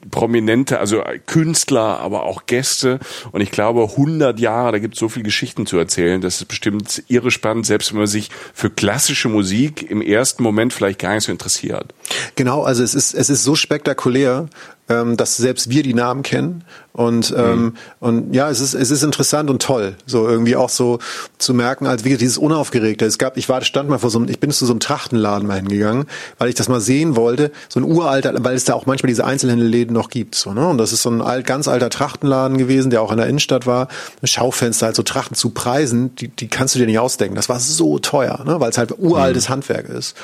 Prominente, 0.09 0.79
also 0.79 1.03
Künstler, 1.25 1.99
aber 1.99 2.23
auch 2.23 2.45
Gäste. 2.45 2.99
Und 3.33 3.41
ich 3.41 3.51
glaube, 3.51 3.83
100 3.83 4.39
Jahre, 4.39 4.71
da 4.71 4.79
gibt 4.79 4.93
es 4.93 4.99
so 4.99 5.09
viele 5.09 5.23
Geschichten 5.23 5.65
zu 5.65 5.77
erzählen. 5.77 6.21
Das 6.21 6.37
ist 6.37 6.45
bestimmt 6.45 7.03
irre 7.09 7.31
spannend, 7.31 7.65
selbst 7.65 7.91
wenn 7.91 7.99
man 7.99 8.07
sich 8.07 8.29
für 8.53 8.69
klassische 8.69 9.27
Musik 9.27 9.89
im 9.89 10.01
ersten 10.01 10.43
Moment 10.43 10.71
vielleicht 10.71 10.99
gar 10.99 11.15
nicht 11.15 11.25
so 11.25 11.31
interessiert. 11.33 11.93
Genau, 12.35 12.63
also 12.63 12.83
es 12.83 12.95
ist, 12.95 13.13
es 13.13 13.29
ist 13.29 13.43
so 13.43 13.55
spektakulär, 13.55 14.47
ähm, 14.89 15.17
dass 15.17 15.37
selbst 15.37 15.69
wir 15.69 15.83
die 15.83 15.93
Namen 15.93 16.23
kennen 16.23 16.63
und 16.95 17.33
ähm, 17.37 17.61
mhm. 17.61 17.73
und 17.99 18.33
ja, 18.33 18.49
es 18.49 18.61
ist 18.61 18.73
es 18.73 18.89
ist 18.89 19.03
interessant 19.03 19.49
und 19.49 19.61
toll, 19.61 19.97
so 20.05 20.29
irgendwie 20.29 20.55
auch 20.55 20.69
so 20.69 20.99
zu 21.37 21.53
merken, 21.53 21.87
als 21.87 22.05
wie 22.05 22.15
dieses 22.15 22.37
unaufgeregte. 22.37 23.05
Es 23.05 23.17
gab, 23.17 23.35
ich 23.35 23.49
war 23.49 23.61
stand 23.63 23.89
mal 23.89 23.97
vor 23.97 24.09
so 24.09 24.17
einem, 24.17 24.29
ich 24.29 24.39
bin 24.39 24.49
zu 24.49 24.65
so 24.65 24.71
einem 24.71 24.79
Trachtenladen 24.79 25.45
mal 25.45 25.57
hingegangen, 25.57 26.05
weil 26.37 26.47
ich 26.47 26.55
das 26.55 26.69
mal 26.69 26.79
sehen 26.79 27.17
wollte, 27.17 27.51
so 27.67 27.81
ein 27.81 27.83
uralter, 27.83 28.33
weil 28.45 28.55
es 28.55 28.63
da 28.63 28.75
auch 28.75 28.85
manchmal 28.85 29.09
diese 29.09 29.25
Einzelhändelläden 29.25 29.93
noch 29.93 30.09
gibt, 30.09 30.35
so 30.35 30.53
ne. 30.53 30.65
Und 30.69 30.77
das 30.77 30.93
ist 30.93 31.01
so 31.01 31.09
ein 31.09 31.21
alt, 31.21 31.45
ganz 31.45 31.67
alter 31.67 31.89
Trachtenladen 31.89 32.57
gewesen, 32.57 32.91
der 32.91 33.01
auch 33.01 33.11
in 33.11 33.17
der 33.17 33.27
Innenstadt 33.27 33.65
war. 33.65 33.89
Ein 34.21 34.27
Schaufenster, 34.27 34.85
halt 34.85 34.95
so 34.95 35.03
Trachten 35.03 35.35
zu 35.35 35.49
Preisen, 35.49 36.15
die 36.15 36.29
die 36.29 36.47
kannst 36.47 36.75
du 36.75 36.79
dir 36.79 36.85
nicht 36.85 36.99
ausdenken. 36.99 37.35
Das 37.35 37.49
war 37.49 37.59
so 37.59 37.99
teuer, 37.99 38.41
ne, 38.45 38.61
weil 38.61 38.69
es 38.69 38.77
halt 38.77 38.97
uraltes 38.97 39.49
mhm. 39.49 39.53
Handwerk 39.53 39.89
ist. 39.89 40.15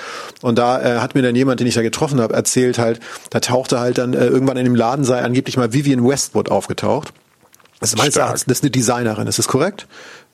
Und 0.41 0.57
da 0.57 0.81
äh, 0.81 0.99
hat 0.99 1.15
mir 1.15 1.21
dann 1.21 1.35
jemand, 1.35 1.59
den 1.59 1.67
ich 1.67 1.75
da 1.75 1.81
getroffen 1.81 2.21
habe, 2.21 2.33
erzählt 2.33 2.77
halt, 2.77 3.01
da 3.29 3.41
tauchte 3.41 3.81
halt 3.81 3.97
dann 3.97 4.13
äh, 4.13 4.25
irgendwann 4.25 4.50
in 4.57 4.65
dem 4.65 4.75
Laden 4.75 5.05
sei 5.05 5.21
angeblich 5.21 5.57
mal 5.57 5.73
Vivian 5.73 6.07
Westwood 6.07 6.49
aufgetaucht. 6.49 7.13
Das 7.79 7.93
ist 7.93 7.97
meines 7.97 8.15
Erachtens, 8.15 8.45
das 8.45 8.59
ist 8.59 8.63
eine 8.63 8.71
Designerin, 8.71 9.27
ist 9.27 9.39
das 9.39 9.47
korrekt? 9.47 9.87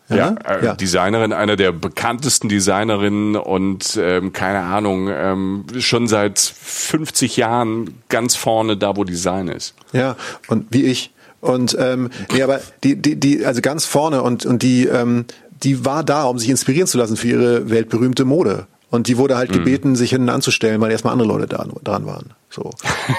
Ja, 0.09 0.15
ja, 0.15 0.35
äh, 0.45 0.65
ja, 0.65 0.75
Designerin, 0.75 1.33
einer 1.33 1.57
der 1.57 1.73
bekanntesten 1.73 2.47
Designerinnen 2.47 3.35
und 3.35 3.99
ähm, 4.01 4.31
keine 4.31 4.59
Ahnung, 4.59 5.09
ähm, 5.09 5.65
schon 5.79 6.07
seit 6.07 6.39
50 6.39 7.35
Jahren 7.35 8.01
ganz 8.07 8.35
vorne 8.35 8.77
da, 8.77 8.95
wo 8.95 9.03
Design 9.03 9.49
ist. 9.49 9.75
Ja, 9.91 10.15
und 10.47 10.67
wie 10.69 10.83
ich. 10.83 11.13
Und 11.41 11.75
ähm, 11.79 12.09
nee, 12.33 12.41
aber 12.41 12.61
die, 12.83 12.95
die, 12.95 13.17
die, 13.17 13.45
also 13.45 13.61
ganz 13.61 13.85
vorne 13.85 14.23
und 14.23 14.45
und 14.45 14.63
die, 14.63 14.85
ähm, 14.85 15.25
die 15.63 15.85
war 15.85 16.03
da, 16.03 16.23
um 16.23 16.39
sich 16.39 16.49
inspirieren 16.49 16.87
zu 16.87 16.97
lassen 16.97 17.17
für 17.17 17.27
ihre 17.27 17.69
weltberühmte 17.69 18.23
Mode. 18.23 18.67
Und 18.89 19.07
die 19.07 19.17
wurde 19.17 19.35
halt 19.35 19.51
mhm. 19.51 19.55
gebeten, 19.55 19.95
sich 19.95 20.11
hinten 20.11 20.29
anzustellen, 20.29 20.79
weil 20.79 20.91
erstmal 20.91 21.11
andere 21.11 21.27
Leute 21.27 21.47
da, 21.47 21.65
dran 21.83 22.05
waren. 22.05 22.33
So. 22.49 22.71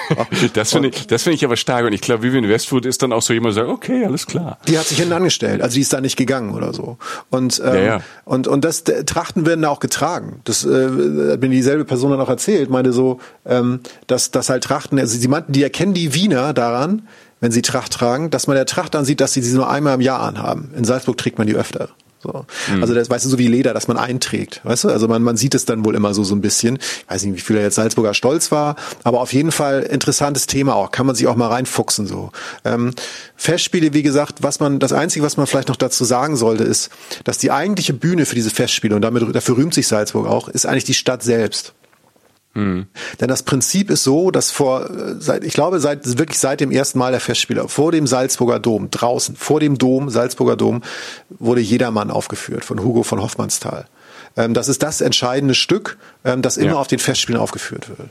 das 0.53 0.71
finde 0.71 0.89
ich, 0.89 1.05
das 1.05 1.21
finde 1.21 1.35
ich 1.35 1.45
aber 1.45 1.57
stark. 1.57 1.85
Und 1.85 1.93
ich 1.93 2.01
glaube, 2.01 2.23
Vivian 2.23 2.49
Westwood 2.49 2.87
ist 2.87 3.03
dann 3.03 3.13
auch 3.13 3.21
so 3.21 3.33
jemand, 3.33 3.55
der 3.55 3.65
sagt, 3.65 3.73
okay, 3.73 4.03
alles 4.03 4.25
klar. 4.25 4.57
Die 4.67 4.79
hat 4.79 4.87
sich 4.87 4.97
hinten 4.97 5.13
angestellt. 5.13 5.61
Also 5.61 5.75
die 5.75 5.81
ist 5.81 5.93
da 5.93 6.01
nicht 6.01 6.17
gegangen 6.17 6.55
oder 6.55 6.73
so. 6.73 6.97
Und, 7.29 7.61
ähm, 7.63 7.75
ja, 7.75 7.81
ja. 7.81 8.01
und, 8.25 8.47
und 8.47 8.65
das, 8.65 8.83
Trachten 8.83 9.45
werden 9.45 9.61
da 9.61 9.69
auch 9.69 9.79
getragen. 9.79 10.41
Das, 10.43 10.65
äh, 10.65 10.87
hat 10.87 11.41
mir 11.41 11.49
dieselbe 11.49 11.85
Person 11.85 12.09
dann 12.11 12.19
auch 12.19 12.29
erzählt, 12.29 12.71
meinte 12.71 12.91
so, 12.91 13.19
ähm, 13.45 13.81
dass, 14.07 14.31
dass 14.31 14.49
halt 14.49 14.63
Trachten, 14.63 14.97
also 14.97 15.17
sie 15.17 15.27
meinten, 15.27 15.51
die 15.51 15.61
erkennen 15.61 15.93
die 15.93 16.15
Wiener 16.15 16.53
daran, 16.53 17.07
wenn 17.41 17.51
sie 17.51 17.61
Tracht 17.61 17.93
tragen, 17.93 18.31
dass 18.31 18.47
man 18.47 18.55
der 18.55 18.65
Tracht 18.65 18.95
ansieht, 18.95 19.21
dass 19.21 19.33
sie 19.33 19.41
sie 19.41 19.55
nur 19.55 19.69
einmal 19.69 19.95
im 19.95 20.01
Jahr 20.01 20.21
anhaben. 20.21 20.73
In 20.75 20.83
Salzburg 20.83 21.17
trägt 21.17 21.37
man 21.37 21.47
die 21.47 21.55
öfter. 21.55 21.89
So. 22.21 22.45
Mhm. 22.71 22.81
Also 22.81 22.93
das 22.93 23.09
weißt 23.09 23.25
du, 23.25 23.29
so 23.29 23.37
wie 23.37 23.47
Leder, 23.47 23.73
dass 23.73 23.87
man 23.87 23.97
einträgt, 23.97 24.61
weißt 24.63 24.85
du? 24.85 24.89
Also 24.89 25.07
man, 25.07 25.23
man 25.23 25.37
sieht 25.37 25.55
es 25.55 25.65
dann 25.65 25.85
wohl 25.85 25.95
immer 25.95 26.13
so 26.13 26.23
so 26.23 26.35
ein 26.35 26.41
bisschen. 26.41 26.77
Ich 26.77 27.05
weiß 27.09 27.23
nicht, 27.23 27.35
wie 27.35 27.41
viel 27.41 27.55
er 27.55 27.63
jetzt 27.63 27.75
Salzburger 27.75 28.13
stolz 28.13 28.51
war, 28.51 28.75
aber 29.03 29.21
auf 29.21 29.33
jeden 29.33 29.51
Fall 29.51 29.81
interessantes 29.83 30.45
Thema 30.45 30.75
auch. 30.75 30.91
Kann 30.91 31.05
man 31.05 31.15
sich 31.15 31.27
auch 31.27 31.35
mal 31.35 31.47
reinfuchsen 31.47 32.07
so. 32.07 32.31
Ähm, 32.65 32.91
Festspiele, 33.35 33.93
wie 33.93 34.03
gesagt, 34.03 34.43
was 34.43 34.59
man, 34.59 34.79
das 34.79 34.91
Einzige, 34.91 35.25
was 35.25 35.37
man 35.37 35.47
vielleicht 35.47 35.69
noch 35.69 35.77
dazu 35.77 36.03
sagen 36.03 36.35
sollte, 36.35 36.63
ist, 36.65 36.89
dass 37.23 37.37
die 37.37 37.51
eigentliche 37.51 37.93
Bühne 37.93 38.25
für 38.25 38.35
diese 38.35 38.49
Festspiele, 38.49 38.95
und 38.95 39.01
damit 39.01 39.23
dafür 39.33 39.57
rühmt 39.57 39.73
sich 39.73 39.87
Salzburg 39.87 40.27
auch, 40.27 40.49
ist 40.49 40.65
eigentlich 40.65 40.83
die 40.83 40.93
Stadt 40.93 41.23
selbst. 41.23 41.73
Mhm. 42.53 42.87
Denn 43.19 43.27
das 43.27 43.43
Prinzip 43.43 43.89
ist 43.89 44.03
so, 44.03 44.31
dass 44.31 44.51
vor, 44.51 44.89
seit, 45.19 45.43
ich 45.43 45.53
glaube, 45.53 45.79
seit, 45.79 46.17
wirklich 46.17 46.39
seit 46.39 46.59
dem 46.59 46.71
ersten 46.71 46.99
Mal 46.99 47.11
der 47.11 47.19
Festspieler, 47.19 47.67
vor 47.69 47.91
dem 47.91 48.07
Salzburger 48.07 48.59
Dom, 48.59 48.89
draußen, 48.89 49.35
vor 49.35 49.59
dem 49.59 49.77
Dom, 49.77 50.09
Salzburger 50.09 50.55
Dom, 50.55 50.81
wurde 51.29 51.61
Jedermann 51.61 52.11
aufgeführt 52.11 52.65
von 52.65 52.83
Hugo 52.83 53.03
von 53.03 53.21
Hoffmannsthal. 53.21 53.85
Ähm, 54.35 54.53
das 54.53 54.67
ist 54.67 54.83
das 54.83 55.01
entscheidende 55.01 55.53
Stück, 55.53 55.97
ähm, 56.23 56.41
das 56.41 56.57
immer 56.57 56.71
ja. 56.71 56.77
auf 56.77 56.87
den 56.87 56.99
Festspielen 56.99 57.39
aufgeführt 57.39 57.89
wird. 57.89 58.09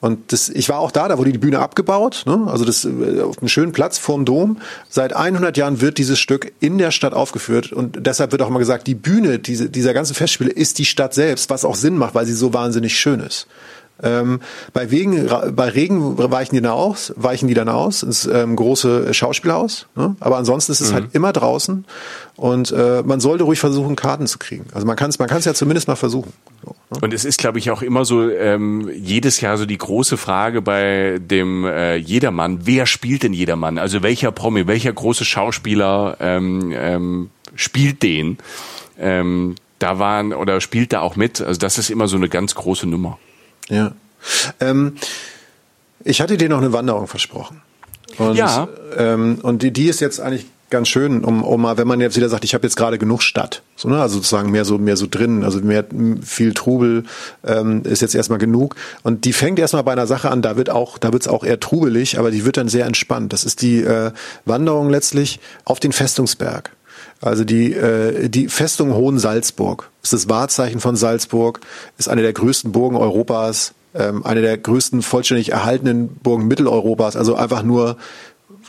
Und 0.00 0.32
das, 0.32 0.48
ich 0.48 0.68
war 0.68 0.78
auch 0.78 0.90
da, 0.90 1.08
da 1.08 1.18
wurde 1.18 1.32
die 1.32 1.38
Bühne 1.38 1.58
abgebaut, 1.60 2.24
ne? 2.26 2.46
also 2.48 2.64
das 2.64 2.84
äh, 2.84 3.20
auf 3.22 3.38
einem 3.38 3.48
schönen 3.48 3.72
Platz 3.72 3.98
vorm 3.98 4.24
Dom. 4.24 4.58
Seit 4.88 5.14
100 5.14 5.56
Jahren 5.56 5.80
wird 5.80 5.98
dieses 5.98 6.18
Stück 6.18 6.52
in 6.60 6.78
der 6.78 6.90
Stadt 6.90 7.14
aufgeführt 7.14 7.72
und 7.72 8.06
deshalb 8.06 8.32
wird 8.32 8.42
auch 8.42 8.48
immer 8.48 8.58
gesagt, 8.58 8.86
die 8.86 8.94
Bühne 8.94 9.38
diese, 9.38 9.70
dieser 9.70 9.94
ganzen 9.94 10.14
Festspiele 10.14 10.50
ist 10.50 10.78
die 10.78 10.84
Stadt 10.84 11.14
selbst, 11.14 11.50
was 11.50 11.64
auch 11.64 11.76
Sinn 11.76 11.96
macht, 11.96 12.14
weil 12.14 12.26
sie 12.26 12.34
so 12.34 12.52
wahnsinnig 12.52 12.98
schön 12.98 13.20
ist. 13.20 13.46
Ähm, 14.02 14.40
bei, 14.72 14.90
Wegen, 14.90 15.28
bei 15.54 15.68
Regen 15.68 16.18
weichen 16.18 16.54
die 16.54 16.62
dann 16.62 16.72
aus, 16.72 17.12
weichen 17.16 17.48
die 17.48 17.54
dann 17.54 17.68
aus 17.68 18.02
ins 18.02 18.26
ähm, 18.26 18.56
große 18.56 19.12
Schauspielhaus. 19.12 19.86
Ne? 19.96 20.16
Aber 20.20 20.36
ansonsten 20.36 20.72
ist 20.72 20.80
es 20.80 20.92
halt 20.92 21.02
mhm. 21.02 21.06
halt 21.06 21.14
immer 21.14 21.32
draußen 21.32 21.84
und 22.36 22.72
äh, 22.72 23.02
man 23.04 23.20
sollte 23.20 23.44
ruhig 23.44 23.60
versuchen, 23.60 23.96
Karten 23.96 24.26
zu 24.26 24.38
kriegen. 24.38 24.64
Also 24.72 24.86
man 24.86 24.96
kann 24.96 25.10
es 25.10 25.18
man 25.18 25.28
kann's 25.28 25.44
ja 25.44 25.54
zumindest 25.54 25.88
mal 25.88 25.96
versuchen. 25.96 26.32
So, 26.64 26.74
ne? 26.90 26.98
Und 27.02 27.14
es 27.14 27.24
ist, 27.24 27.38
glaube 27.38 27.58
ich, 27.58 27.70
auch 27.70 27.82
immer 27.82 28.04
so 28.04 28.28
ähm, 28.28 28.90
jedes 28.94 29.40
Jahr 29.40 29.58
so 29.58 29.66
die 29.66 29.78
große 29.78 30.16
Frage 30.16 30.62
bei 30.62 31.18
dem 31.20 31.64
äh, 31.64 31.96
Jedermann, 31.96 32.60
wer 32.64 32.86
spielt 32.86 33.22
denn 33.22 33.32
Jedermann? 33.32 33.78
Also 33.78 34.02
welcher 34.02 34.32
Promi, 34.32 34.66
welcher 34.66 34.92
große 34.92 35.24
Schauspieler 35.24 36.16
ähm, 36.20 36.72
ähm, 36.74 37.30
spielt 37.54 38.02
den? 38.02 38.38
Ähm, 38.98 39.54
da 39.78 39.98
waren 39.98 40.32
oder 40.32 40.60
spielt 40.60 40.92
da 40.92 41.00
auch 41.00 41.16
mit. 41.16 41.40
Also 41.40 41.58
das 41.58 41.78
ist 41.78 41.90
immer 41.90 42.06
so 42.06 42.16
eine 42.16 42.28
ganz 42.28 42.54
große 42.54 42.86
Nummer. 42.86 43.18
Ja. 43.68 43.92
Ähm, 44.60 44.96
ich 46.04 46.20
hatte 46.20 46.36
dir 46.36 46.48
noch 46.48 46.58
eine 46.58 46.72
Wanderung 46.72 47.06
versprochen. 47.06 47.62
Und, 48.18 48.36
ja. 48.36 48.68
Ähm, 48.96 49.38
und 49.42 49.62
die, 49.62 49.72
die 49.72 49.88
ist 49.88 50.00
jetzt 50.00 50.20
eigentlich 50.20 50.46
ganz 50.70 50.88
schön, 50.88 51.24
um, 51.24 51.42
um 51.42 51.60
mal, 51.60 51.76
wenn 51.76 51.88
man 51.88 52.00
jetzt 52.00 52.16
wieder 52.16 52.28
sagt, 52.28 52.44
ich 52.44 52.54
habe 52.54 52.64
jetzt 52.64 52.76
gerade 52.76 52.96
genug 52.96 53.22
Stadt, 53.22 53.62
so, 53.76 53.88
ne? 53.88 54.00
also 54.00 54.16
sozusagen 54.16 54.50
mehr 54.50 54.64
so 54.64 54.78
mehr 54.78 54.96
so 54.96 55.06
drin, 55.10 55.44
also 55.44 55.58
mehr 55.60 55.84
viel 56.22 56.54
Trubel 56.54 57.04
ähm, 57.44 57.82
ist 57.84 58.02
jetzt 58.02 58.14
erstmal 58.14 58.38
genug. 58.38 58.76
Und 59.02 59.24
die 59.24 59.32
fängt 59.32 59.58
erstmal 59.58 59.82
bei 59.82 59.92
einer 59.92 60.06
Sache 60.06 60.30
an, 60.30 60.42
da 60.42 60.56
wird 60.56 60.70
auch, 60.70 60.98
da 60.98 61.12
wird's 61.12 61.28
auch 61.28 61.44
eher 61.44 61.60
trubelig, 61.60 62.18
aber 62.18 62.30
die 62.30 62.44
wird 62.44 62.56
dann 62.56 62.68
sehr 62.68 62.86
entspannt. 62.86 63.32
Das 63.32 63.44
ist 63.44 63.62
die 63.62 63.82
äh, 63.82 64.12
Wanderung 64.44 64.90
letztlich 64.90 65.40
auf 65.64 65.80
den 65.80 65.92
Festungsberg. 65.92 66.70
Also 67.20 67.44
die, 67.44 67.74
äh, 67.74 68.28
die 68.28 68.48
Festung 68.48 68.94
Hohen 68.94 69.18
Salzburg 69.18 69.90
ist 70.02 70.12
das 70.12 70.28
Wahrzeichen 70.28 70.80
von 70.80 70.96
Salzburg, 70.96 71.60
ist 71.98 72.08
eine 72.08 72.22
der 72.22 72.32
größten 72.32 72.72
Burgen 72.72 72.96
Europas, 72.96 73.74
ähm, 73.94 74.24
eine 74.24 74.40
der 74.40 74.56
größten 74.56 75.02
vollständig 75.02 75.52
erhaltenen 75.52 76.08
Burgen 76.08 76.48
Mitteleuropas. 76.48 77.16
Also 77.16 77.34
einfach 77.34 77.62
nur 77.62 77.96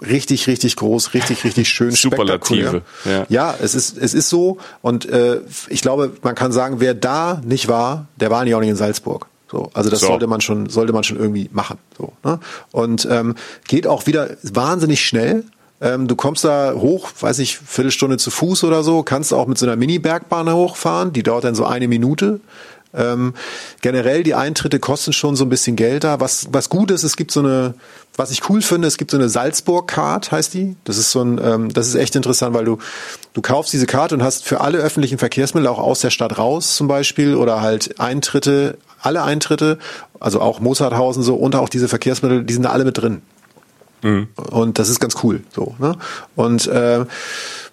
richtig, 0.02 0.48
richtig 0.48 0.76
groß, 0.76 1.14
richtig, 1.14 1.44
richtig 1.44 1.70
schön, 1.70 1.96
spektakulär. 1.96 2.82
Ja. 3.06 3.26
ja, 3.30 3.56
es 3.62 3.76
ist, 3.76 3.98
es 3.98 4.14
ist 4.14 4.30
so. 4.30 4.58
Und 4.82 5.08
äh, 5.08 5.42
ich 5.70 5.82
glaube, 5.82 6.12
man 6.22 6.36
kann 6.36 6.52
sagen, 6.52 6.80
wer 6.80 6.94
da 6.94 7.42
nicht 7.46 7.68
war, 7.68 8.08
der 8.18 8.32
war 8.32 8.44
nicht 8.44 8.56
auch 8.56 8.60
nicht 8.60 8.70
in 8.70 8.76
Salzburg. 8.76 9.28
So, 9.50 9.70
also 9.74 9.90
das 9.90 10.00
so. 10.00 10.08
sollte 10.08 10.28
man 10.28 10.42
schon, 10.42 10.70
sollte 10.70 10.94
man 10.94 11.04
schon 11.04 11.18
irgendwie 11.18 11.50
machen. 11.52 11.78
So, 11.98 12.14
ne? 12.24 12.40
Und 12.72 13.08
ähm, 13.10 13.36
geht 13.68 13.86
auch 13.86 14.08
wieder 14.08 14.30
wahnsinnig 14.44 15.06
schnell. 15.06 15.44
Ähm, 15.82 16.08
du 16.08 16.16
kommst 16.16 16.44
da 16.44 16.74
hoch, 16.76 17.10
weiß 17.20 17.40
ich, 17.40 17.58
Viertelstunde 17.58 18.18
zu 18.18 18.30
Fuß 18.30 18.64
oder 18.64 18.84
so, 18.84 19.02
kannst 19.02 19.34
auch 19.34 19.48
mit 19.48 19.58
so 19.58 19.66
einer 19.66 19.76
Mini-Bergbahn 19.76 20.52
hochfahren, 20.54 21.12
die 21.12 21.24
dauert 21.24 21.44
dann 21.44 21.56
so 21.56 21.66
eine 21.66 21.88
Minute. 21.88 22.40
Ähm, 22.94 23.34
generell 23.82 24.24
die 24.24 24.36
Eintritte 24.36 24.80
kosten 24.80 25.14
schon 25.14 25.36
so 25.36 25.46
ein 25.46 25.50
bisschen 25.50 25.76
Geld 25.76 26.04
da. 26.04 26.20
Was, 26.20 26.48
was 26.52 26.70
gut 26.70 26.92
ist, 26.92 27.04
es 27.04 27.16
gibt 27.16 27.32
so 27.32 27.40
eine, 27.40 27.74
was 28.16 28.32
ich 28.32 28.50
cool 28.50 28.62
finde, 28.62 28.88
es 28.88 28.98
gibt 28.98 29.12
so 29.12 29.18
eine 29.18 29.30
Salzburg-Card, 29.30 30.32
heißt 30.32 30.54
die. 30.54 30.76
Das 30.84 30.98
ist 30.98 31.12
so 31.12 31.22
ein, 31.22 31.40
ähm, 31.44 31.74
das 31.74 31.88
ist 31.88 31.96
echt 31.96 32.16
interessant, 32.16 32.54
weil 32.54 32.66
du, 32.66 32.78
du 33.34 33.42
kaufst 33.42 33.74
diese 33.74 33.86
Karte 33.86 34.16
und 34.16 34.24
hast 34.24 34.44
für 34.46 34.62
alle 34.62 34.78
öffentlichen 34.78 35.18
Verkehrsmittel 35.18 35.68
auch 35.68 35.80
aus 35.80 36.02
der 36.02 36.10
Stadt 36.10 36.38
raus 36.38 36.76
zum 36.76 36.88
Beispiel 36.88 37.36
oder 37.36 37.62
halt 37.62 38.00
Eintritte, 38.00 38.78
alle 39.00 39.24
Eintritte, 39.24 39.80
also 40.20 40.42
auch 40.42 40.60
Mozarthausen 40.60 41.24
so 41.24 41.36
und 41.36 41.56
auch 41.56 41.70
diese 41.70 41.88
Verkehrsmittel, 41.88 42.44
die 42.44 42.54
sind 42.54 42.64
da 42.64 42.72
alle 42.72 42.86
mit 42.86 42.98
drin. 42.98 43.22
Mhm. 44.02 44.28
Und 44.36 44.80
das 44.80 44.90
ist 44.90 45.00
ganz 45.00 45.16
cool. 45.24 45.42
So, 45.54 45.76
ne? 45.80 45.96
Und 46.36 46.68
äh, 46.68 47.06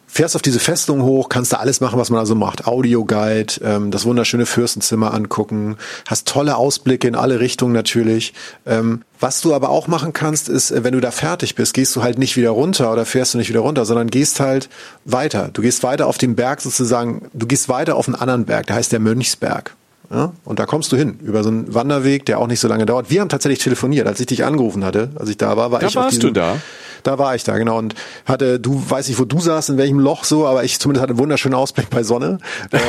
fährst 0.08 0.34
auf 0.34 0.42
diese 0.42 0.58
Festung 0.58 1.02
hoch, 1.02 1.28
kannst 1.28 1.52
da 1.52 1.58
alles 1.58 1.80
machen, 1.80 1.98
was 1.98 2.10
man 2.10 2.18
da 2.18 2.26
so 2.26 2.34
macht. 2.34 2.66
Audioguide, 2.66 3.60
ähm, 3.62 3.90
das 3.90 4.04
wunderschöne 4.04 4.46
Fürstenzimmer 4.46 5.14
angucken, 5.14 5.76
hast 6.06 6.26
tolle 6.26 6.56
Ausblicke 6.56 7.06
in 7.06 7.14
alle 7.14 7.40
Richtungen 7.40 7.72
natürlich. 7.72 8.32
Ähm, 8.66 9.02
was 9.20 9.40
du 9.42 9.54
aber 9.54 9.68
auch 9.68 9.86
machen 9.86 10.12
kannst, 10.12 10.48
ist, 10.48 10.70
äh, 10.70 10.82
wenn 10.82 10.94
du 10.94 11.00
da 11.00 11.10
fertig 11.10 11.54
bist, 11.54 11.74
gehst 11.74 11.94
du 11.94 12.02
halt 12.02 12.18
nicht 12.18 12.36
wieder 12.36 12.50
runter 12.50 12.90
oder 12.90 13.04
fährst 13.04 13.34
du 13.34 13.38
nicht 13.38 13.48
wieder 13.48 13.60
runter, 13.60 13.84
sondern 13.84 14.08
gehst 14.08 14.40
halt 14.40 14.68
weiter. 15.04 15.50
Du 15.52 15.62
gehst 15.62 15.82
weiter 15.82 16.06
auf 16.06 16.18
den 16.18 16.34
Berg 16.34 16.62
sozusagen, 16.62 17.28
du 17.34 17.46
gehst 17.46 17.68
weiter 17.68 17.94
auf 17.96 18.08
einen 18.08 18.16
anderen 18.16 18.46
Berg, 18.46 18.66
der 18.66 18.76
heißt 18.76 18.90
der 18.90 19.00
Mönchsberg. 19.00 19.76
Ja, 20.10 20.32
und 20.44 20.58
da 20.58 20.64
kommst 20.64 20.90
du 20.92 20.96
hin 20.96 21.18
über 21.22 21.42
so 21.42 21.50
einen 21.50 21.74
Wanderweg, 21.74 22.24
der 22.24 22.38
auch 22.38 22.46
nicht 22.46 22.60
so 22.60 22.68
lange 22.68 22.86
dauert. 22.86 23.10
Wir 23.10 23.20
haben 23.20 23.28
tatsächlich 23.28 23.58
telefoniert, 23.58 24.06
als 24.06 24.20
ich 24.20 24.26
dich 24.26 24.44
angerufen 24.44 24.84
hatte, 24.84 25.10
als 25.16 25.28
ich 25.28 25.36
da 25.36 25.56
war, 25.56 25.70
war 25.70 25.80
da 25.80 25.86
ich 25.86 25.96
warst 25.96 26.06
auf 26.06 26.14
diesem, 26.14 26.34
du 26.34 26.40
da? 26.40 26.56
Da 27.02 27.18
war 27.18 27.34
ich 27.34 27.44
da, 27.44 27.58
genau. 27.58 27.78
Und 27.78 27.94
hatte, 28.24 28.58
du 28.58 28.82
weiß 28.88 29.08
nicht, 29.08 29.18
wo 29.18 29.24
du 29.24 29.38
saßt, 29.38 29.70
in 29.70 29.76
welchem 29.76 29.98
Loch 29.98 30.24
so, 30.24 30.46
aber 30.46 30.64
ich 30.64 30.80
zumindest 30.80 31.02
hatte 31.02 31.12
einen 31.12 31.18
wunderschönen 31.18 31.54
Ausblick 31.54 31.90
bei 31.90 32.02
Sonne. 32.02 32.38
Ähm, 32.72 32.80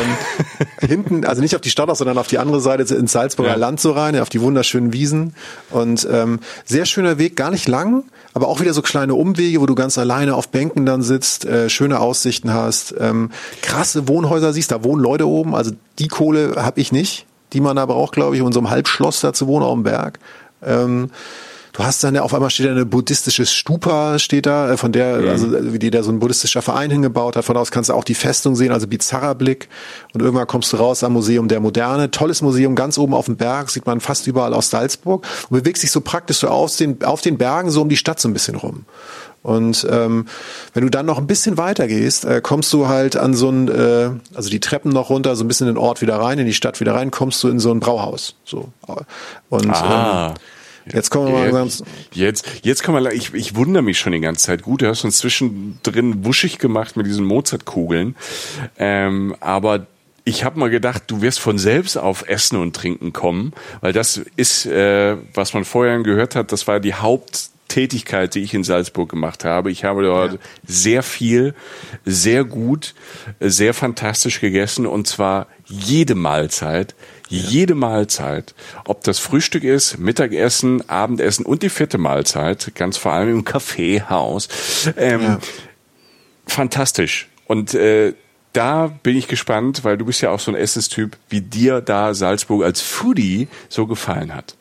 hinten, 0.88 1.26
also 1.26 1.42
nicht 1.42 1.56
auf 1.56 1.62
die 1.62 1.70
Stadt, 1.70 1.96
sondern 1.96 2.18
auf 2.18 2.28
die 2.28 2.38
andere 2.38 2.62
Seite 2.62 2.96
ins 2.96 3.12
Salzburger 3.12 3.52
ja. 3.52 3.58
Land 3.58 3.80
so 3.80 3.92
rein, 3.92 4.18
auf 4.20 4.30
die 4.30 4.42
wunderschönen 4.42 4.94
Wiesen. 4.94 5.34
Und 5.70 6.08
ähm, 6.10 6.40
sehr 6.66 6.86
schöner 6.86 7.18
Weg, 7.18 7.36
gar 7.36 7.52
nicht 7.52 7.68
lang, 7.68 8.04
aber 8.34 8.48
auch 8.48 8.60
wieder 8.60 8.74
so 8.74 8.82
kleine 8.82 9.16
Umwege, 9.16 9.62
wo 9.62 9.66
du 9.66 9.76
ganz 9.76 9.98
alleine 9.98 10.36
auf 10.36 10.50
Bänken 10.50 10.86
dann 10.86 11.02
sitzt, 11.02 11.46
äh, 11.46 11.70
schöne 11.70 12.00
Aussichten 12.00 12.54
hast, 12.54 12.94
ähm, 13.00 13.32
krasse 13.62 14.08
Wohnhäuser 14.08 14.54
siehst, 14.54 14.72
da 14.72 14.84
wohnen 14.84 15.02
Leute 15.02 15.28
oben, 15.28 15.56
also 15.56 15.72
die 15.98 16.08
Kohle 16.08 16.56
habe 16.58 16.80
ich 16.80 16.92
nicht 16.92 17.26
die 17.54 17.62
man 17.62 17.76
da 17.76 17.86
braucht, 17.86 18.14
glaube 18.14 18.36
ich, 18.36 18.42
um 18.42 18.48
in 18.48 18.54
so 18.54 18.60
einem 18.60 18.70
Halbschloss 18.70 19.22
da 19.22 19.34
zu 19.34 19.48
wohnen 19.48 19.66
auf 19.66 19.74
dem 19.74 19.84
Berg. 19.84 20.20
Ähm, 20.64 21.12
du 21.80 21.86
hast 21.86 22.04
dann 22.04 22.14
ja 22.14 22.24
auf 22.24 22.34
einmal 22.34 22.50
steht 22.50 22.66
da 22.66 22.72
eine 22.72 22.86
buddhistische 22.86 23.46
Stupa, 23.46 24.20
steht 24.20 24.46
da, 24.46 24.74
äh, 24.74 24.78
von 24.78 24.92
der, 24.92 25.22
mhm. 25.22 25.30
also 25.30 25.56
äh, 25.56 25.74
wie 25.74 25.80
die 25.80 25.90
da 25.92 26.04
so 26.04 26.12
ein 26.12 26.20
buddhistischer 26.20 26.62
Verein 26.62 26.92
hingebaut 26.92 27.38
hat. 27.38 27.46
Von 27.46 27.56
aus 27.56 27.72
kannst 27.72 27.90
du 27.90 27.94
auch 27.94 28.04
die 28.04 28.16
Festung 28.16 28.58
sehen, 28.58 28.74
also 28.74 28.86
bizarrer 28.86 29.34
Blick. 29.34 29.70
Und 30.14 30.22
irgendwann 30.22 30.46
kommst 30.46 30.74
du 30.74 30.78
raus 30.78 31.04
am 31.06 31.14
Museum 31.14 31.48
der 31.48 31.62
Moderne. 31.62 32.12
Tolles 32.12 32.42
Museum, 32.42 32.76
ganz 32.76 32.98
oben 32.98 33.14
auf 33.14 33.26
dem 33.26 33.38
Berg, 33.38 33.70
sieht 33.70 33.86
man 33.86 34.02
fast 34.02 34.28
überall 34.28 34.54
aus 34.54 34.70
Salzburg. 34.70 35.26
Und 35.50 35.58
bewegst 35.58 35.82
dich 35.82 35.92
so 35.92 36.02
praktisch 36.02 36.40
so 36.40 36.50
auf 36.50 36.76
den, 36.76 37.02
auf 37.04 37.22
den 37.22 37.38
Bergen 37.38 37.72
so 37.72 37.82
um 37.82 37.88
die 37.88 37.98
Stadt 37.98 38.20
so 38.20 38.28
ein 38.28 38.34
bisschen 38.34 38.56
rum. 38.56 38.84
Und 39.42 39.88
ähm, 39.90 40.26
wenn 40.74 40.84
du 40.84 40.90
dann 40.90 41.06
noch 41.06 41.18
ein 41.18 41.28
bisschen 41.28 41.58
weiter 41.58 41.88
gehst, 41.88 42.26
äh, 42.26 42.42
kommst 42.42 42.74
du 42.74 42.90
halt 42.90 43.16
an 43.16 43.34
so 43.34 43.50
ein, 43.50 43.70
äh, 43.70 44.10
also 44.36 44.50
die 44.50 44.60
Treppen 44.60 44.92
noch 44.92 45.10
runter, 45.10 45.38
so 45.38 45.46
ein 45.46 45.48
bisschen 45.48 45.70
in 45.70 45.76
den 45.76 45.82
Ort 45.82 46.02
wieder 46.02 46.18
rein, 46.18 46.40
in 46.40 46.46
die 46.46 46.54
Stadt 46.54 46.82
wieder 46.82 46.94
rein, 46.94 47.10
kommst 47.10 47.42
du 47.42 47.48
in 47.48 47.58
so 47.58 47.72
ein 47.72 47.80
Brauhaus. 47.80 48.36
So. 48.44 48.68
Und 49.50 49.72
ah. 49.72 50.28
ähm, 50.32 50.34
Jetzt 50.92 51.10
kommen 51.10 51.28
wir 51.28 51.40
mal 51.40 51.52
ganz. 51.52 51.84
Jetzt, 52.12 52.46
jetzt 52.64 52.84
kommen 52.84 53.04
wir, 53.04 53.12
ich, 53.12 53.34
ich 53.34 53.56
wundere 53.56 53.84
mich 53.84 54.00
schon 54.00 54.14
die 54.14 54.20
ganze 54.20 54.46
Zeit. 54.46 54.64
Gut, 54.64 54.82
du 54.82 54.88
hast 54.88 55.04
uns 55.04 55.18
zwischendrin 55.18 56.26
wuschig 56.26 56.58
gemacht 56.58 56.98
mit 56.98 57.06
diesen 57.06 57.26
Mozartkugeln. 57.26 58.16
Ähm, 58.78 59.36
aber 59.40 59.88
ich 60.24 60.44
habe 60.44 60.60
mal 60.60 60.70
gedacht, 60.70 61.04
du 61.08 61.22
wirst 61.22 61.40
von 61.40 61.58
selbst 61.58 61.98
auf 61.98 62.28
Essen 62.28 62.58
und 62.58 62.76
Trinken 62.76 63.14
kommen, 63.14 63.54
weil 63.82 63.94
das 63.94 64.22
ist, 64.36 64.66
äh, 64.66 65.18
was 65.34 65.54
man 65.54 65.66
vorher 65.66 66.00
gehört 66.04 66.36
hat, 66.36 66.52
das 66.52 66.68
war 66.68 66.80
die 66.80 66.94
Haupt 66.94 67.50
Tätigkeit, 67.70 68.36
die 68.36 68.40
ich 68.42 68.54
in 68.54 68.66
Salzburg 68.66 69.10
gemacht 69.10 69.46
habe. 69.46 69.72
Ich 69.72 69.86
habe 69.86 70.04
dort 70.04 70.34
ja. 70.34 70.40
sehr 70.66 71.04
viel, 71.04 71.54
sehr 72.04 72.44
gut, 72.44 72.96
sehr 73.40 73.74
fantastisch 73.74 74.42
gegessen 74.42 74.86
und 74.86 75.08
zwar 75.08 75.48
jede 75.66 76.16
Mahlzeit, 76.16 76.96
jede 77.30 77.76
Mahlzeit, 77.76 78.54
ob 78.86 79.04
das 79.04 79.20
Frühstück 79.20 79.64
ist, 79.64 80.00
Mittagessen, 80.00 80.88
Abendessen 80.90 81.46
und 81.46 81.64
die 81.64 81.70
vierte 81.70 81.98
Mahlzeit, 81.98 82.72
ganz 82.76 82.98
vor 82.98 83.14
allem 83.14 83.30
im 83.30 83.46
Kaffeehaus, 83.46 84.50
ähm, 84.98 85.22
ja. 85.22 85.40
fantastisch. 86.48 87.30
Und 87.46 87.74
äh, 87.74 88.14
da 88.54 88.88
bin 88.88 89.16
ich 89.16 89.28
gespannt, 89.28 89.84
weil 89.84 89.98
du 89.98 90.06
bist 90.06 90.22
ja 90.22 90.32
auch 90.32 90.40
so 90.40 90.52
ein 90.52 90.56
Essenstyp, 90.56 91.18
wie 91.30 91.42
dir 91.42 91.82
da 91.82 92.14
Salzburg 92.14 92.64
als 92.64 92.82
Foodie 92.82 93.48
so 93.70 93.86
gefallen 93.86 94.34
hat. 94.34 94.56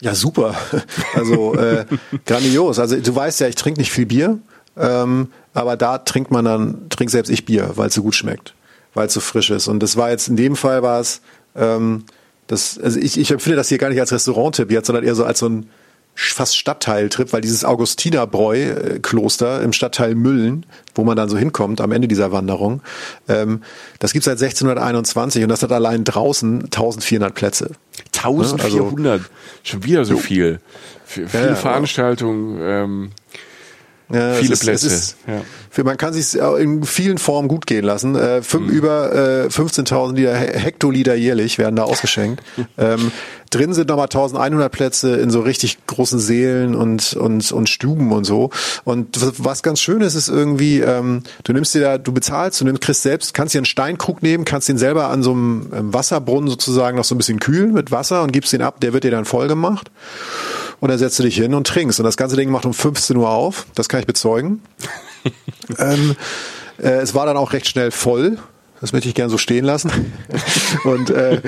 Ja, 0.00 0.14
super. 0.14 0.54
Also 1.14 1.54
äh, 1.54 1.86
grandios. 2.26 2.78
Also 2.78 3.00
du 3.00 3.14
weißt 3.14 3.40
ja, 3.40 3.48
ich 3.48 3.56
trinke 3.56 3.80
nicht 3.80 3.90
viel 3.90 4.06
Bier, 4.06 4.38
ähm, 4.76 5.28
aber 5.54 5.76
da 5.76 5.98
trinkt 5.98 6.30
man 6.30 6.44
dann, 6.44 6.88
trinkt 6.90 7.10
selbst 7.10 7.30
ich 7.30 7.44
Bier, 7.44 7.72
weil 7.74 7.88
es 7.88 7.94
so 7.94 8.02
gut 8.02 8.14
schmeckt, 8.14 8.54
weil 8.94 9.06
es 9.06 9.14
so 9.14 9.20
frisch 9.20 9.50
ist. 9.50 9.68
Und 9.68 9.80
das 9.82 9.96
war 9.96 10.10
jetzt 10.10 10.28
in 10.28 10.36
dem 10.36 10.54
Fall 10.54 10.82
war 10.82 11.00
es, 11.00 11.20
ähm, 11.58 12.04
das, 12.46 12.78
also 12.78 12.98
ich, 12.98 13.18
ich 13.18 13.30
empfinde 13.30 13.56
das 13.56 13.68
hier 13.68 13.78
gar 13.78 13.90
nicht 13.90 14.00
als 14.00 14.12
Restaurant-Tipp 14.12 14.70
jetzt, 14.70 14.86
sondern 14.86 15.04
eher 15.04 15.14
so 15.14 15.24
als 15.24 15.38
so 15.40 15.48
ein 15.48 15.68
fast 16.14 16.56
Stadtteiltrip, 16.56 17.32
weil 17.32 17.40
dieses 17.40 17.64
Augustinerbräu-Kloster 17.64 19.62
im 19.62 19.72
Stadtteil 19.72 20.16
Müllen, 20.16 20.66
wo 20.96 21.04
man 21.04 21.16
dann 21.16 21.28
so 21.28 21.38
hinkommt 21.38 21.80
am 21.80 21.92
Ende 21.92 22.08
dieser 22.08 22.32
Wanderung, 22.32 22.82
ähm, 23.28 23.62
das 24.00 24.12
gibt 24.12 24.24
seit 24.24 24.42
1621 24.42 25.44
und 25.44 25.48
das 25.48 25.62
hat 25.62 25.70
allein 25.70 26.02
draußen 26.02 26.64
1400 26.64 27.34
Plätze. 27.34 27.70
1400, 28.16 29.12
also, 29.12 29.24
schon 29.62 29.84
wieder 29.84 30.04
so 30.04 30.16
viel. 30.16 30.58
Viele 31.04 31.28
ja, 31.32 31.54
Veranstaltungen. 31.54 32.58
Ähm, 32.60 33.10
ja, 34.10 34.34
viele 34.34 34.56
Plätze. 34.56 34.86
Ist, 34.88 35.16
ja. 35.26 35.42
Man 35.84 35.96
kann 35.96 36.12
sich 36.12 36.38
in 36.38 36.84
vielen 36.84 37.18
Formen 37.18 37.48
gut 37.48 37.66
gehen 37.66 37.84
lassen. 37.84 38.14
Äh, 38.14 38.42
fünf, 38.42 38.68
mhm. 38.68 38.72
Über 38.72 39.12
äh, 39.12 39.46
15.000 39.48 40.14
Liter, 40.14 40.34
Hektoliter 40.34 41.14
jährlich 41.14 41.58
werden 41.58 41.76
da 41.76 41.84
ausgeschenkt. 41.84 42.42
ähm, 42.78 43.12
drin 43.50 43.72
sind 43.74 43.88
nochmal 43.88 44.04
1100 44.06 44.70
Plätze 44.70 45.16
in 45.16 45.30
so 45.30 45.40
richtig 45.40 45.86
großen 45.86 46.18
Sälen 46.18 46.74
und, 46.74 47.14
und, 47.14 47.50
und 47.52 47.68
Stuben 47.68 48.12
und 48.12 48.24
so. 48.24 48.50
Und 48.84 49.16
was 49.42 49.62
ganz 49.62 49.80
schön 49.80 50.00
ist, 50.00 50.14
ist 50.14 50.28
irgendwie, 50.28 50.80
ähm, 50.80 51.22
du 51.44 51.52
nimmst 51.52 51.74
dir 51.74 51.80
da, 51.80 51.98
du 51.98 52.12
bezahlst, 52.12 52.60
du 52.60 52.64
nimmst, 52.64 52.82
kriegst 52.82 53.02
selbst, 53.02 53.34
kannst 53.34 53.54
dir 53.54 53.58
einen 53.58 53.66
Steinkrug 53.66 54.22
nehmen, 54.22 54.44
kannst 54.44 54.68
den 54.68 54.78
selber 54.78 55.08
an 55.08 55.22
so 55.22 55.32
einem 55.32 55.70
ähm, 55.74 55.94
Wasserbrunnen 55.94 56.48
sozusagen 56.48 56.96
noch 56.96 57.04
so 57.04 57.14
ein 57.14 57.18
bisschen 57.18 57.40
kühlen 57.40 57.72
mit 57.72 57.90
Wasser 57.90 58.22
und 58.22 58.32
gibst 58.32 58.52
den 58.52 58.62
ab, 58.62 58.80
der 58.80 58.92
wird 58.92 59.04
dir 59.04 59.10
dann 59.10 59.24
voll 59.24 59.48
gemacht 59.48 59.90
und 60.80 60.88
dann 60.88 60.98
setzt 60.98 61.18
du 61.18 61.22
dich 61.22 61.36
hin 61.36 61.54
und 61.54 61.66
trinkst. 61.66 61.98
Und 61.98 62.04
das 62.04 62.16
ganze 62.16 62.36
Ding 62.36 62.50
macht 62.50 62.66
um 62.66 62.74
15 62.74 63.16
Uhr 63.16 63.30
auf. 63.30 63.66
Das 63.74 63.88
kann 63.88 64.00
ich 64.00 64.06
bezeugen. 64.06 64.62
Ähm, 65.78 66.16
äh, 66.78 66.88
es 66.88 67.14
war 67.14 67.26
dann 67.26 67.36
auch 67.36 67.52
recht 67.52 67.66
schnell 67.66 67.90
voll. 67.90 68.38
Das 68.80 68.92
möchte 68.92 69.08
ich 69.08 69.14
gern 69.14 69.28
so 69.28 69.38
stehen 69.38 69.64
lassen. 69.64 69.90
und 70.84 71.10
äh, 71.10 71.40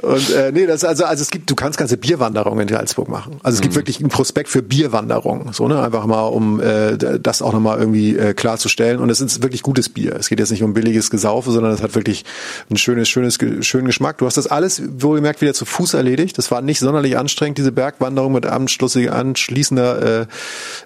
und 0.00 0.30
äh, 0.30 0.52
nee, 0.52 0.66
das 0.66 0.84
also 0.84 1.04
also 1.04 1.20
es 1.20 1.30
gibt 1.30 1.50
du 1.50 1.54
kannst 1.54 1.78
ganze 1.78 1.98
Bierwanderungen 1.98 2.66
in 2.66 2.74
Salzburg 2.74 3.08
machen. 3.08 3.38
Also 3.42 3.56
es 3.56 3.60
gibt 3.60 3.74
mhm. 3.74 3.78
wirklich 3.78 4.00
einen 4.00 4.08
Prospekt 4.08 4.48
für 4.48 4.62
Bierwanderungen, 4.62 5.52
so 5.52 5.68
ne, 5.68 5.82
einfach 5.82 6.06
mal 6.06 6.22
um 6.22 6.60
äh, 6.60 6.96
das 6.96 7.42
auch 7.42 7.52
nochmal 7.52 7.78
irgendwie 7.78 8.16
äh, 8.16 8.32
klarzustellen 8.32 9.00
und 9.00 9.10
es 9.10 9.20
ist 9.20 9.42
wirklich 9.42 9.62
gutes 9.62 9.90
Bier. 9.90 10.16
Es 10.16 10.28
geht 10.28 10.38
jetzt 10.38 10.50
nicht 10.50 10.62
um 10.62 10.72
billiges 10.72 11.10
Gesaufe, 11.10 11.50
sondern 11.50 11.72
es 11.72 11.82
hat 11.82 11.94
wirklich 11.94 12.24
ein 12.70 12.76
schönes 12.76 13.08
schönes 13.08 13.38
schönen 13.60 13.86
Geschmack. 13.86 14.18
Du 14.18 14.26
hast 14.26 14.38
das 14.38 14.46
alles 14.46 14.82
wohlgemerkt 14.96 15.42
wieder 15.42 15.52
zu 15.52 15.66
Fuß 15.66 15.92
erledigt. 15.94 16.38
Das 16.38 16.50
war 16.50 16.62
nicht 16.62 16.80
sonderlich 16.80 17.18
anstrengend 17.18 17.58
diese 17.58 17.72
Bergwanderung 17.72 18.32
mit 18.32 18.46
anschließender 18.46 20.20
äh, 20.20 20.26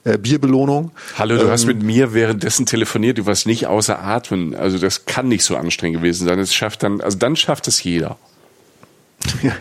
äh, 0.04 0.18
Bierbelohnung. 0.18 0.90
Hallo, 1.16 1.36
du 1.36 1.44
ähm, 1.44 1.50
hast 1.50 1.66
mit 1.66 1.82
mir 1.82 2.12
währenddessen 2.12 2.66
telefoniert, 2.66 3.18
du 3.18 3.26
warst 3.26 3.46
nicht 3.46 3.68
außer 3.68 4.02
Atmen. 4.02 4.56
Also 4.56 4.78
das 4.78 5.06
kann 5.06 5.28
nicht 5.28 5.44
so 5.44 5.54
anstrengend 5.54 5.75
anstrengend 5.76 6.00
gewesen 6.00 6.26
sein. 6.26 6.38
Es 6.38 6.54
schafft 6.54 6.82
dann, 6.82 7.00
also 7.00 7.18
dann 7.18 7.36
schafft 7.36 7.68
es 7.68 7.82
jeder. 7.82 8.16
Ja, 9.42 9.52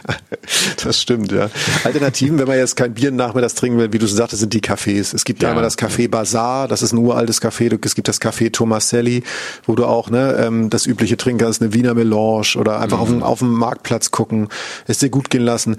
das 0.84 1.02
stimmt, 1.02 1.32
ja. 1.32 1.50
Alternativen, 1.86 2.38
wenn 2.38 2.48
man 2.48 2.58
jetzt 2.58 2.76
kein 2.76 2.94
Bier 2.94 3.10
nachmittags 3.10 3.56
trinken 3.56 3.80
will, 3.80 3.92
wie 3.94 3.98
du 3.98 4.06
sagtest, 4.06 4.42
sind 4.42 4.54
die 4.54 4.62
Cafés. 4.62 5.16
Es 5.16 5.26
gibt 5.26 5.42
ja. 5.42 5.50
einmal 5.50 5.64
das 5.64 5.78
Café 5.78 6.08
Bazar, 6.08 6.68
das 6.68 6.84
ist 6.84 6.92
ein 6.92 7.00
uraltes 7.00 7.42
Café. 7.42 7.76
Es 7.84 7.96
gibt 7.96 8.08
das 8.08 8.22
Café 8.22 8.52
Tomaselli, 8.52 9.24
wo 9.66 9.74
du 9.74 9.86
auch 9.86 10.10
ne, 10.10 10.36
ähm, 10.40 10.70
das 10.70 10.86
übliche 10.86 11.18
trinken 11.18 11.44
kannst, 11.44 11.62
eine 11.62 11.74
Wiener 11.74 11.96
Melange 11.96 12.58
oder 12.58 12.80
einfach 12.80 12.98
mhm. 12.98 13.04
auf, 13.04 13.10
dem, 13.10 13.24
auf 13.24 13.40
dem 13.40 13.54
Marktplatz 13.54 14.12
gucken, 14.12 14.50
es 14.88 15.00
dir 15.00 15.10
gut 15.10 15.30
gehen 15.30 15.44
lassen. 15.44 15.78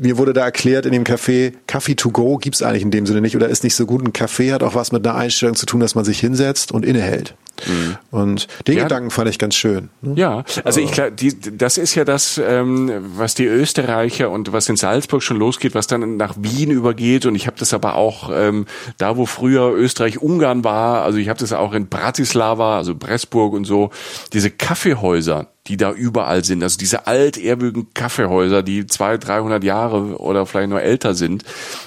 Mir 0.00 0.18
wurde 0.18 0.32
da 0.32 0.44
erklärt 0.44 0.86
in 0.86 0.92
dem 0.92 1.04
Café, 1.04 1.52
Kaffee 1.66 1.96
to 1.96 2.10
go 2.10 2.36
gibt's 2.36 2.62
eigentlich 2.62 2.82
in 2.82 2.92
dem 2.92 3.06
Sinne 3.06 3.22
nicht 3.22 3.34
oder 3.34 3.48
ist 3.48 3.64
nicht 3.64 3.74
so 3.74 3.86
gut. 3.86 4.04
Ein 4.04 4.12
Café 4.12 4.52
hat 4.52 4.62
auch 4.62 4.76
was 4.76 4.92
mit 4.92 5.06
einer 5.06 5.16
Einstellung 5.16 5.56
zu 5.56 5.66
tun, 5.66 5.80
dass 5.80 5.96
man 5.96 6.04
sich 6.04 6.20
hinsetzt 6.20 6.70
und 6.70 6.84
innehält. 6.84 7.34
Mhm. 7.66 7.96
Und 8.10 8.48
den 8.66 8.78
ja. 8.78 8.82
Gedanken 8.84 9.10
fand 9.10 9.28
ich 9.30 9.38
ganz 9.38 9.54
schön. 9.54 9.90
Ne? 10.02 10.14
Ja, 10.16 10.44
also 10.64 10.80
ich 10.80 10.92
glaube, 10.92 11.12
das 11.12 11.78
ist 11.78 11.94
ja 11.94 12.04
das, 12.04 12.38
ähm, 12.38 12.90
was 13.16 13.34
die 13.34 13.46
Österreicher 13.46 14.30
und 14.30 14.52
was 14.52 14.68
in 14.68 14.76
Salzburg 14.76 15.22
schon 15.22 15.38
losgeht, 15.38 15.74
was 15.74 15.86
dann 15.86 16.16
nach 16.16 16.34
Wien 16.38 16.70
übergeht. 16.70 17.26
Und 17.26 17.34
ich 17.34 17.46
habe 17.46 17.58
das 17.58 17.72
aber 17.72 17.96
auch 17.96 18.30
ähm, 18.32 18.66
da, 18.98 19.16
wo 19.16 19.26
früher 19.26 19.72
Österreich-Ungarn 19.72 20.64
war. 20.64 21.02
Also 21.02 21.18
ich 21.18 21.28
habe 21.28 21.38
das 21.38 21.52
auch 21.52 21.72
in 21.72 21.88
Bratislava, 21.88 22.76
also 22.76 22.94
Pressburg 22.94 23.52
und 23.52 23.64
so. 23.64 23.90
Diese 24.32 24.50
Kaffeehäuser, 24.50 25.48
die 25.68 25.76
da 25.76 25.92
überall 25.92 26.44
sind. 26.44 26.62
Also 26.62 26.78
diese 26.78 27.06
altehrwürdigen 27.06 27.88
Kaffeehäuser, 27.94 28.62
die 28.62 28.86
zwei, 28.86 29.18
dreihundert 29.18 29.64
Jahre 29.64 30.18
oder 30.20 30.46
vielleicht 30.46 30.70
nur 30.70 30.80
älter 30.80 31.14
sind. 31.14 31.44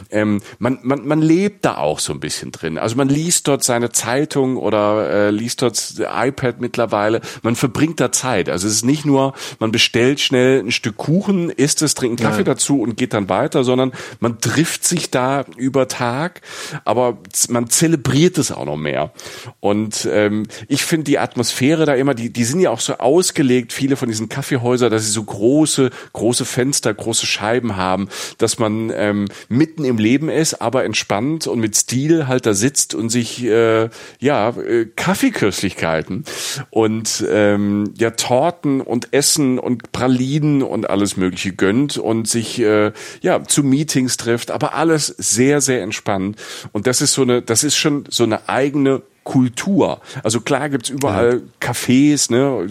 Ähm, 0.10 0.42
man, 0.60 0.80
man, 0.84 1.08
man 1.08 1.22
lebt 1.22 1.66
da 1.66 1.78
auch 1.78 2.00
so 2.00 2.14
ein 2.14 2.20
bisschen 2.20 2.52
drin. 2.52 2.78
Also 2.78 2.96
man 2.96 3.10
liest 3.10 3.48
dort 3.48 3.64
seine 3.64 3.92
Zeitung 3.92 4.58
oder 4.58 5.10
äh, 5.10 5.30
liest 5.32 5.62
dort 5.62 5.96
iPad 6.00 6.62
mittlerweile. 6.62 7.22
Man 7.42 7.56
verbringt 7.56 8.00
da 8.00 8.12
Zeit. 8.12 8.50
Also 8.50 8.68
es 8.68 8.74
ist 8.74 8.86
nicht 8.86 9.06
nur, 9.06 9.34
man 9.60 9.72
bestellt 9.72 10.20
schnell 10.20 10.60
ein 10.60 10.72
Stück 10.72 10.98
Kuchen, 10.98 11.50
isst 11.50 11.82
es, 11.82 11.94
trinkt 11.96 12.20
einen 12.20 12.30
Kaffee 12.30 12.44
Nein. 12.44 12.54
dazu 12.54 12.82
und 12.82 12.98
geht 12.98 13.14
dann 13.14 13.30
weiter, 13.30 13.64
sondern 13.64 13.92
man 14.20 14.40
trifft 14.40 14.84
sich 14.84 15.10
da 15.10 15.46
über 15.58 15.88
Tag, 15.88 16.42
aber 16.86 17.18
man 17.50 17.70
zelebriert 17.70 18.38
es 18.38 18.52
auch 18.52 18.66
noch 18.66 18.78
mehr. 18.78 19.12
Und 19.60 20.08
ähm, 20.12 20.48
ich 20.68 20.84
finde 20.84 21.06
die 21.06 21.20
Atmosphäre 21.20 21.86
da 21.86 21.94
immer, 21.94 22.14
die, 22.14 22.32
die 22.32 22.44
sind 22.44 22.60
ja 22.60 22.70
auch 22.72 22.80
so 22.80 22.98
ausgelegt, 22.98 23.68
gibt 23.70 23.74
viele 23.74 23.97
von 23.97 24.09
diesen 24.09 24.30
Kaffeehäusern, 24.30 24.89
dass 24.89 25.05
sie 25.05 25.11
so 25.11 25.24
große, 25.24 25.91
große 26.13 26.43
Fenster, 26.43 26.91
große 26.91 27.28
Scheiben 27.28 27.76
haben, 27.76 28.09
dass 28.39 28.57
man 28.57 28.91
ähm, 28.95 29.28
mitten 29.47 29.86
im 29.86 29.99
Leben 29.99 30.30
ist, 30.30 30.55
aber 30.55 30.86
entspannt 30.86 31.45
und 31.45 31.59
mit 31.59 31.76
Stil 31.76 32.28
halt 32.28 32.47
da 32.47 32.55
sitzt 32.55 32.95
und 32.95 33.09
sich 33.09 33.43
äh, 33.43 33.89
ja 34.20 34.49
äh, 34.49 34.86
Kaffeeköstlichkeiten 34.95 36.24
und 36.72 37.24
ähm, 37.30 37.93
ja 37.95 38.09
Torten 38.11 38.82
und 38.82 39.13
Essen 39.13 39.59
und 39.59 39.91
Pralinen 39.91 40.63
und 40.63 40.89
alles 40.89 41.15
Mögliche 41.15 41.53
gönnt 41.53 41.99
und 41.99 42.28
sich 42.28 42.59
äh, 42.59 42.91
ja 43.22 43.43
zu 43.43 43.63
Meetings 43.63 44.17
trifft, 44.17 44.49
aber 44.49 44.74
alles 44.74 45.05
sehr 45.05 45.61
sehr 45.61 45.84
entspannt. 45.84 46.38
Und 46.72 46.88
das 46.88 47.01
ist 47.01 47.13
so 47.13 47.22
eine, 47.22 47.43
das 47.43 47.63
ist 47.63 47.78
schon 47.78 48.05
so 48.09 48.24
eine 48.24 48.49
eigene 48.49 49.03
Kultur. 49.30 50.02
Also 50.24 50.42
klar 50.42 50.70
gibt's 50.70 50.90
überall 50.90 51.44
ja. 51.62 51.70
Cafés, 51.72 52.32
ne, 52.32 52.68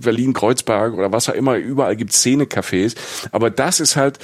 Berlin, 0.00 0.34
Kreuzberg 0.34 0.94
oder 0.94 1.10
was 1.10 1.28
auch 1.28 1.34
immer, 1.34 1.56
überall 1.56 1.96
gibt's 1.96 2.18
Szene-Cafés. 2.18 2.94
Aber 3.32 3.50
das 3.50 3.80
ist 3.80 3.96
halt 3.96 4.20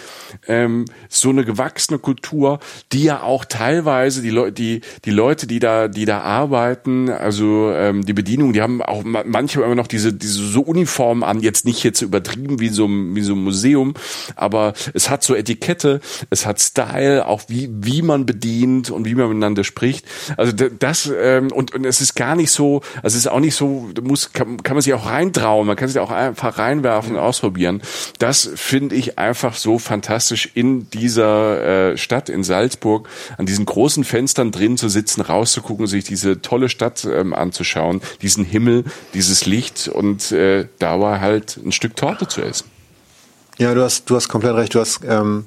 ähm, 0.47 0.85
so 1.09 1.31
eine 1.31 1.45
gewachsene 1.45 1.99
Kultur, 1.99 2.61
die 2.93 3.03
ja 3.03 3.23
auch 3.23 3.45
teilweise 3.45 4.23
die 4.23 4.31
Leute, 4.31 4.53
die 4.53 4.81
die 5.05 5.11
Leute, 5.11 5.49
die 5.49 5.59
da, 5.59 5.89
die 5.89 6.05
da 6.05 6.21
arbeiten, 6.21 7.11
also 7.11 7.73
ähm, 7.73 8.07
die 8.07 8.13
Bedienung, 8.13 8.53
die 8.53 8.63
haben 8.63 8.81
auch 8.81 9.03
manchmal 9.03 9.65
immer 9.65 9.75
noch 9.75 9.89
diese 9.89 10.13
diese 10.13 10.41
so 10.41 10.61
Uniformen 10.61 11.25
an, 11.25 11.41
jetzt 11.41 11.65
nicht 11.65 11.83
jetzt 11.83 12.01
übertrieben 12.01 12.61
wie 12.61 12.69
so 12.69 12.87
wie 12.89 13.23
so 13.23 13.35
ein 13.35 13.43
Museum, 13.43 13.95
aber 14.37 14.75
es 14.95 15.11
hat 15.11 15.25
so 15.25 15.35
Etikette, 15.35 16.01
es 16.31 16.47
hat 16.47 16.61
Style, 16.61 17.27
auch 17.27 17.43
wie 17.49 17.69
wie 17.73 18.03
man 18.03 18.25
bedient 18.25 18.89
und 18.91 19.05
wie 19.05 19.17
man 19.17 19.27
miteinander 19.27 19.65
spricht. 19.65 20.07
Also 20.37 20.53
das 20.53 21.13
ähm, 21.13 21.51
und 21.51 21.72
und, 21.75 21.85
es 21.85 22.01
ist 22.01 22.15
gar 22.15 22.37
nicht 22.37 22.51
so, 22.51 22.81
also 22.97 23.09
es 23.09 23.17
ist 23.17 23.27
auch 23.27 23.41
nicht 23.41 23.55
so, 23.55 23.91
muss, 24.03 24.33
kann, 24.33 24.63
kann 24.63 24.77
man 24.77 24.83
sich 24.83 24.95
auch 24.95 25.07
reintrauen, 25.07 25.67
man 25.67 25.77
kann 25.77 25.89
sich 25.89 25.99
auch 25.99 26.11
einfach 26.11 26.59
reinwerfen 26.59 27.15
und 27.15 27.19
ausprobieren. 27.19 27.83
Das 28.19 28.51
finde 28.55 28.95
ich 28.95 29.19
einfach 29.19 29.55
so 29.55 29.79
fantastisch 29.79 30.51
in 30.55 30.89
dieser 30.91 31.93
äh, 31.93 31.97
Stadt 31.97 32.29
in 32.29 32.45
Salzburg, 32.45 33.09
an 33.39 33.47
diesen 33.47 33.67
großen 33.67 34.05
Fenstern 34.05 34.51
drin 34.51 34.77
zu 34.77 34.89
sitzen, 34.89 35.21
rauszugucken, 35.21 35.87
sich 35.87 36.05
diese 36.05 36.41
tolle 36.41 36.69
Stadt 36.69 37.05
ähm, 37.05 37.35
anzuschauen, 37.35 38.01
diesen 38.23 38.45
Himmel, 38.45 38.85
dieses 39.15 39.47
Licht 39.47 39.89
und 39.89 40.33
äh, 40.33 40.69
da 40.79 40.99
halt 41.21 41.59
ein 41.65 41.73
Stück 41.73 41.97
Torte 41.97 42.29
zu 42.29 42.43
essen. 42.43 42.71
Ja, 43.59 43.75
du 43.75 43.83
hast, 43.83 44.09
du 44.09 44.17
hast 44.17 44.29
komplett 44.29 44.55
recht. 44.55 44.75
Du 44.75 44.81
hast 44.81 45.01
ähm, 45.07 45.47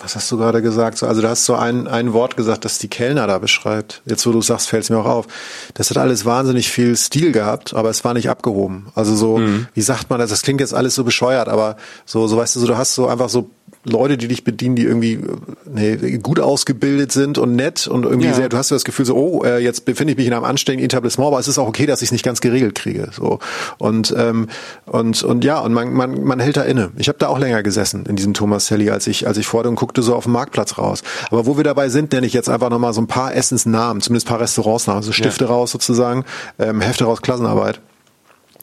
was 0.00 0.16
hast 0.16 0.30
du 0.30 0.36
gerade 0.36 0.62
gesagt? 0.62 1.02
Also 1.02 1.20
du 1.20 1.28
hast 1.28 1.44
so 1.44 1.54
ein, 1.54 1.86
ein 1.88 2.12
Wort 2.12 2.36
gesagt, 2.36 2.64
das 2.64 2.78
die 2.78 2.88
Kellner 2.88 3.26
da 3.26 3.38
beschreibt. 3.38 4.02
Jetzt, 4.04 4.26
wo 4.26 4.32
du 4.32 4.42
sagst, 4.42 4.68
fällt 4.68 4.84
es 4.84 4.90
mir 4.90 4.98
auch 4.98 5.06
auf. 5.06 5.26
Das 5.74 5.90
hat 5.90 5.98
alles 5.98 6.24
wahnsinnig 6.24 6.70
viel 6.70 6.96
Stil 6.96 7.32
gehabt, 7.32 7.74
aber 7.74 7.90
es 7.90 8.04
war 8.04 8.14
nicht 8.14 8.30
abgehoben. 8.30 8.88
Also 8.94 9.14
so, 9.14 9.38
mhm. 9.38 9.68
wie 9.74 9.80
sagt 9.80 10.10
man 10.10 10.18
das? 10.18 10.30
Das 10.30 10.42
klingt 10.42 10.60
jetzt 10.60 10.74
alles 10.74 10.94
so 10.94 11.04
bescheuert, 11.04 11.48
aber 11.48 11.76
so, 12.04 12.26
so 12.26 12.36
weißt 12.36 12.56
du, 12.56 12.60
so, 12.60 12.66
du 12.66 12.76
hast 12.76 12.94
so 12.94 13.08
einfach 13.08 13.28
so 13.28 13.50
Leute, 13.84 14.16
die 14.16 14.28
dich 14.28 14.44
bedienen, 14.44 14.76
die 14.76 14.84
irgendwie 14.84 15.20
nee, 15.64 16.18
gut 16.18 16.40
ausgebildet 16.40 17.12
sind 17.12 17.38
und 17.38 17.54
nett 17.56 17.86
und 17.86 18.04
irgendwie 18.04 18.28
Ja. 18.28 18.34
sehr, 18.34 18.48
du 18.48 18.56
hast 18.56 18.70
das 18.70 18.84
Gefühl 18.84 19.06
so, 19.06 19.14
oh, 19.16 19.44
äh, 19.44 19.58
jetzt 19.58 19.84
befinde 19.84 20.12
ich 20.12 20.16
mich 20.18 20.26
in 20.26 20.32
einem 20.32 20.44
anständigen 20.44 20.84
Etablissement, 20.84 21.28
aber 21.28 21.38
es 21.38 21.48
ist 21.48 21.58
auch 21.58 21.68
okay, 21.68 21.86
dass 21.86 22.02
ich 22.02 22.08
es 22.08 22.12
nicht 22.12 22.24
ganz 22.24 22.40
geregelt 22.40 22.74
kriege. 22.74 23.10
So 23.12 23.38
und 23.78 24.14
ähm, 24.16 24.48
und 24.86 25.22
und 25.22 25.44
ja, 25.44 25.60
und 25.60 25.72
man 25.72 25.92
man 25.92 26.22
man 26.24 26.40
hält 26.40 26.56
da 26.56 26.62
inne. 26.62 26.90
Ich 26.96 27.08
habe 27.08 27.18
da 27.18 27.28
auch 27.28 27.38
länger 27.38 27.62
gesessen 27.62 28.04
in 28.06 28.16
diesem 28.16 28.34
Thomas 28.34 28.66
Sally, 28.66 28.90
als 28.90 29.06
ich 29.06 29.26
als 29.26 29.38
ich 29.38 29.46
vor 29.46 29.64
und 29.64 29.76
guckte 29.76 30.02
so 30.02 30.14
auf 30.14 30.24
den 30.24 30.32
Marktplatz 30.32 30.78
raus. 30.78 31.02
Aber 31.30 31.46
wo 31.46 31.56
wir 31.56 31.64
dabei 31.64 31.88
sind, 31.88 32.12
nenne 32.12 32.26
ich 32.26 32.32
jetzt 32.32 32.48
einfach 32.48 32.70
nochmal 32.70 32.92
so 32.92 33.00
ein 33.00 33.06
paar 33.06 33.34
Essensnamen, 33.34 34.00
zumindest 34.02 34.26
ein 34.26 34.30
paar 34.30 34.40
Restaurantsnamen, 34.40 35.00
also 35.02 35.12
Stifte 35.12 35.46
raus 35.46 35.70
sozusagen, 35.70 36.24
ähm, 36.58 36.80
Hefte 36.80 37.04
raus, 37.04 37.22
Klassenarbeit. 37.22 37.80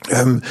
Ähm, 0.10 0.42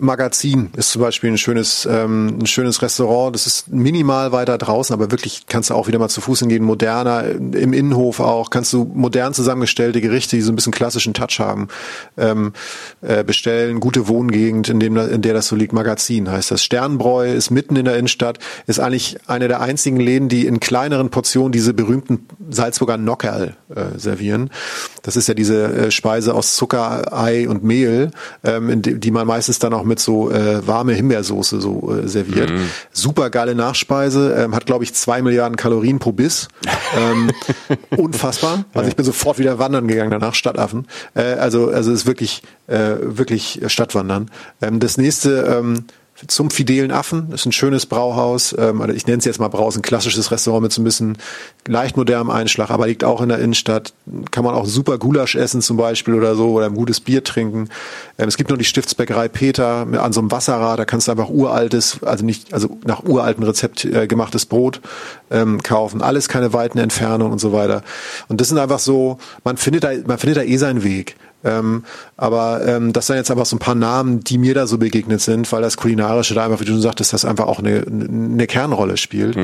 Magazin 0.00 0.70
ist 0.76 0.90
zum 0.90 1.02
Beispiel 1.02 1.30
ein 1.30 1.38
schönes, 1.38 1.86
ähm, 1.90 2.38
ein 2.40 2.46
schönes 2.46 2.82
Restaurant. 2.82 3.34
Das 3.34 3.46
ist 3.46 3.68
minimal 3.68 4.32
weiter 4.32 4.58
draußen, 4.58 4.92
aber 4.94 5.10
wirklich 5.10 5.44
kannst 5.46 5.70
du 5.70 5.74
auch 5.74 5.88
wieder 5.88 5.98
mal 5.98 6.08
zu 6.08 6.20
Fuß 6.20 6.40
hingehen. 6.40 6.64
Moderner, 6.64 7.24
im 7.28 7.72
Innenhof 7.72 8.20
auch, 8.20 8.50
kannst 8.50 8.72
du 8.72 8.90
modern 8.94 9.34
zusammengestellte 9.34 10.00
Gerichte, 10.00 10.36
die 10.36 10.42
so 10.42 10.52
ein 10.52 10.56
bisschen 10.56 10.72
klassischen 10.72 11.14
Touch 11.14 11.38
haben, 11.38 11.68
ähm, 12.16 12.52
äh, 13.02 13.22
bestellen. 13.22 13.80
Gute 13.80 14.08
Wohngegend, 14.08 14.68
in, 14.68 14.80
dem, 14.80 14.96
in 14.96 15.22
der 15.22 15.34
das 15.34 15.48
so 15.48 15.56
liegt. 15.56 15.72
Magazin 15.72 16.30
heißt 16.30 16.50
das. 16.50 16.64
Sternbräu 16.64 17.32
ist 17.32 17.50
mitten 17.50 17.76
in 17.76 17.84
der 17.84 17.96
Innenstadt, 17.96 18.38
ist 18.66 18.80
eigentlich 18.80 19.18
eine 19.26 19.48
der 19.48 19.60
einzigen 19.60 20.00
Läden, 20.00 20.28
die 20.28 20.46
in 20.46 20.60
kleineren 20.60 21.10
Portionen 21.10 21.52
diese 21.52 21.74
berühmten 21.74 22.26
Salzburger 22.48 22.96
Nockerl 22.96 23.56
äh, 23.74 23.98
servieren. 23.98 24.50
Das 25.02 25.16
ist 25.16 25.28
ja 25.28 25.34
diese 25.34 25.64
äh, 25.64 25.90
Speise 25.90 26.34
aus 26.34 26.56
Zucker, 26.56 27.12
Ei 27.12 27.48
und 27.48 27.64
Mehl, 27.64 28.10
ähm, 28.44 28.70
in 28.70 28.82
die, 28.82 28.98
die 28.98 29.10
man 29.10 29.26
meistens 29.26 29.58
dann 29.58 29.74
auch 29.74 29.84
mit 29.90 30.00
so 30.00 30.30
äh, 30.30 30.66
warme 30.66 30.94
Himbeersoße 30.94 31.60
so 31.60 31.94
äh, 31.94 32.08
serviert. 32.08 32.50
Super 32.92 33.28
geile 33.28 33.54
Nachspeise, 33.54 34.34
ähm, 34.38 34.54
hat 34.54 34.64
glaube 34.64 34.84
ich 34.84 34.94
zwei 34.94 35.20
Milliarden 35.20 35.56
Kalorien 35.56 35.98
pro 35.98 36.12
Biss. 36.12 36.48
Ähm, 36.96 37.30
unfassbar. 37.96 38.64
Also 38.72 38.88
ich 38.88 38.96
bin 38.96 39.04
sofort 39.04 39.38
wieder 39.38 39.58
wandern 39.58 39.86
gegangen 39.86 40.10
danach, 40.10 40.34
Stadtaffen. 40.34 40.86
Äh, 41.14 41.34
also 41.34 41.68
also 41.68 41.92
ist 41.92 42.06
wirklich 42.06 42.42
äh, 42.68 42.94
wirklich 43.00 43.60
Stadtwandern. 43.66 44.30
Ähm, 44.62 44.80
das 44.80 44.96
nächste 44.96 45.42
ähm, 45.42 45.84
zum 46.26 46.50
fidelen 46.50 46.90
Affen 46.90 47.32
ist 47.32 47.46
ein 47.46 47.52
schönes 47.52 47.86
Brauhaus. 47.86 48.54
Ähm, 48.58 48.80
oder 48.80 48.94
ich 48.94 49.06
nenne 49.06 49.18
es 49.18 49.24
jetzt 49.24 49.40
mal 49.40 49.48
Brauhaus, 49.48 49.76
ein 49.76 49.82
klassisches 49.82 50.30
Restaurant 50.30 50.62
mit 50.62 50.72
so 50.72 50.80
ein 50.80 50.84
bisschen 50.84 51.18
leicht 51.66 51.96
modernem 51.96 52.30
Einschlag, 52.30 52.70
aber 52.70 52.86
liegt 52.86 53.04
auch 53.04 53.20
in 53.20 53.28
der 53.28 53.38
Innenstadt. 53.38 53.92
Kann 54.30 54.44
man 54.44 54.54
auch 54.54 54.66
super 54.66 54.98
Gulasch 54.98 55.34
essen 55.34 55.62
zum 55.62 55.76
Beispiel 55.76 56.14
oder 56.14 56.34
so 56.34 56.50
oder 56.50 56.66
ein 56.66 56.74
gutes 56.74 57.00
Bier 57.00 57.24
trinken. 57.24 57.68
Ähm, 58.18 58.28
es 58.28 58.36
gibt 58.36 58.50
noch 58.50 58.58
die 58.58 58.64
Stiftsbäckerei 58.64 59.28
Peter 59.28 59.86
an 60.00 60.12
so 60.12 60.20
einem 60.20 60.30
Wasserrad. 60.30 60.78
Da 60.78 60.84
kannst 60.84 61.08
du 61.08 61.12
einfach 61.12 61.28
uraltes, 61.28 62.02
also 62.02 62.24
nicht, 62.24 62.52
also 62.52 62.78
nach 62.84 63.04
uraltem 63.04 63.44
Rezept 63.44 63.84
äh, 63.84 64.06
gemachtes 64.06 64.46
Brot 64.46 64.80
ähm, 65.30 65.62
kaufen. 65.62 66.02
Alles 66.02 66.28
keine 66.28 66.52
weiten 66.52 66.78
Entfernungen 66.78 67.32
und 67.32 67.38
so 67.38 67.52
weiter. 67.52 67.82
Und 68.28 68.40
das 68.40 68.48
sind 68.48 68.58
einfach 68.58 68.78
so, 68.78 69.18
man 69.44 69.56
findet 69.56 69.84
da, 69.84 69.90
man 70.06 70.18
findet 70.18 70.38
da 70.38 70.42
eh 70.42 70.56
seinen 70.56 70.84
Weg. 70.84 71.16
Ähm, 71.44 71.84
aber 72.16 72.66
ähm, 72.66 72.92
das 72.92 73.06
sind 73.06 73.16
jetzt 73.16 73.30
einfach 73.30 73.46
so 73.46 73.56
ein 73.56 73.60
paar 73.60 73.74
Namen, 73.74 74.20
die 74.20 74.38
mir 74.38 74.54
da 74.54 74.66
so 74.66 74.78
begegnet 74.78 75.20
sind, 75.20 75.50
weil 75.52 75.62
das 75.62 75.76
Kulinarische 75.76 76.34
da 76.34 76.44
einfach, 76.44 76.60
wie 76.60 76.64
du 76.64 76.72
schon 76.72 76.82
sagtest, 76.82 77.12
das 77.12 77.24
einfach 77.24 77.46
auch 77.46 77.60
eine, 77.60 77.84
eine 77.86 78.46
Kernrolle 78.46 78.96
spielt. 78.96 79.36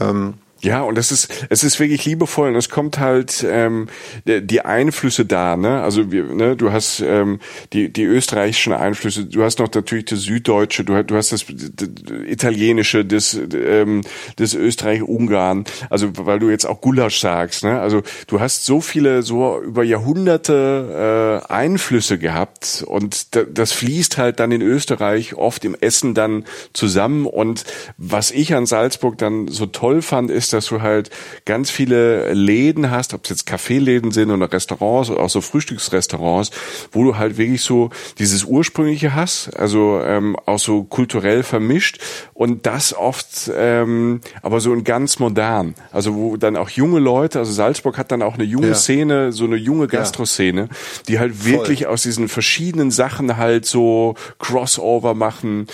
Ähm, 0.00 0.34
Ja, 0.60 0.82
und 0.82 0.98
das 0.98 1.12
ist, 1.12 1.46
es 1.50 1.62
ist 1.62 1.78
wirklich 1.78 2.04
liebevoll 2.04 2.48
und 2.48 2.56
es 2.56 2.68
kommt 2.68 2.98
halt 2.98 3.46
ähm, 3.48 3.88
die 4.26 4.60
Einflüsse 4.62 5.24
da, 5.24 5.56
ne? 5.56 5.82
Also 5.82 6.10
wir, 6.10 6.24
ne, 6.24 6.56
du 6.56 6.72
hast 6.72 7.00
ähm, 7.00 7.38
die 7.72 7.92
die 7.92 8.02
österreichischen 8.02 8.72
Einflüsse, 8.72 9.26
du 9.26 9.44
hast 9.44 9.60
noch 9.60 9.72
natürlich 9.72 10.06
das 10.06 10.22
Süddeutsche, 10.22 10.82
du, 10.82 11.00
du 11.04 11.14
hast 11.14 11.30
das, 11.30 11.46
das 11.46 11.88
Italienische, 12.26 13.04
das 13.04 13.38
ähm, 13.54 14.02
das 14.36 14.54
Österreich-Ungarn, 14.54 15.64
also 15.90 16.10
weil 16.16 16.40
du 16.40 16.50
jetzt 16.50 16.66
auch 16.66 16.80
Gulasch 16.80 17.20
sagst, 17.20 17.62
ne? 17.62 17.80
Also 17.80 18.02
du 18.26 18.40
hast 18.40 18.64
so 18.64 18.80
viele 18.80 19.22
so 19.22 19.62
über 19.62 19.84
Jahrhunderte 19.84 21.44
äh, 21.48 21.52
Einflüsse 21.52 22.18
gehabt 22.18 22.82
und 22.84 23.36
da, 23.36 23.44
das 23.44 23.70
fließt 23.70 24.18
halt 24.18 24.40
dann 24.40 24.50
in 24.50 24.62
Österreich 24.62 25.34
oft 25.36 25.64
im 25.64 25.76
Essen 25.76 26.14
dann 26.14 26.44
zusammen 26.72 27.26
und 27.26 27.64
was 27.96 28.32
ich 28.32 28.54
an 28.54 28.66
Salzburg 28.66 29.18
dann 29.18 29.46
so 29.46 29.66
toll 29.66 30.02
fand, 30.02 30.32
ist, 30.32 30.47
dass 30.50 30.66
du 30.66 30.82
halt 30.82 31.10
ganz 31.44 31.70
viele 31.70 32.32
Läden 32.32 32.90
hast, 32.90 33.14
ob 33.14 33.24
es 33.24 33.30
jetzt 33.30 33.46
Kaffeeläden 33.46 34.10
sind 34.10 34.30
oder 34.30 34.52
Restaurants 34.52 35.10
oder 35.10 35.20
auch 35.20 35.30
so 35.30 35.40
Frühstücksrestaurants, 35.40 36.50
wo 36.92 37.04
du 37.04 37.16
halt 37.16 37.38
wirklich 37.38 37.62
so 37.62 37.90
dieses 38.18 38.44
ursprüngliche 38.44 39.14
hast, 39.14 39.48
also 39.56 40.00
ähm, 40.02 40.36
auch 40.46 40.58
so 40.58 40.84
kulturell 40.84 41.42
vermischt 41.42 41.98
und 42.34 42.66
das 42.66 42.94
oft 42.94 43.50
ähm, 43.54 44.20
aber 44.42 44.60
so 44.60 44.72
in 44.72 44.84
ganz 44.84 45.18
modern, 45.18 45.74
also 45.92 46.14
wo 46.14 46.36
dann 46.36 46.56
auch 46.56 46.70
junge 46.70 46.98
Leute, 47.00 47.38
also 47.38 47.52
Salzburg 47.52 47.98
hat 47.98 48.10
dann 48.12 48.22
auch 48.22 48.34
eine 48.34 48.44
junge 48.44 48.68
Ja. 48.68 48.74
Szene, 48.74 49.32
so 49.32 49.44
eine 49.44 49.56
junge 49.56 49.86
Gastroszene, 49.86 50.68
die 51.08 51.18
halt 51.18 51.44
wirklich 51.44 51.86
aus 51.86 52.02
diesen 52.02 52.28
verschiedenen 52.28 52.90
Sachen 52.90 53.36
halt 53.36 53.66
so 53.66 54.14
Crossover 54.38 55.14
machen 55.14 55.66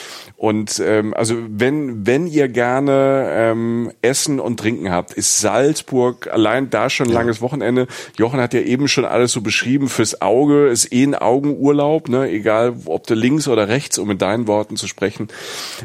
und 0.44 0.78
ähm, 0.84 1.14
also 1.14 1.36
wenn 1.48 2.06
wenn 2.06 2.26
ihr 2.26 2.48
gerne 2.48 3.28
ähm, 3.30 3.90
Essen 4.02 4.38
und 4.38 4.60
Trinken 4.60 4.90
habt, 4.90 5.14
ist 5.14 5.40
Salzburg 5.40 6.30
allein 6.30 6.68
da 6.68 6.90
schon 6.90 7.06
ein 7.06 7.14
langes 7.14 7.40
Wochenende. 7.40 7.86
Jochen 8.18 8.38
hat 8.38 8.52
ja 8.52 8.60
eben 8.60 8.86
schon 8.86 9.06
alles 9.06 9.32
so 9.32 9.40
beschrieben 9.40 9.88
fürs 9.88 10.20
Auge, 10.20 10.68
ist 10.68 10.92
eh 10.92 11.02
ein 11.02 11.14
Augenurlaub, 11.14 12.10
ne? 12.10 12.28
Egal 12.28 12.74
ob 12.84 13.06
du 13.06 13.14
links 13.14 13.48
oder 13.48 13.68
rechts, 13.68 13.96
um 13.96 14.10
in 14.10 14.18
deinen 14.18 14.46
Worten 14.46 14.76
zu 14.76 14.86
sprechen, 14.86 15.28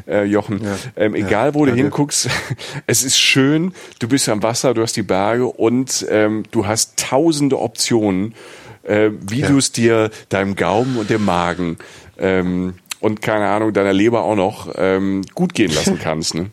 äh, 0.10 0.26
Jochen. 0.26 0.60
Ähm, 0.97 1.16
egal 1.16 1.53
wo 1.53 1.60
du 1.60 1.68
danke. 1.68 1.84
hinguckst, 1.84 2.28
es 2.86 3.03
ist 3.05 3.18
schön. 3.18 3.72
Du 3.99 4.10
bist 4.10 4.28
am 4.28 4.43
Wasser, 4.43 4.74
du 4.74 4.82
hast 4.82 4.97
die 4.97 5.03
Berge 5.03 5.45
und 5.45 6.05
ähm, 6.10 6.43
du 6.51 6.68
hast 6.68 6.99
tausende 6.99 7.57
Optionen, 7.60 8.36
äh, 8.84 9.12
wie 9.22 9.41
du 9.41 9.57
es 9.57 9.72
dir 9.72 10.10
deinem 10.28 10.57
Gaumen 10.57 10.97
und 10.97 11.10
dem 11.10 11.24
Magen 11.24 11.78
ähm, 12.18 12.74
und 13.00 13.22
keine 13.22 13.47
Ahnung 13.47 13.74
deiner 13.74 13.93
Leber 13.93 14.24
auch 14.24 14.36
noch 14.36 14.70
ähm, 14.76 15.24
gut 15.36 15.54
gehen 15.54 15.74
lassen 15.74 16.00
kannst. 16.04 16.36
Ne? 16.36 16.47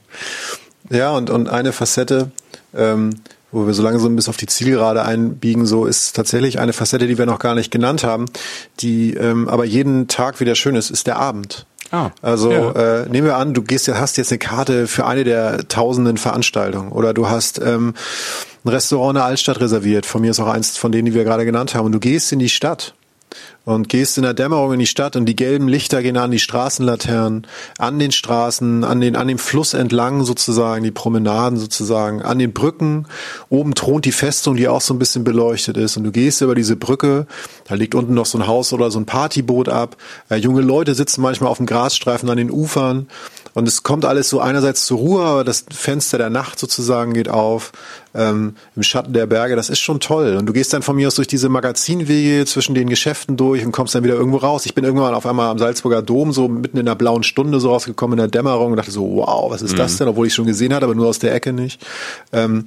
Ja, 0.91 1.13
und, 1.13 1.31
und 1.31 1.49
eine 1.49 1.73
Facette, 1.73 2.31
ähm, 2.75 3.11
wo 3.53 3.67
wir 3.67 3.75
so 3.75 3.83
langsam 3.83 4.17
bis 4.17 4.29
auf 4.29 4.37
die 4.37 4.47
Zielgerade 4.47 5.05
einbiegen, 5.05 5.67
so 5.67 5.87
ist 5.87 6.15
tatsächlich 6.15 6.59
eine 6.59 6.73
Facette, 6.73 7.07
die 7.07 7.19
wir 7.19 7.27
noch 7.27 7.39
gar 7.39 7.55
nicht 7.55 7.71
genannt 7.71 8.05
haben, 8.05 8.27
die 8.81 9.15
ähm, 9.15 9.49
aber 9.49 9.65
jeden 9.65 10.09
Tag 10.09 10.41
wieder 10.41 10.55
schön 10.55 10.77
ist, 10.77 10.91
ist 10.91 11.07
der 11.07 11.17
Abend. 11.17 11.67
Ah, 11.93 12.11
also 12.21 12.51
ja. 12.51 12.73
äh, 12.73 13.09
nehmen 13.09 13.29
wir 13.29 13.37
an, 13.37 13.55
du 13.55 13.63
gehst 13.63 13.89
hast 13.89 14.17
jetzt 14.17 14.33
eine 14.33 14.39
Karte 14.41 14.89
für 14.89 15.07
eine 15.07 15.23
der 15.23 15.69
tausenden 15.69 16.17
Veranstaltungen 16.17 16.91
oder 16.91 17.15
du 17.15 17.29
hast 17.29 17.61
ähm, 17.61 17.95
ein 18.65 18.69
Restaurant 18.69 19.11
in 19.11 19.15
der 19.17 19.25
Altstadt 19.25 19.61
reserviert, 19.61 20.05
von 20.05 20.21
mir 20.21 20.33
ist 20.33 20.41
auch 20.41 20.49
eins 20.49 20.77
von 20.77 20.91
denen, 20.91 21.07
die 21.07 21.15
wir 21.15 21.23
gerade 21.23 21.45
genannt 21.45 21.75
haben, 21.75 21.87
und 21.87 21.93
du 21.93 22.01
gehst 22.01 22.33
in 22.33 22.41
die 22.41 22.49
Stadt 22.49 22.95
und 23.65 23.89
gehst 23.89 24.17
in 24.17 24.23
der 24.23 24.33
Dämmerung 24.33 24.75
in 24.75 24.79
die 24.79 24.87
Stadt 24.87 25.17
und 25.17 25.27
die 25.27 25.35
gelben 25.35 25.67
Lichter 25.67 26.01
gehen 26.01 26.17
an, 26.17 26.31
die 26.31 26.39
Straßenlaternen, 26.39 27.47
an 27.79 27.99
den 27.99 28.13
Straßen, 28.13 28.85
an 28.85 29.01
den, 29.01 29.17
an 29.17 29.27
dem 29.27 29.39
Fluss 29.39 29.75
entlang 29.75 30.23
sozusagen, 30.23 30.85
die 30.85 30.93
Promenaden 30.93 31.59
sozusagen, 31.59 32.23
an 32.23 32.39
den 32.39 32.53
Brücken. 32.53 33.07
Oben 33.49 33.75
thront 33.75 34.05
die 34.05 34.13
Festung, 34.13 34.57
die 34.57 34.69
auch 34.69 34.81
so 34.81 34.95
ein 34.95 35.01
bisschen 35.01 35.25
beleuchtet 35.25 35.77
ist 35.77 35.97
und 35.97 36.05
du 36.05 36.13
gehst 36.13 36.41
über 36.43 36.55
diese 36.55 36.77
Brücke, 36.77 37.27
da 37.65 37.75
liegt 37.75 37.97
unten 37.97 38.15
noch 38.15 38.27
so 38.27 38.39
ein 38.39 38.47
Haus 38.47 38.73
oder 38.73 38.91
so 38.93 39.01
ein 39.01 39.07
Partyboot 39.07 39.69
ab. 39.69 39.97
Äh, 40.31 40.37
junge 40.37 40.63
Leute 40.63 40.95
sitzen 40.95 41.21
manchmal 41.21 41.51
auf 41.51 41.57
dem 41.57 41.67
Grasstreifen 41.67 42.31
an 42.31 42.37
den 42.37 42.53
Ufern 42.53 43.09
und 43.57 43.67
es 43.67 43.83
kommt 43.83 44.05
alles 44.05 44.29
so 44.29 44.39
einerseits 44.39 44.85
zur 44.85 44.99
Ruhe, 44.99 45.25
aber 45.25 45.43
das 45.43 45.65
Fenster 45.75 46.19
der 46.19 46.29
Nacht 46.29 46.59
sozusagen 46.59 47.15
geht 47.15 47.31
auf 47.31 47.73
ähm, 48.15 48.55
im 48.77 48.83
Schatten 48.83 49.15
der 49.15 49.25
Berge. 49.25 49.57
Das 49.57 49.71
ist 49.71 49.81
schon 49.81 49.99
toll. 49.99 50.37
Und 50.37 50.45
du 50.45 50.53
gehst 50.53 50.75
dann 50.75 50.83
von 50.83 50.95
mir 50.95 51.07
aus 51.07 51.15
durch 51.15 51.27
diese 51.27 51.49
Magazinwege 51.49 52.45
zwischen 52.45 52.75
den 52.75 52.87
Geschäften 52.91 53.39
durch 53.39 53.65
und 53.65 53.73
kommst 53.73 53.95
dann 53.95 54.05
wieder 54.05 54.13
irgendwo 54.13 54.37
raus. 54.37 54.67
Ich 54.67 54.75
bin 54.75 54.85
irgendwann 54.85 55.15
auf 55.15 55.25
einmal 55.25 55.49
am 55.49 55.57
Salzburger 55.57 56.03
Dom 56.03 56.35
so 56.35 56.49
mitten 56.49 56.77
in 56.77 56.85
der 56.85 56.97
blauen 56.97 57.23
Stunde 57.23 57.59
so 57.59 57.71
rausgekommen 57.71 58.19
in 58.19 58.25
der 58.25 58.29
Dämmerung 58.29 58.73
und 58.73 58.77
dachte 58.77 58.91
so, 58.91 59.17
wow, 59.17 59.51
was 59.51 59.63
ist 59.63 59.79
das 59.79 59.97
denn? 59.97 60.09
Obwohl 60.09 60.27
ich 60.27 60.35
schon 60.35 60.45
gesehen 60.45 60.75
hatte, 60.75 60.85
aber 60.85 60.95
nur 60.95 61.07
aus 61.07 61.19
der 61.19 61.35
Ecke 61.35 61.55
nicht. 61.55 61.81
Ähm, 62.35 62.67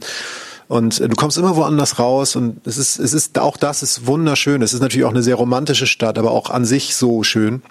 und 0.70 1.00
äh, 1.00 1.08
du 1.08 1.16
kommst 1.16 1.38
immer 1.38 1.56
woanders 1.56 2.00
raus 2.00 2.36
und 2.36 2.66
es 2.66 2.80
ist, 2.80 2.98
es 2.98 3.14
ist, 3.14 3.38
auch 3.38 3.58
das 3.58 3.84
ist 3.84 4.08
wunderschön. 4.08 4.64
Es 4.64 4.74
ist 4.74 4.82
natürlich 4.82 5.06
auch 5.06 5.12
eine 5.12 5.22
sehr 5.22 5.36
romantische 5.36 5.86
Stadt, 5.86 6.18
aber 6.18 6.32
auch 6.32 6.50
an 6.50 6.66
sich 6.66 6.96
so 6.96 7.22
schön. 7.22 7.62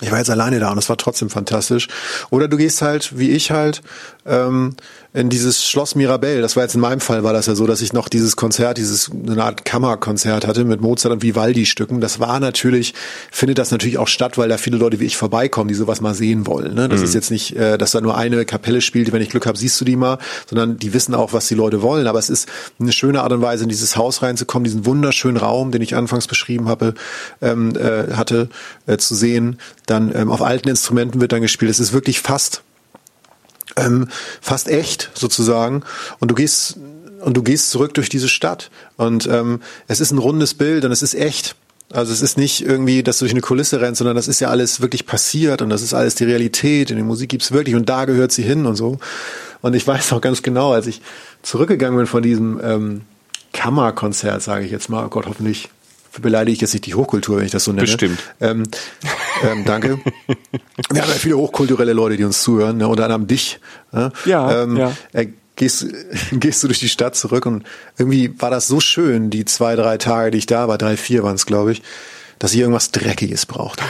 Ich 0.00 0.12
war 0.12 0.18
jetzt 0.18 0.30
alleine 0.30 0.60
da 0.60 0.70
und 0.70 0.78
es 0.78 0.88
war 0.88 0.96
trotzdem 0.96 1.28
fantastisch. 1.28 1.88
Oder 2.30 2.46
du 2.46 2.56
gehst 2.56 2.82
halt, 2.82 3.18
wie 3.18 3.30
ich 3.30 3.50
halt, 3.50 3.82
ähm, 4.26 4.76
in 5.18 5.30
dieses 5.30 5.68
Schloss 5.68 5.96
Mirabell. 5.96 6.42
Das 6.42 6.54
war 6.54 6.62
jetzt 6.62 6.76
in 6.76 6.80
meinem 6.80 7.00
Fall 7.00 7.24
war 7.24 7.32
das 7.32 7.46
ja 7.46 7.56
so, 7.56 7.66
dass 7.66 7.80
ich 7.80 7.92
noch 7.92 8.08
dieses 8.08 8.36
Konzert, 8.36 8.78
dieses 8.78 9.10
eine 9.10 9.42
Art 9.42 9.64
Kammerkonzert 9.64 10.46
hatte 10.46 10.64
mit 10.64 10.80
Mozart 10.80 11.12
und 11.12 11.22
Vivaldi-Stücken. 11.22 12.00
Das 12.00 12.20
war 12.20 12.38
natürlich, 12.38 12.94
findet 13.32 13.58
das 13.58 13.72
natürlich 13.72 13.98
auch 13.98 14.06
statt, 14.06 14.38
weil 14.38 14.48
da 14.48 14.58
viele 14.58 14.76
Leute 14.76 15.00
wie 15.00 15.06
ich 15.06 15.16
vorbeikommen, 15.16 15.66
die 15.66 15.74
sowas 15.74 16.00
mal 16.00 16.14
sehen 16.14 16.46
wollen. 16.46 16.74
Ne? 16.74 16.88
Das 16.88 17.02
ist 17.02 17.14
jetzt 17.14 17.32
nicht, 17.32 17.56
äh, 17.56 17.76
dass 17.76 17.90
da 17.90 18.00
nur 18.00 18.16
eine 18.16 18.44
Kapelle 18.44 18.80
spielt, 18.80 19.10
wenn 19.10 19.20
ich 19.20 19.30
Glück 19.30 19.46
habe, 19.46 19.58
siehst 19.58 19.80
du 19.80 19.84
die 19.84 19.96
mal, 19.96 20.18
sondern 20.46 20.78
die 20.78 20.94
wissen 20.94 21.16
auch, 21.16 21.32
was 21.32 21.48
die 21.48 21.56
Leute 21.56 21.82
wollen. 21.82 22.06
Aber 22.06 22.20
es 22.20 22.30
ist 22.30 22.48
eine 22.78 22.92
schöne 22.92 23.22
Art 23.22 23.32
und 23.32 23.42
Weise, 23.42 23.64
in 23.64 23.68
dieses 23.68 23.96
Haus 23.96 24.22
reinzukommen, 24.22 24.64
diesen 24.64 24.86
wunderschönen 24.86 25.36
Raum, 25.36 25.72
den 25.72 25.82
ich 25.82 25.96
anfangs 25.96 26.28
beschrieben 26.28 26.68
habe, 26.68 26.94
ähm, 27.42 27.74
äh, 27.74 28.14
hatte, 28.14 28.50
äh, 28.86 28.98
zu 28.98 29.16
sehen. 29.16 29.58
Dann 29.86 30.14
ähm, 30.14 30.30
auf 30.30 30.42
alten 30.42 30.68
Instrumenten 30.68 31.20
wird 31.20 31.32
dann 31.32 31.42
gespielt. 31.42 31.72
Es 31.72 31.80
ist 31.80 31.92
wirklich 31.92 32.20
fast 32.20 32.62
ähm, 33.78 34.08
fast 34.40 34.68
echt 34.68 35.10
sozusagen. 35.14 35.82
Und 36.18 36.30
du 36.30 36.34
gehst 36.34 36.78
und 37.20 37.36
du 37.36 37.42
gehst 37.42 37.70
zurück 37.70 37.94
durch 37.94 38.08
diese 38.08 38.28
Stadt 38.28 38.70
und 38.96 39.26
ähm, 39.26 39.60
es 39.88 40.00
ist 40.00 40.12
ein 40.12 40.18
rundes 40.18 40.54
Bild 40.54 40.84
und 40.84 40.92
es 40.92 41.02
ist 41.02 41.14
echt. 41.14 41.56
Also 41.90 42.12
es 42.12 42.20
ist 42.20 42.36
nicht 42.36 42.60
irgendwie, 42.60 43.02
dass 43.02 43.18
du 43.18 43.24
durch 43.24 43.32
eine 43.32 43.40
Kulisse 43.40 43.80
rennst, 43.80 43.98
sondern 43.98 44.14
das 44.14 44.28
ist 44.28 44.40
ja 44.40 44.48
alles 44.48 44.82
wirklich 44.82 45.06
passiert 45.06 45.62
und 45.62 45.70
das 45.70 45.80
ist 45.80 45.94
alles 45.94 46.14
die 46.14 46.24
Realität 46.24 46.90
und 46.90 46.98
die 46.98 47.02
Musik 47.02 47.30
gibt's 47.30 47.50
wirklich 47.50 47.74
und 47.74 47.88
da 47.88 48.04
gehört 48.04 48.30
sie 48.30 48.42
hin 48.42 48.66
und 48.66 48.76
so. 48.76 48.98
Und 49.62 49.74
ich 49.74 49.86
weiß 49.86 50.12
auch 50.12 50.20
ganz 50.20 50.42
genau, 50.42 50.72
als 50.72 50.86
ich 50.86 51.00
zurückgegangen 51.42 51.96
bin 51.96 52.06
von 52.06 52.22
diesem 52.22 52.60
ähm, 52.62 53.00
Kammerkonzert, 53.54 54.42
sage 54.42 54.66
ich 54.66 54.70
jetzt 54.70 54.90
mal, 54.90 55.06
oh 55.06 55.08
Gott, 55.08 55.26
hoffentlich 55.26 55.70
beleidige 56.20 56.54
ich 56.54 56.60
jetzt 56.60 56.72
nicht 56.72 56.86
die 56.86 56.94
Hochkultur, 56.94 57.38
wenn 57.38 57.44
ich 57.44 57.50
das 57.50 57.64
so 57.64 57.72
nenne. 57.72 57.82
Bestimmt. 57.82 58.18
Ähm, 58.40 58.64
ähm, 59.42 59.64
danke. 59.64 59.98
Wir 60.90 61.02
haben 61.02 61.10
ja 61.10 61.14
viele 61.14 61.36
hochkulturelle 61.36 61.92
Leute, 61.92 62.16
die 62.16 62.24
uns 62.24 62.42
zuhören, 62.42 62.76
ne, 62.78 62.88
unter 62.88 63.04
anderem 63.04 63.26
dich. 63.26 63.60
Ne? 63.92 64.12
Ja, 64.24 64.62
ähm, 64.62 64.76
ja. 64.76 64.92
Äh, 65.12 65.28
gehst, 65.56 65.86
gehst 66.32 66.62
du 66.62 66.68
durch 66.68 66.80
die 66.80 66.88
Stadt 66.88 67.16
zurück 67.16 67.44
und 67.46 67.64
irgendwie 67.98 68.32
war 68.40 68.50
das 68.50 68.66
so 68.68 68.80
schön, 68.80 69.30
die 69.30 69.44
zwei, 69.44 69.76
drei 69.76 69.98
Tage, 69.98 70.30
die 70.30 70.38
ich 70.38 70.46
da 70.46 70.68
war, 70.68 70.78
drei, 70.78 70.96
vier 70.96 71.22
waren 71.22 71.34
es, 71.34 71.44
glaube 71.44 71.72
ich, 71.72 71.82
dass 72.38 72.54
ich 72.54 72.60
irgendwas 72.60 72.92
Dreckiges 72.92 73.46
brauchte. 73.46 73.82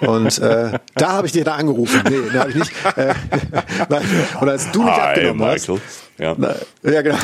So. 0.00 0.10
Und 0.10 0.38
äh, 0.38 0.78
da 0.94 1.12
habe 1.12 1.26
ich 1.26 1.32
dir 1.32 1.44
da 1.44 1.54
angerufen. 1.54 2.02
Nee, 2.08 2.30
da 2.32 2.40
habe 2.40 2.50
ich 2.50 2.56
nicht. 2.56 2.72
Äh, 2.96 3.14
nein. 3.88 4.02
Und 4.40 4.48
als 4.48 4.70
du 4.70 4.82
mich 4.82 4.92
Hi, 4.92 5.00
abgenommen 5.00 5.38
Michael. 5.38 5.80
hast. 5.86 6.02
Ja. 6.18 6.34
Na, 6.36 6.54
ja, 6.82 7.00
genau. 7.02 7.18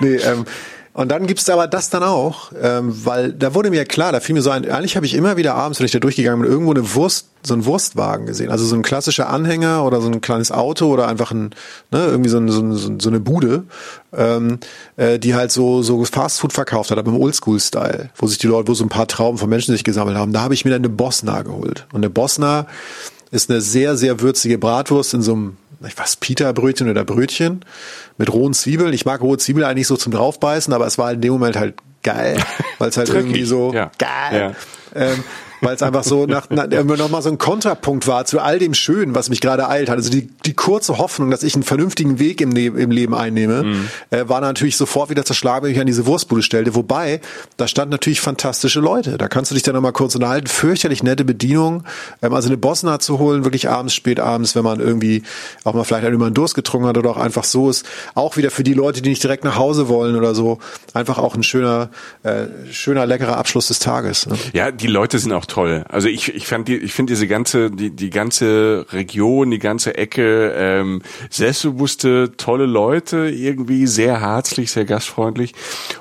Nee, 0.00 0.14
ähm, 0.16 0.44
und 0.92 1.10
dann 1.10 1.26
gibt's 1.26 1.48
aber 1.48 1.66
das 1.66 1.90
dann 1.90 2.02
auch, 2.02 2.52
ähm, 2.60 2.92
weil 3.04 3.32
da 3.32 3.54
wurde 3.54 3.70
mir 3.70 3.84
klar, 3.84 4.12
da 4.12 4.20
fiel 4.20 4.34
mir 4.34 4.42
so 4.42 4.50
ein, 4.50 4.68
eigentlich 4.68 4.96
habe 4.96 5.06
ich 5.06 5.14
immer 5.14 5.36
wieder 5.36 5.54
abends, 5.54 5.78
wenn 5.78 5.86
ich 5.86 5.92
da 5.92 5.98
durchgegangen 5.98 6.42
bin, 6.42 6.50
irgendwo 6.50 6.72
eine 6.72 6.94
Wurst, 6.94 7.28
so 7.42 7.54
einen 7.54 7.66
Wurstwagen 7.66 8.26
gesehen. 8.26 8.50
Also 8.50 8.64
so 8.64 8.74
ein 8.74 8.82
klassischer 8.82 9.28
Anhänger 9.28 9.84
oder 9.84 10.00
so 10.00 10.08
ein 10.08 10.20
kleines 10.20 10.50
Auto 10.50 10.86
oder 10.86 11.06
einfach 11.06 11.30
ein, 11.30 11.50
ne, 11.92 12.06
irgendwie 12.06 12.30
so, 12.30 12.38
ein, 12.38 12.48
so, 12.48 12.62
ein, 12.62 13.00
so 13.00 13.08
eine 13.08 13.20
Bude, 13.20 13.64
ähm, 14.12 14.58
äh, 14.96 15.18
die 15.18 15.34
halt 15.34 15.52
so, 15.52 15.82
so 15.82 16.04
Fastfood 16.04 16.52
verkauft 16.52 16.90
hat, 16.90 16.98
aber 16.98 17.10
im 17.10 17.20
Oldschool-Style, 17.20 18.10
wo 18.16 18.26
sich 18.26 18.38
die 18.38 18.48
Leute, 18.48 18.68
wo 18.68 18.74
so 18.74 18.84
ein 18.84 18.88
paar 18.88 19.06
Trauben 19.06 19.38
von 19.38 19.48
Menschen 19.48 19.72
sich 19.72 19.84
gesammelt 19.84 20.16
haben. 20.16 20.32
Da 20.32 20.40
habe 20.40 20.54
ich 20.54 20.64
mir 20.64 20.72
dann 20.72 20.80
eine 20.80 20.88
Bosna 20.88 21.42
geholt. 21.42 21.86
Und 21.92 21.98
eine 21.98 22.10
Bosna 22.10 22.66
ist 23.30 23.50
eine 23.50 23.60
sehr, 23.60 23.96
sehr 23.96 24.20
würzige 24.20 24.58
Bratwurst 24.58 25.14
in 25.14 25.22
so 25.22 25.32
einem 25.34 25.56
ich 25.86 25.96
weiß, 25.96 26.16
Pita-Brötchen 26.16 26.90
oder 26.90 27.04
Brötchen 27.04 27.64
mit 28.16 28.32
rohen 28.32 28.54
Zwiebeln. 28.54 28.92
Ich 28.92 29.04
mag 29.04 29.20
rohe 29.20 29.38
Zwiebeln 29.38 29.66
eigentlich 29.66 29.86
so 29.86 29.96
zum 29.96 30.12
draufbeißen, 30.12 30.72
aber 30.72 30.86
es 30.86 30.98
war 30.98 31.12
in 31.12 31.20
dem 31.20 31.32
Moment 31.32 31.56
halt 31.56 31.74
geil, 32.02 32.42
weil 32.78 32.88
es 32.88 32.96
halt 32.96 33.08
irgendwie 33.08 33.44
so 33.44 33.72
ja. 33.72 33.90
geil. 33.98 34.56
Ähm, 34.94 35.22
weil 35.60 35.74
es 35.74 35.82
einfach 35.82 36.04
so 36.04 36.26
nach, 36.26 36.50
nach 36.50 36.66
nochmal 36.68 37.22
so 37.22 37.28
ein 37.30 37.38
Kontrapunkt 37.38 38.06
war 38.06 38.24
zu 38.24 38.40
all 38.40 38.58
dem 38.58 38.74
Schönen, 38.74 39.14
was 39.14 39.28
mich 39.30 39.40
gerade 39.40 39.68
eilt 39.68 39.88
hat. 39.88 39.96
Also 39.96 40.10
die, 40.10 40.28
die 40.46 40.54
kurze 40.54 40.98
Hoffnung, 40.98 41.30
dass 41.30 41.42
ich 41.42 41.54
einen 41.54 41.62
vernünftigen 41.62 42.18
Weg 42.18 42.40
im, 42.40 42.54
im 42.56 42.90
Leben 42.90 43.14
einnehme, 43.14 43.62
Mhm. 43.62 43.88
äh, 44.10 44.28
war 44.28 44.40
natürlich 44.40 44.76
sofort 44.76 45.10
wieder 45.10 45.24
zerschlagen, 45.24 45.64
wenn 45.66 45.72
ich 45.72 45.80
an 45.80 45.86
diese 45.86 46.06
Wurstbude 46.06 46.42
stellte. 46.42 46.74
Wobei, 46.74 47.20
da 47.56 47.66
standen 47.68 47.90
natürlich 47.92 48.20
fantastische 48.20 48.80
Leute. 48.80 49.18
Da 49.18 49.28
kannst 49.28 49.50
du 49.50 49.54
dich 49.54 49.62
dann 49.62 49.74
nochmal 49.74 49.92
kurz 49.92 50.14
unterhalten. 50.14 50.46
Fürchterlich 50.46 51.02
nette 51.02 51.24
Bedienung. 51.24 51.84
Ähm, 52.22 52.32
also 52.34 52.48
eine 52.48 52.56
Bosna 52.56 52.98
zu 52.98 53.18
holen, 53.18 53.44
wirklich 53.44 53.68
abends, 53.68 53.94
spät 53.94 54.20
abends, 54.20 54.54
wenn 54.54 54.64
man 54.64 54.80
irgendwie 54.80 55.22
auch 55.64 55.74
mal 55.74 55.84
vielleicht 55.84 56.06
über 56.08 56.26
einen 56.26 56.34
Durst 56.34 56.54
getrunken 56.54 56.86
hat 56.88 56.96
oder 56.98 57.10
auch 57.10 57.16
einfach 57.16 57.44
so 57.44 57.68
ist. 57.70 57.84
Auch 58.14 58.36
wieder 58.36 58.50
für 58.50 58.62
die 58.64 58.74
Leute, 58.74 59.02
die 59.02 59.08
nicht 59.10 59.22
direkt 59.22 59.44
nach 59.44 59.56
Hause 59.56 59.88
wollen 59.88 60.16
oder 60.16 60.34
so. 60.34 60.58
Einfach 60.94 61.18
auch 61.18 61.34
ein 61.34 61.42
schöner, 61.42 61.90
äh, 62.22 62.46
schöner, 62.70 63.06
leckerer 63.06 63.36
Abschluss 63.36 63.68
des 63.68 63.78
Tages. 63.78 64.26
Ne? 64.26 64.36
Ja, 64.52 64.70
die 64.70 64.86
Leute 64.86 65.18
sind 65.18 65.32
auch 65.32 65.44
toll. 65.48 65.84
Also 65.88 66.08
ich, 66.08 66.34
ich 66.34 66.46
fand 66.46 66.68
die, 66.68 66.76
ich 66.76 66.92
finde 66.92 67.12
diese 67.12 67.26
ganze, 67.26 67.70
die, 67.70 67.90
die 67.90 68.10
ganze 68.10 68.86
Region, 68.92 69.50
die 69.50 69.58
ganze 69.58 69.96
Ecke, 69.96 70.54
ähm, 70.56 71.02
selbstbewusste, 71.30 72.34
tolle 72.36 72.66
Leute, 72.66 73.28
irgendwie 73.28 73.86
sehr 73.86 74.20
herzlich, 74.20 74.70
sehr 74.70 74.84
gastfreundlich. 74.84 75.54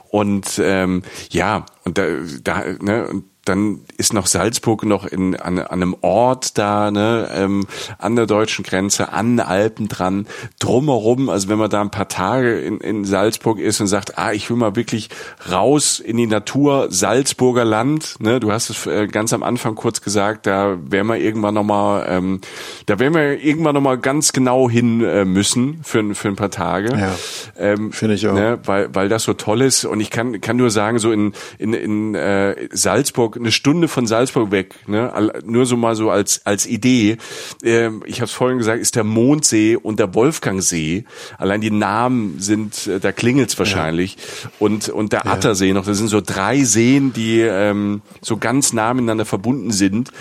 Und 0.09 0.61
ähm, 0.63 1.01
ja, 1.31 1.65
und 1.83 1.97
da, 1.97 2.05
da, 2.43 2.63
ne, 2.79 3.07
und 3.07 3.23
dann 3.47 3.81
ist 3.97 4.13
noch 4.13 4.27
Salzburg 4.27 4.85
noch 4.85 5.05
in, 5.05 5.35
an, 5.35 5.59
an 5.59 5.67
einem 5.81 5.95
Ort 6.01 6.57
da, 6.57 6.91
ne, 6.91 7.29
ähm, 7.33 7.67
an 7.97 8.15
der 8.15 8.25
deutschen 8.25 8.63
Grenze, 8.63 9.13
an 9.13 9.37
den 9.37 9.39
Alpen 9.39 9.87
dran, 9.87 10.27
drumherum, 10.59 11.29
also 11.29 11.49
wenn 11.49 11.57
man 11.57 11.69
da 11.69 11.81
ein 11.81 11.91
paar 11.91 12.07
Tage 12.07 12.59
in, 12.59 12.79
in 12.79 13.05
Salzburg 13.05 13.59
ist 13.59 13.79
und 13.81 13.87
sagt, 13.87 14.17
ah, 14.17 14.33
ich 14.33 14.49
will 14.49 14.57
mal 14.57 14.75
wirklich 14.75 15.09
raus 15.51 15.99
in 15.99 16.17
die 16.17 16.27
Natur, 16.27 16.87
Salzburger 16.89 17.65
Land, 17.65 18.15
ne, 18.19 18.39
du 18.39 18.51
hast 18.51 18.69
es 18.69 18.85
äh, 18.85 19.07
ganz 19.07 19.33
am 19.33 19.43
Anfang 19.43 19.75
kurz 19.75 20.01
gesagt, 20.01 20.45
da 20.45 20.77
werden 20.89 21.07
wir 21.07 21.17
irgendwann 21.17 21.53
nochmal, 21.53 22.05
ähm, 22.09 22.41
da 22.85 22.99
werden 22.99 23.13
wir 23.13 23.43
irgendwann 23.43 23.75
nochmal 23.75 23.97
ganz 23.97 24.33
genau 24.33 24.69
hin 24.69 25.03
äh, 25.03 25.25
müssen 25.25 25.79
für, 25.83 26.15
für 26.15 26.27
ein 26.27 26.35
paar 26.35 26.51
Tage. 26.51 26.97
Ja, 26.97 27.15
ähm, 27.57 27.91
finde 27.91 28.15
ich 28.15 28.27
auch. 28.27 28.33
Ne, 28.33 28.59
weil, 28.65 28.93
weil 28.93 29.09
das 29.09 29.23
so 29.23 29.33
toll 29.33 29.61
ist 29.61 29.85
und 29.85 29.99
ich 29.99 30.09
kann, 30.09 30.41
kann 30.41 30.57
nur 30.57 30.69
sagen, 30.69 30.99
so 30.99 31.11
in, 31.11 31.33
in, 31.57 31.73
in 31.73 32.15
äh, 32.15 32.67
Salzburg, 32.71 33.36
eine 33.39 33.51
Stunde 33.51 33.88
von 33.88 34.07
Salzburg 34.07 34.51
weg, 34.51 34.76
ne, 34.88 35.31
nur 35.45 35.65
so 35.65 35.77
mal 35.77 35.95
so 35.95 36.09
als, 36.09 36.45
als 36.45 36.65
Idee, 36.65 37.18
ähm, 37.64 38.03
ich 38.05 38.18
habe 38.18 38.26
es 38.26 38.31
vorhin 38.31 38.57
gesagt, 38.57 38.81
ist 38.81 38.95
der 38.95 39.03
Mondsee 39.03 39.76
und 39.76 39.99
der 39.99 40.14
Wolfgangsee, 40.14 41.05
allein 41.38 41.61
die 41.61 41.72
Namen 41.72 42.39
sind, 42.39 42.88
äh, 42.88 42.99
da 42.99 43.11
klingelt's 43.11 43.57
wahrscheinlich. 43.57 44.18
Und, 44.59 44.89
und 44.89 45.14
der 45.14 45.27
Attersee 45.27 45.73
noch, 45.73 45.85
das 45.85 45.97
sind 45.97 46.07
so 46.07 46.22
drei 46.22 46.64
Seen, 46.64 47.14
die 47.14 47.41
ähm, 47.41 48.01
so 48.22 48.38
ganz 48.38 48.73
nah 48.73 48.93
miteinander 48.93 49.26
verbunden 49.26 49.72
sind. 49.72 50.11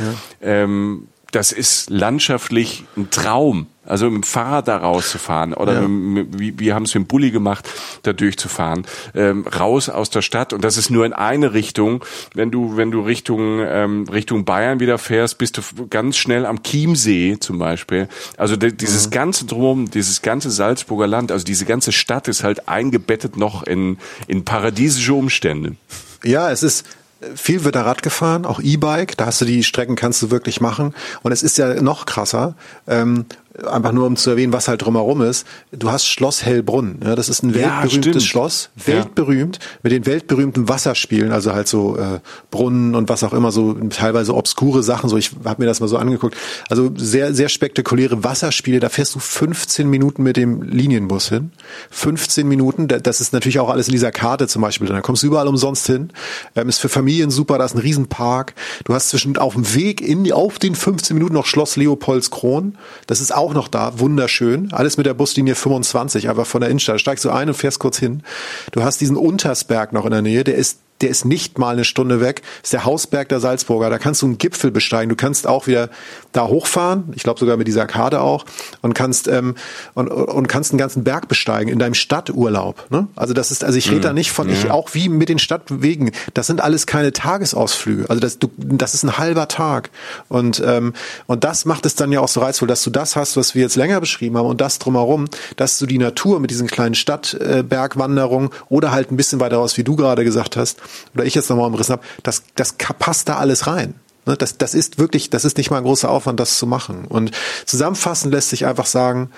Ähm, 0.40 1.08
das 1.32 1.52
ist 1.52 1.90
landschaftlich 1.90 2.84
ein 2.96 3.10
Traum. 3.10 3.66
Also 3.86 4.06
mit 4.06 4.14
dem 4.14 4.22
Fahrrad 4.22 4.68
da 4.68 4.76
rauszufahren 4.78 5.54
oder 5.54 5.74
Ja. 5.82 5.88
mit, 5.88 6.38
wie, 6.38 6.58
wir 6.58 6.74
haben 6.74 6.84
es 6.84 6.94
mit 6.94 7.04
dem 7.04 7.06
Bulli 7.06 7.30
gemacht, 7.30 7.68
da 8.02 8.12
durchzufahren, 8.12 8.86
ähm, 9.14 9.46
raus 9.46 9.88
aus 9.88 10.10
der 10.10 10.22
Stadt 10.22 10.52
und 10.52 10.64
das 10.64 10.76
ist 10.76 10.90
nur 10.90 11.06
in 11.06 11.12
eine 11.12 11.52
Richtung. 11.52 12.04
Wenn 12.34 12.50
du 12.50 12.76
wenn 12.76 12.90
du 12.90 13.00
Richtung 13.00 13.60
ähm, 13.60 14.04
Richtung 14.12 14.44
Bayern 14.44 14.80
wieder 14.80 14.98
fährst, 14.98 15.38
bist 15.38 15.58
du 15.58 15.86
ganz 15.88 16.16
schnell 16.16 16.46
am 16.46 16.62
Chiemsee 16.62 17.36
zum 17.38 17.58
Beispiel. 17.58 18.08
Also 18.36 18.56
dieses 18.56 19.10
ganze 19.10 19.46
drum, 19.46 19.90
dieses 19.90 20.22
ganze 20.22 20.50
Salzburger 20.50 21.06
Land, 21.06 21.32
also 21.32 21.44
diese 21.44 21.64
ganze 21.64 21.92
Stadt 21.92 22.28
ist 22.28 22.42
halt 22.42 22.68
eingebettet 22.68 23.36
noch 23.36 23.62
in 23.62 23.98
in 24.26 24.44
paradiesische 24.44 25.14
Umstände. 25.14 25.76
Ja, 26.24 26.50
es 26.50 26.62
ist 26.62 26.84
viel 27.34 27.64
wird 27.64 27.74
da 27.74 27.82
Rad 27.82 28.02
gefahren, 28.02 28.44
auch 28.44 28.60
E-Bike. 28.60 29.16
Da 29.16 29.26
hast 29.26 29.40
du 29.40 29.46
die 29.46 29.62
Strecken, 29.64 29.96
kannst 29.96 30.22
du 30.22 30.30
wirklich 30.30 30.60
machen. 30.60 30.94
Und 31.22 31.32
es 31.32 31.42
ist 31.42 31.56
ja 31.56 31.80
noch 31.82 32.04
krasser. 32.04 32.54
Ähm, 32.86 33.24
einfach 33.64 33.92
nur 33.92 34.06
um 34.06 34.16
zu 34.16 34.30
erwähnen, 34.30 34.52
was 34.52 34.68
halt 34.68 34.82
drumherum 34.84 35.22
ist. 35.22 35.46
Du 35.72 35.90
hast 35.90 36.06
Schloss 36.06 36.44
Hellbrunn. 36.44 36.98
Ne? 37.02 37.14
Das 37.14 37.28
ist 37.28 37.42
ein 37.42 37.50
Ja, 37.50 37.82
weltberühmtes 37.82 37.96
stimmt. 37.96 38.22
Schloss, 38.22 38.70
Ja. 38.86 38.94
weltberühmt 38.94 39.58
mit 39.82 39.92
den 39.92 40.04
weltberühmten 40.06 40.68
Wasserspielen, 40.68 41.32
also 41.32 41.52
halt 41.52 41.68
so 41.68 41.96
äh, 41.96 42.20
Brunnen 42.50 42.94
und 42.94 43.08
was 43.08 43.24
auch 43.24 43.32
immer, 43.32 43.52
so 43.52 43.74
teilweise 43.90 44.34
obskure 44.34 44.82
Sachen. 44.82 45.08
So, 45.08 45.16
ich 45.16 45.30
habe 45.44 45.62
mir 45.62 45.66
das 45.66 45.80
mal 45.80 45.88
so 45.88 45.96
angeguckt. 45.96 46.36
Also 46.68 46.90
sehr, 46.96 47.32
sehr 47.34 47.48
spektakuläre 47.48 48.24
Wasserspiele. 48.24 48.80
Da 48.80 48.88
fährst 48.88 49.14
du 49.14 49.18
15 49.18 49.88
Minuten 49.88 50.22
mit 50.22 50.36
dem 50.36 50.62
Linienbus 50.62 51.28
hin. 51.28 51.52
15 51.90 52.46
Minuten. 52.48 52.88
Da- 52.88 52.98
Das 52.98 53.20
ist 53.20 53.32
natürlich 53.32 53.58
auch 53.58 53.70
alles 53.70 53.88
in 53.88 53.92
dieser 53.92 54.12
Karte 54.12 54.48
zum 54.48 54.62
Beispiel. 54.62 54.86
drin. 54.86 54.96
Da 54.96 55.02
kommst 55.02 55.22
du 55.22 55.28
überall 55.28 55.48
umsonst 55.48 55.86
hin. 55.86 56.10
Ähm, 56.54 56.68
ist 56.68 56.78
für 56.78 56.88
Familien 56.88 57.30
super. 57.30 57.58
Da 57.58 57.64
ist 57.64 57.74
ein 57.74 57.78
Riesenpark. 57.80 58.54
Du 58.84 58.94
hast 58.94 59.08
zwischen 59.10 59.36
auf 59.38 59.54
dem 59.54 59.74
Weg 59.74 60.00
in 60.00 60.30
auf 60.32 60.58
den 60.58 60.74
15 60.74 61.14
Minuten 61.16 61.34
noch 61.34 61.46
Schloss 61.46 61.76
Leopoldskron. 61.76 62.76
Das 63.06 63.20
ist 63.20 63.34
auch 63.34 63.45
noch 63.54 63.68
da. 63.68 63.98
Wunderschön. 63.98 64.72
Alles 64.72 64.96
mit 64.96 65.06
der 65.06 65.14
Buslinie 65.14 65.54
25, 65.54 66.28
einfach 66.28 66.46
von 66.46 66.60
der 66.60 66.70
Innenstadt. 66.70 67.00
Steigst 67.00 67.24
du 67.24 67.30
ein 67.30 67.48
und 67.48 67.54
fährst 67.54 67.78
kurz 67.78 67.98
hin. 67.98 68.22
Du 68.72 68.82
hast 68.82 69.00
diesen 69.00 69.16
Untersberg 69.16 69.92
noch 69.92 70.04
in 70.04 70.12
der 70.12 70.22
Nähe. 70.22 70.44
Der 70.44 70.56
ist 70.56 70.80
der 71.00 71.10
ist 71.10 71.24
nicht 71.24 71.58
mal 71.58 71.74
eine 71.74 71.84
Stunde 71.84 72.20
weg. 72.20 72.42
Das 72.62 72.68
ist 72.68 72.72
der 72.72 72.84
Hausberg 72.84 73.28
der 73.28 73.40
Salzburger. 73.40 73.90
Da 73.90 73.98
kannst 73.98 74.22
du 74.22 74.26
einen 74.26 74.38
Gipfel 74.38 74.70
besteigen. 74.70 75.08
Du 75.08 75.16
kannst 75.16 75.46
auch 75.46 75.66
wieder 75.66 75.90
da 76.32 76.48
hochfahren. 76.48 77.12
Ich 77.14 77.22
glaube 77.22 77.38
sogar 77.38 77.56
mit 77.56 77.68
dieser 77.68 77.86
Karte 77.86 78.20
auch 78.20 78.44
und 78.82 78.94
kannst 78.94 79.28
ähm, 79.28 79.56
und, 79.94 80.08
und 80.08 80.46
kannst 80.48 80.70
einen 80.72 80.78
ganzen 80.78 81.04
Berg 81.04 81.28
besteigen 81.28 81.70
in 81.70 81.78
deinem 81.78 81.94
Stadturlaub. 81.94 82.90
Ne? 82.90 83.08
Also 83.16 83.34
das 83.34 83.50
ist 83.50 83.64
also 83.64 83.76
ich 83.76 83.90
rede 83.90 84.00
da 84.00 84.12
nicht 84.12 84.32
von 84.32 84.48
ich 84.48 84.70
auch 84.70 84.94
wie 84.94 85.08
mit 85.08 85.28
den 85.28 85.38
Stadtwegen. 85.38 86.12
Das 86.34 86.46
sind 86.46 86.60
alles 86.60 86.86
keine 86.86 87.12
Tagesausflüge. 87.12 88.08
Also 88.08 88.20
das 88.20 88.38
du, 88.38 88.50
das 88.56 88.94
ist 88.94 89.02
ein 89.02 89.18
halber 89.18 89.48
Tag 89.48 89.90
und 90.28 90.62
ähm, 90.64 90.94
und 91.26 91.44
das 91.44 91.64
macht 91.64 91.84
es 91.84 91.94
dann 91.94 92.12
ja 92.12 92.20
auch 92.20 92.28
so 92.28 92.40
reizvoll, 92.40 92.68
dass 92.68 92.82
du 92.82 92.90
das 92.90 93.16
hast, 93.16 93.36
was 93.36 93.54
wir 93.54 93.62
jetzt 93.62 93.76
länger 93.76 94.00
beschrieben 94.00 94.36
haben 94.38 94.46
und 94.46 94.60
das 94.60 94.78
drumherum, 94.78 95.26
dass 95.56 95.78
du 95.78 95.86
die 95.86 95.98
Natur 95.98 96.40
mit 96.40 96.50
diesen 96.50 96.66
kleinen 96.66 96.94
Stadtbergwanderungen 96.94 98.50
oder 98.68 98.92
halt 98.92 99.10
ein 99.10 99.16
bisschen 99.16 99.40
weiter 99.40 99.56
raus, 99.56 99.76
wie 99.76 99.84
du 99.84 99.96
gerade 99.96 100.24
gesagt 100.24 100.56
hast, 100.56 100.80
oder 101.14 101.24
ich 101.24 101.34
jetzt 101.34 101.50
nochmal 101.50 101.66
umrissen 101.66 101.92
habe, 101.92 102.02
das, 102.22 102.44
das 102.54 102.74
passt 102.74 103.28
da 103.28 103.36
alles 103.36 103.66
rein. 103.66 103.94
Ne, 104.26 104.36
Das, 104.36 104.58
das 104.58 104.74
ist 104.74 104.98
wirklich, 104.98 105.30
das 105.30 105.44
ist 105.44 105.56
nicht 105.56 105.70
mal 105.70 105.78
ein 105.78 105.84
großer 105.84 106.10
Aufwand, 106.10 106.40
das 106.40 106.58
zu 106.58 106.66
machen. 106.66 107.04
Und 107.06 107.30
zusammenfassend 107.64 108.32
lässt 108.32 108.50
sich 108.50 108.66
einfach 108.66 108.86
sagen, 108.86 109.30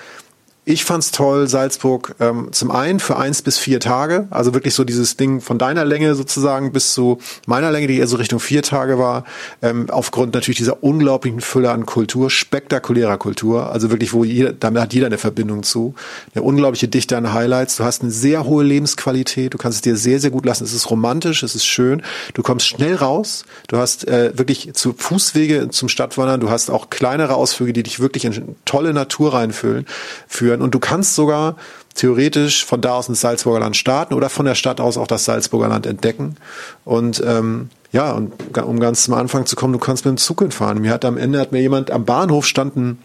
Ich 0.70 0.84
fand's 0.84 1.12
toll, 1.12 1.48
Salzburg, 1.48 2.14
ähm, 2.20 2.48
zum 2.52 2.70
einen 2.70 3.00
für 3.00 3.16
eins 3.16 3.40
bis 3.40 3.56
vier 3.56 3.80
Tage, 3.80 4.28
also 4.28 4.52
wirklich 4.52 4.74
so 4.74 4.84
dieses 4.84 5.16
Ding 5.16 5.40
von 5.40 5.58
deiner 5.58 5.86
Länge 5.86 6.14
sozusagen 6.14 6.72
bis 6.72 6.92
zu 6.92 7.20
meiner 7.46 7.70
Länge, 7.70 7.86
die 7.86 7.96
eher 7.96 8.06
so 8.06 8.18
Richtung 8.18 8.38
vier 8.38 8.62
Tage 8.62 8.98
war, 8.98 9.24
ähm, 9.62 9.86
aufgrund 9.88 10.34
natürlich 10.34 10.58
dieser 10.58 10.82
unglaublichen 10.82 11.40
Fülle 11.40 11.70
an 11.70 11.86
Kultur, 11.86 12.28
spektakulärer 12.28 13.16
Kultur, 13.16 13.72
also 13.72 13.90
wirklich, 13.90 14.12
wo 14.12 14.24
jeder, 14.24 14.52
damit 14.52 14.82
hat 14.82 14.92
jeder 14.92 15.06
eine 15.06 15.16
Verbindung 15.16 15.62
zu, 15.62 15.94
eine 16.34 16.42
unglaubliche 16.42 16.86
Dichte 16.86 17.16
an 17.16 17.32
Highlights, 17.32 17.78
du 17.78 17.84
hast 17.84 18.02
eine 18.02 18.10
sehr 18.10 18.44
hohe 18.44 18.62
Lebensqualität, 18.62 19.54
du 19.54 19.56
kannst 19.56 19.76
es 19.76 19.80
dir 19.80 19.96
sehr, 19.96 20.20
sehr 20.20 20.30
gut 20.30 20.44
lassen, 20.44 20.64
es 20.64 20.74
ist 20.74 20.90
romantisch, 20.90 21.42
es 21.42 21.54
ist 21.54 21.64
schön, 21.64 22.02
du 22.34 22.42
kommst 22.42 22.66
schnell 22.66 22.94
raus, 22.94 23.46
du 23.68 23.78
hast 23.78 24.06
äh, 24.06 24.36
wirklich 24.36 24.74
zu 24.74 24.92
Fußwege 24.92 25.70
zum 25.70 25.88
Stadtwandern, 25.88 26.40
du 26.40 26.50
hast 26.50 26.70
auch 26.70 26.90
kleinere 26.90 27.36
Ausflüge, 27.36 27.72
die 27.72 27.84
dich 27.84 28.00
wirklich 28.00 28.26
in 28.26 28.54
tolle 28.66 28.92
Natur 28.92 29.32
reinführen 29.32 29.86
führen 30.26 30.57
und 30.62 30.74
du 30.74 30.78
kannst 30.78 31.14
sogar 31.14 31.56
theoretisch 31.94 32.64
von 32.64 32.80
da 32.80 32.94
aus 32.94 33.08
ins 33.08 33.20
Salzburger 33.20 33.60
Land 33.60 33.76
starten 33.76 34.14
oder 34.14 34.28
von 34.28 34.46
der 34.46 34.54
Stadt 34.54 34.80
aus 34.80 34.96
auch 34.96 35.06
das 35.06 35.24
Salzburger 35.24 35.68
Land 35.68 35.86
entdecken 35.86 36.36
und 36.84 37.22
ähm, 37.24 37.70
ja, 37.90 38.12
und 38.12 38.32
um 38.58 38.80
ganz 38.80 39.04
zum 39.04 39.14
Anfang 39.14 39.46
zu 39.46 39.56
kommen, 39.56 39.72
du 39.72 39.78
kannst 39.78 40.04
mit 40.04 40.10
dem 40.10 40.18
Zug 40.18 40.40
hinfahren. 40.40 40.82
Mir 40.82 40.92
hat 40.92 41.06
am 41.06 41.16
Ende 41.16 41.40
hat 41.40 41.52
mir 41.52 41.60
jemand 41.60 41.90
am 41.90 42.04
Bahnhof 42.04 42.46
stand 42.46 42.76
ein 42.76 42.98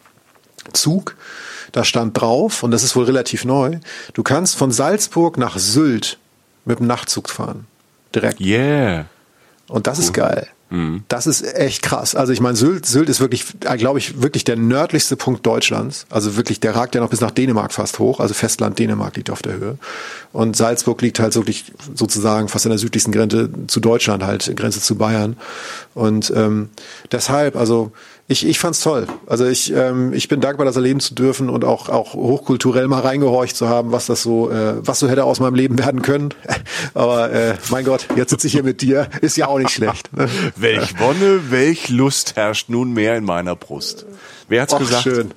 Zug, 0.74 1.16
da 1.72 1.84
stand 1.84 2.20
drauf, 2.20 2.64
und 2.64 2.72
das 2.72 2.84
ist 2.84 2.96
wohl 2.96 3.06
relativ 3.06 3.46
neu, 3.46 3.80
du 4.14 4.24
kannst 4.24 4.56
von 4.56 4.72
Salzburg 4.72 5.38
nach 5.38 5.58
Sylt 5.58 6.18
mit 6.66 6.80
dem 6.80 6.88
Nachtzug 6.88 7.30
fahren. 7.30 7.66
Direkt. 8.14 8.40
Yeah. 8.40 9.06
Und 9.68 9.88
das 9.88 9.98
cool. 9.98 10.04
ist 10.04 10.14
geil. 10.14 10.48
Mhm. 10.74 11.04
Das 11.08 11.28
ist 11.28 11.44
echt 11.56 11.84
krass. 11.84 12.16
Also 12.16 12.34
ich 12.34 12.42
meine, 12.42 12.56
Sylt, 12.56 12.88
Sylt 12.88 13.08
ist 13.08 13.20
wirklich, 13.20 13.46
äh, 13.64 13.78
glaube 13.78 14.00
ich, 14.00 14.24
wirklich 14.24 14.44
der 14.44 14.56
nördlichste 14.56 15.16
Punkt 15.16 15.46
Deutschlands. 15.46 16.08
Also 16.10 16.36
wirklich, 16.36 16.60
der 16.60 16.76
ragt 16.76 16.96
ja 16.96 17.02
noch 17.02 17.12
bis 17.12 17.22
nach 17.22 17.30
Dänemark 17.30 17.72
fast 17.72 18.00
hoch. 18.00 18.20
Also 18.20 18.34
Festland 18.34 18.80
Dänemark 18.80 19.16
liegt 19.16 19.30
auf 19.30 19.44
der 19.44 19.54
Höhe. 19.54 19.78
Und 20.32 20.58
Salzburg 20.58 21.00
liegt 21.04 21.20
halt 21.20 21.36
wirklich 21.36 21.66
sozusagen 21.94 22.48
fast 22.48 22.66
an 22.66 22.72
der 22.72 22.80
südlichsten 22.80 23.12
Grenze 23.12 23.50
zu 23.68 23.80
Deutschland, 23.82 24.24
halt 24.24 24.52
Grenze 24.56 24.82
zu 24.82 24.96
Bayern. 24.96 25.38
Und 25.94 26.34
ähm, 26.36 26.70
deshalb, 27.12 27.56
also 27.56 27.92
ich, 28.28 28.48
ich 28.48 28.58
fand's 28.58 28.80
toll. 28.80 29.08
Also 29.28 29.46
ich, 29.46 29.74
ähm, 29.74 30.14
ich 30.14 30.30
bin 30.30 30.40
dankbar, 30.40 30.66
das 30.66 30.78
erleben 30.78 31.02
zu 31.02 31.14
dürfen 31.14 31.50
und 31.50 31.66
auch, 31.66 31.90
auch 31.90 32.14
hochkulturell 32.14 32.88
mal 32.88 33.02
reingehorcht 33.02 33.56
zu 33.56 33.68
haben, 33.68 33.92
was 33.92 34.06
das 34.06 34.24
so, 34.24 34.50
äh, 34.50 34.76
was 34.86 35.00
so 35.00 35.10
hätte 35.10 35.26
aus 35.26 35.42
meinem 35.42 35.56
Leben 35.56 35.78
werden 35.78 36.02
können. 36.02 36.30
Aber 36.94 37.32
äh, 37.32 37.56
mein 37.70 37.84
Gott, 37.84 38.08
jetzt 38.16 38.30
sitze 38.30 38.48
ich 38.48 38.54
hier 38.54 38.64
mit 38.64 38.82
dir, 38.82 39.10
ist 39.22 39.36
ja 39.36 39.48
auch 39.48 39.60
nicht 39.60 39.72
schlecht. 39.72 40.10
welch 40.56 41.00
Wonne, 41.00 41.52
welch 41.52 41.90
Lust 41.90 42.38
herrscht 42.38 42.70
nunmehr 42.70 43.18
in 43.18 43.26
meiner 43.26 43.56
Brust. 43.56 44.06
Wer 44.48 44.62
hat's 44.62 44.74
Och, 44.74 44.80
gesagt? 44.80 45.04
Schön. 45.04 45.32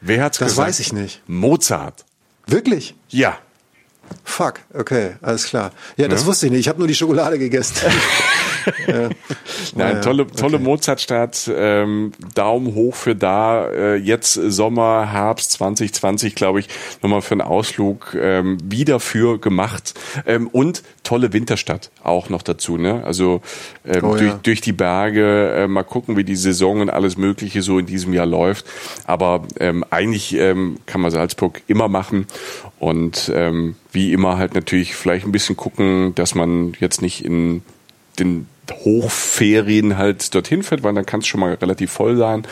Wer 0.00 0.24
hat's 0.24 0.38
das 0.38 0.48
gesagt? 0.48 0.68
Das 0.68 0.78
weiß 0.78 0.80
ich 0.80 0.92
nicht. 0.92 1.22
Mozart. 1.28 2.04
Wirklich? 2.46 2.96
Ja. 3.08 3.38
Fuck, 4.24 4.60
okay, 4.74 5.12
alles 5.22 5.44
klar. 5.44 5.72
Ja, 5.96 6.08
das 6.08 6.22
ja. 6.22 6.26
wusste 6.26 6.46
ich 6.46 6.52
nicht. 6.52 6.60
Ich 6.60 6.68
habe 6.68 6.78
nur 6.78 6.88
die 6.88 6.94
Schokolade 6.94 7.38
gegessen. 7.38 7.76
ja. 8.86 9.08
Nein, 9.74 10.02
tolle, 10.02 10.26
tolle 10.26 10.56
okay. 10.56 10.64
Mozartstadt. 10.64 11.50
Ähm, 11.54 12.12
Daumen 12.34 12.74
hoch 12.74 12.94
für 12.94 13.14
da. 13.14 13.68
Äh, 13.68 13.96
jetzt 13.96 14.34
Sommer, 14.34 15.10
Herbst 15.10 15.52
2020, 15.52 16.34
glaube 16.34 16.60
ich, 16.60 16.68
nochmal 17.02 17.22
für 17.22 17.32
einen 17.32 17.40
Ausflug 17.40 18.16
ähm, 18.20 18.58
wieder 18.64 19.00
für 19.00 19.38
gemacht. 19.38 19.94
Ähm, 20.26 20.48
und 20.48 20.82
tolle 21.02 21.32
Winterstadt 21.32 21.90
auch 22.02 22.28
noch 22.28 22.42
dazu. 22.42 22.76
Ne? 22.78 23.02
Also 23.04 23.42
ähm, 23.84 24.04
oh, 24.04 24.16
durch, 24.16 24.22
ja. 24.22 24.40
durch 24.42 24.60
die 24.60 24.72
Berge. 24.72 25.52
Äh, 25.56 25.68
mal 25.68 25.82
gucken, 25.82 26.16
wie 26.16 26.24
die 26.24 26.36
Saison 26.36 26.80
und 26.80 26.90
alles 26.90 27.16
Mögliche 27.16 27.62
so 27.62 27.78
in 27.78 27.86
diesem 27.86 28.12
Jahr 28.12 28.26
läuft. 28.26 28.66
Aber 29.04 29.42
ähm, 29.58 29.84
eigentlich 29.90 30.34
ähm, 30.34 30.78
kann 30.86 31.00
man 31.00 31.10
Salzburg 31.10 31.62
immer 31.66 31.88
machen. 31.88 32.26
Und 32.78 33.30
ähm, 33.34 33.76
wie 33.92 34.12
immer 34.12 34.38
halt 34.38 34.54
natürlich 34.54 34.94
vielleicht 34.94 35.26
ein 35.26 35.32
bisschen 35.32 35.56
gucken, 35.56 36.14
dass 36.14 36.34
man 36.34 36.74
jetzt 36.80 37.02
nicht 37.02 37.24
in 37.24 37.62
den 38.18 38.46
Hochferien 38.72 39.98
halt 39.98 40.34
dorthin 40.34 40.62
fährt, 40.62 40.82
weil 40.82 40.94
dann 40.94 41.06
kann 41.06 41.20
es 41.20 41.26
schon 41.26 41.40
mal 41.40 41.54
relativ 41.54 41.92
voll 41.92 42.16
sein. 42.16 42.46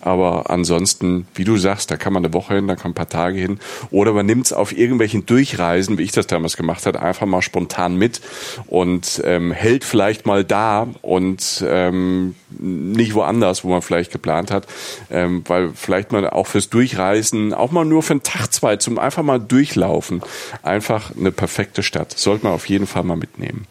Aber 0.00 0.50
ansonsten, 0.50 1.26
wie 1.34 1.44
du 1.44 1.56
sagst, 1.56 1.90
da 1.90 1.96
kann 1.96 2.12
man 2.12 2.24
eine 2.24 2.34
Woche 2.34 2.54
hin, 2.54 2.68
da 2.68 2.76
kann 2.76 2.92
ein 2.92 2.94
paar 2.94 3.08
Tage 3.08 3.38
hin. 3.38 3.58
Oder 3.90 4.12
man 4.12 4.26
nimmt 4.26 4.46
es 4.46 4.52
auf 4.52 4.76
irgendwelchen 4.76 5.26
Durchreisen, 5.26 5.98
wie 5.98 6.02
ich 6.02 6.12
das 6.12 6.26
damals 6.26 6.56
gemacht 6.56 6.86
habe, 6.86 7.00
einfach 7.00 7.26
mal 7.26 7.42
spontan 7.42 7.96
mit 7.96 8.20
und 8.66 9.20
ähm, 9.24 9.52
hält 9.52 9.84
vielleicht 9.84 10.26
mal 10.26 10.44
da 10.44 10.88
und 11.02 11.64
ähm, 11.66 12.34
nicht 12.58 13.14
woanders, 13.14 13.64
wo 13.64 13.68
man 13.68 13.82
vielleicht 13.82 14.12
geplant 14.12 14.50
hat. 14.50 14.66
Ähm, 15.10 15.42
weil 15.46 15.70
vielleicht 15.74 16.12
mal 16.12 16.28
auch 16.28 16.46
fürs 16.46 16.70
Durchreisen, 16.70 17.52
auch 17.54 17.70
mal 17.70 17.84
nur 17.84 18.02
für 18.02 18.14
einen 18.14 18.22
Tag, 18.22 18.52
zwei, 18.52 18.76
zum 18.76 18.98
einfach 18.98 19.22
mal 19.22 19.40
durchlaufen. 19.40 20.22
Einfach 20.62 21.12
eine 21.16 21.32
perfekte 21.32 21.82
Stadt. 21.82 22.12
Sollte 22.16 22.44
man 22.44 22.52
auf 22.52 22.68
jeden 22.68 22.86
Fall 22.86 23.02
mal 23.02 23.16
mitnehmen. 23.16 23.66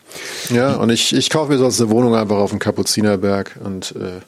Ja, 0.49 0.75
und 0.75 0.89
ich, 0.89 1.13
ich 1.15 1.29
kaufe 1.29 1.51
mir 1.51 1.57
sonst 1.57 1.81
eine 1.81 1.89
Wohnung 1.95 2.13
einfach 2.13 2.35
auf 2.35 2.49
dem 2.49 2.59
Kapuzinerberg 2.59 3.57
und 3.63 3.95
äh, 3.95 4.19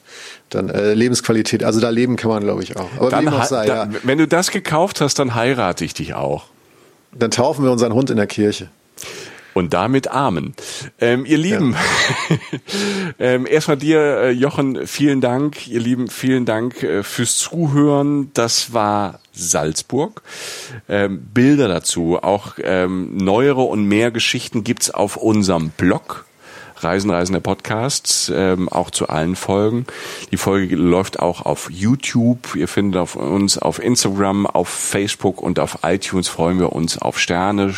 dann 0.48 0.70
äh, 0.70 0.94
Lebensqualität, 0.94 1.62
also 1.62 1.80
da 1.80 1.90
leben 1.90 2.16
kann 2.16 2.30
man, 2.30 2.42
glaube 2.42 2.62
ich, 2.62 2.78
auch. 2.78 2.88
Aber 2.96 3.10
dann, 3.10 3.28
auch 3.28 3.44
sei, 3.44 3.66
da, 3.66 3.84
ja. 3.84 3.90
Wenn 4.04 4.16
du 4.16 4.26
das 4.26 4.50
gekauft 4.50 5.02
hast, 5.02 5.18
dann 5.18 5.34
heirate 5.34 5.84
ich 5.84 5.92
dich 5.92 6.14
auch. 6.14 6.46
Dann 7.12 7.30
taufen 7.30 7.64
wir 7.64 7.70
unseren 7.70 7.92
Hund 7.92 8.08
in 8.08 8.16
der 8.16 8.26
Kirche. 8.26 8.70
Und 9.58 9.74
damit 9.74 10.08
Amen. 10.08 10.54
Ähm, 11.00 11.26
ihr 11.26 11.36
Lieben, 11.36 11.74
ja. 12.28 12.36
ähm, 13.18 13.44
erstmal 13.44 13.76
dir, 13.76 13.98
äh, 13.98 14.30
Jochen, 14.30 14.86
vielen 14.86 15.20
Dank. 15.20 15.66
Ihr 15.66 15.80
Lieben, 15.80 16.06
vielen 16.08 16.44
Dank 16.44 16.82
äh, 16.82 17.02
fürs 17.02 17.38
Zuhören. 17.38 18.30
Das 18.34 18.72
war 18.72 19.18
Salzburg. 19.32 20.22
Ähm, 20.88 21.26
Bilder 21.34 21.66
dazu, 21.66 22.18
auch 22.22 22.54
ähm, 22.62 23.16
neuere 23.16 23.62
und 23.62 23.84
mehr 23.84 24.12
Geschichten 24.12 24.62
gibt's 24.62 24.90
auf 24.90 25.16
unserem 25.16 25.70
Blog. 25.70 26.27
Reisen, 26.82 27.10
Reisen 27.10 27.32
der 27.32 27.40
Podcasts, 27.40 28.32
ähm, 28.34 28.68
auch 28.68 28.90
zu 28.90 29.08
allen 29.08 29.36
Folgen. 29.36 29.86
Die 30.30 30.36
Folge 30.36 30.76
läuft 30.76 31.18
auch 31.20 31.44
auf 31.44 31.70
YouTube. 31.70 32.54
Ihr 32.54 32.68
findet 32.68 33.00
auf 33.00 33.16
uns 33.16 33.58
auf 33.58 33.82
Instagram, 33.82 34.46
auf 34.46 34.68
Facebook 34.68 35.40
und 35.42 35.58
auf 35.58 35.78
iTunes 35.82 36.28
freuen 36.28 36.58
wir 36.58 36.72
uns 36.72 36.98
auf 36.98 37.18
Sterne. 37.18 37.74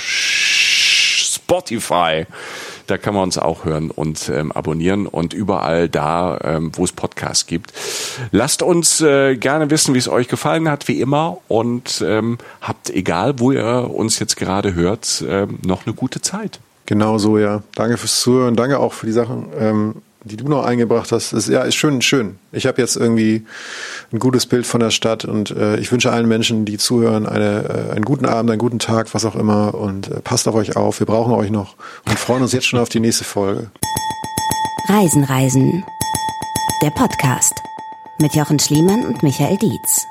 Spotify. 1.50 2.26
Da 2.86 2.98
kann 2.98 3.14
man 3.14 3.22
uns 3.24 3.38
auch 3.38 3.64
hören 3.64 3.90
und 3.92 4.28
ähm, 4.28 4.50
abonnieren 4.50 5.06
und 5.06 5.32
überall 5.32 5.88
da, 5.88 6.38
ähm, 6.42 6.72
wo 6.74 6.82
es 6.82 6.90
Podcasts 6.90 7.46
gibt. 7.46 7.72
Lasst 8.32 8.62
uns 8.62 9.00
äh, 9.00 9.36
gerne 9.36 9.70
wissen, 9.70 9.94
wie 9.94 9.98
es 9.98 10.08
euch 10.08 10.26
gefallen 10.26 10.68
hat, 10.68 10.88
wie 10.88 11.00
immer. 11.00 11.38
Und 11.46 12.04
ähm, 12.04 12.38
habt, 12.60 12.90
egal 12.90 13.38
wo 13.38 13.52
ihr 13.52 13.88
uns 13.92 14.18
jetzt 14.18 14.36
gerade 14.36 14.74
hört, 14.74 15.24
ähm, 15.26 15.58
noch 15.64 15.86
eine 15.86 15.94
gute 15.94 16.20
Zeit. 16.20 16.58
Genau 16.90 17.18
so, 17.18 17.38
ja. 17.38 17.62
Danke 17.76 17.96
fürs 17.98 18.18
Zuhören. 18.18 18.56
Danke 18.56 18.80
auch 18.80 18.92
für 18.92 19.06
die 19.06 19.12
Sachen, 19.12 19.46
ähm, 19.56 20.02
die 20.24 20.36
du 20.36 20.48
noch 20.48 20.64
eingebracht 20.64 21.12
hast. 21.12 21.32
Das, 21.32 21.46
ja, 21.46 21.62
ist 21.62 21.76
schön, 21.76 22.02
schön. 22.02 22.40
Ich 22.50 22.66
habe 22.66 22.82
jetzt 22.82 22.96
irgendwie 22.96 23.46
ein 24.12 24.18
gutes 24.18 24.46
Bild 24.46 24.66
von 24.66 24.80
der 24.80 24.90
Stadt 24.90 25.24
und 25.24 25.52
äh, 25.52 25.76
ich 25.76 25.92
wünsche 25.92 26.10
allen 26.10 26.26
Menschen, 26.26 26.64
die 26.64 26.78
zuhören, 26.78 27.28
eine, 27.28 27.90
äh, 27.90 27.92
einen 27.92 28.04
guten 28.04 28.26
Abend, 28.26 28.50
einen 28.50 28.58
guten 28.58 28.80
Tag, 28.80 29.14
was 29.14 29.24
auch 29.24 29.36
immer 29.36 29.72
und 29.72 30.08
äh, 30.08 30.18
passt 30.18 30.48
auf 30.48 30.56
euch 30.56 30.74
auf. 30.74 30.98
Wir 30.98 31.06
brauchen 31.06 31.32
euch 31.32 31.50
noch 31.50 31.76
und 32.08 32.18
freuen 32.18 32.42
uns 32.42 32.52
jetzt 32.52 32.66
schon 32.66 32.80
auf 32.80 32.88
die 32.88 32.98
nächste 32.98 33.22
Folge. 33.22 33.70
Reisen, 34.88 35.22
Reisen. 35.22 35.84
Der 36.82 36.90
Podcast 36.90 37.54
mit 38.18 38.34
Jochen 38.34 38.58
Schliemann 38.58 39.06
und 39.06 39.22
Michael 39.22 39.58
Dietz. 39.58 40.08